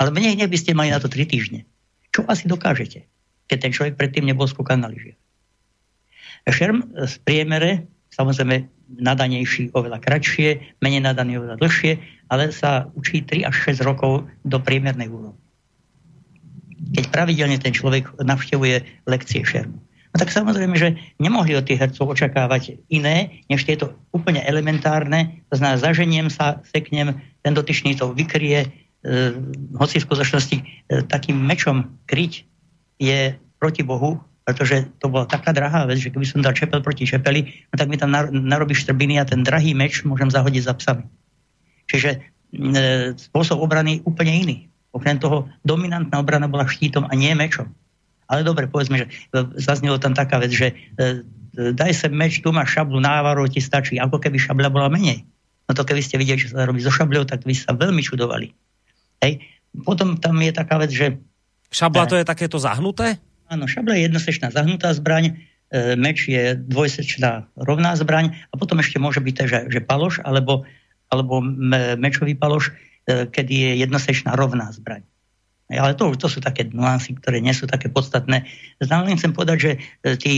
Ale 0.00 0.08
menej 0.12 0.44
by 0.44 0.58
ste 0.60 0.76
mali 0.76 0.92
na 0.92 1.00
to 1.00 1.08
tri 1.08 1.24
týždne. 1.28 1.68
Čo 2.12 2.24
asi 2.28 2.48
dokážete? 2.48 3.08
keď 3.50 3.58
ten 3.58 3.74
človek 3.74 3.94
predtým 3.98 4.30
nebol 4.30 4.46
skúkaný 4.46 4.86
na 4.86 4.94
lyžiach. 4.94 5.18
Šerm 6.46 6.94
z 6.94 7.14
priemere, 7.26 7.90
samozrejme 8.14 8.70
nadanejší 9.02 9.74
oveľa 9.74 9.98
kratšie, 9.98 10.78
menej 10.78 11.02
nadaný 11.02 11.42
oveľa 11.42 11.58
dlhšie, 11.58 11.98
ale 12.30 12.54
sa 12.54 12.86
učí 12.94 13.26
3 13.26 13.50
až 13.50 13.74
6 13.74 13.82
rokov 13.82 14.30
do 14.46 14.62
priemernej 14.62 15.10
úrovne. 15.10 15.42
Keď 16.90 17.04
pravidelne 17.14 17.58
ten 17.62 17.70
človek 17.70 18.10
navštevuje 18.18 19.06
lekcie 19.06 19.46
šermu. 19.46 19.78
No 20.10 20.16
tak 20.18 20.34
samozrejme, 20.34 20.74
že 20.74 20.98
nemohli 21.22 21.54
od 21.54 21.62
tých 21.62 21.78
hercov 21.78 22.10
očakávať 22.10 22.82
iné, 22.90 23.46
než 23.46 23.62
tieto 23.62 23.94
úplne 24.10 24.42
elementárne. 24.42 25.46
To 25.54 25.54
znamená, 25.54 25.78
zaženiem 25.78 26.26
sa, 26.26 26.58
seknem, 26.66 27.22
ten 27.46 27.52
dotyčný 27.54 27.94
to 27.94 28.10
vykrie, 28.10 28.66
e, 28.66 28.68
hoci 29.78 30.02
v 30.02 30.06
skutočnosti 30.10 30.56
e, 30.58 30.64
takým 31.06 31.38
mečom 31.38 31.94
kryť 32.10 32.42
je 32.98 33.38
proti 33.62 33.86
Bohu, 33.86 34.18
pretože 34.42 34.90
to 34.98 35.06
bola 35.06 35.30
taká 35.30 35.54
drahá 35.54 35.86
vec, 35.86 36.02
že 36.02 36.10
keby 36.10 36.26
som 36.26 36.42
dal 36.42 36.58
čepel 36.58 36.82
proti 36.82 37.06
čepeli, 37.06 37.46
no 37.70 37.74
tak 37.78 37.86
mi 37.86 37.94
tam 37.94 38.10
narobíš 38.34 38.90
štrbiny 38.90 39.22
a 39.22 39.28
ten 39.28 39.46
drahý 39.46 39.78
meč 39.78 40.02
môžem 40.02 40.26
zahodiť 40.26 40.62
za 40.66 40.74
psami. 40.74 41.06
Čiže 41.86 42.10
e, 42.18 42.18
spôsob 43.14 43.62
obrany 43.62 44.02
úplne 44.02 44.34
iný. 44.34 44.56
Okrem 44.90 45.22
toho, 45.22 45.46
dominantná 45.62 46.18
obrana 46.18 46.50
bola 46.50 46.66
štítom 46.66 47.06
a 47.06 47.12
nie 47.14 47.30
mečom. 47.34 47.70
Ale 48.30 48.46
dobre, 48.46 48.70
povedzme, 48.70 49.02
že 49.02 49.06
e, 49.06 49.10
zaznelo 49.58 49.98
tam 49.98 50.14
taká 50.14 50.38
vec, 50.38 50.54
že 50.54 50.70
e, 50.70 51.22
daj 51.54 51.92
sem 51.94 52.12
meč, 52.14 52.38
tu 52.38 52.54
máš 52.54 52.78
šablu, 52.78 53.02
návarov 53.02 53.50
ti 53.50 53.58
stačí, 53.58 53.98
ako 53.98 54.22
keby 54.22 54.38
šabla 54.38 54.70
bola 54.70 54.86
menej. 54.86 55.26
No 55.66 55.74
to 55.74 55.82
keby 55.86 56.02
ste 56.02 56.18
videli, 56.18 56.38
čo 56.38 56.50
sa 56.50 56.66
robí 56.66 56.82
so 56.82 56.90
šabľou, 56.90 57.26
tak 57.26 57.42
by 57.46 57.54
sa 57.54 57.74
veľmi 57.74 58.02
čudovali. 58.02 58.50
Hej. 59.22 59.42
Potom 59.86 60.18
tam 60.18 60.38
je 60.42 60.50
taká 60.50 60.78
vec, 60.82 60.90
že... 60.90 61.18
Šabla 61.70 62.10
to 62.10 62.18
je 62.18 62.26
takéto 62.26 62.58
zahnuté? 62.58 63.18
Áno, 63.50 63.66
šabla 63.66 63.98
je 63.98 64.10
jednosečná 64.10 64.50
zahnutá 64.50 64.90
zbraň, 64.94 65.34
e, 65.70 65.94
meč 65.94 66.26
je 66.26 66.54
dvojsečná 66.54 67.50
rovná 67.54 67.94
zbraň 67.94 68.34
a 68.50 68.54
potom 68.58 68.78
ešte 68.82 68.98
môže 68.98 69.22
byť 69.22 69.34
že, 69.46 69.58
že 69.70 69.80
paloš 69.82 70.22
alebo, 70.22 70.66
alebo 71.10 71.42
mečový 71.98 72.34
paloš, 72.34 72.70
e, 72.70 72.89
kedy 73.30 73.54
je 73.54 73.70
jednosečná 73.86 74.34
rovná 74.34 74.70
zbraň. 74.74 75.04
Ale 75.70 75.94
to, 75.94 76.10
to 76.18 76.26
sú 76.26 76.42
také 76.42 76.66
nuancy, 76.74 77.14
ktoré 77.14 77.38
nie 77.38 77.54
sú 77.54 77.70
také 77.70 77.86
podstatné. 77.86 78.42
Znamená 78.82 79.14
chcem 79.14 79.30
povedať, 79.30 79.58
že 79.62 79.72
e, 79.78 79.78
tí 80.18 80.34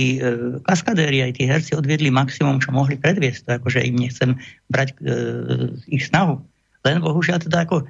kaskadéri 0.68 1.24
aj 1.24 1.40
tí 1.40 1.48
herci 1.48 1.72
odviedli 1.72 2.12
maximum, 2.12 2.60
čo 2.60 2.68
mohli 2.68 3.00
predviesť. 3.00 3.48
To 3.48 3.50
akože 3.56 3.80
im 3.80 3.96
nechcem 3.96 4.36
brať 4.68 4.92
e, 4.92 4.96
ich 5.88 6.04
snahu. 6.04 6.36
Len 6.84 7.00
bohužiaľ 7.00 7.48
teda 7.48 7.64
ako, 7.64 7.88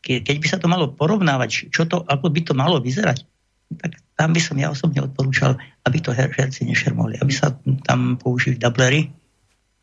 keď 0.00 0.36
by 0.40 0.46
sa 0.48 0.56
to 0.56 0.72
malo 0.72 0.88
porovnávať, 0.88 1.68
čo 1.68 1.84
to, 1.84 2.00
ako 2.08 2.32
by 2.32 2.40
to 2.40 2.56
malo 2.56 2.80
vyzerať, 2.80 3.28
tak 3.76 4.00
tam 4.16 4.32
by 4.32 4.40
som 4.40 4.56
ja 4.56 4.72
osobne 4.72 5.04
odporúčal, 5.04 5.60
aby 5.84 6.00
to 6.00 6.16
her, 6.16 6.32
herci 6.32 6.64
nešermovali, 6.64 7.20
aby 7.20 7.32
sa 7.36 7.52
tam 7.84 8.16
použili 8.16 8.56
dublery, 8.56 9.12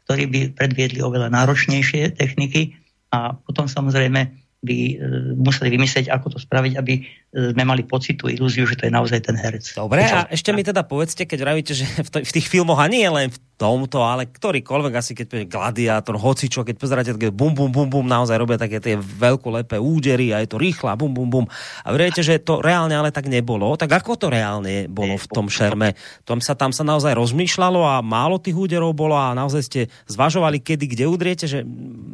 ktorí 0.10 0.24
by 0.26 0.40
predviedli 0.58 1.06
oveľa 1.06 1.30
náročnejšie 1.30 2.18
techniky 2.18 2.74
a 3.16 3.32
potom 3.40 3.72
samozrejme 3.72 4.22
by 4.66 4.78
e, 4.78 4.96
museli 5.40 5.72
vymyslieť, 5.72 6.12
ako 6.12 6.36
to 6.36 6.40
spraviť, 6.42 6.74
aby 6.76 6.94
sme 7.36 7.64
mali 7.68 7.84
pocit, 7.84 8.16
tú 8.16 8.32
ilúziu, 8.32 8.64
že 8.64 8.80
to 8.80 8.88
je 8.88 8.94
naozaj 8.96 9.20
ten 9.28 9.36
herec. 9.36 9.68
Dobre, 9.76 10.08
a 10.08 10.24
ešte 10.32 10.56
mi 10.56 10.64
teda 10.64 10.88
povedzte, 10.88 11.28
keď 11.28 11.40
vravíte, 11.44 11.74
že 11.76 11.84
v, 12.08 12.32
tých 12.32 12.48
filmoch, 12.48 12.80
a 12.80 12.88
nie 12.88 13.04
len 13.04 13.28
v 13.28 13.38
tomto, 13.60 14.04
ale 14.04 14.28
ktorýkoľvek 14.32 14.94
asi, 14.96 15.12
keď 15.16 15.26
povie 15.28 15.46
gladiátor, 15.48 16.16
hocičo, 16.16 16.64
keď 16.64 16.76
pozeráte, 16.80 17.12
keď 17.16 17.36
bum, 17.36 17.52
bum, 17.52 17.72
bum, 17.72 17.88
bum, 17.92 18.08
naozaj 18.08 18.40
robia 18.40 18.60
také 18.60 18.80
tie 18.80 18.96
veľkolepé 18.96 19.76
údery 19.80 20.32
a 20.32 20.44
je 20.44 20.56
to 20.56 20.58
rýchla, 20.60 20.96
bum, 20.96 21.12
bum, 21.12 21.28
bum. 21.28 21.46
A 21.84 21.92
viete, 21.96 22.24
že 22.24 22.40
to 22.40 22.64
reálne 22.64 22.96
ale 22.96 23.12
tak 23.12 23.28
nebolo. 23.28 23.76
Tak 23.76 23.92
ako 23.92 24.16
to 24.16 24.28
reálne 24.32 24.88
bolo 24.88 25.20
v 25.20 25.28
tom 25.28 25.48
šerme? 25.52 25.96
Tom 26.24 26.40
sa, 26.40 26.56
tam 26.56 26.72
sa 26.72 26.84
naozaj 26.88 27.16
rozmýšľalo 27.16 27.80
a 27.84 28.04
málo 28.04 28.40
tých 28.40 28.56
úderov 28.56 28.96
bolo 28.96 29.16
a 29.16 29.36
naozaj 29.36 29.62
ste 29.64 29.82
zvažovali, 30.08 30.60
kedy, 30.60 30.88
kde 30.88 31.06
udriete, 31.08 31.46
že 31.48 31.64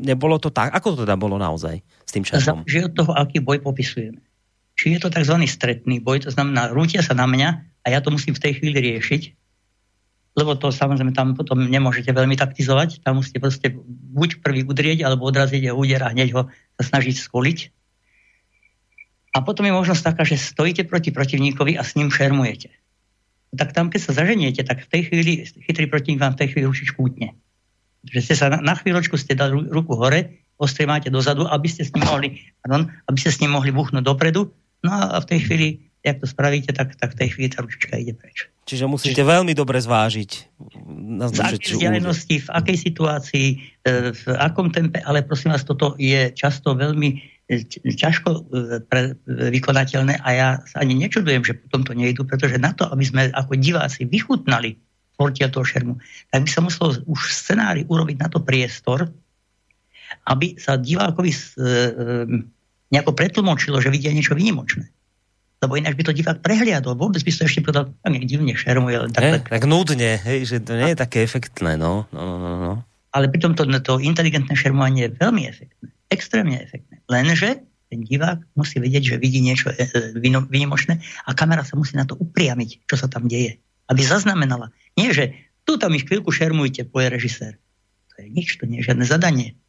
nebolo 0.02 0.42
to 0.42 0.54
tak. 0.54 0.74
Ako 0.74 0.94
to 0.94 1.06
teda 1.06 1.18
bolo 1.18 1.42
naozaj? 1.42 1.82
s 2.12 2.20
tým 2.20 2.28
časom? 2.28 2.68
Záleží 2.68 2.84
od 2.84 2.92
toho, 2.92 3.12
aký 3.16 3.40
boj 3.40 3.64
popisujeme. 3.64 4.20
Či 4.82 4.98
je 4.98 5.00
to 5.06 5.14
tzv. 5.14 5.38
stretný 5.46 6.02
boj, 6.02 6.26
to 6.26 6.34
znamená, 6.34 6.74
rútia 6.74 7.06
sa 7.06 7.14
na 7.14 7.30
mňa 7.30 7.50
a 7.86 7.88
ja 7.94 8.02
to 8.02 8.10
musím 8.10 8.34
v 8.34 8.42
tej 8.42 8.58
chvíli 8.58 8.82
riešiť, 8.82 9.38
lebo 10.34 10.58
to 10.58 10.74
samozrejme 10.74 11.14
tam 11.14 11.38
potom 11.38 11.62
nemôžete 11.70 12.10
veľmi 12.10 12.34
taktizovať, 12.34 13.06
tam 13.06 13.22
musíte 13.22 13.38
proste 13.38 13.70
buď 14.10 14.42
prvý 14.42 14.66
udrieť, 14.66 15.06
alebo 15.06 15.30
odraziť 15.30 15.70
a 15.70 15.78
úder 15.78 16.02
a 16.02 16.10
hneď 16.10 16.34
ho 16.34 16.50
sa 16.82 16.98
snažiť 16.98 17.14
skoliť. 17.14 17.60
A 19.38 19.46
potom 19.46 19.70
je 19.70 19.78
možnosť 19.78 20.02
taká, 20.02 20.26
že 20.26 20.42
stojíte 20.42 20.90
proti 20.90 21.14
protivníkovi 21.14 21.78
a 21.78 21.86
s 21.86 21.94
ním 21.94 22.10
šermujete. 22.10 22.74
Tak 23.54 23.78
tam, 23.78 23.94
keď 23.94 24.02
sa 24.02 24.18
zaženiete, 24.18 24.66
tak 24.66 24.82
v 24.82 24.90
tej 24.98 25.02
chvíli 25.14 25.46
chytrý 25.62 25.86
protivník 25.94 26.26
vám 26.26 26.34
v 26.34 26.42
tej 26.42 26.58
chvíli 26.58 26.66
ručičku 26.66 27.06
utne. 27.06 27.38
Že 28.10 28.20
ste 28.26 28.34
sa 28.34 28.50
na, 28.50 28.66
na 28.66 28.74
chvíľočku 28.74 29.14
ste 29.14 29.38
dali 29.38 29.62
ruku 29.70 29.94
hore 29.94 30.42
ostrie 30.62 30.86
máte 30.86 31.10
dozadu, 31.10 31.50
aby 31.50 31.66
ste 31.66 31.82
s 31.82 31.90
ním 31.98 32.06
mohli, 32.06 32.38
pardon, 32.62 32.86
aby 33.10 33.18
ste 33.18 33.34
s 33.34 33.42
ním 33.42 33.58
mohli 33.58 33.74
buchnúť 33.74 34.06
dopredu. 34.06 34.54
No 34.82 34.90
a 34.92 35.22
v 35.22 35.26
tej 35.30 35.40
chvíli, 35.46 35.68
jak 36.02 36.18
to 36.18 36.28
spravíte, 36.28 36.74
tak, 36.74 36.98
tak 36.98 37.14
v 37.14 37.20
tej 37.22 37.30
chvíli 37.38 37.48
tá 37.54 37.62
ručička 37.62 37.94
ide 37.98 38.18
preč. 38.18 38.50
Čiže 38.66 38.86
musíte 38.90 39.22
Čiže... 39.22 39.30
veľmi 39.30 39.54
dobre 39.54 39.78
zvážiť. 39.82 40.32
V 41.22 41.40
akej 41.42 41.78
vzdialenosti, 41.78 42.36
v 42.46 42.50
akej 42.50 42.78
situácii, 42.78 43.48
e, 43.86 44.14
v 44.14 44.24
akom 44.38 44.70
tempe, 44.74 45.02
ale 45.06 45.26
prosím 45.26 45.54
vás, 45.54 45.66
toto 45.66 45.94
je 46.02 46.34
často 46.34 46.74
veľmi 46.74 47.10
e, 47.12 47.66
ťažko 47.94 48.30
e, 48.32 48.42
pre, 48.86 49.18
vykonateľné 49.28 50.22
a 50.22 50.30
ja 50.34 50.50
sa 50.66 50.82
ani 50.82 50.98
nečudujem, 50.98 51.42
že 51.46 51.58
potom 51.58 51.86
to 51.86 51.94
nejdu, 51.94 52.26
pretože 52.26 52.62
na 52.62 52.74
to, 52.74 52.86
aby 52.90 53.06
sme 53.06 53.22
ako 53.34 53.54
diváci 53.58 54.06
vychutnali 54.06 54.78
portia 55.18 55.54
toho 55.54 55.66
šermu, 55.66 56.02
tak 56.34 56.46
by 56.46 56.50
sa 56.50 56.62
muselo 56.66 56.98
už 57.06 57.20
v 57.30 57.34
scenári 57.34 57.82
urobiť 57.86 58.18
na 58.18 58.30
to 58.30 58.42
priestor, 58.42 59.10
aby 60.26 60.58
sa 60.58 60.78
divákovi 60.78 61.30
nejako 62.92 63.16
pretlmočilo, 63.16 63.80
že 63.80 63.90
vidia 63.90 64.12
niečo 64.12 64.36
vynimočné. 64.36 64.92
Lebo 65.62 65.78
ináč 65.78 65.94
by 65.94 66.04
to 66.10 66.18
divák 66.18 66.42
prehliadol. 66.42 66.98
Vôbec 66.98 67.22
by 67.22 67.32
to 67.32 67.46
ešte 67.46 67.62
povedal, 67.62 67.94
tak 67.94 68.10
nech 68.12 68.26
divne 68.26 68.58
šermuje. 68.58 68.98
Len 69.08 69.12
tak, 69.14 69.24
tak, 69.24 69.44
tak 69.48 69.64
nudne, 69.70 70.18
hej, 70.18 70.40
že 70.44 70.58
to 70.60 70.74
nie 70.76 70.92
je 70.92 70.98
také 70.98 71.22
efektné. 71.22 71.78
No, 71.78 72.10
no, 72.12 72.22
no, 72.22 72.36
no. 72.38 72.52
no. 72.58 72.74
Ale 73.14 73.30
pritom 73.30 73.54
to, 73.54 73.68
to 73.84 74.02
inteligentné 74.02 74.58
šermovanie 74.58 75.08
je 75.08 75.12
veľmi 75.22 75.44
efektné. 75.46 75.88
Extrémne 76.10 76.58
efektné. 76.60 77.06
Lenže 77.08 77.62
ten 77.92 78.08
divák 78.08 78.40
musí 78.56 78.80
vedieť, 78.80 79.16
že 79.16 79.22
vidí 79.22 79.44
niečo 79.44 79.70
e, 79.70 80.16
vynimočné 80.48 81.04
a 81.28 81.36
kamera 81.36 81.62
sa 81.68 81.76
musí 81.76 82.00
na 82.00 82.08
to 82.08 82.16
upriamiť, 82.16 82.88
čo 82.88 82.96
sa 82.96 83.12
tam 83.12 83.28
deje. 83.28 83.60
Aby 83.92 84.02
zaznamenala. 84.08 84.72
Nie, 84.96 85.12
že 85.12 85.36
tu 85.68 85.76
tam 85.76 85.94
ich 85.94 86.08
chvíľku 86.08 86.32
šermujte, 86.32 86.88
povie 86.88 87.12
režisér. 87.12 87.60
To 88.16 88.24
je 88.24 88.28
nič, 88.32 88.58
to 88.58 88.66
nie 88.66 88.80
je 88.82 88.88
žiadne 88.90 89.06
zadanie 89.06 89.61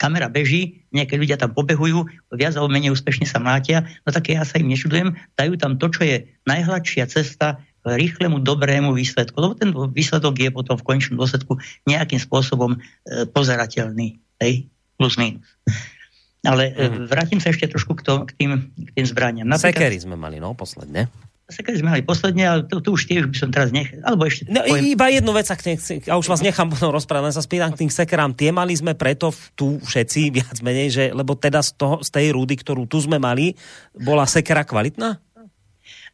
kamera 0.00 0.32
beží, 0.32 0.80
nejaké 0.96 1.20
ľudia 1.20 1.36
tam 1.36 1.52
pobehujú, 1.52 2.08
viac 2.32 2.56
alebo 2.56 2.72
menej 2.72 2.96
úspešne 2.96 3.28
sa 3.28 3.36
mlátia, 3.36 3.84
no 4.08 4.16
tak 4.16 4.32
ja 4.32 4.40
sa 4.48 4.56
im 4.56 4.72
nečudujem, 4.72 5.12
dajú 5.36 5.60
tam 5.60 5.76
to, 5.76 5.92
čo 5.92 6.08
je 6.08 6.16
najhladšia 6.48 7.04
cesta 7.04 7.60
k 7.84 7.84
rýchlemu, 7.84 8.40
dobrému 8.40 8.96
výsledku. 8.96 9.36
Lebo 9.36 9.52
ten 9.56 9.72
výsledok 9.72 10.40
je 10.40 10.48
potom 10.48 10.80
v 10.80 10.84
končnom 10.84 11.20
dôsledku 11.20 11.60
nejakým 11.84 12.20
spôsobom 12.20 12.76
e, 12.76 12.78
pozerateľný. 13.28 14.20
Hej? 14.40 14.68
Plus 14.96 15.16
minus. 15.16 15.44
Ale 16.44 16.72
mm. 16.72 17.08
vrátim 17.08 17.40
sa 17.40 17.52
ešte 17.52 17.68
trošku 17.68 18.00
k, 18.00 18.04
to, 18.04 18.14
k, 18.28 18.32
tým, 18.36 18.50
k 18.72 18.90
tým 18.96 19.06
zbraniam. 19.08 19.48
Napríklad, 19.48 19.76
Sekery 19.76 19.96
sme 20.00 20.16
mali, 20.16 20.40
no, 20.40 20.52
posledne 20.56 21.08
sa 21.50 21.66
keď 21.66 21.82
sme 21.82 21.88
mali 21.92 22.02
posledne, 22.06 22.44
ale 22.46 22.60
to, 22.66 22.78
to 22.78 22.94
už 22.94 23.10
tiež 23.10 23.26
by 23.26 23.36
som 23.36 23.50
teraz 23.50 23.74
nechal. 23.74 23.98
Alebo 24.06 24.26
ešte... 24.26 24.46
No, 24.46 24.62
poviem. 24.62 24.94
iba 24.94 25.06
jednu 25.10 25.32
vec, 25.34 25.46
ak 25.50 25.60
nech, 25.66 25.80
a 26.06 26.14
už 26.16 26.26
vás 26.30 26.40
nechám 26.40 26.70
potom 26.70 26.94
rozprávať, 26.94 27.24
len 27.30 27.34
sa 27.34 27.44
spýtam 27.44 27.70
k 27.74 27.86
tým 27.86 27.90
sekerám. 27.90 28.32
Tie 28.32 28.54
mali 28.54 28.72
sme 28.72 28.94
preto 28.94 29.34
tu 29.58 29.82
všetci 29.82 30.20
viac 30.40 30.56
menej, 30.62 30.88
že, 30.88 31.04
lebo 31.10 31.34
teda 31.34 31.60
z, 31.60 31.76
toho, 31.76 31.96
z 32.00 32.10
tej 32.10 32.32
rúdy, 32.32 32.54
ktorú 32.58 32.86
tu 32.86 33.02
sme 33.02 33.18
mali, 33.18 33.52
bola 33.92 34.24
sekera 34.24 34.62
kvalitná? 34.62 35.18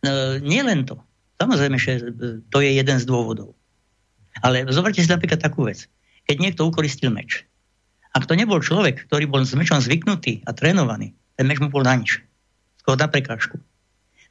No, 0.03 0.11
nie 0.41 0.61
len 0.61 0.85
to. 0.85 1.01
Samozrejme, 1.37 1.77
že 1.77 2.01
to 2.49 2.59
je 2.65 2.71
jeden 2.77 2.97
z 2.97 3.05
dôvodov. 3.05 3.53
Ale 4.41 4.69
zoberte 4.69 5.01
si 5.01 5.09
napríklad 5.09 5.41
takú 5.41 5.69
vec. 5.69 5.89
Keď 6.29 6.37
niekto 6.41 6.65
ukoristil 6.65 7.13
meč, 7.13 7.45
ak 8.17 8.25
to 8.25 8.33
nebol 8.33 8.61
človek, 8.61 9.05
ktorý 9.09 9.29
bol 9.29 9.45
s 9.45 9.53
mečom 9.53 9.77
zvyknutý 9.77 10.41
a 10.49 10.57
trénovaný, 10.57 11.13
ten 11.37 11.45
meč 11.45 11.61
mu 11.61 11.69
bol 11.69 11.85
na 11.85 12.01
nič. 12.01 12.25
Skôr 12.81 12.97
na 12.97 13.13
prekážku. 13.13 13.61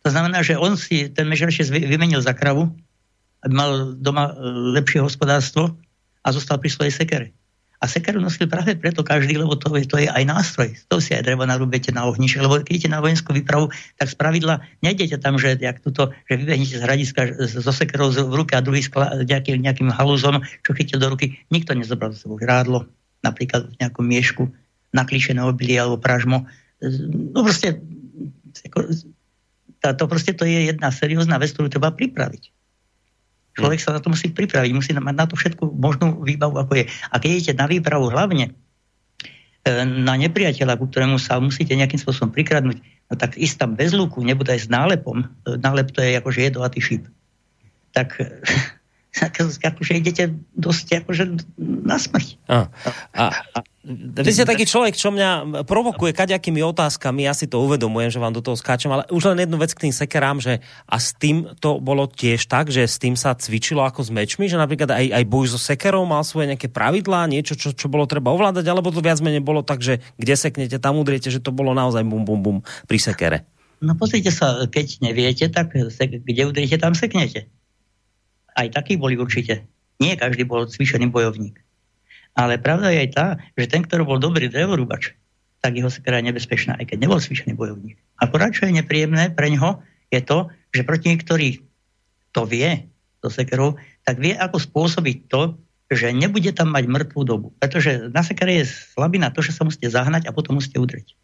To 0.06 0.14
znamená, 0.14 0.45
že 0.45 0.53
on 0.53 0.77
si 0.77 1.10
ten 1.10 1.26
mežeršie 1.26 1.65
vymenil 1.65 2.22
za 2.22 2.38
kravu, 2.38 2.69
aby 3.41 3.53
mal 3.57 3.98
doma 3.98 4.30
e, 4.30 4.34
lepšie 4.77 5.02
hospodárstvo 5.02 5.73
a 6.22 6.27
zostal 6.30 6.61
pri 6.61 6.69
svojej 6.69 6.94
sekere. 6.94 7.27
A 7.82 7.90
sekeru 7.90 8.22
nosil 8.22 8.45
práve 8.45 8.77
preto 8.77 9.02
každý, 9.02 9.38
lebo 9.38 9.57
to, 9.57 9.68
to 9.86 9.98
je 9.98 10.06
aj 10.06 10.23
nástroj. 10.26 10.77
To 10.94 11.02
si 11.02 11.18
aj 11.18 11.26
dreva 11.26 11.49
narúbete 11.49 11.90
na 11.90 12.06
ohniše, 12.06 12.38
lebo 12.38 12.61
keď 12.61 12.69
idete 12.69 12.90
na 12.90 13.02
vojenskú 13.02 13.34
výpravu, 13.34 13.73
tak 13.98 14.07
z 14.10 14.15
pravidla 14.15 14.61
nejdete 14.86 15.18
tam, 15.18 15.41
že, 15.41 15.57
jak 15.57 15.82
tuto, 15.82 16.14
že 16.30 16.38
vybehnete 16.38 16.77
z 16.77 16.86
hradiska 16.86 17.22
so 17.45 17.73
sekerou 17.73 18.14
v 18.14 18.34
ruke 18.34 18.53
a 18.53 18.61
druhý 18.61 18.86
skla, 18.86 19.26
nejaký, 19.26 19.57
nejakým 19.57 19.90
halúzom, 19.90 20.45
čo 20.61 20.72
chytil 20.77 21.02
do 21.02 21.14
ruky. 21.14 21.41
Nikto 21.49 21.73
nezobral 21.73 22.14
za 22.14 22.26
sebou 22.26 22.38
žrádlo, 22.38 22.86
napríklad 23.26 23.73
v 23.73 23.77
nejakom 23.82 24.06
miešku, 24.06 24.44
naklíšené 24.94 25.41
obilie 25.41 25.82
alebo 25.82 25.98
pražmo. 25.98 26.45
No 27.34 27.41
proste 27.41 27.82
To, 29.94 30.10
proste 30.10 30.34
to 30.34 30.49
je 30.49 30.74
jedna 30.74 30.90
seriózna 30.90 31.38
vec, 31.38 31.53
ktorú 31.53 31.70
treba 31.70 31.94
pripraviť. 31.94 32.49
Človek 33.56 33.80
sa 33.80 33.95
na 33.95 34.02
to 34.02 34.12
musí 34.12 34.34
pripraviť, 34.34 34.72
musí 34.76 34.91
mať 34.91 35.16
na 35.16 35.26
to 35.30 35.38
všetku 35.38 35.70
možnú 35.78 36.26
výbavu, 36.26 36.60
ako 36.60 36.82
je. 36.82 36.86
A 37.14 37.16
keď 37.22 37.30
idete 37.30 37.53
na 37.56 37.70
výpravu 37.70 38.12
hlavne 38.12 38.52
e, 39.64 39.72
na 39.86 40.20
nepriateľa, 40.20 40.76
ku 40.76 40.91
ktorému 40.91 41.16
sa 41.16 41.40
musíte 41.40 41.72
nejakým 41.72 42.02
spôsobom 42.02 42.36
prikradnúť, 42.36 42.84
no 42.84 43.14
tak 43.16 43.40
ísť 43.40 43.56
tam 43.64 43.72
bez 43.80 43.95
luku, 43.95 44.20
nebude 44.26 44.52
aj 44.52 44.68
s 44.68 44.68
nálepom, 44.68 45.24
e, 45.24 45.56
nálep 45.56 45.94
to 45.95 46.03
je 46.03 46.20
akože 46.20 46.52
jedovatý 46.52 46.80
šíp, 46.84 47.03
tak 47.95 48.20
akože 49.21 49.93
idete 49.95 50.35
dosť 50.59 51.05
akože 51.05 51.23
na 51.59 51.95
smrť. 51.95 52.27
A, 52.51 52.67
a, 53.15 53.25
a, 53.31 53.59
vy 53.85 54.33
ste 54.33 54.49
taký 54.49 54.65
človek, 54.65 54.97
čo 54.97 55.13
mňa 55.13 55.63
provokuje 55.69 56.11
kaďakými 56.11 56.59
otázkami, 56.65 57.23
ja 57.23 57.37
si 57.37 57.45
to 57.45 57.61
uvedomujem, 57.61 58.09
že 58.09 58.19
vám 58.19 58.33
do 58.33 58.41
toho 58.41 58.57
skáčem, 58.57 58.89
ale 58.89 59.05
už 59.13 59.29
len 59.31 59.45
jednu 59.45 59.61
vec 59.61 59.71
k 59.77 59.87
tým 59.87 59.93
sekerám, 59.93 60.41
že 60.41 60.59
a 60.89 60.97
s 60.97 61.13
tým 61.13 61.53
to 61.61 61.77
bolo 61.77 62.09
tiež 62.09 62.49
tak, 62.49 62.73
že 62.73 62.83
s 62.83 62.97
tým 62.97 63.13
sa 63.13 63.37
cvičilo 63.37 63.85
ako 63.85 64.01
s 64.01 64.09
mečmi, 64.09 64.49
že 64.49 64.57
napríklad 64.57 64.89
aj, 64.89 65.05
aj 65.21 65.23
boj 65.29 65.45
so 65.53 65.61
sekerou 65.61 66.03
mal 66.03 66.25
svoje 66.25 66.51
nejaké 66.51 66.67
pravidlá, 66.67 67.29
niečo, 67.29 67.53
čo, 67.53 67.77
čo 67.77 67.87
bolo 67.87 68.09
treba 68.09 68.33
ovládať, 68.33 68.65
alebo 68.65 68.89
to 68.89 69.05
viac 69.05 69.21
menej 69.21 69.45
bolo 69.45 69.61
tak, 69.61 69.85
že 69.85 70.01
kde 70.17 70.33
seknete, 70.33 70.81
tam 70.81 70.97
udriete, 70.97 71.29
že 71.29 71.39
to 71.39 71.53
bolo 71.53 71.77
naozaj 71.77 72.01
bum 72.01 72.25
bum 72.25 72.41
bum 72.41 72.57
pri 72.89 72.97
sekere. 72.97 73.37
No 73.85 73.93
pozrite 73.93 74.33
sa, 74.33 74.65
keď 74.65 75.05
neviete, 75.05 75.45
tak 75.51 75.77
kde 75.77 76.41
udriete, 76.47 76.81
tam 76.81 76.97
seknete. 76.97 77.53
Aj 78.56 78.68
takí 78.72 78.95
boli 78.95 79.19
určite. 79.19 79.68
Nie 79.99 80.15
každý 80.15 80.48
bol 80.48 80.68
cvičený 80.68 81.11
bojovník. 81.11 81.60
Ale 82.36 82.60
pravda 82.60 82.91
je 82.91 82.99
aj 83.07 83.10
tá, 83.15 83.27
že 83.56 83.72
ten, 83.72 83.84
ktorý 83.84 84.03
bol 84.03 84.19
dobrý 84.19 84.52
drevorúbač, 84.52 85.15
tak 85.64 85.80
jeho 85.80 85.88
sekera 85.88 86.19
je 86.19 86.30
nebezpečná, 86.32 86.76
aj 86.76 86.91
keď 86.91 86.98
nebol 87.07 87.19
cvičený 87.19 87.56
bojovník. 87.56 87.95
Akorát, 88.19 88.52
čo 88.52 88.68
je 88.68 88.76
nepríjemné 88.76 89.32
pre 89.32 89.52
ňoho, 89.56 89.80
je 90.11 90.19
to, 90.19 90.52
že 90.76 90.84
proti 90.84 91.15
ktorý 91.15 91.64
to 92.36 92.44
vie, 92.44 92.91
to 93.23 93.32
sekerou, 93.32 93.80
tak 94.03 94.19
vie, 94.19 94.36
ako 94.36 94.60
spôsobiť 94.60 95.18
to, 95.32 95.56
že 95.90 96.11
nebude 96.11 96.52
tam 96.52 96.76
mať 96.76 96.86
mŕtvú 96.86 97.22
dobu. 97.23 97.48
Pretože 97.57 98.11
na 98.11 98.22
sekere 98.22 98.61
je 98.61 98.69
slabina 98.69 99.32
to, 99.32 99.40
že 99.40 99.56
sa 99.56 99.64
musíte 99.64 99.88
zahnať 99.88 100.27
a 100.27 100.36
potom 100.36 100.60
musíte 100.60 100.77
udrieť. 100.77 101.15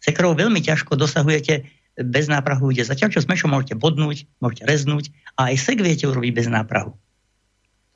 Sekerou 0.00 0.34
veľmi 0.38 0.62
ťažko 0.62 0.94
dosahujete 0.94 1.66
bez 1.96 2.28
náprahu 2.28 2.68
ide. 2.72 2.84
Zatiaľ, 2.84 3.12
čo 3.16 3.24
s 3.24 3.30
mečom 3.30 3.52
môžete 3.52 3.76
bodnúť, 3.80 4.28
môžete 4.44 4.68
reznúť 4.68 5.08
a 5.40 5.52
aj 5.52 5.56
sek 5.56 5.78
viete 5.80 6.04
urobiť 6.04 6.32
bez 6.32 6.46
náprahu. 6.48 6.92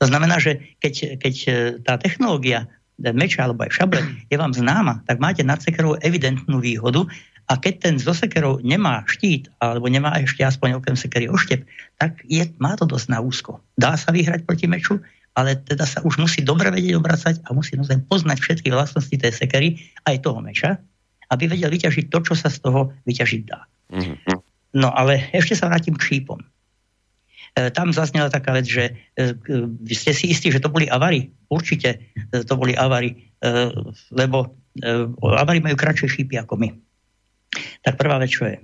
To 0.01 0.05
znamená, 0.09 0.41
že 0.41 0.57
keď, 0.81 1.21
keď 1.21 1.35
e, 1.45 1.49
tá 1.85 1.93
technológia 2.01 2.65
meča 2.97 3.45
alebo 3.45 3.65
aj 3.65 3.73
šable 3.73 4.01
je 4.29 4.37
vám 4.37 4.53
známa, 4.53 5.01
tak 5.05 5.17
máte 5.21 5.41
nad 5.45 5.61
sekerou 5.61 5.97
evidentnú 6.01 6.61
výhodu 6.61 7.05
a 7.49 7.57
keď 7.57 7.73
ten 7.81 7.95
zo 7.97 8.13
sekerou 8.13 8.61
nemá 8.61 9.01
štít 9.09 9.49
alebo 9.57 9.89
nemá 9.89 10.13
ešte 10.21 10.45
aspoň 10.45 10.77
okrem 10.77 10.97
sekery 10.97 11.25
oštep, 11.25 11.65
tak 11.97 12.21
je, 12.29 12.45
má 12.61 12.77
to 12.77 12.85
dosť 12.85 13.07
na 13.09 13.19
úzko. 13.21 13.61
Dá 13.77 13.97
sa 13.97 14.13
vyhrať 14.13 14.45
proti 14.45 14.69
meču, 14.69 15.01
ale 15.33 15.57
teda 15.57 15.87
sa 15.87 16.03
už 16.05 16.21
musí 16.21 16.45
dobre 16.45 16.69
vedieť 16.69 16.97
obracať 16.97 17.35
a 17.47 17.55
musí 17.55 17.73
naozaj 17.79 18.05
poznať 18.05 18.37
všetky 18.41 18.69
vlastnosti 18.69 19.15
tej 19.15 19.33
sekery, 19.33 19.79
aj 20.05 20.21
toho 20.21 20.39
meča, 20.43 20.77
aby 21.31 21.47
vedel 21.47 21.71
vyťažiť 21.71 22.11
to, 22.11 22.19
čo 22.21 22.33
sa 22.35 22.51
z 22.51 22.59
toho 22.59 22.91
vyťažiť 23.07 23.41
dá. 23.47 23.63
Mm-hmm. 23.91 24.39
No 24.79 24.89
ale 24.95 25.27
ešte 25.35 25.59
sa 25.59 25.67
vrátim 25.67 25.93
k 25.99 26.07
šípom. 26.07 26.39
E, 26.39 27.67
tam 27.75 27.91
zaznela 27.91 28.31
taká 28.31 28.55
vec, 28.55 28.63
že 28.63 28.95
e, 29.19 29.35
vy 29.83 29.95
ste 29.95 30.15
si 30.15 30.31
istí, 30.31 30.47
že 30.47 30.63
to 30.63 30.71
boli 30.71 30.87
avary. 30.87 31.27
Určite 31.51 31.99
e, 31.99 32.43
to 32.47 32.55
boli 32.55 32.71
avary, 32.71 33.35
e, 33.43 33.51
lebo 34.15 34.55
e, 34.79 34.87
avary 35.35 35.59
majú 35.59 35.75
kratšie 35.75 36.07
šípy 36.07 36.39
ako 36.39 36.55
my. 36.55 36.71
Tak 37.83 37.99
prvá 37.99 38.15
vec, 38.23 38.31
čo 38.31 38.47
je. 38.47 38.55
E, 38.55 38.63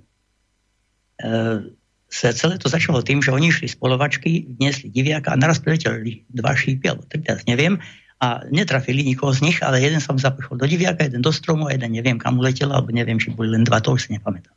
celé 2.08 2.56
to 2.56 2.72
začalo 2.72 3.04
tým, 3.04 3.20
že 3.20 3.36
oni 3.36 3.52
išli 3.52 3.68
z 3.68 3.76
polovačky, 3.76 4.48
vniesli 4.56 4.88
diviaka 4.88 5.36
a 5.36 5.40
naraz 5.40 5.60
prileteli 5.60 6.24
dva 6.32 6.56
šípy, 6.56 6.88
alebo 6.88 7.04
tak 7.12 7.28
teraz 7.28 7.44
neviem, 7.44 7.84
a 8.24 8.42
netrafili 8.50 9.04
nikoho 9.04 9.36
z 9.36 9.46
nich, 9.46 9.60
ale 9.62 9.84
jeden 9.84 10.02
som 10.02 10.18
započul 10.18 10.58
do 10.58 10.66
diviaka, 10.66 11.06
jeden 11.06 11.22
do 11.22 11.30
stromu 11.30 11.68
a 11.68 11.76
jeden 11.76 11.92
neviem 11.92 12.18
kam 12.18 12.40
uletel, 12.40 12.72
alebo 12.72 12.90
neviem, 12.90 13.20
či 13.20 13.36
boli 13.36 13.52
len 13.52 13.68
dva, 13.68 13.84
to 13.84 13.94
už 13.94 14.08
si 14.08 14.16
nepamätám. 14.16 14.56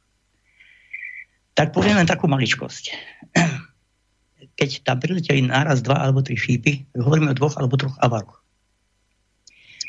Tak 1.61 1.77
poviem 1.77 2.01
len 2.01 2.09
takú 2.09 2.25
maličkosť. 2.25 2.85
Keď 4.59 4.81
tam 4.81 4.97
prileteli 4.97 5.45
náraz 5.45 5.85
dva 5.85 6.01
alebo 6.01 6.25
tri 6.25 6.33
šípy, 6.33 6.89
hovoríme 6.97 7.29
o 7.29 7.37
dvoch 7.37 7.53
alebo 7.61 7.77
troch 7.77 8.01
avaroch. 8.01 8.41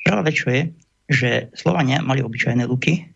Prvá 0.03 0.19
vec, 0.19 0.35
je, 0.35 0.76
že 1.07 1.48
Slovania 1.56 2.03
mali 2.03 2.19
obyčajné 2.19 2.68
luky, 2.68 3.07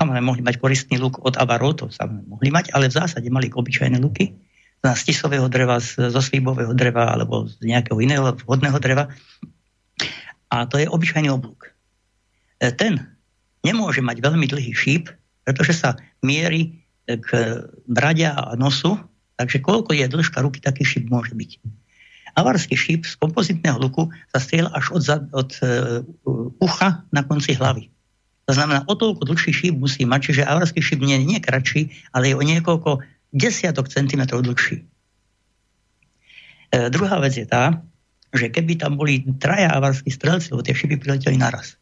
samozrejme 0.00 0.24
mohli 0.24 0.40
mať 0.40 0.56
koristný 0.56 0.96
luk 0.96 1.20
od 1.20 1.36
avarov, 1.36 1.76
to 1.76 1.92
samozrejme 1.92 2.32
mohli 2.32 2.48
mať, 2.48 2.72
ale 2.72 2.88
v 2.88 2.96
zásade 3.04 3.28
mali 3.28 3.52
obyčajné 3.52 4.00
luky, 4.00 4.32
z 4.80 4.88
stisového 4.96 5.50
dreva, 5.52 5.76
zo 5.84 6.22
slíbového 6.24 6.72
dreva 6.72 7.12
alebo 7.12 7.52
z 7.52 7.68
nejakého 7.68 8.00
iného 8.00 8.32
vhodného 8.48 8.80
dreva. 8.80 9.12
A 10.48 10.64
to 10.64 10.80
je 10.80 10.88
obyčajný 10.88 11.28
oblúk. 11.28 11.68
E, 12.64 12.72
ten 12.72 12.96
nemôže 13.60 14.00
mať 14.00 14.24
veľmi 14.24 14.48
dlhý 14.48 14.72
šíp, 14.72 15.12
pretože 15.44 15.76
sa 15.76 16.00
mierí 16.24 16.87
k 17.16 17.28
bradia 17.88 18.36
a 18.36 18.52
nosu, 18.60 19.00
takže 19.40 19.64
koľko 19.64 19.96
je 19.96 20.04
dĺžka 20.04 20.44
ruky, 20.44 20.60
taký 20.60 20.84
šíp 20.84 21.08
môže 21.08 21.32
byť. 21.32 21.50
Avarský 22.36 22.76
šíp 22.76 23.08
z 23.08 23.16
kompozitného 23.16 23.80
luku 23.80 24.12
sa 24.30 24.38
strieľa 24.38 24.70
až 24.76 24.84
od, 24.94 25.02
od 25.32 25.50
uh, 25.64 25.68
ucha 26.60 27.02
na 27.10 27.24
konci 27.24 27.56
hlavy. 27.56 27.88
To 28.48 28.52
znamená, 28.56 28.84
o 28.88 28.94
toľko 28.96 29.28
dlhší 29.28 29.52
šíp 29.52 29.74
musí 29.76 30.08
mať, 30.08 30.32
čiže 30.32 30.48
avarský 30.48 30.80
šíp 30.80 31.00
nie 31.04 31.16
je 31.20 31.24
nie 31.24 31.40
kratší, 31.40 31.92
ale 32.12 32.32
je 32.32 32.34
o 32.36 32.44
niekoľko 32.44 33.04
desiatok 33.32 33.92
centimetrov 33.92 34.40
dlhší. 34.40 34.80
E, 36.72 36.88
druhá 36.88 37.20
vec 37.20 37.36
je 37.36 37.44
tá, 37.44 37.84
že 38.32 38.48
keby 38.48 38.80
tam 38.80 38.96
boli 38.96 39.20
traja 39.36 39.72
avarskí 39.72 40.08
strelci, 40.08 40.52
lebo 40.52 40.64
tie 40.64 40.72
šipy 40.72 40.96
prileteli 40.96 41.36
naraz, 41.36 41.76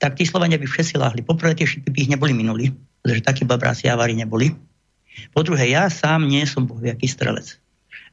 tak 0.00 0.16
tí 0.16 0.24
Slovania 0.24 0.56
by 0.56 0.64
všetci 0.64 0.96
láhli. 0.96 1.20
Poprvé 1.20 1.52
tie 1.52 1.68
šipy 1.68 1.88
by 1.92 1.98
ich 2.00 2.12
neboli 2.12 2.32
minuli, 2.32 2.72
pretože 3.02 3.26
takí 3.26 3.42
babráci 3.46 3.86
avári 3.88 4.14
neboli. 4.14 4.54
Po 5.34 5.42
druhé, 5.42 5.70
ja 5.74 5.90
sám 5.90 6.26
nie 6.26 6.46
som 6.46 6.66
bohviaký 6.66 7.10
strelec. 7.10 7.58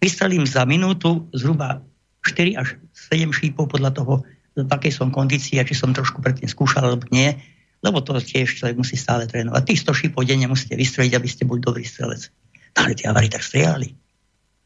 Vystrelím 0.01 0.45
za 0.45 0.65
minútu 0.65 1.25
zhruba 1.31 1.81
4 2.25 2.57
až 2.57 2.81
7 3.13 3.29
šípov 3.29 3.69
podľa 3.69 3.91
toho, 3.93 4.13
v 4.55 4.71
akej 4.71 4.93
som 4.95 5.11
kondícii 5.11 5.59
a 5.59 5.67
či 5.67 5.75
som 5.75 5.91
trošku 5.91 6.23
predtým 6.23 6.47
skúšal 6.47 6.87
alebo 6.87 7.05
nie, 7.11 7.35
lebo 7.83 8.01
to 8.01 8.17
tiež 8.17 8.57
človek 8.57 8.81
musí 8.81 8.97
stále 8.97 9.29
trénovať. 9.29 9.61
Tých 9.61 9.83
100 9.85 10.01
šípov 10.01 10.25
denne 10.25 10.49
musíte 10.49 10.73
vystreliť, 10.73 11.13
aby 11.13 11.27
ste 11.29 11.43
boli 11.45 11.61
dobrý 11.61 11.85
strelec. 11.85 12.31
Ale 12.73 12.97
tí 12.97 13.05
avári 13.05 13.29
tak 13.29 13.45
strieľali. 13.45 13.93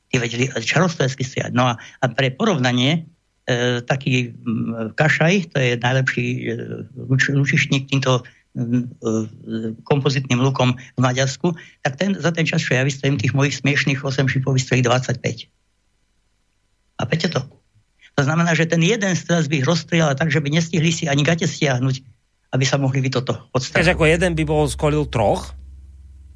Tí 0.09 0.15
vedeli 0.15 0.47
čarostrelecky 0.47 1.25
strieľať. 1.25 1.53
No 1.53 1.67
a, 1.67 1.73
a 1.75 2.05
pre 2.15 2.31
porovnanie, 2.31 3.11
e, 3.43 3.83
taký 3.83 4.31
m, 4.31 4.95
Kašaj, 4.95 5.51
to 5.51 5.57
je 5.59 5.71
najlepší 5.77 6.25
e, 6.25 6.41
luč, 6.95 7.27
lučišník 7.27 7.91
týmto 7.91 8.23
kompozitným 9.83 10.39
lukom 10.41 10.75
v 10.75 11.01
Maďarsku, 11.01 11.55
tak 11.83 11.93
ten, 11.95 12.15
za 12.15 12.31
ten 12.35 12.43
čas, 12.45 12.61
čo 12.63 12.75
ja 12.75 12.83
vystrelím 12.83 13.17
tých 13.19 13.33
mojich 13.33 13.59
smiešných 13.59 14.03
8 14.03 14.27
šipov, 14.27 14.55
vystrelí 14.55 14.83
25. 14.83 15.19
A 16.99 17.03
peťte 17.07 17.29
to? 17.31 17.41
To 18.19 18.21
znamená, 18.27 18.51
že 18.51 18.67
ten 18.67 18.83
jeden 18.83 19.15
strelec 19.15 19.47
by 19.47 19.55
ich 19.63 19.67
rozstrieľal 19.67 20.19
tak, 20.19 20.27
že 20.27 20.43
by 20.43 20.51
nestihli 20.51 20.91
si 20.91 21.07
ani 21.07 21.23
gate 21.23 21.47
stiahnuť, 21.47 21.95
aby 22.51 22.63
sa 22.67 22.75
mohli 22.75 22.99
vy 22.99 23.15
toto 23.15 23.47
odstaviť. 23.55 23.79
Takže 23.79 23.95
ako 23.95 24.05
jeden 24.11 24.31
by 24.35 24.43
bol 24.43 24.67
skolil 24.67 25.07
troch? 25.07 25.55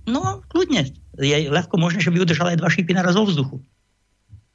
No, 0.07 0.39
kľudne. 0.47 0.95
Je 1.19 1.51
ľahko 1.51 1.75
možné, 1.75 1.99
že 1.99 2.11
by 2.11 2.23
udržal 2.23 2.55
aj 2.55 2.59
dva 2.63 2.71
šípy 2.71 2.95
naraz 2.95 3.19
vo 3.19 3.27
vzduchu. 3.27 3.59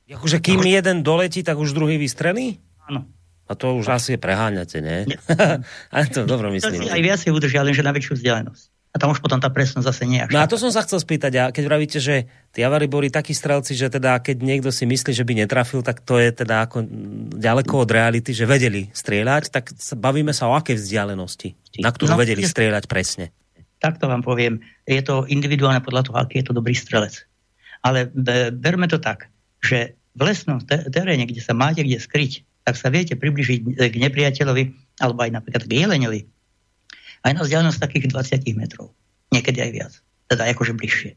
Akože 0.09 0.41
kým 0.41 0.65
no. 0.65 0.69
jeden 0.73 1.05
doletí, 1.05 1.45
tak 1.45 1.61
už 1.61 1.77
druhý 1.77 2.01
vystrelí? 2.01 2.57
Áno. 2.89 3.05
A 3.49 3.57
to 3.57 3.81
už 3.81 3.89
asi 3.89 4.21
preháňate, 4.21 4.85
nie? 4.85 5.09
Ale 5.95 6.05
to 6.13 6.29
dobro 6.29 6.53
myslím. 6.53 6.85
Aj 6.85 7.01
viacej 7.01 7.33
udržia, 7.33 7.65
lenže 7.65 7.81
na 7.81 7.97
väčšiu 7.97 8.21
vzdialenosť. 8.21 8.65
A 8.89 8.97
tam 8.97 9.13
už 9.13 9.21
potom 9.21 9.37
tá 9.37 9.53
presnosť 9.53 9.85
zase 9.85 10.05
nie 10.09 10.25
No 10.33 10.41
a 10.41 10.49
to 10.49 10.57
som 10.57 10.73
sa 10.73 10.81
chcel 10.81 10.97
spýtať, 10.97 11.33
a 11.37 11.43
keď 11.53 11.65
vravíte, 11.69 11.99
že 12.01 12.25
tí 12.57 12.65
avari 12.65 12.89
boli 12.89 13.13
takí 13.13 13.37
strelci, 13.37 13.77
že 13.77 13.93
teda 13.93 14.17
keď 14.17 14.41
niekto 14.41 14.73
si 14.73 14.89
myslí, 14.89 15.13
že 15.13 15.29
by 15.29 15.45
netrafil, 15.45 15.85
tak 15.85 16.01
to 16.01 16.17
je 16.17 16.33
teda 16.33 16.65
ako 16.65 16.89
ďaleko 17.37 17.85
od 17.85 17.91
reality, 17.93 18.33
že 18.33 18.49
vedeli 18.49 18.89
strieľať, 18.89 19.53
tak 19.53 19.77
bavíme 19.93 20.33
sa 20.33 20.49
o 20.49 20.57
akej 20.57 20.81
vzdialenosti, 20.81 21.53
na 21.85 21.93
ktorú 21.93 22.17
no, 22.17 22.21
vedeli 22.21 22.41
strieľať 22.41 22.89
presne. 22.89 23.29
Tak 23.79 24.01
to 24.01 24.09
vám 24.09 24.25
poviem. 24.25 24.65
Je 24.89 25.05
to 25.05 25.29
individuálne 25.29 25.85
podľa 25.85 26.09
toho, 26.09 26.17
aký 26.25 26.41
je 26.41 26.49
to 26.49 26.57
dobrý 26.57 26.73
strelec. 26.73 27.29
Ale 27.85 28.09
berme 28.57 28.89
to 28.89 28.97
tak, 28.99 29.29
že 29.61 30.01
v 30.17 30.21
lesnom 30.27 30.65
teréne, 30.67 31.29
kde 31.29 31.45
sa 31.45 31.55
máte 31.55 31.85
kde 31.85 32.01
skryť, 32.01 32.48
tak 32.69 32.77
sa 32.77 32.93
viete 32.93 33.17
približiť 33.17 33.81
k 33.81 33.95
nepriateľovi 33.97 34.65
alebo 35.01 35.25
aj 35.25 35.33
napríklad 35.33 35.65
k 35.65 35.89
jeleňovi 35.89 36.21
aj 37.25 37.33
na 37.35 37.43
vzdialenosť 37.43 37.81
takých 37.81 38.13
20 38.15 38.61
metrov. 38.61 38.95
Niekedy 39.35 39.59
aj 39.59 39.71
viac. 39.75 39.93
Teda 40.29 40.45
akože 40.47 40.77
bližšie. 40.77 41.17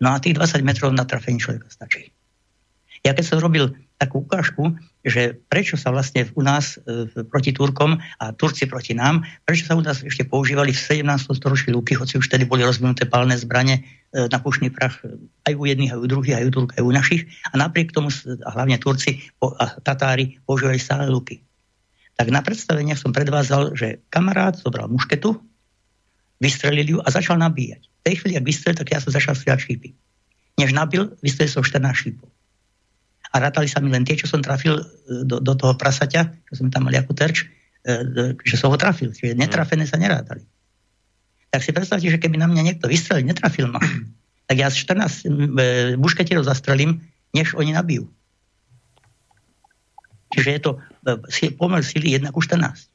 No 0.00 0.16
a 0.16 0.22
tých 0.22 0.40
20 0.40 0.64
metrov 0.64 0.90
na 0.96 1.04
trafení 1.04 1.38
človeka 1.38 1.68
stačí. 1.68 2.10
Ja 3.06 3.14
keď 3.14 3.24
som 3.36 3.38
robil 3.44 3.76
takú 3.98 4.22
ukážku, 4.22 4.78
že 5.02 5.34
prečo 5.50 5.74
sa 5.74 5.90
vlastne 5.90 6.30
u 6.38 6.42
nás 6.46 6.78
e, 6.78 7.10
proti 7.26 7.50
Turkom 7.50 7.98
a 7.98 8.30
Turci 8.30 8.70
proti 8.70 8.94
nám, 8.94 9.26
prečo 9.42 9.66
sa 9.66 9.74
u 9.74 9.82
nás 9.82 10.06
ešte 10.06 10.22
používali 10.22 10.70
v 10.70 11.02
17. 11.02 11.34
storočí 11.34 11.74
luky, 11.74 11.98
hoci 11.98 12.14
už 12.14 12.30
tedy 12.30 12.46
boli 12.46 12.62
rozvinuté 12.62 13.10
palné 13.10 13.34
zbranie 13.34 13.82
e, 13.82 14.30
na 14.30 14.38
pušný 14.38 14.70
prach 14.70 15.02
e, 15.02 15.18
aj 15.50 15.54
u 15.58 15.66
jedných, 15.66 15.90
aj 15.90 15.98
u 15.98 16.06
druhých, 16.06 16.38
aj 16.38 16.46
u 16.46 16.50
Turk, 16.54 16.70
aj 16.78 16.82
u 16.86 16.92
našich. 16.94 17.22
A 17.50 17.58
napriek 17.58 17.90
tomu, 17.90 18.14
a 18.46 18.48
hlavne 18.54 18.78
Turci 18.78 19.18
po- 19.42 19.58
a 19.58 19.74
Tatári 19.82 20.38
používali 20.46 20.78
stále 20.78 21.10
luky. 21.10 21.42
Tak 22.14 22.30
na 22.30 22.42
predstaveniach 22.42 23.02
som 23.02 23.10
predvázal, 23.10 23.74
že 23.74 24.02
kamarát 24.14 24.54
zobral 24.54 24.86
mušketu, 24.86 25.38
vystrelil 26.38 26.86
ju 26.86 26.98
a 27.02 27.10
začal 27.10 27.34
nabíjať. 27.38 27.82
V 27.82 28.02
tej 28.06 28.14
chvíli, 28.22 28.34
ak 28.38 28.46
vystrelil, 28.46 28.78
tak 28.78 28.94
ja 28.94 29.02
som 29.02 29.10
začal 29.10 29.34
strieľať 29.34 29.60
šípy. 29.66 29.90
Než 30.58 30.70
nabil, 30.74 31.14
vystrelil 31.22 31.50
som 31.50 31.66
14 31.66 31.94
šípov. 31.94 32.30
A 33.32 33.36
rátali 33.38 33.68
sa 33.68 33.82
mi 33.84 33.92
len 33.92 34.04
tie, 34.08 34.16
čo 34.16 34.30
som 34.30 34.40
trafil 34.40 34.80
e, 34.80 34.84
do, 35.24 35.40
do 35.42 35.52
toho 35.54 35.76
prasaťa, 35.76 36.48
čo 36.48 36.52
sme 36.58 36.72
tam 36.72 36.88
mali 36.88 36.96
ako 36.96 37.12
terč, 37.12 37.44
e, 37.44 37.92
e, 37.92 38.24
že 38.40 38.56
som 38.56 38.72
ho 38.72 38.78
trafil. 38.80 39.12
Čiže 39.12 39.36
netrafené 39.36 39.84
sa 39.84 40.00
nerátali. 40.00 40.44
Tak 41.48 41.60
si 41.64 41.72
predstavte, 41.72 42.08
že 42.08 42.20
keby 42.20 42.40
na 42.40 42.48
mňa 42.48 42.62
niekto 42.64 42.86
vystrelil, 42.88 43.28
netrafil 43.28 43.68
ma, 43.68 43.80
tak 44.48 44.56
ja 44.56 44.72
z 44.72 44.80
14 44.84 45.28
m, 45.28 45.56
e, 45.56 45.64
mušketierov 46.00 46.44
zastrelím, 46.48 47.04
než 47.36 47.52
oni 47.52 47.76
nabijú. 47.76 48.08
Čiže 50.32 50.50
je 50.52 50.60
to 50.60 50.70
pomer 51.56 51.80
sily 51.80 52.20
1 52.20 52.28
ku 52.36 52.40
14. 52.44 52.88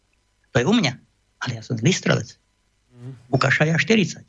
To 0.53 0.61
je 0.61 0.65
u 0.69 0.73
mňa. 0.73 0.93
Ale 1.41 1.57
ja 1.57 1.61
som 1.65 1.75
zlý 1.75 1.89
strelec. 1.89 2.37
U 3.33 3.37
Kašaja 3.41 3.75
40. 3.75 4.21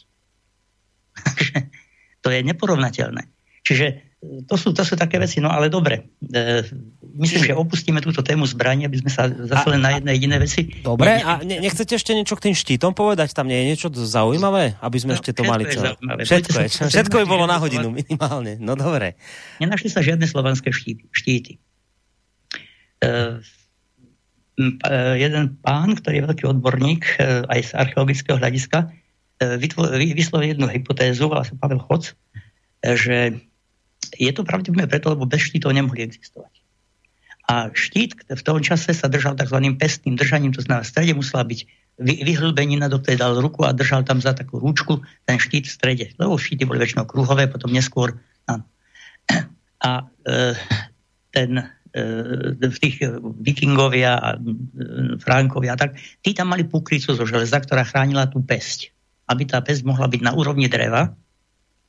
Takže 1.15 1.57
to 2.25 2.29
je 2.33 2.41
neporovnateľné. 2.43 3.29
Čiže 3.63 4.14
to 4.45 4.55
sú, 4.57 4.73
to 4.73 4.83
sú 4.83 4.95
také 4.97 5.21
veci, 5.21 5.39
no 5.39 5.53
ale 5.53 5.69
dobre. 5.69 6.17
E, 6.21 6.65
myslím, 7.21 7.43
že 7.51 7.55
opustíme 7.55 8.01
túto 8.01 8.25
tému 8.25 8.49
zbrania, 8.49 8.89
aby 8.89 8.99
sme 9.01 9.11
sa 9.13 9.29
zase 9.29 9.67
len 9.71 9.81
na 9.81 9.97
jedné 9.97 10.11
jediné 10.17 10.37
veci. 10.41 10.61
Dobre, 10.81 11.21
a 11.21 11.41
ne, 11.45 11.61
nechcete 11.61 11.95
ešte 11.95 12.17
niečo 12.17 12.35
k 12.35 12.51
tým 12.51 12.57
štítom 12.57 12.97
povedať? 12.97 13.37
Tam 13.37 13.47
nie 13.47 13.61
je 13.63 13.67
niečo 13.75 13.89
zaujímavé? 13.93 14.81
Aby 14.81 14.99
sme 15.01 15.13
No, 15.15 15.21
ešte 15.21 15.31
to 15.37 15.47
mali 15.47 15.69
je 15.69 15.79
celé. 15.79 15.95
Všetko, 16.01 16.57
je, 16.57 16.69
všetko 16.91 17.15
by 17.23 17.27
bolo 17.29 17.45
na 17.47 17.61
hodinu 17.61 17.93
minimálne. 17.95 18.59
No 18.59 18.75
dobre. 18.75 19.15
Nenašli 19.63 19.93
sa 19.93 20.03
žiadne 20.03 20.27
slovanské 20.27 20.75
štíty. 20.75 21.07
štíty. 21.15 21.53
E, 22.99 23.09
e, 24.59 24.71
jeden 25.21 25.45
pán, 25.63 25.95
ktorý 25.95 26.15
je 26.19 26.27
veľký 26.27 26.45
odborník 26.51 27.03
e, 27.21 27.45
aj 27.47 27.61
z 27.61 27.71
archeologického 27.77 28.41
hľadiska, 28.41 28.91
e, 29.39 29.61
vyslovil 30.17 30.57
jednu 30.57 30.67
hypotézu, 30.67 31.31
volá 31.31 31.47
sa 31.47 31.55
Pavel 31.55 31.79
Choc, 31.79 32.17
že 32.85 33.39
je 34.15 34.33
to 34.33 34.47
pravdepodobne 34.47 34.87
preto, 34.87 35.13
lebo 35.13 35.27
bez 35.27 35.51
štítov 35.51 35.75
nemohli 35.75 36.07
existovať. 36.07 36.65
A 37.45 37.69
štít 37.77 38.25
v 38.25 38.43
tom 38.43 38.57
čase 38.65 38.97
sa 38.97 39.07
držal 39.13 39.37
tzv. 39.37 39.61
pestným 39.77 40.17
držaním, 40.17 40.57
to 40.57 40.65
znamená, 40.65 40.81
v 40.81 40.93
strede 40.97 41.13
musela 41.13 41.45
byť 41.45 41.61
vy, 42.01 42.15
vyhlbenina, 42.25 42.89
do 42.89 42.99
ktorej 42.99 43.21
dal 43.21 43.37
ruku 43.37 43.69
a 43.69 43.77
držal 43.77 44.01
tam 44.09 44.19
za 44.25 44.33
takú 44.33 44.57
rúčku 44.57 45.05
ten 45.29 45.37
štít 45.37 45.69
v 45.69 45.75
strede. 45.77 46.07
Lebo 46.17 46.41
štíty 46.41 46.65
boli 46.65 46.81
väčšinou 46.81 47.05
kruhové, 47.05 47.47
potom 47.53 47.69
neskôr 47.69 48.17
áno. 48.49 48.65
A 49.85 50.09
e, 50.25 50.57
ten 51.37 51.51
e, 51.93 52.71
tých 52.81 53.05
vikingovia 53.45 54.17
a 54.17 54.29
Frankovia, 55.21 55.77
a 55.77 55.81
tak, 55.85 56.01
tí 56.25 56.33
tam 56.33 56.49
mali 56.49 56.65
puklicu 56.65 57.13
zo 57.13 57.29
železa, 57.29 57.61
ktorá 57.61 57.85
chránila 57.85 58.25
tú 58.25 58.41
pesť. 58.41 58.89
Aby 59.29 59.45
tá 59.45 59.61
pesť 59.61 59.85
mohla 59.85 60.09
byť 60.09 60.21
na 60.25 60.33
úrovni 60.33 60.73
dreva, 60.73 61.13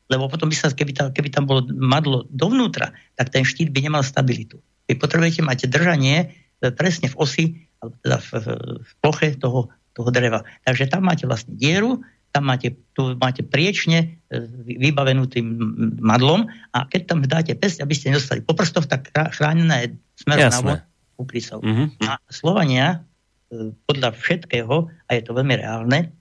lebo 0.05 0.29
potom 0.29 0.47
by 0.49 0.55
sa, 0.55 0.69
keby, 0.69 0.93
tam, 0.93 1.07
keby 1.09 1.33
tam 1.33 1.49
bolo 1.49 1.65
madlo 1.73 2.29
dovnútra, 2.29 2.93
tak 3.17 3.33
ten 3.33 3.41
štít 3.41 3.73
by 3.73 3.89
nemal 3.89 4.05
stabilitu. 4.05 4.61
Vy 4.85 5.01
potrebujete 5.01 5.41
mať 5.41 5.65
držanie 5.65 6.29
e, 6.61 6.69
presne 6.69 7.09
v 7.09 7.15
osi, 7.17 7.45
alebo 7.81 7.95
teda 8.05 8.17
v, 8.21 8.29
v, 8.29 8.47
v 8.85 8.91
ploche 9.01 9.29
toho, 9.41 9.73
toho 9.97 10.09
dreva. 10.13 10.45
Takže 10.61 10.85
tam 10.93 11.09
máte 11.09 11.25
vlastne 11.25 11.57
dieru, 11.57 12.05
tam 12.29 12.51
máte, 12.51 12.75
tu 12.93 13.17
máte 13.17 13.41
priečne 13.41 14.21
e, 14.29 14.45
vy- 14.45 14.77
vybavenú 14.77 15.25
tým 15.25 15.57
madlom 15.97 16.45
a 16.75 16.85
keď 16.85 17.01
tam 17.09 17.17
dáte 17.25 17.53
pesť, 17.57 17.81
aby 17.81 17.93
ste 17.97 18.13
nedostali 18.13 18.45
po 18.45 18.53
prstoch, 18.53 18.85
tak 18.85 19.09
chránená 19.09 19.89
je 19.89 19.97
smerom 20.21 20.53
na 20.53 20.61
von 20.61 20.79
puklicou. 21.17 21.63
Mhm. 21.65 21.85
A 22.05 22.21
Slovania 22.29 23.01
e, 23.49 23.73
podľa 23.89 24.13
všetkého, 24.13 24.85
a 24.85 25.09
je 25.17 25.21
to 25.25 25.33
veľmi 25.33 25.57
reálne, 25.57 26.13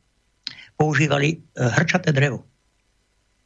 používali 0.74 1.39
hrčaté 1.55 2.11
drevo. 2.11 2.43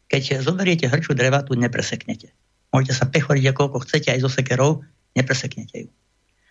Keď 0.09 0.40
zoberiete 0.40 0.89
hrču 0.89 1.12
dreva, 1.12 1.44
tu 1.44 1.52
nepreseknete. 1.56 2.32
Môžete 2.72 2.93
sa 2.97 3.05
pechoriť, 3.09 3.52
koľko 3.52 3.85
chcete, 3.85 4.12
aj 4.12 4.24
zo 4.24 4.30
sekerov, 4.32 4.85
nepreseknete 5.16 5.89
ju. 5.89 5.90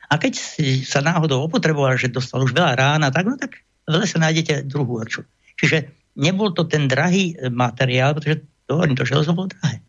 A 0.08 0.16
keď 0.16 0.34
si 0.40 0.88
sa 0.88 1.04
náhodou 1.04 1.46
opotreboval, 1.46 2.00
že 2.00 2.08
dostal 2.08 2.42
už 2.42 2.56
veľa 2.56 2.80
rána, 2.80 3.12
tak, 3.12 3.28
no 3.28 3.36
tak 3.36 3.60
v 3.86 3.94
lese 3.98 4.16
nájdete 4.16 4.66
druhú 4.66 5.04
hrču. 5.04 5.28
Čiže 5.60 5.92
nebol 6.16 6.56
to 6.56 6.66
ten 6.66 6.88
drahý 6.90 7.36
materiál, 7.54 8.16
pretože 8.16 8.42
to, 8.66 8.80
hovorím, 8.80 8.98
to 8.98 9.06
železo 9.06 9.36
bolo 9.36 9.52
drahé. 9.52 9.84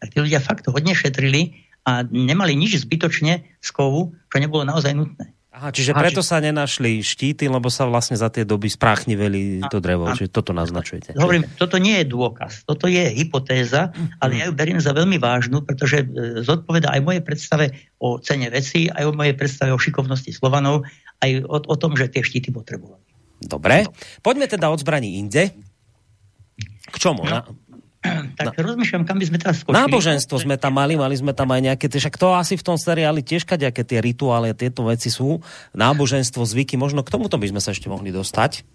Tak 0.00 0.08
tí 0.12 0.18
ľudia 0.22 0.40
fakt 0.40 0.64
hodne 0.70 0.96
šetrili 0.96 1.66
a 1.86 2.02
nemali 2.06 2.56
nič 2.56 2.82
zbytočne 2.82 3.44
z 3.44 3.68
kovu, 3.70 4.16
čo 4.32 4.36
nebolo 4.40 4.64
naozaj 4.64 4.96
nutné. 4.96 5.35
Aha, 5.56 5.72
čiže 5.72 5.96
Aha, 5.96 6.04
preto 6.04 6.20
či- 6.20 6.28
sa 6.28 6.36
nenašli 6.36 7.00
štíty, 7.00 7.48
lebo 7.48 7.72
sa 7.72 7.88
vlastne 7.88 8.12
za 8.12 8.28
tie 8.28 8.44
doby 8.44 8.68
spráchniveli 8.68 9.64
to 9.72 9.80
drevo. 9.80 10.12
Čiže 10.12 10.28
toto 10.28 10.52
naznačujete. 10.52 11.16
Hovorím, 11.16 11.48
toto 11.56 11.80
nie 11.80 12.04
je 12.04 12.12
dôkaz, 12.12 12.68
toto 12.68 12.84
je 12.84 13.00
hypotéza, 13.00 13.88
ale 14.20 14.36
ja 14.36 14.44
ju 14.46 14.52
beriem 14.52 14.76
za 14.76 14.92
veľmi 14.92 15.16
vážnu, 15.16 15.64
pretože 15.64 16.04
e, 16.04 16.44
zodpoveda 16.44 16.92
aj 16.92 17.00
mojej 17.00 17.22
predstave 17.24 17.64
o 17.96 18.20
cene 18.20 18.52
veci, 18.52 18.92
aj 18.92 19.08
o 19.08 19.16
mojej 19.16 19.32
predstave 19.32 19.72
o 19.72 19.80
šikovnosti 19.80 20.28
Slovanov, 20.28 20.84
aj 21.24 21.48
o, 21.48 21.56
o 21.56 21.76
tom, 21.80 21.96
že 21.96 22.12
tie 22.12 22.20
štíty 22.20 22.52
potrebovali. 22.52 23.00
Dobre. 23.40 23.88
Poďme 24.20 24.52
teda 24.52 24.68
od 24.68 24.84
zbraní 24.84 25.16
inde. 25.16 25.56
K 26.92 26.96
čomu? 27.00 27.24
No. 27.24 27.32
Na, 27.32 27.40
Tak 28.36 28.56
rozmýšľam, 28.56 29.02
kam 29.08 29.16
by 29.18 29.26
sme 29.26 29.38
teraz 29.40 29.62
skočili. 29.62 29.80
náboženstvo 29.82 30.36
sme 30.40 30.56
tam 30.60 30.76
mali, 30.76 30.94
mali 30.94 31.16
sme 31.16 31.32
tam 31.32 31.48
aj 31.50 31.60
nejaké, 31.72 31.86
však 31.88 32.16
to 32.16 32.32
asi 32.36 32.54
v 32.54 32.64
tom 32.64 32.76
seriáli 32.76 33.24
tiež 33.24 33.44
kadejaké 33.44 33.82
tie 33.82 33.98
rituály, 34.00 34.54
tieto 34.56 34.86
veci 34.86 35.08
sú. 35.08 35.40
Náboženstvo, 35.72 36.44
zvyky, 36.44 36.78
možno 36.80 37.02
k 37.02 37.12
tomuto 37.12 37.40
by 37.40 37.46
sme 37.50 37.60
sa 37.60 37.72
ešte 37.72 37.90
mohli 37.90 38.12
dostať. 38.12 38.66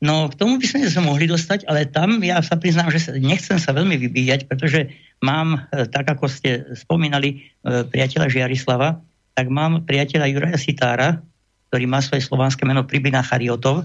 No, 0.00 0.32
k 0.32 0.34
tomu 0.34 0.56
by 0.56 0.64
sme 0.64 0.88
sa 0.88 1.04
mohli 1.04 1.28
dostať, 1.28 1.68
ale 1.68 1.84
tam 1.84 2.24
ja 2.24 2.40
sa 2.40 2.56
priznám, 2.56 2.88
že 2.88 3.04
sa, 3.04 3.10
nechcem 3.12 3.60
sa 3.60 3.76
veľmi 3.76 4.00
vybíjať, 4.00 4.48
pretože 4.48 4.88
mám, 5.20 5.68
e, 5.68 5.84
tak 5.92 6.08
ako 6.08 6.24
ste 6.24 6.72
spomínali 6.72 7.36
e, 7.36 7.36
priateľa 7.84 8.32
Žiarislava, 8.32 8.96
tak 9.36 9.46
mám 9.52 9.84
priateľa 9.84 10.32
Juraja 10.32 10.56
Sitára, 10.56 11.20
ktorý 11.68 11.84
má 11.84 12.00
svoje 12.00 12.24
slovanské 12.24 12.64
meno 12.64 12.88
Pribina 12.88 13.20
Chariotov 13.20 13.84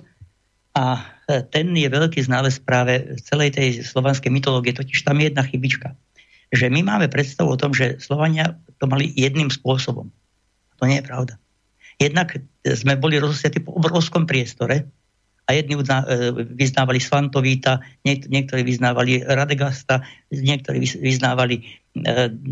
a 0.75 0.99
e, 1.31 1.41
ten 1.47 1.71
je 1.71 1.87
veľký 1.87 2.19
znalec 2.27 2.59
práve 2.67 3.15
celej 3.23 3.55
tej 3.55 3.67
slovanskej 3.81 4.27
mytológie, 4.27 4.75
totiž 4.75 5.07
tam 5.07 5.23
je 5.23 5.31
jedna 5.31 5.47
chybička. 5.47 5.95
Že 6.51 6.67
my 6.67 6.83
máme 6.83 7.07
predstavu 7.07 7.55
o 7.55 7.59
tom, 7.59 7.71
že 7.71 7.97
Slovania 8.03 8.59
to 8.77 8.85
mali 8.85 9.09
jedným 9.15 9.47
spôsobom. 9.47 10.11
To 10.77 10.83
nie 10.83 10.99
je 10.99 11.07
pravda. 11.07 11.33
Jednak 11.95 12.35
e, 12.35 12.43
sme 12.75 12.99
boli 12.99 13.15
rozosiatí 13.23 13.63
po 13.63 13.71
obrovskom 13.79 14.27
priestore, 14.27 14.83
a 15.45 15.53
jedni 15.53 15.77
e, 15.77 15.85
vyznávali 16.57 16.97
Svantovíta, 16.97 17.77
niek- 18.01 18.25
niektorí 18.25 18.65
vyznávali 18.65 19.21
Radegasta, 19.21 20.01
niektorí 20.33 20.81
vyznávali 20.81 21.61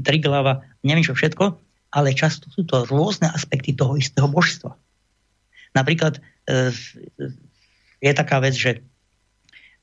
Triglava, 0.06 0.62
neviem 0.86 1.02
čo 1.02 1.18
všetko, 1.18 1.58
ale 1.90 2.14
často 2.14 2.54
sú 2.54 2.64
to 2.70 2.86
rôzne 2.86 3.34
aspekty 3.34 3.74
toho 3.74 3.98
istého 3.98 4.30
božstva. 4.30 4.78
Napríklad 5.74 6.22
je 8.04 8.12
taká 8.12 8.44
vec, 8.44 8.52
že 8.52 8.84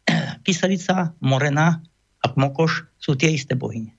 Kyselica, 0.44 1.16
Morena 1.24 1.80
a 2.20 2.26
Mokoš 2.36 2.84
sú 3.00 3.16
tie 3.16 3.32
isté 3.32 3.56
bohyne. 3.56 3.96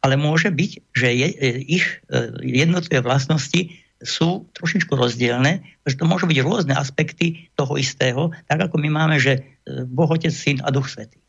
Ale 0.00 0.16
môže 0.16 0.48
byť, 0.48 0.96
že 0.96 1.08
je, 1.12 1.28
e, 1.28 1.48
ich 1.68 1.84
e, 1.84 2.32
jednotlivé 2.40 3.04
vlastnosti 3.04 3.68
sú 4.00 4.48
trošičku 4.56 4.96
rozdielne, 4.96 5.60
že 5.84 6.00
to 6.00 6.08
môžu 6.08 6.24
byť 6.24 6.38
rôzne 6.40 6.72
aspekty 6.72 7.52
toho 7.52 7.76
istého, 7.76 8.32
tak 8.48 8.64
ako 8.64 8.80
my 8.80 8.88
máme, 8.88 9.20
že 9.20 9.44
e, 9.68 9.84
Boh, 9.84 10.08
Otec, 10.08 10.32
Syn 10.32 10.64
a 10.64 10.72
Duch 10.72 10.88
Svetý. 10.88 11.20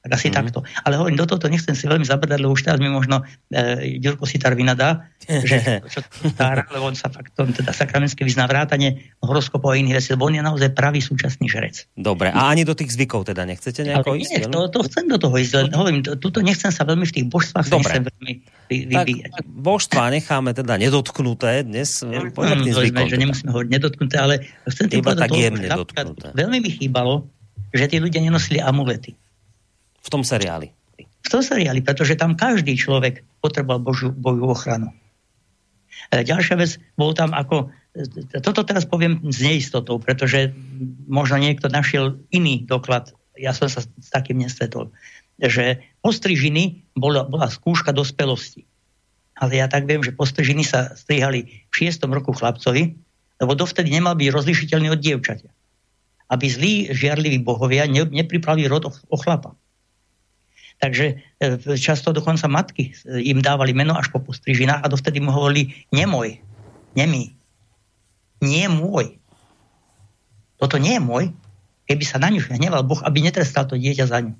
Tak 0.00 0.16
asi 0.16 0.32
mm. 0.32 0.34
takto. 0.34 0.58
Ale 0.80 0.96
hovorím, 0.96 1.20
do 1.20 1.28
tohto 1.28 1.52
nechcem 1.52 1.76
si 1.76 1.84
veľmi 1.84 2.08
zabrdať, 2.08 2.40
lebo 2.40 2.56
už 2.56 2.64
teraz 2.64 2.80
mi 2.80 2.88
možno 2.88 3.20
e, 3.52 4.00
Ďurko 4.00 4.24
Sitar 4.24 4.56
vynadá, 4.56 5.12
že 5.28 5.84
čo 5.92 6.00
to 6.00 6.32
stará, 6.32 6.64
lebo 6.72 6.88
on 6.88 6.96
sa 6.96 7.12
fakt, 7.12 7.36
on 7.36 7.52
teda 7.52 7.76
sakramentsky 7.76 8.24
vyzná 8.24 8.48
vrátanie 8.48 9.12
horoskopov 9.20 9.72
a 9.72 9.76
iných 9.76 10.00
vecí, 10.00 10.08
lebo 10.16 10.32
on 10.32 10.40
je 10.40 10.40
naozaj 10.40 10.72
pravý 10.72 11.04
súčasný 11.04 11.52
žrec. 11.52 11.84
Dobre, 11.92 12.32
a 12.32 12.48
ani 12.48 12.64
do 12.64 12.72
tých 12.72 12.96
zvykov 12.96 13.28
teda 13.28 13.44
nechcete 13.44 13.84
nejako 13.84 14.16
Ale 14.16 14.24
ísť? 14.24 14.30
nie, 14.32 14.48
to, 14.48 14.60
to 14.72 14.78
chcem 14.88 15.04
do 15.04 15.20
toho 15.20 15.36
ísť, 15.36 15.52
len 15.60 15.66
hovorím, 15.76 16.00
to- 16.00 16.16
tuto 16.16 16.40
nechcem 16.40 16.72
sa 16.72 16.88
veľmi 16.88 17.04
v 17.04 17.12
tých 17.20 17.26
božstvách 17.28 17.68
Dobre. 17.68 17.84
nechcem 17.84 18.02
veľmi 18.08 18.32
vy, 18.70 18.76
tak 18.88 19.06
božstva 19.44 20.14
necháme 20.14 20.54
teda 20.54 20.78
nedotknuté 20.78 21.66
dnes. 21.66 22.00
Poďme 22.06 22.62
k 22.62 22.70
tým 22.70 22.72
Hm, 22.72 22.78
zvykom. 22.78 23.04
že 23.04 23.16
teda. 23.18 23.22
nemusíme 23.26 23.50
hovoriť 23.50 23.70
nedotknuté, 23.70 24.16
ale 24.16 24.34
chcem 24.70 24.86
tým 24.88 25.02
Iba 25.02 25.12
tak 25.18 25.30
jemne 25.34 25.66
dotknuté. 25.66 26.28
Veľmi 26.32 26.58
mi 26.62 26.70
chýbalo, 26.70 27.26
že 27.74 27.84
tí 27.90 27.98
ľudia 27.98 28.22
nenosili 28.22 28.62
amulety. 28.62 29.18
V 30.00 30.08
tom 30.08 30.24
seriáli. 30.24 30.72
V 31.00 31.28
tom 31.28 31.44
seriáli, 31.44 31.84
pretože 31.84 32.16
tam 32.16 32.34
každý 32.34 32.74
človek 32.74 33.22
potreboval 33.44 33.80
Božiu, 33.84 34.10
Božiu 34.12 34.48
ochranu. 34.48 34.90
E, 36.10 36.24
Ďalšia 36.24 36.56
vec, 36.56 36.80
bol 36.96 37.12
tam 37.12 37.36
ako, 37.36 37.68
e, 37.94 38.40
toto 38.40 38.64
teraz 38.64 38.88
poviem 38.88 39.20
s 39.28 39.38
neistotou, 39.44 40.00
pretože 40.00 40.52
možno 41.06 41.38
niekto 41.38 41.68
našiel 41.68 42.16
iný 42.32 42.64
doklad, 42.64 43.12
ja 43.36 43.52
som 43.52 43.68
sa 43.68 43.84
s 43.84 44.08
takým 44.12 44.40
nestretol, 44.40 44.92
že 45.40 45.80
postrižiny 46.04 46.84
bola, 46.92 47.24
bola 47.24 47.48
skúška 47.48 47.96
dospelosti. 47.96 48.68
Ale 49.40 49.56
ja 49.56 49.72
tak 49.72 49.88
viem, 49.88 50.04
že 50.04 50.12
postrižiny 50.12 50.68
sa 50.68 50.92
strihali 50.92 51.64
v 51.72 51.72
6. 51.72 52.04
roku 52.12 52.36
chlapcovi, 52.36 52.92
lebo 53.40 53.56
dovtedy 53.56 53.88
nemal 53.88 54.12
byť 54.12 54.28
rozlišiteľný 54.28 54.92
od 54.92 55.00
dievčatia. 55.00 55.48
Aby 56.28 56.46
zlí 56.46 56.74
žiarliví 56.92 57.40
bohovia 57.40 57.88
ne, 57.88 58.04
nepripravili 58.04 58.68
rod 58.68 58.84
o, 58.84 58.92
o 58.92 59.16
chlapa. 59.16 59.56
Takže 60.80 61.20
e, 61.36 61.76
často 61.76 62.16
dokonca 62.16 62.48
matky 62.48 62.90
e, 62.90 63.20
im 63.28 63.44
dávali 63.44 63.76
meno 63.76 63.92
až 63.92 64.08
po 64.08 64.16
postrižinách 64.16 64.80
a 64.80 64.88
dovtedy 64.88 65.20
mu 65.20 65.28
hovorili 65.28 65.76
nemoj, 65.92 66.40
nemý, 66.96 67.36
nie 68.40 68.64
môj. 68.64 69.20
Toto 70.56 70.80
nie 70.80 70.96
je 70.96 71.02
môj, 71.04 71.24
keby 71.84 72.04
sa 72.08 72.16
na 72.16 72.32
ňu 72.32 72.40
hneval 72.48 72.88
Boh, 72.88 73.00
aby 73.04 73.20
netrestal 73.20 73.68
to 73.68 73.76
dieťa 73.76 74.08
za 74.08 74.24
ňu. 74.24 74.32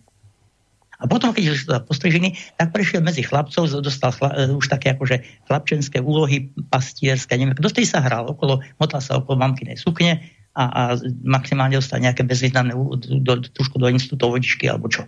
A 1.00 1.08
potom, 1.08 1.32
keď 1.32 1.44
už 1.56 1.60
teda 1.64 1.80
postrižený, 1.84 2.36
tak 2.60 2.76
prešiel 2.76 3.00
medzi 3.00 3.24
chlapcov, 3.24 3.68
dostal 3.84 4.12
chla, 4.12 4.32
e, 4.36 4.52
už 4.56 4.68
také 4.72 4.96
akože 4.96 5.20
chlapčenské 5.44 6.00
úlohy, 6.00 6.52
pastierské, 6.72 7.36
neviem, 7.36 7.56
tej 7.56 7.84
sa 7.84 8.00
hral, 8.00 8.32
okolo, 8.32 8.64
motal 8.80 9.04
sa 9.04 9.20
okolo 9.20 9.40
mamkinej 9.40 9.76
sukne 9.76 10.24
a, 10.56 10.64
a 10.64 10.82
maximálne 11.20 11.76
dostal 11.76 12.00
nejaké 12.00 12.24
bezvýznamné, 12.24 12.72
do, 12.76 12.96
do, 13.20 13.48
trošku 13.52 13.76
do 13.76 13.92
institútov 13.92 14.36
vodičky 14.36 14.68
alebo 14.68 14.88
čo. 14.88 15.04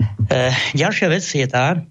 E, 0.00 0.36
ďalšia 0.76 1.08
vec 1.10 1.24
je 1.24 1.46
tá, 1.48 1.82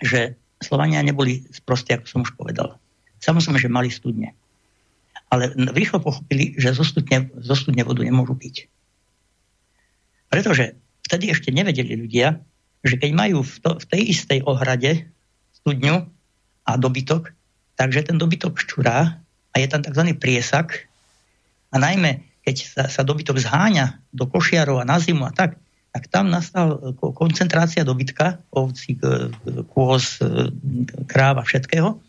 že 0.00 0.38
Slovania 0.62 1.04
neboli 1.04 1.44
sprostí, 1.52 1.92
ako 1.92 2.06
som 2.06 2.20
už 2.24 2.36
povedal. 2.38 2.80
Samozrejme, 3.20 3.58
že 3.60 3.72
mali 3.72 3.92
studne. 3.92 4.32
Ale 5.28 5.52
rýchlo 5.74 6.00
pochopili, 6.00 6.54
že 6.56 6.76
zo 6.76 6.84
studne, 6.86 7.32
zo 7.42 7.56
studne 7.56 7.82
vodu 7.84 8.00
nemôžu 8.04 8.36
piť. 8.36 8.70
Pretože 10.30 10.78
vtedy 11.04 11.32
ešte 11.32 11.52
nevedeli 11.52 11.98
ľudia, 11.98 12.40
že 12.84 13.00
keď 13.00 13.10
majú 13.16 13.44
v, 13.44 13.54
to, 13.60 13.70
v 13.80 13.84
tej 13.88 14.02
istej 14.12 14.38
ohrade 14.44 15.08
studňu 15.64 16.04
a 16.64 16.72
dobytok, 16.76 17.32
takže 17.76 18.12
ten 18.12 18.16
dobytok 18.20 18.60
ščurá 18.60 19.20
a 19.24 19.54
je 19.56 19.66
tam 19.68 19.80
tzv. 19.80 20.16
priesak 20.16 20.88
a 21.72 21.76
najmä 21.80 22.34
keď 22.44 22.56
sa, 22.60 22.82
sa 22.92 23.02
dobytok 23.02 23.40
zháňa 23.40 24.04
do 24.12 24.28
košiarov 24.28 24.84
a 24.84 24.88
na 24.88 25.00
zimu 25.00 25.24
a 25.24 25.32
tak, 25.32 25.56
tak 25.94 26.10
tam 26.10 26.26
nastal 26.26 26.98
koncentrácia 26.98 27.86
dobytka, 27.86 28.42
ovcí, 28.50 28.98
kôz, 29.70 30.18
kráv 31.06 31.38
a 31.38 31.46
všetkého, 31.46 32.02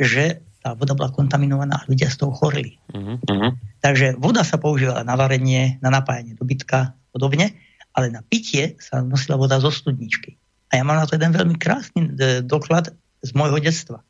že 0.00 0.40
tá 0.64 0.72
voda 0.72 0.96
bola 0.96 1.12
kontaminovaná 1.12 1.84
a 1.84 1.86
ľudia 1.86 2.08
z 2.08 2.24
toho 2.24 2.32
chorili. 2.32 2.80
Uh-huh. 2.90 3.52
Takže 3.84 4.16
voda 4.16 4.42
sa 4.42 4.56
používala 4.56 5.04
na 5.04 5.12
varenie, 5.14 5.76
na 5.84 5.92
napájanie 5.92 6.34
dobytka 6.34 6.96
a 6.96 7.08
podobne 7.12 7.52
ale 7.98 8.14
na 8.14 8.22
pitie 8.22 8.78
sa 8.78 9.02
nosila 9.02 9.34
voda 9.34 9.58
zo 9.58 9.74
studničky. 9.74 10.38
A 10.70 10.78
ja 10.78 10.86
mám 10.86 11.02
na 11.02 11.06
to 11.10 11.18
jeden 11.18 11.34
veľmi 11.34 11.58
krásny 11.58 12.06
e, 12.06 12.10
doklad 12.46 12.94
z 13.26 13.30
môjho 13.34 13.58
detstva. 13.58 14.06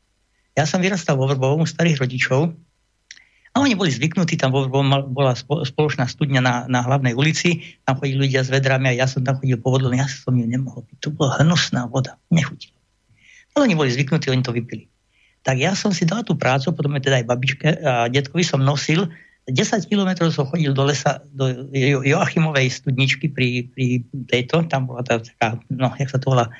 Ja 0.53 0.69
som 0.69 0.85
vyrastal 0.85 1.17
vo 1.17 1.25
Vrbovom 1.25 1.65
starých 1.65 2.05
rodičov 2.05 2.53
a 3.49 3.65
oni 3.65 3.73
boli 3.73 3.89
zvyknutí, 3.89 4.37
tam 4.37 4.53
bola 4.53 5.33
spoločná 5.41 6.05
studňa 6.05 6.41
na, 6.41 6.55
na 6.69 6.85
hlavnej 6.85 7.17
ulici, 7.17 7.65
tam 7.81 7.97
chodili 7.97 8.29
ľudia 8.29 8.45
s 8.45 8.53
vedrami 8.53 8.93
a 8.93 8.93
ja 8.93 9.09
som 9.09 9.25
tam 9.25 9.41
chodil 9.41 9.57
po 9.57 9.73
vodlu, 9.73 9.89
ja 9.97 10.05
som 10.05 10.37
ju 10.37 10.45
nemohol 10.45 10.85
piť. 10.85 10.97
To 11.05 11.09
bola 11.09 11.41
hnusná 11.41 11.89
voda, 11.89 12.21
nechutila. 12.29 12.77
Ale 13.57 13.65
oni 13.65 13.75
boli 13.75 13.89
zvyknutí, 13.89 14.29
oni 14.29 14.45
to 14.45 14.53
vypili. 14.53 14.85
Tak 15.41 15.57
ja 15.57 15.73
som 15.73 15.89
si 15.89 16.05
dal 16.05 16.21
tú 16.21 16.37
prácu, 16.37 16.69
potom 16.77 16.93
teda 17.01 17.19
aj 17.19 17.25
babičke 17.25 17.67
a 17.81 18.05
detkovi 18.05 18.45
som 18.45 18.61
nosil 18.61 19.09
10 19.49 19.89
kilometrov 19.89 20.29
som 20.29 20.45
chodil 20.45 20.69
do 20.77 20.85
lesa, 20.85 21.25
do 21.33 21.49
Joachimovej 22.05 22.69
studničky 22.69 23.33
pri, 23.33 23.65
pri 23.73 24.05
tejto, 24.29 24.61
tam 24.69 24.85
bola 24.85 25.01
tá 25.01 25.17
taká, 25.17 25.57
no, 25.73 25.89
jak 25.97 26.13
sa 26.13 26.21
to 26.21 26.37
volá, 26.37 26.53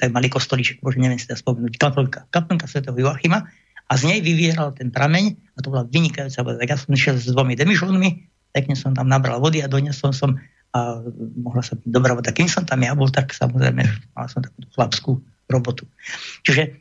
tak 0.00 0.08
malý 0.08 0.32
kostolíček, 0.32 0.80
bože, 0.80 0.96
neviem 0.96 1.20
si 1.20 1.28
to 1.28 1.36
spomenúť, 1.36 1.76
kaplnka, 1.76 2.24
kaplnka 2.32 2.64
svätého 2.64 2.96
Joachima 2.96 3.44
a 3.90 3.92
z 3.98 4.02
nej 4.06 4.18
vyvieral 4.22 4.70
ten 4.70 4.94
prameň 4.94 5.34
a 5.54 5.58
to 5.58 5.74
bola 5.74 5.82
vynikajúca 5.82 6.46
voda. 6.46 6.62
Tak 6.62 6.70
ja 6.70 6.78
som 6.78 6.94
išiel 6.94 7.18
s 7.18 7.26
dvomi 7.26 7.58
demižónmi, 7.58 8.10
pekne 8.54 8.78
som 8.78 8.94
tam 8.94 9.10
nabral 9.10 9.42
vody 9.42 9.58
a 9.60 9.66
doniesol 9.66 10.14
som 10.14 10.38
a 10.70 11.02
mohla 11.34 11.66
sa 11.66 11.74
byť 11.74 11.90
dobrá 11.90 12.14
voda. 12.14 12.30
Kým 12.30 12.46
som 12.46 12.62
tam 12.62 12.86
ja 12.86 12.94
bol, 12.94 13.10
tak 13.10 13.34
samozrejme 13.34 13.82
mal 14.14 14.26
som 14.30 14.46
takú 14.46 14.62
chlapskú 14.70 15.12
robotu. 15.50 15.90
Čiže 16.46 16.78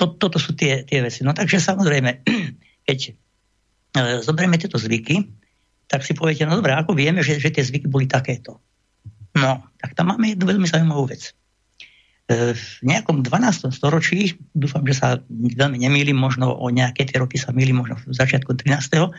to, 0.00 0.16
toto 0.16 0.40
sú 0.40 0.56
tie, 0.56 0.80
tie 0.88 1.04
veci. 1.04 1.20
No 1.20 1.36
takže 1.36 1.60
samozrejme, 1.60 2.24
keď 2.88 3.12
E, 3.92 4.24
zoberieme 4.24 4.56
tieto 4.56 4.80
zvyky, 4.80 5.28
tak 5.84 6.00
si 6.00 6.16
poviete, 6.16 6.48
no 6.48 6.56
dobré, 6.56 6.72
ako 6.72 6.96
vieme, 6.96 7.20
že, 7.20 7.36
že 7.36 7.52
tie 7.52 7.60
zvyky 7.60 7.92
boli 7.92 8.08
takéto. 8.08 8.56
No, 9.36 9.68
tak 9.76 9.92
tam 9.92 10.12
máme 10.12 10.32
jednu 10.32 10.48
veľmi 10.48 10.64
zaujímavú 10.64 11.12
vec. 11.12 11.36
E, 12.30 12.54
v 12.54 12.82
nejakom 12.86 13.26
12. 13.26 13.74
storočí, 13.74 14.38
dúfam, 14.54 14.86
že 14.86 14.94
sa 14.94 15.18
veľmi 15.30 15.82
nemýlim, 15.82 16.14
možno 16.14 16.54
o 16.54 16.70
nejaké 16.70 17.02
tie 17.02 17.18
roky 17.18 17.34
sa 17.34 17.50
mýlim, 17.50 17.82
možno 17.82 17.98
v 17.98 18.14
začiatku 18.14 18.54
13. 18.54 19.10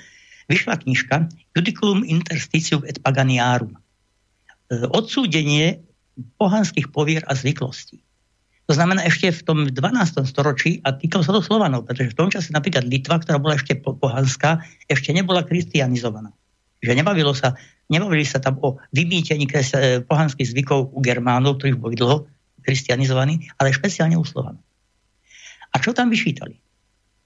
vyšla 0.47 0.79
knižka 0.79 1.27
Judiculum 1.51 2.07
interstitium 2.07 2.87
et 2.87 3.03
paganiarum. 3.03 3.75
E, 3.75 3.79
odsúdenie 4.87 5.83
pohanských 6.39 6.93
povier 6.95 7.27
a 7.27 7.35
zvyklostí. 7.35 7.99
To 8.71 8.71
znamená 8.71 9.03
ešte 9.03 9.27
v 9.27 9.41
tom 9.43 9.59
12. 9.67 10.23
storočí 10.23 10.79
a 10.87 10.95
týkalo 10.95 11.19
sa 11.19 11.35
to 11.35 11.43
Slovanov, 11.43 11.83
pretože 11.83 12.15
v 12.15 12.19
tom 12.23 12.31
čase 12.31 12.55
napríklad 12.55 12.87
Litva, 12.87 13.19
ktorá 13.19 13.35
bola 13.35 13.59
ešte 13.59 13.75
pohanská, 13.75 14.63
ešte 14.87 15.11
nebola 15.11 15.43
kristianizovaná. 15.43 16.31
Že 16.79 17.03
nebavilo 17.03 17.35
sa, 17.35 17.59
nebavili 17.91 18.23
sa 18.23 18.39
tam 18.39 18.63
o 18.63 18.79
vymýtení 18.95 19.51
e, 19.51 19.99
pohanských 20.07 20.47
zvykov 20.55 20.95
u 20.95 20.99
Germánov, 21.03 21.59
ktorí 21.59 21.75
boli 21.75 21.99
dlho 21.99 22.23
kristianizovaní, 22.63 23.51
ale 23.59 23.75
špeciálne 23.75 24.15
u 24.15 24.25
Slovanov. 24.25 24.63
A 25.73 25.81
čo 25.81 25.91
tam 25.91 26.07
vyšítali? 26.09 26.55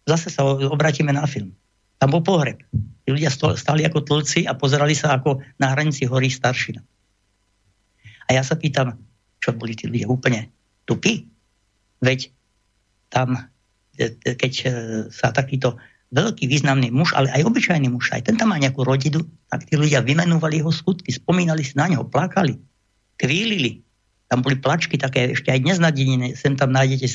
Zase 0.07 0.31
sa 0.31 0.47
obratíme 0.47 1.11
na 1.11 1.27
film. 1.27 1.53
Tam 1.99 2.13
bol 2.13 2.23
pohreb. 2.23 2.63
Tí 3.03 3.09
ľudia 3.11 3.31
stali 3.33 3.83
ako 3.83 4.05
tlci 4.05 4.45
a 4.47 4.55
pozerali 4.55 4.95
sa 4.95 5.17
ako 5.17 5.43
na 5.59 5.73
hranici 5.73 6.07
hory 6.07 6.31
staršina. 6.31 6.79
A 8.27 8.29
ja 8.35 8.43
sa 8.43 8.59
pýtam, 8.59 8.95
čo 9.39 9.55
boli 9.55 9.75
tí 9.75 9.87
ľudia 9.87 10.07
úplne 10.07 10.51
tupy. 10.87 11.27
Veď 11.99 12.31
tam, 13.11 13.35
e, 13.95 14.15
e, 14.15 14.35
keď 14.35 14.53
e, 14.53 14.65
sa 15.09 15.31
takýto 15.31 15.79
veľký 16.11 16.47
významný 16.47 16.91
muž, 16.91 17.11
ale 17.15 17.31
aj 17.35 17.43
obyčajný 17.47 17.91
muž, 17.91 18.15
aj 18.15 18.31
ten 18.31 18.39
tam 18.39 18.55
má 18.55 18.57
nejakú 18.59 18.83
rodinu, 18.83 19.27
tak 19.51 19.67
tí 19.67 19.75
ľudia 19.75 19.99
vymenovali 20.03 20.63
jeho 20.63 20.71
skutky, 20.71 21.11
spomínali 21.11 21.63
si 21.63 21.75
na 21.75 21.91
neho, 21.91 22.07
plakali, 22.07 22.55
kvílili. 23.19 23.83
Tam 24.27 24.43
boli 24.43 24.59
plačky 24.59 24.99
také, 24.99 25.31
ešte 25.31 25.51
aj 25.51 25.59
dnes 25.63 25.77
na 25.79 25.89
dedine, 25.91 26.35
sem 26.35 26.59
tam 26.59 26.75
nájdete 26.75 27.07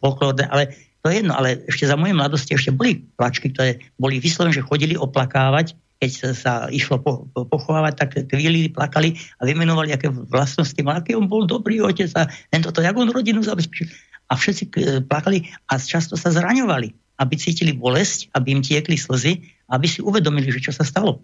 folklórne, 0.00 0.44
ale 0.52 0.76
to 1.00 1.08
je 1.08 1.24
jedno, 1.24 1.32
ale 1.32 1.64
ešte 1.64 1.88
za 1.88 1.96
mojej 1.96 2.12
mladosti 2.12 2.52
ešte 2.52 2.76
boli 2.76 3.00
plačky, 3.16 3.48
ktoré 3.52 3.80
boli 3.96 4.20
vyslovene, 4.20 4.52
že 4.52 4.64
chodili 4.64 4.94
oplakávať 4.96 5.72
keď 6.00 6.10
sa, 6.10 6.28
sa 6.32 6.52
išlo 6.72 6.96
po, 6.96 7.28
po, 7.36 7.44
pochovávať, 7.44 7.94
tak 7.94 8.10
chvíli 8.32 8.72
plakali 8.72 9.20
a 9.36 9.44
vymenovali, 9.44 9.92
aké 9.92 10.08
vlastnosti 10.08 10.80
mal, 10.80 11.04
aký 11.04 11.12
on 11.12 11.28
bol 11.28 11.44
dobrý 11.44 11.84
otec 11.84 12.08
a 12.16 12.24
tento 12.48 12.72
to, 12.72 12.80
jak 12.80 12.96
on 12.96 13.12
rodinu 13.12 13.44
zabezpečil. 13.44 13.92
A 14.32 14.40
všetci 14.40 14.64
e, 14.64 14.70
plakali 15.04 15.52
a 15.68 15.76
často 15.76 16.16
sa 16.16 16.32
zraňovali, 16.32 17.20
aby 17.20 17.34
cítili 17.36 17.76
bolesť, 17.76 18.32
aby 18.32 18.56
im 18.56 18.64
tiekli 18.64 18.96
slzy, 18.96 19.44
aby 19.68 19.84
si 19.84 20.00
uvedomili, 20.00 20.48
že 20.48 20.64
čo 20.64 20.72
sa 20.72 20.88
stalo. 20.88 21.20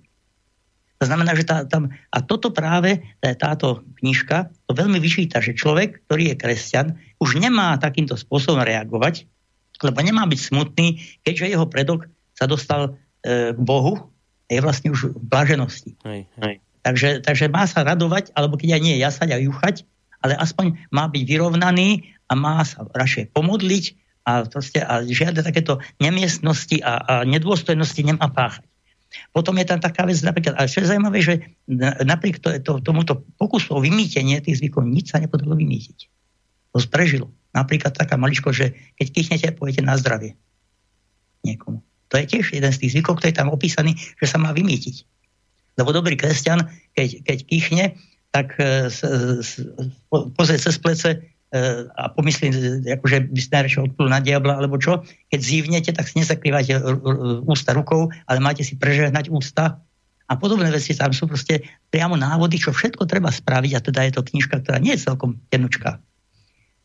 To 0.96 1.04
znamená, 1.04 1.36
že 1.36 1.44
tá, 1.44 1.68
tam, 1.68 1.92
a 1.92 2.18
toto 2.24 2.48
práve 2.56 3.04
táto 3.20 3.84
knižka 4.00 4.48
to 4.64 4.72
veľmi 4.72 4.96
vyčíta, 4.96 5.44
že 5.44 5.52
človek, 5.52 6.08
ktorý 6.08 6.32
je 6.32 6.40
kresťan, 6.40 6.86
už 7.20 7.36
nemá 7.36 7.76
takýmto 7.76 8.16
spôsobom 8.16 8.64
reagovať, 8.64 9.28
lebo 9.84 9.98
nemá 10.00 10.24
byť 10.24 10.40
smutný, 10.40 11.04
keďže 11.20 11.52
jeho 11.52 11.66
predok 11.68 12.08
sa 12.32 12.48
dostal 12.48 12.96
e, 13.20 13.52
k 13.52 13.60
Bohu 13.60 14.08
je 14.48 14.60
vlastne 14.62 14.88
už 14.88 15.12
v 15.12 15.20
blaženosti. 15.20 16.00
Hej, 16.06 16.28
hej. 16.40 16.54
Takže, 16.80 17.20
takže 17.20 17.50
má 17.50 17.66
sa 17.66 17.82
radovať, 17.82 18.30
alebo 18.32 18.56
keď 18.56 18.78
aj 18.78 18.82
nie 18.84 18.96
jasať 18.96 19.28
a 19.34 19.42
juchať, 19.42 19.82
ale 20.22 20.38
aspoň 20.38 20.80
má 20.94 21.10
byť 21.10 21.22
vyrovnaný 21.26 22.14
a 22.30 22.32
má 22.38 22.62
sa 22.62 22.86
radšej 22.86 23.34
pomodliť 23.34 23.84
a, 24.26 24.46
proste, 24.46 24.80
a 24.80 25.02
žiadne 25.02 25.42
takéto 25.42 25.82
nemiestnosti 25.98 26.78
a, 26.80 26.92
a 26.96 27.14
nedôstojnosti 27.26 28.00
nemá 28.06 28.30
páchať. 28.30 28.64
Potom 29.32 29.56
je 29.56 29.66
tam 29.66 29.80
taká 29.80 30.04
vec, 30.04 30.18
napríklad, 30.20 30.58
ale 30.58 30.68
čo 30.68 30.82
je 30.82 30.90
zaujímavé, 30.90 31.18
že 31.22 31.34
napriek 32.02 32.42
to, 32.42 32.52
to, 32.60 32.82
tomuto 32.82 33.24
pokusu 33.40 33.78
o 33.78 33.80
vymýtenie 33.80 34.42
tých 34.42 34.60
zvykov 34.60 34.84
nič 34.84 35.14
sa 35.14 35.22
nepodarilo 35.22 35.56
vymýtiť. 35.56 35.98
To 36.74 36.78
sprežilo. 36.82 37.32
Napríklad 37.56 37.96
taká 37.96 38.20
maličko, 38.20 38.52
že 38.52 38.76
keď 39.00 39.06
kýchnete, 39.08 39.46
pojete 39.56 39.80
na 39.80 39.96
zdravie 39.96 40.36
niekomu. 41.46 41.80
To 42.12 42.14
je 42.20 42.24
tiež 42.26 42.54
jeden 42.54 42.70
z 42.70 42.80
tých 42.82 42.92
zvykov, 42.98 43.18
ktorý 43.18 43.30
je 43.32 43.40
tam 43.40 43.50
opísaný, 43.50 43.96
že 43.96 44.26
sa 44.28 44.38
má 44.38 44.52
vymýtiť. 44.52 45.06
Lebo 45.80 45.92
dobrý 45.92 46.14
kresťan, 46.14 46.68
keď, 46.92 47.08
keď 47.24 47.38
kýchne, 47.46 47.84
tak 48.30 48.56
e, 48.60 48.92
pozrie 50.36 50.58
cez 50.60 50.76
plece 50.76 51.08
e, 51.16 51.18
a 51.94 52.10
pomyslí, 52.10 52.46
e, 52.50 52.54
akože 52.98 53.30
by 53.30 53.40
ste 53.40 53.52
najradšej 53.54 53.82
odplul 53.92 54.10
na 54.10 54.18
diabla, 54.18 54.58
alebo 54.58 54.76
čo, 54.82 55.06
keď 55.30 55.40
zívnete, 55.40 55.90
tak 55.94 56.10
si 56.10 56.18
nezakrývate 56.18 56.74
ústa 57.46 57.70
rukou, 57.70 58.10
ale 58.26 58.38
máte 58.42 58.66
si 58.66 58.74
prežehnať 58.74 59.30
ústa 59.30 59.78
a 60.26 60.34
podobné 60.34 60.74
veci. 60.74 60.92
Tam 60.98 61.14
sú 61.14 61.30
proste 61.30 61.62
priamo 61.94 62.18
návody, 62.18 62.58
čo 62.58 62.74
všetko 62.74 63.06
treba 63.06 63.30
spraviť 63.30 63.72
a 63.78 63.80
teda 63.80 64.00
je 64.10 64.12
to 64.18 64.26
knižka, 64.26 64.58
ktorá 64.62 64.82
nie 64.82 64.98
je 64.98 65.06
celkom 65.06 65.38
tenučká. 65.48 66.02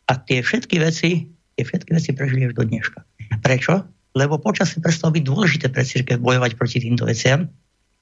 A 0.05 0.11
tie 0.21 0.45
všetky 0.45 0.77
veci, 0.77 1.25
tie 1.57 1.63
všetky 1.65 1.91
veci 1.97 2.09
prežili 2.13 2.45
až 2.45 2.53
do 2.53 2.63
dneška. 2.67 3.01
Prečo? 3.41 3.81
Lebo 4.13 4.37
počasie 4.37 4.83
prestalo 4.83 5.15
byť 5.15 5.23
dôležité 5.23 5.65
pre 5.71 5.87
církev 5.87 6.19
bojovať 6.19 6.59
proti 6.59 6.83
týmto 6.83 7.07
veciam, 7.07 7.47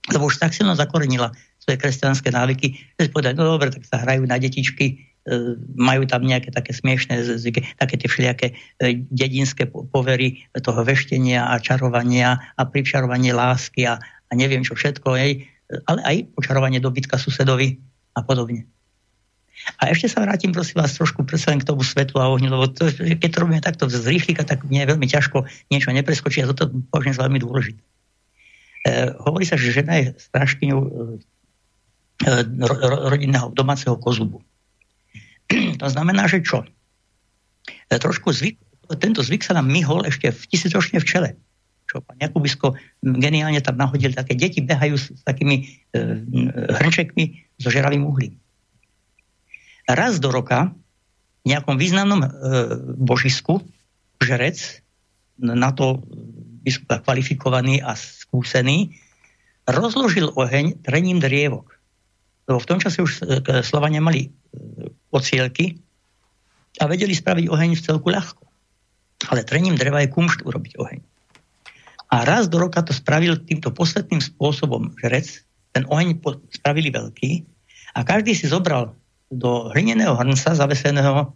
lebo 0.10 0.26
už 0.26 0.42
tak 0.42 0.58
silno 0.58 0.74
zakorenila 0.74 1.30
svoje 1.62 1.78
kresťanské 1.78 2.34
návyky, 2.34 2.82
že 2.98 3.08
si 3.08 3.10
povedali, 3.14 3.38
no 3.38 3.46
dobre, 3.46 3.70
tak 3.70 3.86
sa 3.86 4.02
hrajú 4.02 4.26
na 4.26 4.42
detičky, 4.42 4.86
e, 4.90 4.98
majú 5.76 6.08
tam 6.08 6.24
nejaké 6.26 6.50
také 6.50 6.72
smiešné 6.74 7.22
také 7.78 7.96
tie 8.00 8.10
všelijaké 8.10 8.48
e, 8.82 9.04
dedinské 9.12 9.68
po- 9.68 9.86
povery 9.86 10.42
toho 10.58 10.82
veštenia 10.82 11.54
a 11.54 11.60
čarovania 11.60 12.40
a 12.56 12.62
pričarovanie 12.66 13.36
lásky 13.36 13.86
a, 13.86 14.00
a 14.02 14.32
neviem 14.34 14.64
čo 14.66 14.74
všetko, 14.74 15.20
hej, 15.20 15.46
ale 15.86 16.00
aj 16.02 16.16
počarovanie 16.34 16.82
dobytka 16.82 17.20
susedovi 17.20 17.78
a 18.18 18.26
podobne. 18.26 18.66
A 19.78 19.92
ešte 19.92 20.08
sa 20.08 20.24
vrátim, 20.24 20.56
prosím 20.56 20.80
vás, 20.80 20.96
trošku 20.96 21.28
predsa 21.28 21.52
k 21.52 21.68
tomu 21.68 21.84
svetlu 21.84 22.24
a 22.24 22.32
ohňu, 22.32 22.48
lebo 22.48 22.72
to, 22.72 22.88
keď 22.96 23.30
to 23.30 23.42
robíme 23.44 23.60
takto 23.60 23.92
z 23.92 24.08
rýchlika, 24.08 24.48
tak 24.48 24.64
mne 24.64 24.88
je 24.88 24.92
veľmi 24.96 25.08
ťažko 25.08 25.44
niečo 25.68 25.92
nepreskočiť 25.92 26.48
a 26.48 26.50
toto 26.56 26.72
považujem 26.90 27.16
za 27.20 27.24
veľmi 27.28 27.40
dôležité. 27.44 27.82
E, 27.84 28.92
hovorí 29.20 29.44
sa, 29.44 29.60
že 29.60 29.76
žena 29.76 30.00
je 30.00 30.16
strážkyňou 30.16 30.80
e, 30.80 30.90
e, 32.24 32.32
ro- 32.56 32.80
ro- 32.80 33.04
rodinného 33.12 33.52
domáceho 33.52 34.00
kozubu. 34.00 34.40
To 35.82 35.88
znamená, 35.90 36.30
že 36.30 36.46
čo? 36.46 36.66
E, 37.90 37.96
trošku 37.98 38.30
zvyk, 38.30 38.58
tento 39.02 39.22
zvyk 39.22 39.42
sa 39.46 39.58
nám 39.58 39.70
myhol 39.70 40.06
ešte 40.06 40.30
v 40.30 40.42
tisícročne 40.50 41.02
v 41.02 41.08
čele. 41.08 41.30
Čo 41.90 42.06
pán 42.06 42.22
Jakubisko 42.22 42.78
geniálne 43.02 43.62
tam 43.66 43.82
nahodil, 43.82 44.14
také 44.14 44.38
deti 44.38 44.62
behajú 44.62 44.96
s, 44.98 45.10
s 45.10 45.22
takými 45.26 45.66
e, 45.66 46.02
hrnčekmi 46.70 47.58
so 47.58 47.74
žeravým 47.74 48.06
uhlím. 48.06 48.38
Raz 49.90 50.22
do 50.22 50.30
roka 50.30 50.70
v 51.42 51.46
nejakom 51.50 51.82
významnom 51.82 52.22
e, 52.22 52.30
božisku 52.94 53.66
žerec 54.22 54.86
na 55.40 55.72
to 55.72 56.04
biskup 56.62 57.02
kvalifikovaný 57.08 57.80
a 57.80 57.96
skúsený, 57.96 59.00
rozložil 59.64 60.36
oheň 60.36 60.84
trením 60.84 61.24
drievok. 61.24 61.79
Lebo 62.50 62.58
v 62.58 62.70
tom 62.70 62.82
čase 62.82 63.06
už 63.06 63.22
e, 63.22 63.62
Slovania 63.62 64.02
mali 64.02 64.26
e, 64.26 64.30
ocielky 65.14 65.78
a 66.82 66.90
vedeli 66.90 67.14
spraviť 67.14 67.46
oheň 67.46 67.78
v 67.78 67.86
celku 67.86 68.10
ľahko. 68.10 68.42
Ale 69.30 69.46
trením 69.46 69.78
dreva 69.78 70.02
je 70.02 70.10
kumšt 70.10 70.42
urobiť 70.42 70.74
oheň. 70.82 71.00
A 72.10 72.26
raz 72.26 72.50
do 72.50 72.58
roka 72.58 72.82
to 72.82 72.90
spravil 72.90 73.38
týmto 73.38 73.70
posvetným 73.70 74.18
spôsobom 74.18 74.98
žrec, 74.98 75.46
ten 75.78 75.86
oheň 75.86 76.18
spravili 76.50 76.90
veľký 76.90 77.46
a 77.94 78.02
každý 78.02 78.34
si 78.34 78.50
zobral 78.50 78.98
do 79.30 79.70
hlineného 79.70 80.18
hrnca 80.18 80.58
zaveseného 80.58 81.30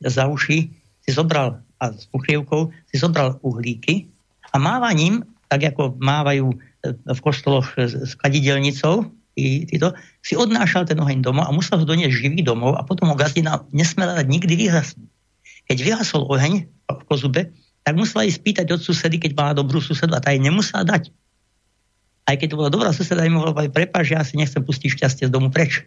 za 0.00 0.24
uši, 0.24 0.72
si 1.04 1.10
zobral 1.12 1.60
a 1.76 1.92
s 1.92 2.08
pokrievkou 2.08 2.72
si 2.88 2.96
zobral 2.96 3.36
uhlíky 3.44 4.08
a 4.48 4.56
mávaním, 4.56 5.20
tak 5.52 5.68
ako 5.68 6.00
mávajú 6.00 6.48
e, 6.48 6.56
v 6.96 7.20
kostoloch 7.20 7.68
s 7.76 8.16
kadidelnicou, 8.16 9.12
tí, 9.36 9.68
títo, 9.68 9.92
si 10.24 10.32
odnášal 10.32 10.88
ten 10.88 10.96
oheň 10.96 11.20
domov 11.20 11.44
a 11.44 11.52
musel 11.52 11.76
ho 11.78 11.84
doniesť 11.84 12.16
živý 12.16 12.40
domov 12.40 12.80
a 12.80 12.82
potom 12.82 13.12
ho 13.12 13.16
gazdina 13.16 13.62
nesmela 13.70 14.16
nikdy 14.24 14.56
vyhasnúť. 14.56 15.06
Keď 15.68 15.78
vyhasol 15.84 16.24
oheň 16.24 16.64
v 16.88 17.02
kozube, 17.04 17.52
tak 17.84 17.94
musela 17.94 18.24
ísť 18.24 18.40
spýtať 18.40 18.66
od 18.72 18.80
susedy, 18.80 19.20
keď 19.20 19.36
mala 19.36 19.52
dobrú 19.52 19.78
susedu 19.78 20.16
a 20.16 20.24
tá 20.24 20.32
jej 20.32 20.40
nemusela 20.40 20.82
dať. 20.82 21.12
Aj 22.26 22.34
keď 22.34 22.56
to 22.56 22.58
bola 22.58 22.70
dobrá 22.72 22.90
suseda, 22.90 23.22
im 23.22 23.38
mohla 23.38 23.54
povedať, 23.54 23.70
prepáč, 23.70 24.10
ja 24.10 24.26
si 24.26 24.34
nechcem 24.34 24.64
pustiť 24.64 24.98
šťastie 24.98 25.24
z 25.28 25.34
domu 25.34 25.54
preč. 25.54 25.86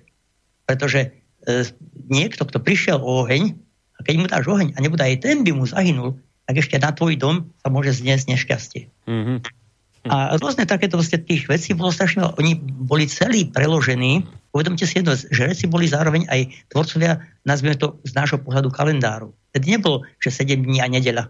Pretože 0.63 1.11
e, 1.43 1.67
niekto, 2.07 2.47
kto 2.47 2.63
prišiel 2.63 3.03
o 3.03 3.27
oheň, 3.27 3.51
a 3.99 3.99
keď 4.07 4.15
mu 4.15 4.25
dáš 4.31 4.47
oheň 4.47 4.71
a 4.75 4.79
nebude 4.79 5.03
aj 5.03 5.19
ten 5.19 5.43
by 5.43 5.51
mu 5.51 5.67
zahynul, 5.67 6.15
tak 6.47 6.63
ešte 6.63 6.79
na 6.79 6.95
tvoj 6.95 7.19
dom 7.19 7.51
sa 7.59 7.67
môže 7.67 7.99
zniesť 7.99 8.25
nešťastie. 8.31 8.81
Mm-hmm. 9.03 9.37
A 10.07 10.39
rôzne 10.39 10.63
takéto 10.63 10.95
vlastne 10.95 11.19
tých 11.19 11.51
vecí 11.51 11.75
bolo 11.75 11.91
strašne, 11.91 12.23
oni 12.39 12.55
boli 12.61 13.03
celí 13.11 13.51
preložení. 13.51 14.23
Uvedomte 14.55 14.87
si 14.87 15.03
jedno, 15.03 15.11
že 15.11 15.51
reci 15.51 15.67
boli 15.67 15.91
zároveň 15.91 16.23
aj 16.31 16.71
tvorcovia, 16.71 17.19
nazvime 17.43 17.75
to 17.75 17.99
z 18.07 18.15
nášho 18.15 18.39
pohľadu 18.39 18.71
kalendáru. 18.71 19.35
Tedy 19.51 19.75
nebolo, 19.75 20.07
že 20.23 20.31
7 20.31 20.63
dní 20.63 20.79
a 20.79 20.87
nedeľa, 20.87 21.27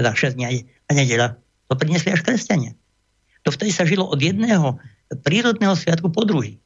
teda 0.00 0.10
6 0.16 0.40
dní 0.40 0.64
a 0.64 0.90
nedeľa. 0.96 1.36
To 1.68 1.76
priniesli 1.76 2.16
až 2.16 2.24
kresťania. 2.24 2.72
To 3.44 3.52
vtedy 3.52 3.76
sa 3.76 3.84
žilo 3.84 4.08
od 4.08 4.16
jedného 4.16 4.80
prírodného 5.20 5.76
sviatku 5.76 6.08
po 6.08 6.24
druhý. 6.24 6.56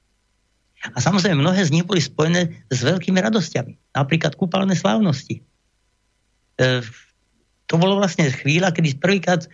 A 0.83 0.99
samozrejme, 0.99 1.39
mnohé 1.39 1.63
z 1.63 1.75
nich 1.79 1.87
boli 1.87 2.03
spojené 2.03 2.51
s 2.71 2.79
veľkými 2.83 3.19
radosťami. 3.23 3.95
Napríklad 3.95 4.35
kúpalné 4.35 4.75
slávnosti. 4.75 5.39
E, 5.39 6.83
to 7.71 7.75
bolo 7.79 8.03
vlastne 8.03 8.27
chvíľa, 8.35 8.75
kedy 8.75 8.99
prvýkrát 8.99 9.47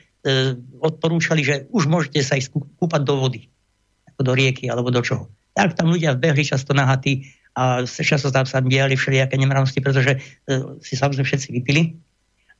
odporúčali, 0.82 1.46
že 1.46 1.54
už 1.70 1.86
môžete 1.86 2.20
sa 2.26 2.34
ísť 2.34 2.50
kú- 2.52 2.66
kúpať 2.78 3.02
do 3.06 3.16
vody. 3.22 3.46
Ako 4.14 4.26
do 4.26 4.32
rieky 4.34 4.66
alebo 4.66 4.90
do 4.90 4.98
čoho. 5.00 5.30
Tak 5.54 5.78
tam 5.78 5.94
ľudia 5.94 6.18
vbehli 6.18 6.42
často 6.46 6.74
nahatí 6.74 7.26
a 7.58 7.82
často 7.86 8.30
tam 8.30 8.46
sa 8.46 8.62
diali 8.62 8.94
všelijaké 8.94 9.34
nemravnosti, 9.34 9.82
pretože 9.82 10.14
e, 10.14 10.18
si 10.78 10.94
samozrejme 10.94 11.26
všetci 11.26 11.48
vypili. 11.58 11.98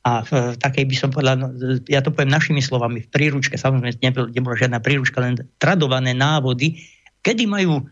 A 0.03 0.23
v 0.27 0.31
e, 0.31 0.39
takej 0.59 0.83
by 0.87 0.95
som 0.95 1.09
povedal, 1.11 1.35
no, 1.39 1.47
e, 1.55 1.79
ja 1.87 2.03
to 2.03 2.11
poviem 2.11 2.31
našimi 2.31 2.59
slovami, 2.59 3.07
v 3.07 3.11
príručke, 3.11 3.55
samozrejme 3.55 3.95
nebola 4.35 4.55
žiadna 4.59 4.83
príručka, 4.83 5.23
len 5.23 5.39
tradované 5.55 6.11
návody, 6.11 6.83
kedy 7.23 7.47
majú 7.47 7.79
e, 7.79 7.83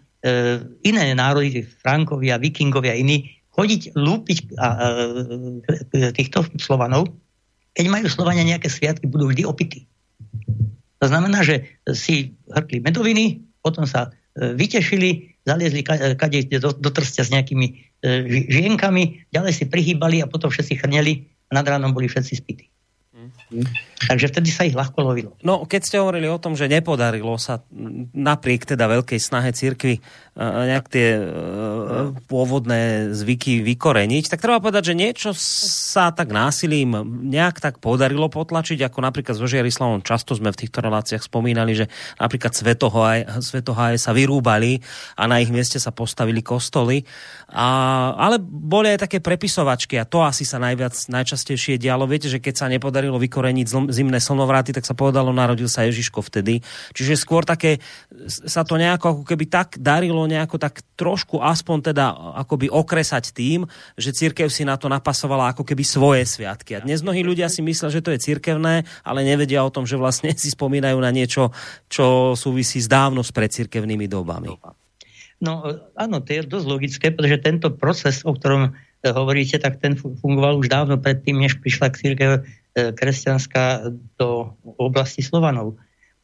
iné 0.83 1.15
národy, 1.15 1.63
Frankovia, 1.63 2.39
Vikingovia, 2.39 2.95
iní, 2.95 3.31
chodiť 3.55 3.95
lúpiť 3.95 4.37
a, 4.59 4.67
e, 5.95 6.11
týchto 6.11 6.43
Slovanov, 6.59 7.07
keď 7.77 7.85
majú 7.93 8.09
Slovania 8.09 8.41
nejaké 8.41 8.73
sviatky, 8.73 9.05
budú 9.05 9.29
vždy 9.29 9.45
opití. 9.45 9.85
To 10.97 11.05
znamená, 11.05 11.45
že 11.45 11.77
si 11.93 12.33
hrkli 12.49 12.81
medoviny, 12.81 13.45
potom 13.61 13.85
sa 13.85 14.09
e, 14.33 14.57
vytešili, 14.57 15.37
zaliezli 15.45 15.85
ka- 15.85 16.17
kade 16.17 16.49
do, 16.57 16.73
do 16.73 16.89
trstia 16.89 17.21
s 17.21 17.29
nejakými 17.29 17.67
e, 17.69 17.73
ži- 18.25 18.47
žienkami, 18.49 19.29
ďalej 19.29 19.53
si 19.53 19.63
prihýbali 19.69 20.25
a 20.25 20.29
potom 20.31 20.49
všetci 20.49 20.81
chrneli 20.81 21.29
a 21.53 21.61
nad 21.61 21.69
ránom 21.69 21.93
boli 21.93 22.09
všetci 22.09 22.33
spití. 22.33 22.65
Takže 24.07 24.29
vtedy 24.29 24.49
sa 24.53 24.67
ich 24.67 24.77
ľahko 24.77 24.99
lovilo. 25.01 25.31
No, 25.41 25.65
keď 25.65 25.81
ste 25.83 25.97
hovorili 25.97 26.29
o 26.29 26.37
tom, 26.37 26.53
že 26.53 26.69
nepodarilo 26.69 27.35
sa 27.41 27.63
napriek 28.13 28.67
teda 28.67 28.85
veľkej 28.87 29.19
snahe 29.21 29.53
cirkvi 29.53 29.97
e, 29.97 30.01
nejak 30.37 30.85
tie 30.85 31.17
e, 31.17 31.23
pôvodné 32.29 33.09
zvyky 33.09 33.65
vykoreniť, 33.65 34.29
tak 34.29 34.37
treba 34.45 34.61
povedať, 34.61 34.93
že 34.93 34.99
niečo 34.99 35.29
sa 35.33 36.13
tak 36.13 36.29
násilím 36.29 36.93
nejak 37.25 37.57
tak 37.57 37.81
podarilo 37.81 38.29
potlačiť, 38.29 38.85
ako 38.85 39.01
napríklad 39.01 39.33
so 39.33 39.49
Žiarislavom 39.49 40.05
často 40.05 40.37
sme 40.37 40.53
v 40.53 40.61
týchto 40.61 40.85
reláciách 40.85 41.25
spomínali, 41.25 41.73
že 41.73 41.89
napríklad 42.21 42.53
svetoháje, 42.53 43.25
svetoháje 43.41 43.97
sa 43.97 44.13
vyrúbali 44.13 44.85
a 45.17 45.25
na 45.25 45.41
ich 45.41 45.49
mieste 45.49 45.81
sa 45.81 45.89
postavili 45.89 46.45
kostoly. 46.45 47.01
A, 47.49 47.67
ale 48.13 48.37
boli 48.41 48.93
aj 48.93 49.09
také 49.09 49.17
prepisovačky 49.17 49.97
a 49.97 50.05
to 50.05 50.21
asi 50.21 50.45
sa 50.45 50.61
najviac, 50.61 50.93
najčastejšie 50.93 51.81
dialo. 51.81 52.05
Viete, 52.05 52.29
že 52.29 52.37
keď 52.37 52.53
sa 52.53 52.69
nepodarilo 52.69 53.17
vykoreniť 53.17 53.89
zimné 53.89 54.21
slnovráty, 54.21 54.69
tak 54.69 54.85
sa 54.85 54.93
povedalo, 54.93 55.33
narodil 55.33 55.65
sa 55.65 55.89
Ježiško 55.89 56.21
vtedy. 56.21 56.61
Čiže 56.93 57.17
skôr 57.17 57.41
také 57.41 57.81
sa 58.27 58.61
to 58.61 58.77
nejako 58.77 59.17
ako 59.17 59.23
keby 59.25 59.49
tak 59.49 59.79
darilo 59.81 60.26
nejako 60.27 60.59
tak 60.59 60.83
trošku 60.99 61.39
aspoň 61.39 61.91
teda 61.91 62.05
akoby 62.43 62.67
okresať 62.67 63.31
tým, 63.33 63.65
že 63.95 64.13
církev 64.13 64.51
si 64.51 64.67
na 64.67 64.75
to 64.75 64.91
napasovala 64.91 65.55
ako 65.55 65.63
keby 65.63 65.83
svoje 65.87 66.27
sviatky. 66.27 66.77
A 66.77 66.83
dnes 66.83 67.01
mnohí 67.01 67.23
ľudia 67.23 67.47
si 67.47 67.63
myslia, 67.63 67.87
že 67.87 68.03
to 68.03 68.11
je 68.13 68.19
cirkevné, 68.19 68.83
ale 69.01 69.19
nevedia 69.23 69.63
o 69.63 69.73
tom, 69.73 69.87
že 69.87 69.95
vlastne 69.95 70.35
si 70.41 70.51
spomínajú 70.51 70.97
na 70.99 71.09
niečo, 71.09 71.55
čo 71.87 72.35
súvisí 72.35 72.83
s 72.83 72.91
dávno 72.91 73.23
s 73.23 73.31
predcirkevnými 73.31 74.05
dobami. 74.05 74.53
No 75.37 75.61
áno, 75.93 76.17
to 76.21 76.33
je 76.33 76.49
dosť 76.49 76.65
logické, 76.65 77.05
pretože 77.13 77.45
tento 77.45 77.69
proces, 77.69 78.25
o 78.25 78.33
ktorom 78.33 78.73
e, 78.73 79.11
hovoríte, 79.13 79.61
tak 79.61 79.77
ten 79.77 79.93
fu- 79.93 80.17
fungoval 80.17 80.57
už 80.57 80.67
dávno 80.73 80.97
predtým, 80.97 81.37
než 81.37 81.61
prišla 81.61 81.93
církev 81.93 82.31
e, 82.33 82.41
kresťanská 82.73 83.93
do 84.17 84.57
oblasti 84.81 85.21
Slovanov. 85.21 85.77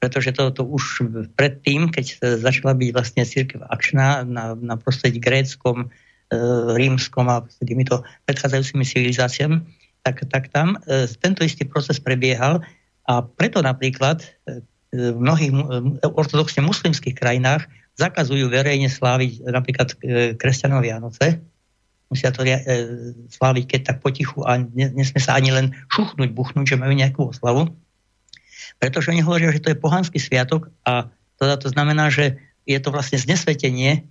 Pretože 0.04 0.36
to, 0.36 0.52
to 0.52 0.68
už 0.68 1.08
predtým, 1.40 1.88
keď 1.88 2.36
začala 2.44 2.76
byť 2.76 2.90
vlastne 2.92 3.24
církev 3.24 3.64
akčná 3.64 4.28
na, 4.28 4.52
na 4.52 4.76
prostredí 4.76 5.24
gréckom, 5.24 5.88
e, 5.88 6.36
rímskom 6.76 7.32
a 7.32 7.48
týmito 7.64 8.04
predchádzajúcimi 8.28 8.84
civilizáciami, 8.84 9.64
tak, 10.04 10.28
tak 10.28 10.52
tam 10.52 10.76
e, 10.84 11.08
tento 11.24 11.48
istý 11.48 11.64
proces 11.64 12.04
prebiehal 12.04 12.60
a 13.08 13.24
preto 13.24 13.64
napríklad 13.64 14.28
e, 14.44 14.60
v 14.92 15.16
mnohých 15.24 15.52
e, 15.56 15.58
ortodoxne 16.04 16.68
muslimských 16.68 17.16
krajinách 17.16 17.72
zakazujú 17.96 18.52
verejne 18.52 18.92
sláviť 18.92 19.48
napríklad 19.48 19.88
e, 20.04 20.36
kresťanov 20.36 20.84
Vianoce. 20.84 21.40
musia 22.12 22.36
to 22.36 22.44
e, 22.44 22.60
sláviť 23.32 23.64
keď 23.72 23.82
tak 23.88 23.98
potichu 24.04 24.44
a 24.44 24.60
ne, 24.60 24.92
nesmie 24.94 25.24
sa 25.24 25.40
ani 25.40 25.56
len 25.56 25.72
šuchnúť, 25.96 26.30
buchnúť, 26.36 26.76
že 26.76 26.82
majú 26.82 26.92
nejakú 26.92 27.32
oslavu. 27.34 27.72
Pretože 28.80 29.12
oni 29.12 29.22
hovoria, 29.22 29.54
že 29.54 29.64
to 29.64 29.72
je 29.72 29.78
pohanský 29.78 30.20
sviatok 30.20 30.70
a 30.84 31.10
teda 31.40 31.56
to 31.60 31.68
znamená, 31.72 32.08
že 32.08 32.40
je 32.64 32.80
to 32.80 32.96
vlastne 32.96 33.20
znesvetenie 33.20 33.92
e, 34.00 34.02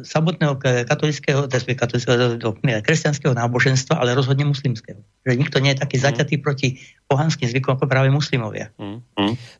samotného 0.00 0.56
katolického, 0.88 1.44
teda 1.44 1.76
katolického, 1.76 2.56
kresťanského 2.80 3.36
náboženstva, 3.36 4.00
ale 4.00 4.16
rozhodne 4.16 4.48
muslimského. 4.48 5.04
Že 5.28 5.32
nikto 5.36 5.60
nie 5.60 5.76
je 5.76 5.82
taký 5.84 6.00
zaťatý 6.00 6.40
proti 6.40 6.80
pohanským 7.04 7.44
zvykom 7.52 7.76
ako 7.76 7.84
práve 7.84 8.08
muslimovia. 8.08 8.72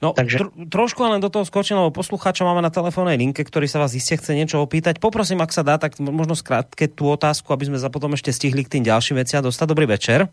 No, 0.01 0.17
Takže... 0.17 0.41
tr- 0.41 0.53
trošku 0.73 1.05
len 1.05 1.21
do 1.21 1.29
toho 1.29 1.45
skočím, 1.45 1.77
lebo 1.77 1.93
poslucháča 1.93 2.49
máme 2.49 2.65
na 2.65 2.73
telefónnej 2.73 3.21
linke, 3.21 3.45
ktorý 3.45 3.69
sa 3.69 3.85
vás 3.85 3.93
iste 3.93 4.17
chce 4.17 4.33
niečo 4.33 4.65
opýtať. 4.65 4.97
Poprosím, 4.97 5.45
ak 5.45 5.53
sa 5.53 5.61
dá, 5.61 5.77
tak 5.77 6.01
mo- 6.01 6.15
možno 6.15 6.33
skrátke 6.33 6.89
tú 6.89 7.13
otázku, 7.13 7.53
aby 7.53 7.69
sme 7.69 7.77
sa 7.77 7.93
potom 7.93 8.17
ešte 8.17 8.33
stihli 8.33 8.65
k 8.65 8.81
tým 8.81 8.85
ďalším 8.89 9.21
veciam 9.21 9.45
dostať. 9.45 9.67
Dobrý 9.69 9.85
večer. 9.85 10.25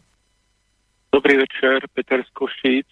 Dobrý 1.11 1.35
večer, 1.35 1.83
Peter 1.91 2.23
z 2.23 2.31
Košíc. 2.31 2.87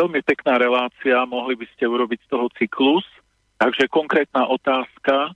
Veľmi 0.00 0.24
pekná 0.24 0.56
relácia, 0.56 1.28
mohli 1.28 1.60
by 1.60 1.68
ste 1.76 1.84
urobiť 1.84 2.24
z 2.24 2.28
toho 2.32 2.48
cyklus. 2.56 3.04
Takže 3.60 3.84
konkrétna 3.92 4.48
otázka. 4.48 5.28
E, 5.28 5.32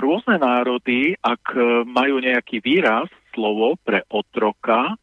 Rôzne 0.00 0.40
národy, 0.40 1.12
ak 1.20 1.52
e, 1.52 1.84
majú 1.84 2.16
nejaký 2.16 2.64
výraz, 2.64 3.12
slovo 3.36 3.76
pre 3.84 4.00
otroka, 4.08 4.96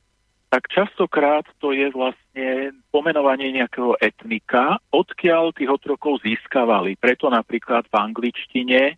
tak 0.49 0.65
častokrát 0.73 1.45
to 1.61 1.77
je 1.77 1.93
vlastne 1.93 2.73
pomenovanie 2.89 3.53
nejakého 3.53 4.01
etnika, 4.01 4.81
odkiaľ 4.89 5.53
tých 5.53 5.69
otrokov 5.69 6.25
získavali. 6.25 6.97
Preto 6.97 7.29
napríklad 7.29 7.85
v 7.85 7.95
angličtine 8.01 8.81
e, 8.89 8.95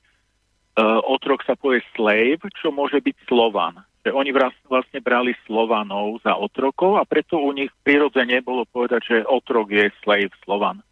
otrok 1.03 1.43
sa 1.43 1.59
povie 1.59 1.83
slave, 1.91 2.39
čo 2.55 2.71
môže 2.71 3.03
byť 3.03 3.27
slovan. 3.27 3.83
Že 4.05 4.13
oni 4.13 4.31
vlastne 4.69 5.01
brali 5.01 5.33
slovanov 5.49 6.21
za 6.21 6.37
otrokov 6.37 7.01
a 7.01 7.09
preto 7.09 7.41
u 7.41 7.49
nich 7.49 7.73
prirodzene 7.81 8.37
bolo 8.45 8.69
povedať, 8.69 9.01
že 9.01 9.17
otrok 9.25 9.73
je 9.73 9.89
slave 10.05 10.29
slovan. 10.45 10.85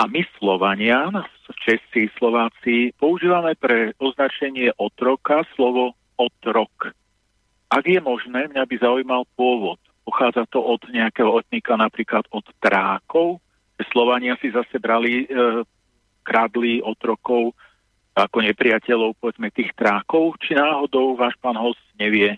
A 0.00 0.08
my 0.08 0.24
Slovania, 0.40 1.12
Česi, 1.68 2.08
Slováci, 2.16 2.96
používame 2.96 3.52
pre 3.60 3.92
označenie 4.00 4.72
otroka 4.80 5.44
slovo 5.52 5.92
otrok. 6.16 6.96
Ak 7.68 7.84
je 7.84 8.00
možné, 8.00 8.48
mňa 8.48 8.64
by 8.64 8.76
zaujímal 8.80 9.28
pôvod. 9.36 9.76
Pochádza 10.08 10.48
to 10.48 10.64
od 10.64 10.80
nejakého 10.88 11.36
etnika, 11.44 11.76
napríklad 11.76 12.24
od 12.32 12.46
trákov. 12.56 13.44
Slovania 13.92 14.40
si 14.40 14.48
zase 14.48 14.80
brali, 14.80 15.28
e, 15.28 15.60
kradli 16.24 16.80
otrokov 16.80 17.52
ako 18.18 18.42
nepriateľov, 18.42 19.14
povedzme, 19.22 19.54
tých 19.54 19.70
trákov, 19.78 20.34
či 20.42 20.58
náhodou 20.58 21.14
váš 21.14 21.38
pán 21.38 21.54
host 21.54 21.78
nevie, 21.94 22.34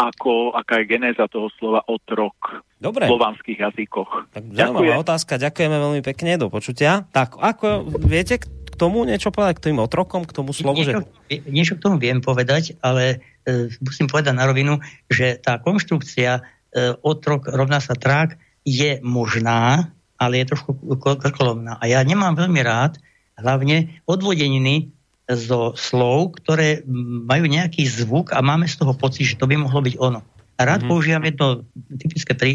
ako, 0.00 0.56
aká 0.56 0.80
je 0.80 0.96
genéza 0.96 1.28
toho 1.28 1.52
slova 1.60 1.84
otrok 1.84 2.64
Dobre. 2.80 3.04
v 3.04 3.12
slovanských 3.12 3.58
jazykoch. 3.60 4.32
Zaujímavá 4.32 4.96
otázka, 5.04 5.36
ďakujeme 5.36 5.76
veľmi 5.76 6.02
pekne, 6.04 6.40
do 6.40 6.48
počutia. 6.48 7.04
Tak, 7.12 7.36
ako 7.36 7.84
viete 8.00 8.40
k 8.40 8.74
tomu 8.80 9.04
niečo 9.04 9.28
povedať, 9.28 9.60
k 9.60 9.64
tým 9.70 9.78
otrokom, 9.80 10.24
k 10.24 10.32
tomu 10.32 10.56
slovu? 10.56 10.80
Niečo, 10.80 11.04
Že... 11.28 11.36
niečo 11.52 11.74
k 11.76 11.84
tomu 11.84 12.00
viem 12.00 12.24
povedať, 12.24 12.80
ale 12.80 13.20
e, 13.44 13.68
musím 13.84 14.08
povedať 14.08 14.32
na 14.32 14.48
rovinu, 14.48 14.80
že 15.12 15.36
tá 15.36 15.60
konštrukcia 15.60 16.40
e, 16.40 16.42
otrok 17.04 17.52
rovná 17.52 17.84
sa 17.84 17.92
trák 17.92 18.40
je 18.64 19.04
možná, 19.04 19.92
ale 20.16 20.40
je 20.40 20.56
trošku 20.56 20.96
ko- 20.96 21.20
krkolomná. 21.20 21.76
A 21.76 21.84
ja 21.92 22.00
nemám 22.00 22.32
veľmi 22.32 22.60
rád 22.64 22.96
hlavne 23.40 24.00
odvodeniny 24.06 24.92
zo 25.30 25.78
slov, 25.78 26.42
ktoré 26.42 26.82
majú 27.26 27.46
nejaký 27.46 27.86
zvuk 27.86 28.34
a 28.34 28.42
máme 28.42 28.66
z 28.66 28.82
toho 28.82 28.92
pocit, 28.94 29.34
že 29.34 29.38
to 29.38 29.46
by 29.46 29.54
mohlo 29.54 29.78
byť 29.78 29.94
ono. 30.02 30.20
A 30.58 30.60
rád 30.66 30.84
mm-hmm. 30.84 30.90
používam 30.90 31.24
jedno 31.24 31.46
typické 31.96 32.32
prí, 32.36 32.52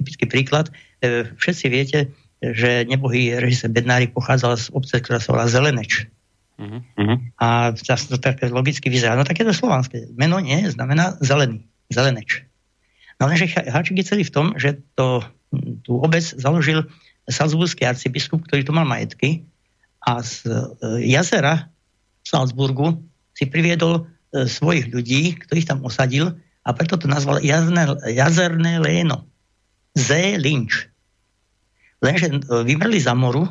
typický 0.00 0.24
príklad. 0.30 0.72
E, 1.04 1.28
Všetci 1.36 1.66
viete, 1.68 1.98
že 2.40 2.88
nebohý 2.88 3.36
režisér 3.36 3.68
Bednárik 3.68 4.16
pochádzal 4.16 4.56
z 4.56 4.66
obce, 4.72 4.96
ktorá 5.00 5.20
sa 5.20 5.34
volá 5.36 5.46
Zeleneč. 5.50 6.08
Mhm. 6.54 7.34
A 7.42 7.74
zase 7.74 8.14
to 8.14 8.18
tak 8.22 8.38
logicky 8.46 8.86
vyzerá. 8.86 9.18
No 9.18 9.26
tak 9.26 9.42
je 9.42 9.46
to 9.46 9.54
slovanské. 9.56 10.06
Meno 10.14 10.38
nie 10.38 10.62
znamená 10.70 11.18
zelený. 11.18 11.66
Zeleneč. 11.90 12.46
No 13.18 13.26
lenže 13.26 13.50
háčik 13.50 13.98
je 13.98 14.06
celý 14.06 14.22
v 14.26 14.34
tom, 14.34 14.46
že 14.54 14.82
to, 14.94 15.22
tú 15.82 15.98
obec 15.98 16.22
založil 16.22 16.86
salzburský 17.26 17.86
arcibiskup, 17.86 18.46
ktorý 18.46 18.62
tu 18.66 18.72
mal 18.74 18.86
majetky 18.86 19.46
a 20.04 20.20
z 20.20 20.44
e, 20.44 20.52
jazera 21.08 21.72
v 22.20 22.26
Salzburgu 22.28 23.00
si 23.32 23.48
priviedol 23.48 24.04
e, 24.04 24.44
svojich 24.44 24.92
ľudí, 24.92 25.40
ktorých 25.40 25.68
tam 25.68 25.80
osadil 25.82 26.36
a 26.64 26.68
preto 26.76 27.00
to 27.00 27.08
nazval 27.08 27.40
jazerné, 27.40 27.88
jazerné 28.12 28.72
léno. 28.80 29.24
Z. 29.94 30.40
Lynch. 30.40 30.92
Lenže 32.04 32.28
e, 32.28 32.38
vymrli 32.68 33.00
za 33.00 33.16
moru 33.16 33.48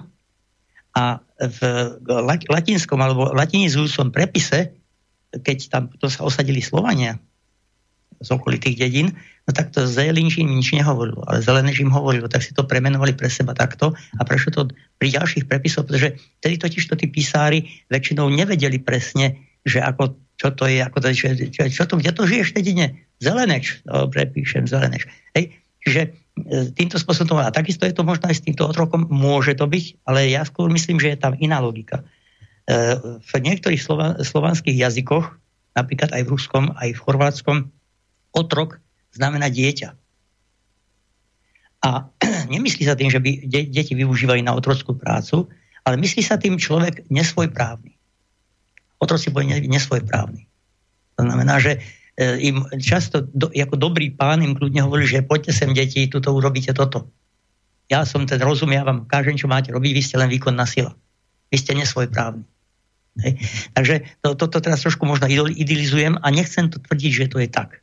a 0.93 1.17
v 1.41 1.59
la- 2.05 2.47
latinskom 2.53 3.01
alebo 3.01 3.34
latinizujúcom 3.34 4.13
prepise, 4.13 4.77
keď 5.34 5.57
tam 5.73 5.84
to 5.97 6.05
sa 6.05 6.21
osadili 6.21 6.61
Slovania 6.61 7.17
z 8.24 8.30
okolitých 8.32 8.80
dedín, 8.80 9.12
no 9.44 9.52
tak 9.52 9.76
to 9.76 9.84
Zélinč 9.84 10.40
im 10.40 10.48
nič 10.48 10.72
nehovorilo, 10.72 11.22
ale 11.28 11.44
Zelenež 11.44 11.84
im 11.84 11.91
hovorilo, 11.91 12.32
tak 12.32 12.41
si 12.41 12.56
to 12.56 12.64
premenovali 12.64 13.12
pre 13.12 13.28
seba 13.28 13.52
takto 13.52 13.91
a 13.91 14.22
prešlo 14.24 14.50
to 14.56 14.62
pri 14.98 15.08
ďalších 15.12 15.45
prepisoch, 15.45 15.84
pretože 15.84 16.16
tedy 16.40 16.56
totiž 16.56 16.84
to 16.88 16.95
tí 16.95 17.12
písári 17.12 17.68
väčšinou 17.91 18.32
nevedeli 18.32 18.80
presne, 18.80 19.44
že 19.68 19.84
ako, 19.84 20.16
čo 20.40 20.56
to 20.56 20.68
je, 20.68 20.80
ako 20.80 20.98
to, 21.04 21.08
čo, 21.12 21.28
čo, 21.36 21.62
čo 21.68 21.84
to, 21.88 22.00
kde 22.00 22.12
to 22.16 22.24
žiješ 22.24 22.52
v 22.52 22.58
dedine? 22.60 22.86
Zeleneč, 23.20 23.84
dobre, 23.84 24.28
píšem 24.28 24.68
Zeleneč. 24.68 25.08
Hej, 25.36 25.56
čiže 25.84 26.02
e, 26.04 26.10
týmto 26.76 27.00
spôsobom. 27.00 27.40
A 27.40 27.52
takisto 27.52 27.88
je 27.88 27.95
to 27.95 28.04
možno 28.04 28.28
aj 28.28 28.40
s 28.40 28.44
týmto 28.44 28.68
otrokom, 28.68 29.08
môže 29.08 29.56
to 29.56 29.68
byť, 29.68 30.04
ale 30.08 30.28
ja 30.28 30.44
skôr 30.44 30.68
myslím, 30.72 31.00
že 31.00 31.16
je 31.16 31.20
tam 31.20 31.36
iná 31.40 31.64
logika. 31.64 32.04
E, 32.68 33.00
V 33.24 33.32
niektorých 33.40 33.80
slova, 33.80 34.20
slovanských 34.20 34.76
jazykoch, 34.76 35.32
napríklad 35.80 36.12
aj 36.12 36.22
v 36.28 36.32
ruskom, 36.32 36.64
aj 36.76 36.90
v 36.91 37.04
chorvátskom, 37.04 37.58
otrok 38.34 38.81
znamená 39.14 39.47
dieťa. 39.47 39.89
A 41.84 42.10
nemyslí 42.53 42.84
sa 42.84 42.97
tým, 42.97 43.14
že 43.14 43.22
by 43.22 43.45
de- 43.45 43.69
deti 43.69 43.93
využívali 43.93 44.41
na 44.41 44.57
otrockú 44.57 44.97
prácu, 44.97 45.47
ale 45.84 45.99
myslí 45.99 46.22
sa 46.23 46.39
tým 46.39 46.57
človek 46.57 47.07
nesvojprávny. 47.11 47.93
Otroci 49.03 49.30
boli 49.30 49.51
ne- 49.51 49.68
nesvojprávni. 49.68 50.47
To 51.19 51.22
znamená, 51.27 51.60
že 51.60 51.77
e, 52.15 52.49
im 52.49 52.65
často 52.80 53.27
do, 53.35 53.51
ako 53.51 53.76
dobrý 53.76 54.10
pán 54.15 54.41
im 54.41 54.55
kľudne 54.55 54.81
hovorí, 54.81 55.05
že 55.05 55.22
poďte 55.22 55.53
sem 55.53 55.76
deti, 55.76 56.07
tuto 56.07 56.34
urobíte 56.34 56.72
toto. 56.72 57.11
Ja 57.91 58.07
som 58.07 58.23
ten 58.23 58.39
rozum, 58.39 58.72
ja 58.72 58.88
vám 58.88 59.05
kážem, 59.05 59.35
čo 59.35 59.51
máte 59.51 59.76
robiť, 59.76 59.91
vy 59.91 60.01
ste 60.01 60.15
len 60.15 60.31
výkonná 60.31 60.64
sila. 60.64 60.95
Vy 61.51 61.60
ste 61.60 61.76
nesvojprávni. 61.76 62.47
Hej. 63.22 63.38
Takže 63.77 63.95
to, 64.26 64.34
toto 64.34 64.57
teraz 64.57 64.81
trošku 64.81 65.05
možno 65.05 65.30
idol- 65.30 65.53
idealizujem 65.53 66.18
a 66.18 66.27
nechcem 66.34 66.72
to 66.72 66.81
tvrdiť, 66.81 67.11
že 67.14 67.26
to 67.30 67.38
je 67.43 67.49
tak. 67.51 67.82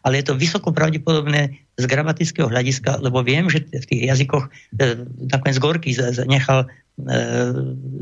Ale 0.00 0.20
je 0.20 0.32
to 0.32 0.40
vysoko 0.40 0.72
pravdepodobné 0.72 1.60
z 1.76 1.84
gramatického 1.84 2.48
hľadiska, 2.48 3.04
lebo 3.04 3.20
viem, 3.20 3.52
že 3.52 3.68
v 3.68 3.88
tých 3.88 4.02
jazykoch 4.08 4.48
e, 4.48 4.50
nakoniec 5.28 5.60
Gorky 5.60 5.92
nechal 6.24 6.64
e, 6.64 6.68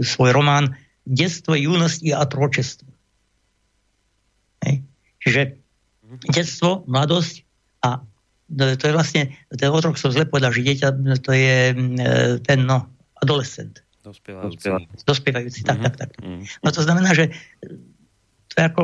svoj 0.02 0.30
román 0.30 0.78
Detstvo, 1.08 1.56
junosti 1.56 2.12
a 2.12 2.22
tročestvo. 2.28 2.86
Hej. 4.68 4.84
Čiže 5.24 5.40
detstvo, 6.28 6.84
mladosť 6.84 7.42
a 7.84 8.04
e, 8.52 8.76
to 8.76 8.84
je 8.88 8.92
vlastne, 8.92 9.22
ten 9.56 9.68
otrok 9.72 9.96
som 9.96 10.12
zle 10.12 10.28
povedal, 10.28 10.52
že 10.52 10.64
dieťa 10.64 10.88
to 11.24 11.32
je 11.32 11.72
e, 11.72 11.76
ten 12.44 12.58
no, 12.64 12.84
adolescent. 13.20 13.80
Dospievajúci. 14.04 14.68
Dospievajúci, 15.04 15.60
tak, 15.68 15.84
tak, 15.84 15.94
tak. 15.96 16.10
No 16.64 16.68
to 16.72 16.80
znamená, 16.80 17.12
že 17.12 17.28
to 18.48 18.54
je 18.56 18.64
ako 18.64 18.82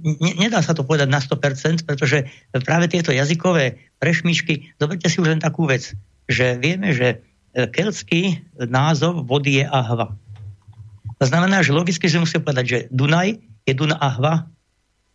ne, 0.00 0.32
nedá 0.36 0.64
sa 0.64 0.72
to 0.72 0.82
povedať 0.82 1.08
na 1.08 1.20
100%, 1.20 1.84
pretože 1.84 2.26
práve 2.64 2.88
tieto 2.88 3.12
jazykové 3.12 3.78
prešmičky, 4.00 4.74
zoberte 4.80 5.06
si 5.06 5.20
už 5.20 5.36
len 5.36 5.40
takú 5.42 5.68
vec, 5.68 5.92
že 6.26 6.56
vieme, 6.56 6.96
že 6.96 7.20
e, 7.52 7.68
keltský 7.68 8.40
názov 8.56 9.28
vody 9.28 9.62
je 9.62 9.64
Ahva. 9.68 10.16
To 11.20 11.24
znamená, 11.28 11.60
že 11.60 11.76
logicky 11.76 12.08
si 12.08 12.16
musíme 12.16 12.40
povedať, 12.40 12.64
že 12.64 12.78
Dunaj 12.88 13.36
je 13.68 13.72
Duna 13.76 14.00
Ahva, 14.00 14.48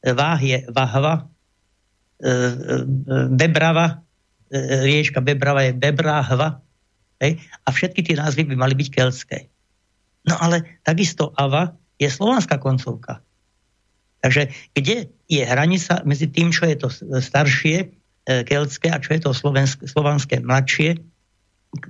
Váh 0.05 0.41
je 0.45 0.57
Vahva, 0.69 1.25
e, 2.21 2.29
e, 2.29 2.35
Bebrava, 3.33 4.05
e, 4.53 4.85
riečka 4.85 5.17
Bebrava 5.17 5.65
je 5.65 5.73
Bebrahva, 5.73 6.61
hej? 7.25 7.41
a 7.65 7.67
všetky 7.73 8.05
tie 8.05 8.21
názvy 8.21 8.45
by 8.53 8.55
mali 8.55 8.77
byť 8.77 8.87
keltské. 8.93 9.49
No 10.29 10.37
ale 10.37 10.81
takisto 10.85 11.33
Ava 11.33 11.73
je 11.97 12.05
slovanská 12.05 12.61
koncovka. 12.61 13.24
Takže 14.25 14.49
kde 14.73 15.13
je 15.29 15.43
hranica 15.45 16.01
medzi 16.01 16.25
tým, 16.25 16.49
čo 16.49 16.65
je 16.65 16.75
to 16.81 16.89
staršie 17.21 17.77
e, 18.25 18.41
keltské 18.41 18.89
a 18.89 18.97
čo 18.97 19.13
je 19.13 19.21
to 19.21 19.37
slovenské, 19.37 19.85
slovanské 19.85 20.41
mladšie, 20.41 20.97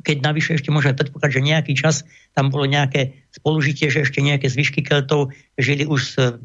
keď 0.04 0.18
navyše 0.20 0.60
ešte 0.60 0.68
môžeme 0.68 0.98
predpokladať, 1.00 1.32
že 1.32 1.48
nejaký 1.48 1.74
čas 1.80 1.96
tam 2.36 2.52
bolo 2.52 2.68
nejaké 2.68 3.24
spolužitie, 3.32 3.88
že 3.88 4.04
ešte 4.04 4.20
nejaké 4.20 4.52
zvyšky 4.52 4.84
Keltov 4.84 5.32
žili 5.56 5.88
už 5.88 6.02
s 6.04 6.16
e, 6.20 6.36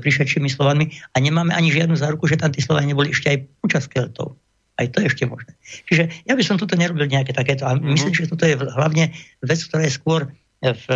prišedšími 0.00 0.48
Slovanmi 0.48 0.96
a 1.12 1.16
nemáme 1.20 1.52
ani 1.52 1.68
žiadnu 1.68 1.92
záruku, 1.98 2.24
že 2.24 2.40
tam 2.40 2.48
tí 2.48 2.64
Slovania 2.64 2.96
neboli 2.96 3.12
ešte 3.12 3.28
aj 3.28 3.38
počas 3.60 3.84
Keltov. 3.90 4.40
Aj 4.80 4.88
to 4.88 5.04
je 5.04 5.12
ešte 5.12 5.28
možné. 5.28 5.54
Čiže 5.86 6.24
ja 6.24 6.34
by 6.34 6.42
som 6.42 6.56
tuto 6.56 6.74
nerobil 6.74 7.06
nejaké 7.06 7.30
takéto. 7.30 7.62
A 7.68 7.76
myslím, 7.78 8.16
že 8.16 8.26
toto 8.26 8.42
je 8.42 8.58
hlavne 8.58 9.14
vec, 9.44 9.60
ktorá 9.60 9.86
je 9.86 9.92
skôr 9.92 10.34
v 10.64 10.86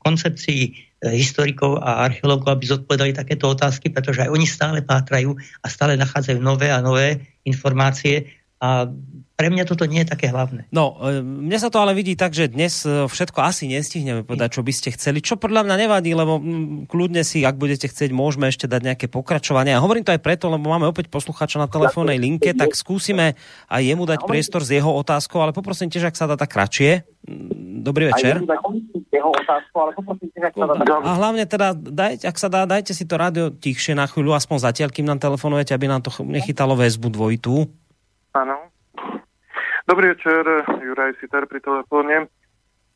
koncepcii 0.00 0.62
e, 0.64 0.70
historikov 1.08 1.80
a 1.80 2.04
archeológov, 2.04 2.52
aby 2.52 2.64
zodpovedali 2.68 3.16
takéto 3.16 3.48
otázky, 3.48 3.88
pretože 3.88 4.20
aj 4.20 4.30
oni 4.30 4.44
stále 4.44 4.84
pátrajú 4.84 5.32
a 5.64 5.66
stále 5.72 5.96
nachádzajú 5.96 6.38
nové 6.44 6.68
a 6.68 6.84
nové 6.84 7.24
informácie 7.48 8.40
a 8.60 8.84
pre 9.40 9.48
mňa 9.48 9.64
toto 9.64 9.88
nie 9.88 10.04
je 10.04 10.12
také 10.12 10.28
hlavné. 10.28 10.68
No, 10.68 11.00
e, 11.00 11.24
mne 11.24 11.56
sa 11.56 11.72
to 11.72 11.80
ale 11.80 11.96
vidí 11.96 12.12
tak, 12.12 12.36
že 12.36 12.52
dnes 12.52 12.84
e, 12.84 13.08
všetko 13.08 13.40
asi 13.40 13.64
nestihneme 13.72 14.20
povedať, 14.20 14.60
čo 14.60 14.60
by 14.60 14.68
ste 14.68 14.92
chceli, 14.92 15.24
čo 15.24 15.40
podľa 15.40 15.64
mňa 15.64 15.76
nevadí, 15.80 16.12
lebo 16.12 16.36
kľudne 16.84 17.24
si, 17.24 17.40
ak 17.40 17.56
budete 17.56 17.88
chcieť, 17.88 18.12
môžeme 18.12 18.52
ešte 18.52 18.68
dať 18.68 18.92
nejaké 18.92 19.06
pokračovanie. 19.08 19.72
A 19.72 19.80
hovorím 19.80 20.04
to 20.04 20.12
aj 20.12 20.20
preto, 20.20 20.52
lebo 20.52 20.68
máme 20.68 20.92
opäť 20.92 21.08
posluchača 21.08 21.56
na 21.56 21.72
telefónnej 21.72 22.20
linke, 22.20 22.52
tak 22.52 22.76
skúsime 22.76 23.32
aj 23.72 23.80
jemu 23.80 24.04
dať 24.04 24.28
priestor 24.28 24.60
s 24.60 24.76
jeho 24.76 24.92
otázkou, 24.92 25.40
ale 25.40 25.56
poprosím 25.56 25.88
tiež, 25.88 26.12
ak 26.12 26.20
sa 26.20 26.28
dá 26.28 26.36
tak 26.36 26.52
kratšie. 26.52 27.08
Dobrý 27.80 28.12
večer. 28.12 28.44
A 31.00 31.10
hlavne 31.16 31.44
teda, 31.48 31.72
dajte, 31.72 32.28
ak 32.28 32.36
sa 32.36 32.52
dá, 32.52 32.68
dajte 32.68 32.92
si 32.92 33.08
to 33.08 33.16
rádio 33.16 33.48
tichšie 33.48 33.96
na 33.96 34.04
chvíľu, 34.04 34.36
aspoň 34.36 34.56
zatiaľ, 34.60 34.92
kým 34.92 35.08
nám 35.08 35.16
telefonujete, 35.16 35.72
aby 35.72 35.88
nám 35.88 36.04
to 36.04 36.12
ch- 36.12 36.28
nechytalo 36.28 36.76
väzbu 36.76 37.08
dvojitú. 37.08 37.64
Áno. 38.36 38.68
Dobrý 39.88 40.12
večer, 40.14 40.44
Juraj 40.78 41.18
Sitar 41.18 41.48
pri 41.48 41.58
telefóne. 41.58 42.28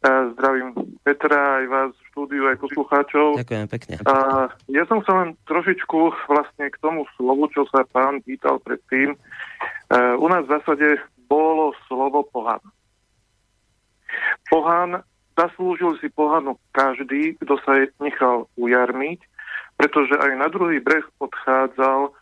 E, 0.05 0.09
Zdravím 0.37 0.77
Petra, 1.01 1.65
aj 1.65 1.67
vás 1.67 1.91
v 1.97 2.05
štúdiu, 2.13 2.43
aj 2.47 2.61
poslucháčov. 2.61 3.41
Ďakujem 3.41 3.67
pekne. 3.73 3.95
A 4.05 4.47
ja 4.69 4.85
som 4.87 5.01
sa 5.03 5.25
len 5.25 5.35
trošičku 5.49 6.29
vlastne 6.29 6.69
k 6.69 6.77
tomu 6.79 7.09
slovu, 7.17 7.49
čo 7.51 7.65
sa 7.73 7.83
pán 7.89 8.21
pýtal 8.23 8.61
predtým. 8.61 9.17
E, 9.17 9.19
U 10.21 10.27
nás 10.29 10.45
v 10.45 10.61
zásade 10.61 11.01
bolo 11.25 11.73
slovo 11.89 12.23
pohan. 12.31 12.61
Pohan, 14.51 15.03
zaslúžil 15.35 15.99
si 15.99 16.09
pohanu 16.11 16.59
každý, 16.71 17.35
kto 17.43 17.59
sa 17.63 17.85
nechal 17.99 18.47
ujarmiť, 18.55 19.21
pretože 19.75 20.15
aj 20.15 20.33
na 20.39 20.49
druhý 20.49 20.79
breh 20.79 21.03
odchádzal 21.19 22.01
e, 22.09 22.13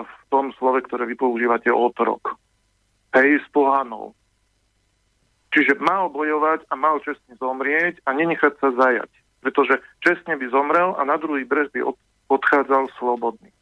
v 0.00 0.14
tom 0.32 0.50
slove, 0.56 0.80
ktoré 0.88 1.04
vy 1.04 1.14
používate 1.16 1.68
otrok. 1.68 2.40
Hej, 3.12 3.44
s 3.44 3.48
pohanou. 3.52 4.16
Čiže 5.52 5.80
mal 5.80 6.12
bojovať 6.12 6.68
a 6.68 6.74
mal 6.76 7.00
čestne 7.00 7.36
zomrieť 7.40 8.04
a 8.04 8.12
nenechať 8.12 8.60
sa 8.60 8.68
zajať. 8.76 9.08
Pretože 9.40 9.80
čestne 10.04 10.36
by 10.36 10.46
zomrel 10.52 10.96
a 10.96 11.04
na 11.04 11.16
druhý 11.16 11.44
breh 11.44 11.68
by 11.72 11.80
od, 11.84 11.96
odchádzal 12.28 12.92
slobodný. 12.96 13.52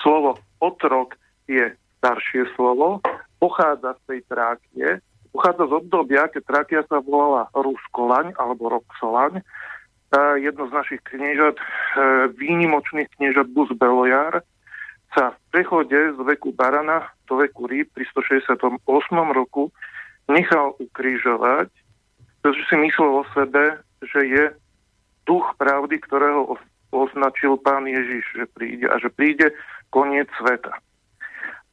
Slovo 0.00 0.36
otrok 0.60 1.16
je 1.46 1.72
staršie 2.00 2.52
slovo, 2.58 3.00
pochádza 3.40 3.96
z 3.96 4.02
tej 4.08 4.20
trákie, 4.28 4.86
pochádza 5.36 5.68
z 5.68 5.72
obdobia, 5.84 6.32
keď 6.32 6.42
trákia 6.48 6.80
sa 6.88 7.04
volala 7.04 7.52
Ruskolaň 7.52 8.32
alebo 8.40 8.72
Roxolaň. 8.72 9.36
E, 9.36 9.42
jedno 10.40 10.64
z 10.64 10.72
našich 10.72 11.04
kniežat, 11.04 11.60
e, 11.60 11.64
výnimočných 12.32 13.12
kniežat 13.20 13.52
Bus 13.52 13.68
Belojar, 13.76 14.40
sa 15.12 15.36
v 15.36 15.38
prechode 15.52 16.16
z 16.16 16.18
veku 16.24 16.56
barana 16.56 17.12
do 17.28 17.36
veku 17.36 17.68
rýb 17.68 17.92
pri 17.92 18.08
168. 18.16 18.80
roku 19.36 19.68
nechal 20.32 20.72
ukrižovať, 20.80 21.68
pretože 22.40 22.62
si 22.72 22.76
myslel 22.80 23.20
o 23.20 23.24
sebe, 23.36 23.84
že 24.00 24.20
je 24.24 24.44
duch 25.28 25.52
pravdy, 25.60 26.00
ktorého 26.00 26.56
označil 26.90 27.60
pán 27.60 27.84
Ježiš, 27.84 28.24
že 28.32 28.44
príde 28.48 28.88
a 28.88 28.96
že 28.96 29.12
príde 29.12 29.52
koniec 29.92 30.32
sveta. 30.40 30.80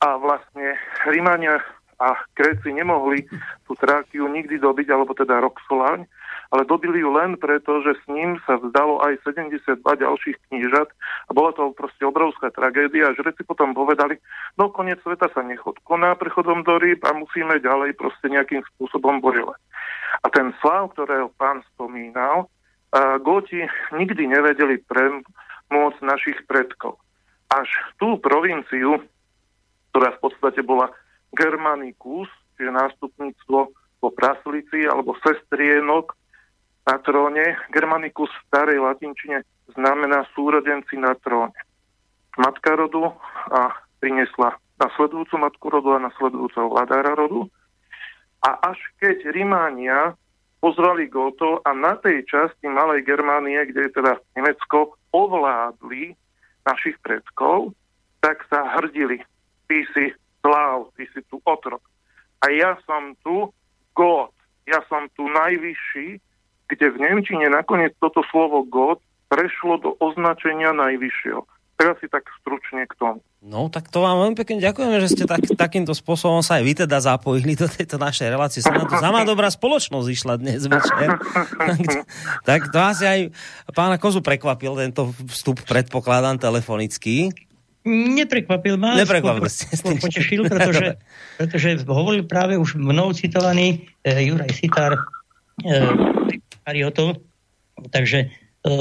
A 0.04 0.20
vlastne 0.20 0.76
Rímania 1.08 1.64
a 2.00 2.18
Kréci 2.34 2.74
nemohli 2.74 3.26
tú 3.66 3.74
Trákiu 3.78 4.30
nikdy 4.30 4.58
dobiť, 4.62 4.88
alebo 4.90 5.14
teda 5.14 5.42
Roxolaň, 5.42 6.06
ale 6.54 6.70
dobili 6.70 7.02
ju 7.02 7.10
len 7.10 7.34
preto, 7.34 7.82
že 7.82 7.98
s 7.98 8.06
ním 8.06 8.38
sa 8.46 8.62
vzdalo 8.62 9.02
aj 9.02 9.26
72 9.26 9.82
ďalších 9.82 10.38
knížat 10.50 10.90
a 11.28 11.32
bola 11.34 11.50
to 11.58 11.74
proste 11.74 12.06
obrovská 12.06 12.54
tragédia. 12.54 13.10
A 13.10 13.18
žreci 13.18 13.42
potom 13.42 13.74
povedali, 13.74 14.22
no 14.62 14.70
koniec 14.70 15.02
sveta 15.02 15.34
sa 15.34 15.42
nechod 15.42 15.82
koná 15.82 16.14
prechodom 16.14 16.62
do 16.62 16.78
rýb 16.78 17.02
a 17.10 17.18
musíme 17.18 17.58
ďalej 17.58 17.98
proste 17.98 18.30
nejakým 18.30 18.62
spôsobom 18.76 19.18
bojovať. 19.18 19.58
A 20.22 20.30
ten 20.30 20.54
slav, 20.62 20.94
ktorého 20.94 21.34
pán 21.42 21.66
spomínal, 21.74 22.46
a 22.94 23.18
Góti 23.18 23.66
nikdy 23.90 24.30
nevedeli 24.30 24.78
premôcť 24.86 26.00
našich 26.06 26.38
predkov. 26.46 27.02
Až 27.50 27.66
tú 27.98 28.22
provinciu, 28.22 29.02
ktorá 29.90 30.14
v 30.14 30.22
podstate 30.30 30.62
bola 30.62 30.94
Germanicus, 31.34 32.30
čiže 32.56 32.72
nástupníctvo 32.72 33.60
po 34.00 34.10
praslici 34.14 34.86
alebo 34.86 35.18
sestrienok 35.22 36.14
na 36.86 36.96
tróne. 37.00 37.58
Germanicus 37.72 38.30
v 38.30 38.46
starej 38.52 38.80
latinčine 38.84 39.42
znamená 39.74 40.28
súrodenci 40.36 41.00
na 41.00 41.16
tróne. 41.18 41.56
Matka 42.38 42.76
rodu 42.76 43.14
a 43.54 43.74
priniesla 44.02 44.58
nasledujúcu 44.82 45.36
matku 45.38 45.68
rodu 45.70 45.96
a 45.96 46.04
nasledujúceho 46.04 46.68
vladára 46.68 47.16
rodu. 47.16 47.48
A 48.44 48.74
až 48.74 48.80
keď 49.00 49.32
Rimánia 49.32 50.20
pozvali 50.60 51.08
Gótov 51.08 51.64
a 51.64 51.72
na 51.72 51.96
tej 51.96 52.28
časti 52.28 52.68
Malej 52.68 53.08
Germánie, 53.08 53.60
kde 53.68 53.88
je 53.88 53.96
teda 54.00 54.20
Nemecko, 54.36 55.00
ovládli 55.16 56.16
našich 56.68 57.00
predkov, 57.04 57.72
tak 58.20 58.44
sa 58.52 58.80
hrdili. 58.80 59.24
Ty 59.68 59.78
si 59.96 60.12
sláv, 60.44 60.92
ty 61.00 61.08
si 61.16 61.24
tu 61.32 61.40
otrok. 61.48 61.80
A 62.44 62.52
ja 62.52 62.76
som 62.84 63.16
tu 63.24 63.56
Gót, 63.96 64.36
ja 64.68 64.84
som 64.92 65.08
tu 65.16 65.24
najvyšší, 65.30 66.20
kde 66.68 66.86
v 66.92 66.98
Nemčine 66.98 67.48
nakoniec 67.48 67.96
toto 68.02 68.26
slovo 68.28 68.66
God 68.68 69.00
prešlo 69.32 69.80
do 69.80 69.90
označenia 70.02 70.76
najvyššieho. 70.76 71.46
Teraz 71.74 71.98
si 72.02 72.08
tak 72.10 72.26
stručne 72.42 72.86
k 72.86 72.94
tomu. 72.98 73.20
No, 73.44 73.68
tak 73.68 73.92
to 73.92 74.06
vám 74.06 74.24
veľmi 74.24 74.38
pekne 74.40 74.62
ďakujeme, 74.62 74.98
že 75.04 75.12
ste 75.12 75.24
tak, 75.28 75.44
takýmto 75.44 75.92
spôsobom 75.92 76.40
sa 76.40 76.62
aj 76.62 76.64
vy 76.64 76.74
teda 76.86 76.98
zapojili 77.04 77.60
do 77.60 77.68
tejto 77.68 78.00
našej 78.00 78.32
relácie. 78.32 78.64
Sa 78.64 78.72
nám 78.72 78.88
tu 78.88 78.96
sama 78.96 79.28
dobrá 79.28 79.52
spoločnosť 79.52 80.08
išla 80.08 80.40
dnes 80.40 80.64
večer. 80.64 81.20
tak 82.48 82.72
to 82.72 82.78
asi 82.80 83.04
aj 83.04 83.20
pána 83.76 84.00
Kozu 84.00 84.24
prekvapil 84.24 84.80
tento 84.80 85.12
vstup, 85.28 85.60
predpokladám, 85.66 86.40
telefonický. 86.40 87.36
Neprekvapil 87.84 88.80
ma, 88.80 88.96
Neprekvapil 88.96 89.52
skôr, 89.52 90.00
potešil, 90.00 90.48
pretože, 90.48 90.96
pretože 91.40 91.84
hovoril 91.84 92.24
práve 92.24 92.56
už 92.56 92.80
mnou 92.80 93.12
citovaný 93.12 93.84
e, 94.08 94.32
Juraj 94.32 94.56
Sitar 94.56 94.96
e, 94.96 95.00
Ariotov, 96.64 97.20
takže 97.92 98.32
e, 98.64 98.72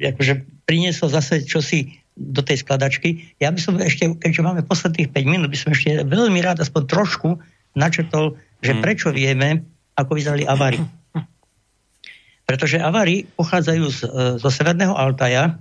akože 0.00 0.64
priniesol 0.64 1.12
zase 1.12 1.44
čosi 1.44 2.00
do 2.16 2.40
tej 2.40 2.64
skladačky. 2.64 3.36
Ja 3.42 3.52
by 3.52 3.60
som 3.60 3.76
ešte, 3.76 4.16
keďže 4.16 4.40
máme 4.40 4.62
posledných 4.64 5.12
5 5.12 5.32
minút, 5.32 5.52
by 5.52 5.58
som 5.58 5.70
ešte 5.74 6.06
veľmi 6.06 6.40
rád 6.40 6.62
aspoň 6.62 6.82
trošku 6.88 7.28
načrtol, 7.74 8.38
že 8.62 8.72
Hmm. 8.72 8.80
prečo 8.80 9.12
vieme, 9.12 9.66
ako 9.98 10.16
vyzerali 10.16 10.46
avary. 10.46 10.80
Pretože 12.48 12.80
avary 12.80 13.28
pochádzajú 13.36 13.84
z, 13.90 14.00
e, 14.04 14.08
zo 14.40 14.48
Severného 14.48 14.94
Altaja, 14.94 15.58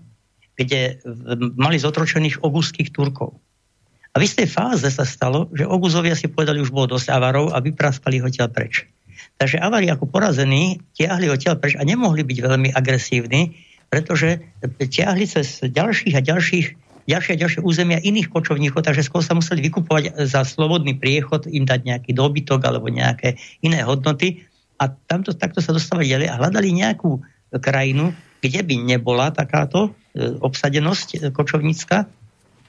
kde 0.53 1.01
mali 1.57 1.81
zotročených 1.81 2.45
oguzských 2.45 2.93
Turkov. 2.93 3.37
A 4.13 4.21
v 4.21 4.29
istej 4.29 4.45
fáze 4.45 4.85
sa 4.93 5.05
stalo, 5.09 5.49
že 5.57 5.65
Oguzovia 5.65 6.13
si 6.13 6.29
povedali, 6.29 6.61
už 6.61 6.69
bolo 6.69 6.93
dosť 6.93 7.09
avarov 7.09 7.49
a 7.49 7.57
vypraskali 7.57 8.21
ho 8.21 8.29
odtiaľ 8.29 8.53
preč. 8.53 8.85
Takže 9.41 9.57
avari 9.57 9.89
ako 9.89 10.05
porazení 10.05 10.77
tiahli 10.93 11.33
odtiaľ 11.33 11.57
preč 11.57 11.73
a 11.73 11.81
nemohli 11.81 12.21
byť 12.21 12.37
veľmi 12.37 12.69
agresívni, 12.77 13.57
pretože 13.89 14.37
tiahli 14.77 15.25
cez 15.25 15.65
ďalších 15.65 16.13
a 16.13 16.21
ďalších 16.21 16.67
ďalšie 17.03 17.35
a 17.35 17.41
ďalšie 17.41 17.61
územia 17.67 17.99
iných 17.99 18.31
kočovníkov, 18.31 18.87
takže 18.87 19.03
skôr 19.03 19.19
sa 19.19 19.35
museli 19.35 19.59
vykupovať 19.67 20.23
za 20.23 20.47
slobodný 20.47 20.95
priechod, 20.95 21.47
im 21.51 21.67
dať 21.67 21.83
nejaký 21.83 22.11
dobytok 22.15 22.63
alebo 22.63 22.87
nejaké 22.87 23.35
iné 23.59 23.83
hodnoty. 23.83 24.47
A 24.79 24.87
tamto, 24.87 25.35
takto 25.35 25.59
sa 25.59 25.75
dostávali 25.75 26.11
ďalej 26.11 26.27
a 26.31 26.39
hľadali 26.39 26.69
nejakú 26.71 27.19
krajinu, 27.59 28.15
kde 28.43 28.59
by 28.59 28.75
nebola 28.83 29.31
takáto 29.31 29.95
e, 30.11 30.35
obsadenosť 30.43 31.07
e, 31.15 31.17
kočovnícka 31.31 32.03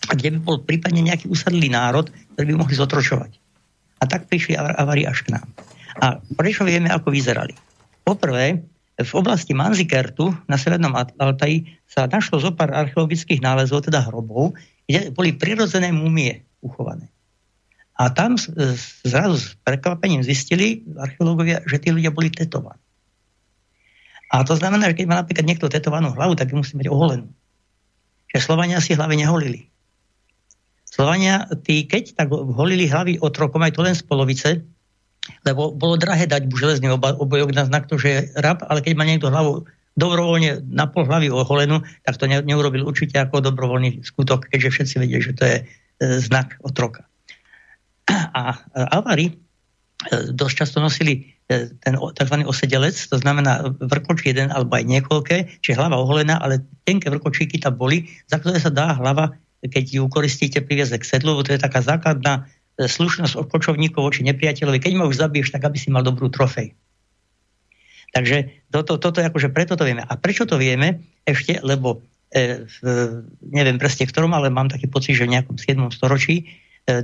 a 0.07 0.13
kde 0.15 0.39
by 0.39 0.39
bol 0.39 0.57
prípadne 0.63 1.03
nejaký 1.03 1.27
usadlý 1.27 1.67
národ, 1.67 2.07
ktorý 2.39 2.55
by 2.55 2.57
mohli 2.63 2.75
zotročovať. 2.79 3.33
A 3.99 4.07
tak 4.07 4.31
prišli 4.31 4.55
av- 4.55 4.79
avari 4.79 5.03
až 5.03 5.27
k 5.27 5.35
nám. 5.35 5.49
A 5.99 6.23
prečo 6.39 6.63
vieme, 6.63 6.95
ako 6.95 7.11
vyzerali? 7.11 7.59
Poprvé, 8.07 8.63
v 8.95 9.13
oblasti 9.19 9.51
Manzikertu 9.51 10.31
na 10.47 10.55
Severnom 10.55 10.95
Altaji 10.95 11.67
sa 11.91 12.07
našlo 12.07 12.39
zo 12.39 12.55
pár 12.55 12.71
archeologických 12.71 13.43
nálezov, 13.43 13.91
teda 13.91 14.07
hrobov, 14.07 14.55
kde 14.87 15.11
boli 15.11 15.35
prirodzené 15.35 15.91
mumie 15.91 16.47
uchované. 16.63 17.11
A 17.99 18.11
tam 18.11 18.39
z- 18.39 18.55
zrazu 19.03 19.39
s 19.39 19.55
prekvapením 19.67 20.23
zistili 20.23 20.83
archeológovia, 20.99 21.63
že 21.67 21.83
tí 21.83 21.91
ľudia 21.91 22.15
boli 22.15 22.31
tetovaní. 22.31 22.84
A 24.33 24.47
to 24.47 24.57
znamená, 24.57 24.93
že 24.93 25.03
keď 25.03 25.07
má 25.11 25.17
napríklad 25.21 25.45
niekto 25.45 25.69
tetovanú 25.69 26.15
hlavu, 26.15 26.39
tak 26.39 26.53
ju 26.53 26.57
musí 26.57 26.79
mať 26.79 26.89
oholenú. 26.89 27.29
Že 28.33 28.39
Slovania 28.41 28.81
si 28.81 28.97
hlavy 28.97 29.21
neholili. 29.21 29.69
Slovania, 30.89 31.51
tí 31.67 31.85
keď 31.91 32.15
tak 32.15 32.31
holili 32.31 32.87
hlavy 32.87 33.19
otrokom, 33.19 33.67
aj 33.67 33.75
to 33.75 33.83
len 33.83 33.99
z 33.99 34.07
polovice, 34.07 34.63
lebo 35.43 35.75
bolo 35.75 35.99
drahé 35.99 36.31
dať 36.31 36.47
železný 36.47 36.95
oba- 36.95 37.19
obojok 37.19 37.51
na 37.51 37.67
znak 37.67 37.91
to, 37.91 37.99
že 37.99 38.09
je 38.09 38.21
rab, 38.39 38.63
ale 38.71 38.85
keď 38.85 38.95
má 38.95 39.05
niekto 39.09 39.33
hlavu 39.33 39.67
dobrovoľne 39.99 40.67
na 40.71 40.87
pol 40.91 41.07
hlavy 41.07 41.31
oholenú, 41.31 41.83
tak 42.07 42.19
to 42.19 42.31
ne, 42.31 42.43
neurobil 42.43 42.87
určite 42.87 43.19
ako 43.19 43.43
dobrovoľný 43.43 44.03
skutok, 44.07 44.51
keďže 44.51 44.71
všetci 44.71 44.95
vedia, 45.03 45.19
že 45.23 45.33
to 45.35 45.45
je 45.47 45.57
e, 45.59 45.65
znak 46.19 46.59
otroka. 46.63 47.07
A 48.39 48.55
e, 48.55 48.83
Alvári 48.91 49.27
e, 49.31 49.35
dosť 50.35 50.55
často 50.55 50.79
nosili 50.83 51.34
ten 51.83 51.95
o- 51.99 52.13
tzv. 52.13 52.37
osedelec, 52.45 52.97
to 52.97 53.17
znamená 53.19 53.75
vrkočí 53.81 54.33
jeden 54.33 54.53
alebo 54.53 54.79
aj 54.79 54.85
niekoľké, 54.87 55.37
čiže 55.61 55.79
hlava 55.79 56.01
oholená, 56.01 56.39
ale 56.39 56.63
tenké 56.87 57.11
vrkočíky 57.11 57.61
tam 57.61 57.77
boli, 57.77 58.09
za 58.31 58.39
ktoré 58.41 58.61
sa 58.61 58.71
dá 58.71 58.95
hlava, 58.97 59.35
keď 59.65 59.85
ju 60.01 60.05
koristíte, 60.13 60.61
priviesť 60.61 61.01
k 61.01 61.09
sedlu, 61.17 61.41
to 61.41 61.57
je 61.57 61.61
taká 61.61 61.81
základná 61.81 62.45
e, 62.77 62.85
slušnosť 62.85 63.35
od 63.41 63.47
kočovníkov 63.49 64.05
voči 64.05 64.21
nepriateľovi. 64.29 64.79
Keď 64.81 64.93
ma 64.97 65.09
už 65.09 65.17
zabiješ, 65.17 65.57
tak 65.57 65.65
aby 65.65 65.77
si 65.81 65.89
mal 65.89 66.05
dobrú 66.05 66.29
trofej. 66.29 66.77
Takže 68.15 68.69
toto, 68.71 69.01
toto 69.01 69.19
akože 69.19 69.51
preto 69.51 69.75
to 69.75 69.83
vieme. 69.83 70.07
A 70.07 70.15
prečo 70.15 70.47
to 70.47 70.55
vieme? 70.55 71.03
Ešte, 71.27 71.59
lebo 71.65 72.05
e, 72.31 72.63
v, 72.63 72.77
neviem 73.43 73.81
presne 73.81 74.07
ktorom, 74.07 74.31
ale 74.37 74.55
mám 74.55 74.71
taký 74.71 74.87
pocit, 74.87 75.19
že 75.19 75.27
v 75.27 75.35
nejakom 75.35 75.59
7. 75.59 75.81
storočí 75.91 76.45
e, 76.87 77.03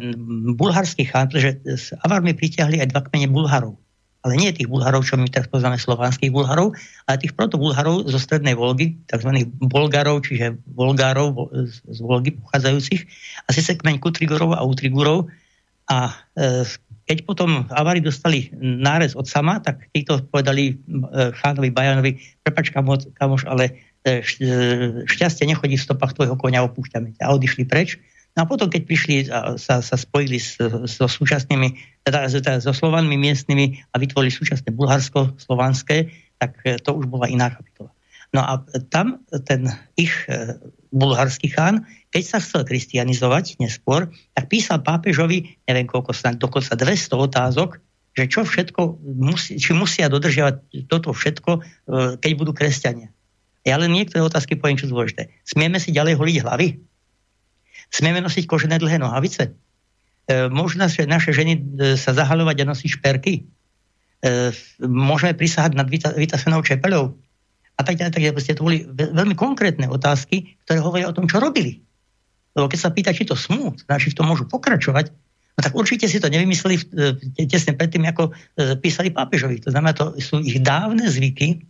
bulharský 0.54 1.10
chán, 1.10 1.26
pretože 1.26 1.58
s 1.66 1.86
Avarmi 2.06 2.36
pritiahli 2.36 2.78
aj 2.78 2.94
dva 2.94 3.02
kmene 3.08 3.26
Bulharov. 3.26 3.74
Ale 4.20 4.36
nie 4.36 4.52
tých 4.52 4.68
Bulharov, 4.68 5.00
čo 5.08 5.16
my 5.16 5.32
teraz 5.32 5.48
poznáme 5.48 5.80
slovanských 5.80 6.28
Bulharov, 6.28 6.76
ale 7.08 7.16
tých 7.24 7.32
proto-Bulharov 7.32 8.04
zo 8.04 8.20
strednej 8.20 8.52
Volgy, 8.52 9.00
tzv. 9.08 9.48
Bolgarov, 9.64 10.20
čiže 10.28 10.60
Volgárov 10.76 11.28
vo- 11.32 11.48
z, 11.52 11.98
Volgy 12.04 12.36
pochádzajúcich, 12.36 13.00
a 13.44 13.48
síce 13.48 13.80
kmeň 13.80 13.96
Kutrigorov 13.96 14.52
a 14.52 14.60
Utrigurov. 14.60 15.32
A 15.88 16.12
e, 16.36 16.68
keď 17.08 17.18
potom 17.26 17.64
Avári 17.72 18.04
dostali 18.04 18.52
nárez 18.60 19.16
od 19.16 19.24
sama, 19.24 19.58
tak 19.58 19.88
títo 19.90 20.20
povedali 20.28 20.76
e, 20.76 21.34
chánovi 21.40 21.72
Bajanovi, 21.72 22.20
prepač 22.44 22.70
kamoš, 22.70 23.08
kamoš 23.16 23.48
ale 23.48 23.80
e, 24.04 24.20
e, 24.20 24.46
šťastie 25.08 25.48
nechodí 25.48 25.80
v 25.80 25.86
stopách 25.88 26.14
tvojho 26.14 26.36
konia, 26.36 26.62
opúšťame 26.62 27.16
ťa. 27.16 27.24
A 27.24 27.34
odišli 27.34 27.64
preč. 27.64 27.96
No 28.38 28.44
a 28.44 28.46
potom, 28.46 28.70
keď 28.70 28.82
prišli 28.86 29.14
a 29.28 29.58
sa, 29.58 29.82
sa 29.82 29.96
spojili 29.98 30.38
so 30.86 31.06
súčasnými, 31.10 31.74
teda, 32.06 32.30
teda 32.30 32.62
so 32.62 32.70
Slovanmi 32.70 33.18
miestnymi 33.18 33.90
a 33.90 33.98
vytvorili 33.98 34.30
súčasné 34.30 34.70
Bulharsko, 34.70 35.34
slovanské, 35.34 36.14
tak 36.38 36.56
e, 36.62 36.78
to 36.78 36.94
už 36.94 37.10
bola 37.10 37.26
iná 37.26 37.50
kapitola. 37.50 37.90
No 38.30 38.46
a 38.46 38.62
tam 38.94 39.26
ten 39.42 39.66
ich 39.98 40.14
e, 40.30 40.54
bulharský 40.94 41.50
chán, 41.50 41.82
keď 42.14 42.22
sa 42.22 42.38
chcel 42.38 42.62
kristianizovať 42.62 43.58
neskôr, 43.58 44.10
tak 44.34 44.46
písal 44.46 44.82
pápežovi, 44.86 45.58
neviem 45.66 45.90
koľko, 45.90 46.14
snad 46.14 46.38
dokonca 46.38 46.78
200 46.78 47.10
otázok, 47.10 47.70
že 48.14 48.24
čo 48.26 48.42
všetko, 48.46 49.02
musí, 49.18 49.58
či 49.58 49.70
musia 49.74 50.10
dodržiavať 50.10 50.86
toto 50.86 51.10
všetko, 51.10 51.50
e, 51.58 51.60
keď 52.22 52.32
budú 52.38 52.54
kresťania. 52.54 53.10
Ja 53.66 53.76
len 53.76 53.92
niektoré 53.92 54.24
otázky 54.24 54.56
poviem, 54.56 54.80
čo 54.80 54.88
dôležité. 54.88 55.34
Smieme 55.44 55.76
si 55.76 55.92
ďalej 55.92 56.16
holiť 56.16 56.36
hlavy? 56.40 56.68
Smieme 57.90 58.22
nosiť 58.22 58.46
kožené 58.46 58.78
dlhé 58.78 59.02
nohavice? 59.02 59.50
E, 59.50 60.46
možno, 60.46 60.86
že 60.86 61.10
naše 61.10 61.34
ženy 61.34 61.52
e, 61.58 61.60
sa 61.98 62.14
zahalovať 62.14 62.56
a 62.62 62.70
nosiť 62.70 62.88
šperky? 63.02 63.34
E, 63.34 63.42
môžeme 64.86 65.34
prisahať 65.34 65.74
nad 65.74 65.90
vyta- 65.90 66.14
vytasenou 66.14 66.62
čepeľou? 66.62 67.18
A 67.74 67.80
tak 67.82 67.98
ďalej, 67.98 68.12
tak 68.14 68.22
ďalej. 68.22 68.36
Proste 68.36 68.54
to 68.54 68.66
boli 68.66 68.86
ve- 68.86 69.10
veľmi 69.10 69.34
konkrétne 69.34 69.90
otázky, 69.90 70.54
ktoré 70.64 70.78
hovoria 70.78 71.10
o 71.10 71.16
tom, 71.16 71.26
čo 71.26 71.42
robili. 71.42 71.82
Lebo 72.54 72.70
keď 72.70 72.78
sa 72.78 72.94
pýta, 72.94 73.10
či 73.10 73.26
to 73.26 73.34
smú, 73.34 73.74
teda 73.74 73.98
či 73.98 74.14
v 74.14 74.18
tom 74.22 74.30
môžu 74.30 74.46
pokračovať, 74.46 75.10
no 75.54 75.60
tak 75.62 75.74
určite 75.74 76.06
si 76.10 76.18
to 76.18 76.26
nevymysleli 76.26 76.82
tesne 77.46 77.78
predtým, 77.78 78.02
ako 78.10 78.34
písali 78.82 79.14
pápežovi. 79.14 79.62
To 79.62 79.70
znamená, 79.70 79.94
to 79.94 80.18
sú 80.18 80.42
ich 80.42 80.58
dávne 80.58 81.06
zvyky, 81.06 81.62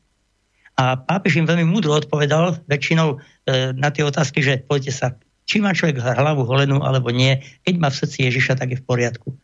a 0.81 0.97
pápež 0.97 1.37
im 1.37 1.45
veľmi 1.45 1.69
múdro 1.69 1.93
odpovedal 1.93 2.65
väčšinou 2.65 3.09
e, 3.13 3.77
na 3.77 3.93
tie 3.93 4.01
otázky, 4.01 4.41
že 4.41 4.65
poďte 4.65 4.93
sa, 4.97 5.07
či 5.51 5.59
má 5.59 5.75
človek 5.75 5.99
hlavu 5.99 6.47
holenú 6.47 6.79
alebo 6.87 7.11
nie, 7.11 7.43
keď 7.67 7.75
má 7.83 7.91
v 7.91 7.99
srdci 7.99 8.31
Ježiša, 8.31 8.55
tak 8.63 8.71
je 8.71 8.79
v 8.79 8.87
poriadku. 8.87 9.35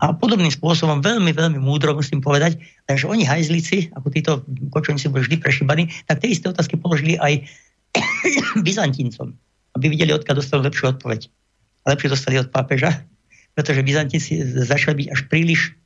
A 0.00 0.16
podobným 0.16 0.48
spôsobom, 0.48 1.04
veľmi, 1.04 1.36
veľmi 1.36 1.60
múdro 1.60 1.92
musím 1.92 2.24
povedať, 2.24 2.56
takže 2.88 3.04
oni 3.04 3.28
hajzlici, 3.28 3.92
ako 3.92 4.08
títo 4.08 4.30
kočovníci 4.72 5.12
boli 5.12 5.28
vždy 5.28 5.36
prešibani, 5.36 5.92
tak 6.08 6.24
tie 6.24 6.32
isté 6.32 6.48
otázky 6.48 6.80
položili 6.80 7.20
aj 7.20 7.44
Byzantíncom, 8.64 9.36
aby 9.76 9.92
videli, 9.92 10.16
odkiaľ 10.16 10.40
dostali 10.40 10.64
lepšiu 10.64 10.96
odpoveď. 10.96 11.28
A 11.84 11.92
lepšie 11.92 12.08
dostali 12.08 12.40
od 12.40 12.48
pápeža, 12.48 13.04
pretože 13.52 13.84
Byzantínci 13.84 14.40
začali 14.64 15.04
byť 15.04 15.08
až 15.12 15.20
príliš 15.28 15.76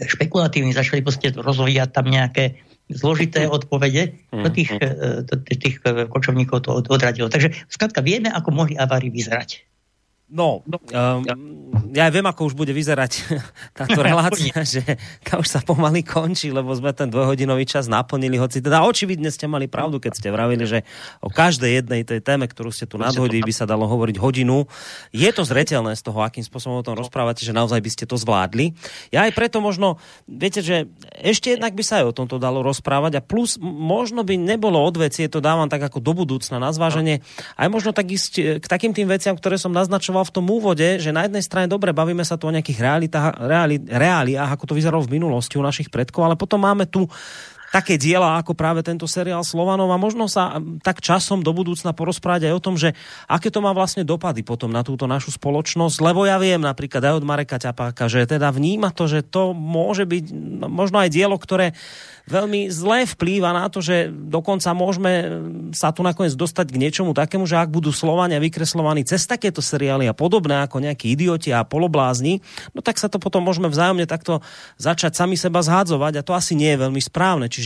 špekulatívni, 0.00 0.72
začali 0.72 1.04
proste 1.04 1.34
rozvíjať 1.36 1.92
tam 1.92 2.08
nejaké 2.08 2.56
zložité 2.92 3.46
odpovede, 3.48 4.18
do 4.34 4.50
tých, 4.50 4.70
e, 4.78 5.22
do 5.22 5.34
tých 5.44 5.78
e, 5.86 6.06
kočovníkov 6.10 6.66
to 6.66 6.70
od- 6.82 6.90
odradilo. 6.90 7.30
Takže 7.30 7.54
skrátka 7.70 8.02
vieme, 8.02 8.30
ako 8.30 8.50
mohli 8.50 8.74
avári 8.78 9.10
vyzerať. 9.10 9.69
No, 10.30 10.62
um, 10.62 11.26
ja 11.90 12.06
viem, 12.06 12.22
ako 12.22 12.50
už 12.50 12.54
bude 12.54 12.70
vyzerať 12.70 13.12
táto 13.78 13.98
relácia, 14.06 14.54
že 14.78 14.82
už 15.26 15.48
sa 15.48 15.58
pomaly 15.58 16.06
končí, 16.06 16.54
lebo 16.54 16.70
sme 16.70 16.94
ten 16.94 17.10
dvojhodinový 17.10 17.66
čas 17.66 17.90
naplnili, 17.90 18.38
hoci 18.38 18.62
teda 18.62 18.86
očividne 18.86 19.26
ste 19.34 19.50
mali 19.50 19.66
pravdu, 19.66 19.98
keď 19.98 20.12
ste 20.14 20.28
vravili, 20.30 20.62
že 20.66 20.86
o 21.18 21.30
každej 21.30 21.82
jednej 21.82 22.06
tej 22.06 22.22
téme, 22.22 22.46
ktorú 22.46 22.70
ste 22.70 22.86
tu 22.86 22.94
nadhodili, 22.94 23.42
by 23.42 23.54
sa 23.54 23.66
dalo 23.66 23.90
hovoriť 23.90 24.16
hodinu. 24.22 24.70
Je 25.10 25.26
to 25.34 25.42
zretelné 25.42 25.98
z 25.98 26.02
toho, 26.06 26.22
akým 26.22 26.46
spôsobom 26.46 26.78
o 26.78 26.86
tom 26.86 26.94
rozprávate, 26.94 27.42
že 27.42 27.50
naozaj 27.50 27.82
by 27.82 27.90
ste 27.90 28.04
to 28.06 28.14
zvládli. 28.14 28.78
Ja 29.10 29.26
aj 29.26 29.34
preto 29.34 29.58
možno, 29.58 29.98
viete, 30.30 30.62
že 30.62 30.86
ešte 31.18 31.58
jednak 31.58 31.74
by 31.74 31.82
sa 31.82 32.06
aj 32.06 32.14
o 32.14 32.16
tomto 32.16 32.38
dalo 32.38 32.62
rozprávať 32.62 33.18
a 33.18 33.24
plus 33.24 33.58
možno 33.60 34.22
by 34.22 34.38
nebolo 34.38 34.78
odvecie, 34.78 35.26
to 35.26 35.42
dávam 35.42 35.66
tak 35.66 35.82
ako 35.82 35.98
do 35.98 36.14
budúcna 36.14 36.62
na 36.62 36.70
zváženie, 36.70 37.26
aj 37.58 37.68
možno 37.68 37.90
tak 37.90 38.06
ísť 38.14 38.32
e, 38.38 38.42
k 38.62 38.66
takým 38.66 38.94
tým 38.94 39.10
veciam, 39.10 39.34
ktoré 39.34 39.58
som 39.58 39.74
naznačoval 39.74 40.19
v 40.24 40.34
tom 40.34 40.46
úvode, 40.48 40.98
že 40.98 41.10
na 41.10 41.26
jednej 41.26 41.44
strane 41.44 41.66
dobre 41.70 41.90
bavíme 41.90 42.24
sa 42.24 42.40
tu 42.40 42.48
o 42.48 42.54
nejakých 42.54 42.80
realitách, 42.80 43.38
reali, 43.40 43.76
reáliách, 43.82 44.50
ako 44.56 44.64
to 44.70 44.78
vyzeralo 44.78 45.02
v 45.04 45.20
minulosti 45.20 45.56
u 45.56 45.64
našich 45.64 45.88
predkov, 45.88 46.26
ale 46.26 46.38
potom 46.38 46.62
máme 46.62 46.88
tu 46.88 47.06
také 47.70 47.94
diela 47.94 48.42
ako 48.42 48.58
práve 48.58 48.82
tento 48.82 49.06
seriál 49.06 49.46
Slovanov 49.46 49.88
a 49.94 49.98
možno 49.98 50.26
sa 50.26 50.58
tak 50.82 50.98
časom 50.98 51.46
do 51.46 51.54
budúcna 51.54 51.94
porozprávať 51.94 52.50
aj 52.50 52.54
o 52.58 52.64
tom, 52.64 52.74
že 52.74 52.98
aké 53.30 53.48
to 53.48 53.62
má 53.62 53.70
vlastne 53.70 54.02
dopady 54.02 54.42
potom 54.42 54.74
na 54.74 54.82
túto 54.82 55.06
našu 55.06 55.30
spoločnosť, 55.30 56.02
lebo 56.02 56.26
ja 56.26 56.36
viem 56.42 56.60
napríklad 56.60 57.00
aj 57.06 57.14
od 57.22 57.24
Mareka 57.24 57.62
Ťapáka, 57.62 58.10
že 58.10 58.26
teda 58.26 58.50
vníma 58.50 58.90
to, 58.90 59.06
že 59.06 59.22
to 59.22 59.54
môže 59.54 60.02
byť 60.02 60.24
no, 60.34 60.66
možno 60.66 60.98
aj 60.98 61.14
dielo, 61.14 61.38
ktoré 61.38 61.72
veľmi 62.30 62.70
zle 62.70 63.06
vplýva 63.06 63.50
na 63.50 63.66
to, 63.66 63.82
že 63.82 64.10
dokonca 64.10 64.70
môžeme 64.70 65.12
sa 65.74 65.90
tu 65.90 66.06
nakoniec 66.06 66.34
dostať 66.38 66.70
k 66.70 66.80
niečomu 66.80 67.10
takému, 67.10 67.42
že 67.46 67.58
ak 67.58 67.74
budú 67.74 67.90
Slovania 67.90 68.38
vykreslovaní 68.38 69.02
cez 69.02 69.26
takéto 69.26 69.58
seriály 69.58 70.06
a 70.06 70.14
podobné 70.14 70.62
ako 70.62 70.78
nejakí 70.78 71.10
idioti 71.10 71.50
a 71.50 71.66
poloblázni, 71.66 72.38
no 72.70 72.82
tak 72.82 73.02
sa 73.02 73.10
to 73.10 73.18
potom 73.18 73.42
môžeme 73.42 73.66
vzájomne 73.66 74.06
takto 74.06 74.42
začať 74.78 75.18
sami 75.18 75.34
seba 75.34 75.62
zhádzovať 75.62 76.22
a 76.22 76.26
to 76.26 76.32
asi 76.32 76.54
nie 76.54 76.70
je 76.70 76.82
veľmi 76.86 77.02
správne. 77.02 77.46
Čiže 77.50 77.59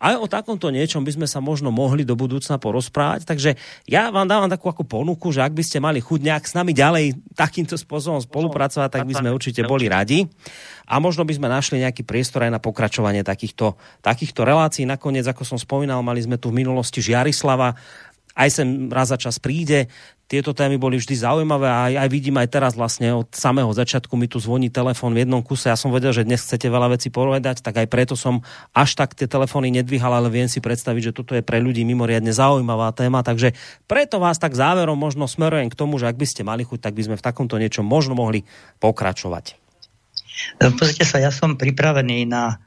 aj 0.00 0.14
o 0.16 0.26
takomto 0.30 0.72
niečom 0.72 1.02
by 1.02 1.12
sme 1.16 1.26
sa 1.28 1.42
možno 1.42 1.68
mohli 1.68 2.06
do 2.06 2.16
budúcna 2.16 2.56
porozprávať. 2.56 3.28
Takže 3.28 3.56
ja 3.88 4.08
vám 4.08 4.28
dávam 4.30 4.48
takú 4.48 4.70
ako 4.70 4.86
ponuku, 4.86 5.34
že 5.34 5.44
ak 5.44 5.52
by 5.52 5.64
ste 5.64 5.78
mali 5.82 6.00
chuť 6.00 6.20
nejak 6.22 6.44
s 6.48 6.56
nami 6.56 6.72
ďalej 6.72 7.18
takýmto 7.34 7.76
spôsobom 7.76 8.22
spolupracovať, 8.22 8.88
tak 8.88 9.04
by 9.04 9.14
sme 9.18 9.34
určite 9.34 9.66
boli 9.66 9.90
radi. 9.90 10.24
A 10.84 11.00
možno 11.00 11.24
by 11.24 11.32
sme 11.32 11.48
našli 11.48 11.80
nejaký 11.80 12.04
priestor 12.04 12.44
aj 12.44 12.52
na 12.52 12.60
pokračovanie 12.60 13.24
takýchto, 13.24 13.76
takýchto 14.04 14.44
relácií. 14.44 14.84
Nakoniec, 14.84 15.24
ako 15.24 15.42
som 15.44 15.58
spomínal, 15.60 16.04
mali 16.04 16.20
sme 16.20 16.36
tu 16.36 16.52
v 16.52 16.60
minulosti 16.60 17.00
Žiarislava, 17.00 17.72
aj 18.34 18.48
sem 18.50 18.90
raz 18.90 19.14
za 19.14 19.18
čas 19.18 19.38
príde. 19.38 19.86
Tieto 20.24 20.56
témy 20.56 20.80
boli 20.80 20.96
vždy 20.96 21.20
zaujímavé 21.20 21.68
a 21.68 21.78
aj, 21.92 21.94
aj 22.00 22.08
vidím 22.08 22.40
aj 22.40 22.48
teraz 22.48 22.72
vlastne 22.72 23.12
od 23.12 23.28
samého 23.36 23.68
začiatku 23.68 24.16
mi 24.16 24.24
tu 24.24 24.40
zvoní 24.40 24.72
telefón 24.72 25.12
v 25.12 25.28
jednom 25.28 25.44
kuse. 25.44 25.68
Ja 25.68 25.76
som 25.76 25.92
vedel, 25.92 26.16
že 26.16 26.24
dnes 26.24 26.40
chcete 26.40 26.64
veľa 26.72 26.96
vecí 26.96 27.12
povedať, 27.12 27.60
tak 27.60 27.76
aj 27.76 27.92
preto 27.92 28.16
som 28.16 28.40
až 28.72 28.96
tak 28.96 29.12
tie 29.12 29.28
telefóny 29.28 29.68
nedvíhal, 29.68 30.16
ale 30.16 30.32
viem 30.32 30.48
si 30.48 30.64
predstaviť, 30.64 31.12
že 31.12 31.16
toto 31.16 31.36
je 31.36 31.44
pre 31.44 31.60
ľudí 31.60 31.84
mimoriadne 31.84 32.32
zaujímavá 32.32 32.96
téma. 32.96 33.20
Takže 33.20 33.52
preto 33.84 34.16
vás 34.16 34.40
tak 34.40 34.56
záverom 34.56 34.96
možno 34.96 35.28
smerujem 35.28 35.68
k 35.68 35.76
tomu, 35.76 36.00
že 36.00 36.08
ak 36.08 36.16
by 36.16 36.24
ste 36.24 36.40
mali 36.40 36.64
chuť, 36.64 36.80
tak 36.80 36.96
by 36.96 37.04
sme 37.04 37.16
v 37.20 37.26
takomto 37.28 37.60
niečom 37.60 37.84
možno 37.84 38.16
mohli 38.16 38.48
pokračovať. 38.80 39.60
Pozrite 40.56 41.04
sa, 41.04 41.20
ja 41.20 41.28
som 41.28 41.60
pripravený 41.60 42.24
na 42.26 42.58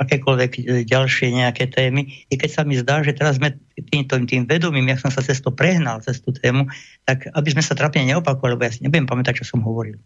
akékoľvek 0.00 0.50
e, 0.56 0.60
ďalšie 0.88 1.28
nejaké 1.36 1.68
témy. 1.68 2.08
I 2.32 2.34
keď 2.40 2.50
sa 2.50 2.62
mi 2.64 2.80
zdá, 2.80 3.04
že 3.04 3.12
teraz 3.12 3.36
sme 3.36 3.60
týmto 3.92 4.16
tým 4.24 4.48
vedomím, 4.48 4.88
jak 4.92 5.04
som 5.04 5.12
sa 5.12 5.20
cez 5.20 5.44
to 5.44 5.52
prehnal, 5.52 6.00
cez 6.00 6.24
tú 6.24 6.32
tému, 6.32 6.72
tak 7.04 7.28
aby 7.28 7.48
sme 7.52 7.60
sa 7.60 7.76
trápne 7.76 8.08
neopakovali, 8.08 8.56
lebo 8.56 8.64
ja 8.64 8.72
si 8.72 8.80
nebudem 8.80 9.04
pamätať, 9.04 9.44
čo 9.44 9.56
som 9.56 9.60
hovoril. 9.60 10.00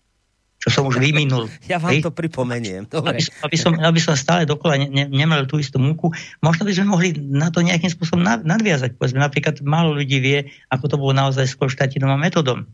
Čo 0.58 0.68
som 0.74 0.82
už 0.90 0.98
vyminul. 1.04 1.46
Ja 1.70 1.78
vám 1.78 1.94
to 2.02 2.10
pripomeniem. 2.10 2.90
Dobre. 2.90 3.22
Aby, 3.22 3.22
aby, 3.46 3.56
som, 3.56 3.72
aby 3.78 4.00
som 4.02 4.18
stále 4.18 4.50
dokola 4.50 4.82
ne, 4.82 4.90
ne, 4.90 5.04
nemal 5.06 5.46
tú 5.46 5.62
istú 5.62 5.78
múku. 5.78 6.10
Možno 6.42 6.66
by 6.66 6.72
sme 6.74 6.90
mohli 6.90 7.14
na 7.14 7.54
to 7.54 7.62
nejakým 7.62 7.90
spôsobom 7.90 8.26
na- 8.26 8.42
nadviazať. 8.42 8.98
Povedzme, 8.98 9.22
napríklad 9.22 9.62
málo 9.62 9.94
ľudí 9.94 10.18
vie, 10.18 10.50
ako 10.74 10.84
to 10.90 10.96
bolo 10.98 11.14
naozaj 11.14 11.46
s 11.46 11.54
Konštantinom 11.54 12.10
a 12.10 12.18
metodom. 12.18 12.66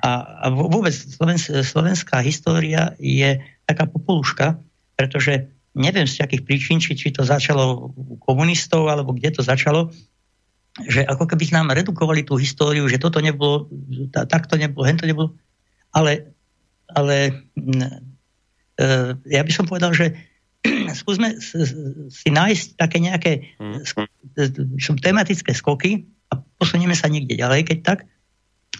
A, 0.00 0.44
a 0.44 0.46
vôbec 0.52 0.92
Slovens, 0.92 1.48
slovenská 1.48 2.20
história 2.20 2.94
je 3.00 3.42
taká 3.64 3.90
popoluška, 3.90 4.60
pretože 4.94 5.48
neviem 5.74 6.06
z 6.06 6.22
akých 6.22 6.42
príčin, 6.42 6.78
či, 6.82 6.98
či 6.98 7.14
to 7.14 7.22
začalo 7.22 7.94
u 7.94 8.18
komunistov, 8.18 8.90
alebo 8.90 9.14
kde 9.14 9.30
to 9.30 9.42
začalo, 9.42 9.90
že 10.86 11.02
ako 11.02 11.26
keby 11.26 11.50
nám 11.50 11.74
redukovali 11.74 12.22
tú 12.22 12.38
históriu, 12.38 12.86
že 12.86 13.02
toto 13.02 13.18
nebolo, 13.18 13.66
takto 14.10 14.54
nebolo, 14.54 14.86
hento 14.86 15.06
nebolo. 15.06 15.34
Ale, 15.90 16.30
ale 16.90 17.46
mm, 17.58 17.82
e, 18.78 18.86
ja 19.34 19.42
by 19.42 19.52
som 19.52 19.66
povedal, 19.66 19.90
že 19.90 20.14
skúsme 21.00 21.40
si 22.10 22.28
nájsť 22.30 22.66
také 22.78 22.98
nejaké 23.02 23.56
sk- 23.82 24.10
som 24.78 24.94
tematické 24.94 25.56
skoky 25.56 26.06
a 26.30 26.38
posunieme 26.60 26.94
sa 26.94 27.10
niekde 27.10 27.34
ďalej, 27.34 27.66
keď 27.66 27.78
tak. 27.82 27.98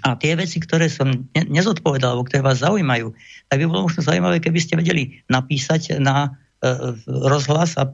A 0.00 0.16
tie 0.16 0.32
veci, 0.38 0.62
ktoré 0.62 0.88
som 0.88 1.10
ne- 1.10 1.48
nezodpovedal, 1.50 2.14
alebo 2.14 2.24
ktoré 2.24 2.40
vás 2.40 2.62
zaujímajú, 2.62 3.12
tak 3.50 3.56
by 3.60 3.64
bolo 3.68 3.90
možno 3.90 4.00
zaujímavé, 4.06 4.40
keby 4.40 4.58
ste 4.62 4.78
vedeli 4.78 5.20
napísať 5.26 5.98
na 5.98 6.24
e, 6.24 6.39
rozhlas 7.08 7.80
a 7.80 7.88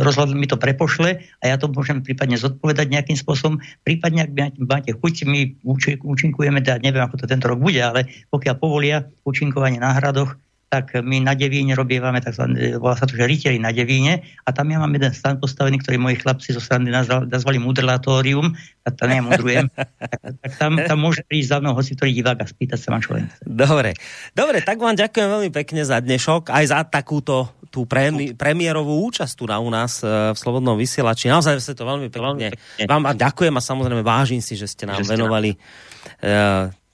rozhlas 0.00 0.32
mi 0.32 0.48
to 0.48 0.56
prepošle 0.56 1.20
a 1.20 1.44
ja 1.44 1.60
to 1.60 1.68
môžem 1.68 2.00
prípadne 2.00 2.40
zodpovedať 2.40 2.88
nejakým 2.88 3.18
spôsobom. 3.20 3.60
Prípadne, 3.84 4.24
ak 4.24 4.32
máte- 4.64 4.96
chuť, 4.96 5.28
my 5.28 5.60
úči- 5.60 6.00
účinkujeme, 6.00 6.64
teda 6.64 6.80
neviem, 6.80 7.04
ako 7.04 7.20
to 7.20 7.28
tento 7.28 7.52
rok 7.52 7.60
bude, 7.60 7.78
ale 7.78 8.08
pokiaľ 8.32 8.54
povolia 8.56 9.04
účinkovanie 9.28 9.76
na 9.76 9.92
hradoch, 9.92 10.40
tak 10.72 10.96
my 11.04 11.20
na 11.20 11.36
Devíne 11.36 11.76
robievame 11.76 12.24
tzv. 12.24 12.48
volá 12.80 12.96
sa 12.96 13.04
to, 13.04 13.12
že 13.12 13.28
rytieri 13.28 13.60
na 13.60 13.76
Devíne 13.76 14.24
a 14.48 14.56
tam 14.56 14.72
ja 14.72 14.80
mám 14.80 14.88
jeden 14.96 15.12
stan 15.12 15.36
postavený, 15.36 15.84
ktorý 15.84 16.00
moji 16.00 16.16
chlapci 16.24 16.56
zo 16.56 16.64
strany 16.64 16.88
nazvali, 16.88 17.28
nazvali 17.28 17.60
mudrlatórium, 17.60 18.56
tak 18.80 18.96
tam 18.96 19.12
ja 19.12 19.20
mudrujem. 19.20 19.68
tak, 19.68 19.92
tak 20.48 20.52
tam, 20.56 20.80
tam 20.80 20.96
môže 20.96 21.28
prísť 21.28 21.48
za 21.52 21.56
mnou 21.60 21.76
hoci 21.76 21.92
ktorý 21.92 22.16
divák 22.16 22.40
a 22.40 22.48
spýtať 22.48 22.80
sa 22.80 22.88
ma 22.88 23.04
čo 23.04 23.12
len. 23.12 23.28
Dobre. 23.44 23.92
Dobre, 24.32 24.64
tak 24.64 24.80
vám 24.80 24.96
ďakujem 24.96 25.28
veľmi 25.28 25.50
pekne 25.52 25.84
za 25.84 26.00
dnešok, 26.00 26.48
aj 26.48 26.64
za 26.64 26.80
takúto 26.88 27.52
tú 27.72 27.88
premi- 27.88 28.36
premiérovú 28.36 29.08
účasť 29.08 29.32
tu 29.32 29.48
na 29.48 29.56
u 29.56 29.72
nás 29.72 30.04
e, 30.04 30.36
v 30.36 30.36
Slobodnom 30.36 30.76
vysielači. 30.76 31.32
Naozaj 31.32 31.56
ste 31.64 31.72
to 31.72 31.88
veľmi 31.88 32.12
pekne. 32.12 32.52
Vám 32.84 33.02
a 33.08 33.16
ďakujem 33.16 33.54
a 33.56 33.62
samozrejme 33.64 34.04
vážim 34.04 34.44
si, 34.44 34.60
že 34.60 34.68
ste 34.68 34.84
nám 34.84 35.00
Že 35.00 35.08
ste 35.08 35.12
venovali 35.16 35.50
e, 35.56 35.58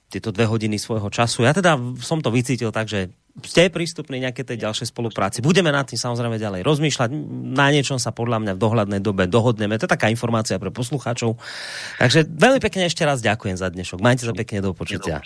tieto 0.07 0.31
dve 0.31 0.47
hodiny 0.47 0.79
svojho 0.79 1.11
času. 1.11 1.43
Ja 1.43 1.51
teda 1.51 1.75
som 1.99 2.23
to 2.23 2.31
vycítil 2.31 2.71
tak, 2.71 2.87
že 2.87 3.11
ste 3.45 3.71
prístupní 3.71 4.19
nejaké 4.19 4.43
tej 4.43 4.59
ďalšej 4.67 4.91
spolupráci. 4.91 5.39
Budeme 5.39 5.71
nad 5.71 5.87
tým 5.87 5.95
samozrejme 5.95 6.35
ďalej 6.35 6.61
rozmýšľať. 6.65 7.09
Na 7.55 7.71
niečom 7.71 8.01
sa 8.01 8.11
podľa 8.11 8.43
mňa 8.43 8.53
v 8.57 8.59
dohľadnej 8.59 9.01
dobe 9.01 9.29
dohodneme. 9.29 9.79
To 9.79 9.87
je 9.87 9.95
taká 9.95 10.11
informácia 10.11 10.59
pre 10.59 10.73
poslucháčov. 10.73 11.39
Takže 12.01 12.27
veľmi 12.27 12.59
pekne 12.59 12.89
ešte 12.89 13.07
raz 13.07 13.23
ďakujem 13.23 13.55
za 13.55 13.71
dnešok. 13.71 14.03
Majte 14.03 14.27
sa 14.27 14.35
pekne 14.35 14.59
do 14.59 14.75
počutia. 14.75 15.23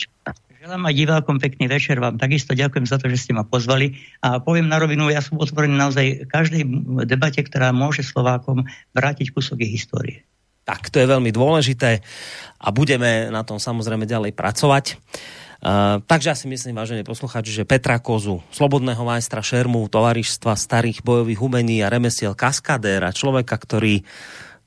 Želám 0.63 0.87
aj 0.87 0.95
divákom 0.95 1.37
pekný 1.43 1.67
večer, 1.67 1.99
vám 1.99 2.15
takisto 2.15 2.55
ďakujem 2.55 2.87
za 2.87 2.95
to, 2.95 3.11
že 3.11 3.19
ste 3.19 3.31
ma 3.35 3.43
pozvali 3.43 3.99
a 4.23 4.39
poviem 4.39 4.71
na 4.71 4.79
rovinu, 4.79 5.11
ja 5.11 5.19
som 5.19 5.35
otvorený 5.35 5.75
naozaj 5.75 6.31
každej 6.31 6.63
debate, 7.03 7.43
ktorá 7.43 7.75
môže 7.75 7.99
Slovákom 7.99 8.63
vrátiť 8.95 9.35
kúsok 9.35 9.59
ich 9.67 9.83
histórie. 9.83 10.23
Tak, 10.63 10.87
to 10.87 11.03
je 11.03 11.11
veľmi 11.11 11.35
dôležité 11.35 11.99
a 12.55 12.67
budeme 12.71 13.27
na 13.27 13.43
tom 13.43 13.59
samozrejme 13.59 14.07
ďalej 14.07 14.31
pracovať. 14.31 14.95
Uh, 15.63 16.03
takže 16.03 16.27
ja 16.27 16.35
si 16.35 16.51
myslím, 16.51 16.75
vážení 16.75 17.07
poslucháči, 17.07 17.55
že 17.55 17.63
Petra 17.63 17.95
Kozu, 17.95 18.43
slobodného 18.51 18.99
majstra 19.07 19.39
šermu, 19.39 19.87
tovarištva 19.87 20.59
starých 20.59 20.99
bojových 21.07 21.39
umení 21.39 21.79
a 21.79 21.87
remesiel 21.87 22.35
kaskadéra, 22.35 23.15
človeka, 23.15 23.55
ktorý 23.55 24.03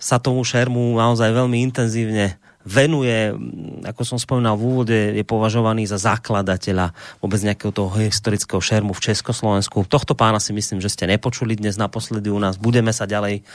sa 0.00 0.16
tomu 0.16 0.40
šermu 0.40 0.96
naozaj 0.96 1.36
veľmi 1.36 1.60
intenzívne 1.68 2.40
venuje, 2.66 3.30
mm, 3.30 3.86
ako 3.86 4.02
som 4.02 4.18
spomínal 4.18 4.58
v 4.58 4.66
úvode, 4.66 4.98
je 5.14 5.22
považovaný 5.22 5.86
za 5.86 6.02
zakladateľa 6.02 6.90
vôbec 7.22 7.38
nejakého 7.44 7.70
toho 7.70 7.92
historického 8.00 8.58
šermu 8.58 8.90
v 8.90 9.04
Československu. 9.12 9.86
Tohto 9.86 10.18
pána 10.18 10.42
si 10.42 10.50
myslím, 10.50 10.82
že 10.82 10.90
ste 10.90 11.06
nepočuli 11.06 11.54
dnes 11.54 11.78
naposledy 11.78 12.26
u 12.32 12.40
nás. 12.42 12.58
Budeme 12.58 12.90
sa 12.90 13.06
ďalej 13.06 13.46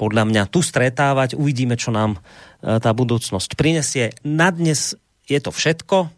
podľa 0.00 0.24
mňa 0.24 0.42
tu 0.48 0.64
stretávať. 0.64 1.36
Uvidíme, 1.36 1.76
čo 1.76 1.92
nám 1.92 2.16
e, 2.16 2.80
tá 2.80 2.94
budúcnosť 2.96 3.52
prinesie. 3.52 4.16
Na 4.24 4.48
dnes 4.48 4.96
je 5.28 5.38
to 5.42 5.52
všetko. 5.52 6.17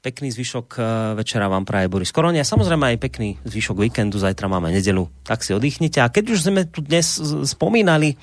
Pekný 0.00 0.32
zvyšok 0.32 0.68
e, 0.80 0.82
večera 1.20 1.44
vám 1.44 1.68
praje 1.68 1.92
Boris 1.92 2.08
Koroni 2.08 2.40
samozrejme 2.40 2.96
aj 2.96 3.04
pekný 3.04 3.36
zvyšok 3.44 3.84
víkendu. 3.84 4.16
Zajtra 4.16 4.48
máme 4.48 4.72
nedelu, 4.72 5.04
tak 5.28 5.44
si 5.44 5.52
oddychnite. 5.52 6.00
A 6.00 6.08
keď 6.08 6.24
už 6.32 6.40
sme 6.40 6.64
tu 6.64 6.80
dnes 6.80 7.04
spomínali 7.44 8.16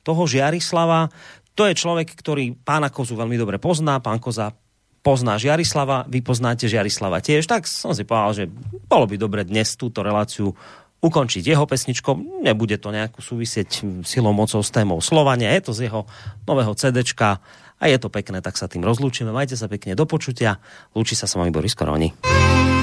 toho 0.00 0.24
Žiarislava, 0.24 1.12
to 1.52 1.68
je 1.68 1.76
človek, 1.76 2.16
ktorý 2.16 2.56
pána 2.56 2.88
Kozu 2.88 3.12
veľmi 3.12 3.36
dobre 3.36 3.60
pozná. 3.60 4.00
Pán 4.00 4.24
Koza 4.24 4.56
pozná 5.04 5.36
Žiarislava, 5.36 6.08
vy 6.08 6.24
poznáte 6.24 6.64
Žiarislava 6.64 7.20
tiež, 7.20 7.44
tak 7.44 7.68
som 7.68 7.92
si 7.92 8.08
povedal, 8.08 8.32
že 8.32 8.44
bolo 8.88 9.04
by 9.04 9.20
dobre 9.20 9.44
dnes 9.44 9.76
túto 9.76 10.00
reláciu 10.00 10.56
ukončiť 11.04 11.44
jeho 11.44 11.68
pesničkou. 11.68 12.40
Nebude 12.40 12.80
to 12.80 12.88
nejako 12.88 13.20
súvisieť 13.20 13.84
silou 14.08 14.32
mocou 14.32 14.64
s 14.64 14.72
témou 14.72 15.04
Slovania, 15.04 15.52
je 15.52 15.60
to 15.60 15.72
z 15.76 15.92
jeho 15.92 16.08
nového 16.48 16.72
CDčka 16.72 17.44
a 17.78 17.84
je 17.86 17.98
to 17.98 18.10
pekné, 18.10 18.42
tak 18.42 18.58
sa 18.58 18.66
tým 18.66 18.82
rozlúčime. 18.82 19.30
Majte 19.30 19.54
sa 19.54 19.70
pekne 19.70 19.94
do 19.94 20.04
počutia. 20.04 20.58
Lúči 20.92 21.14
sa 21.14 21.30
s 21.30 21.38
vami 21.38 21.54
Boris 21.54 21.78
Koroni. 21.78 22.77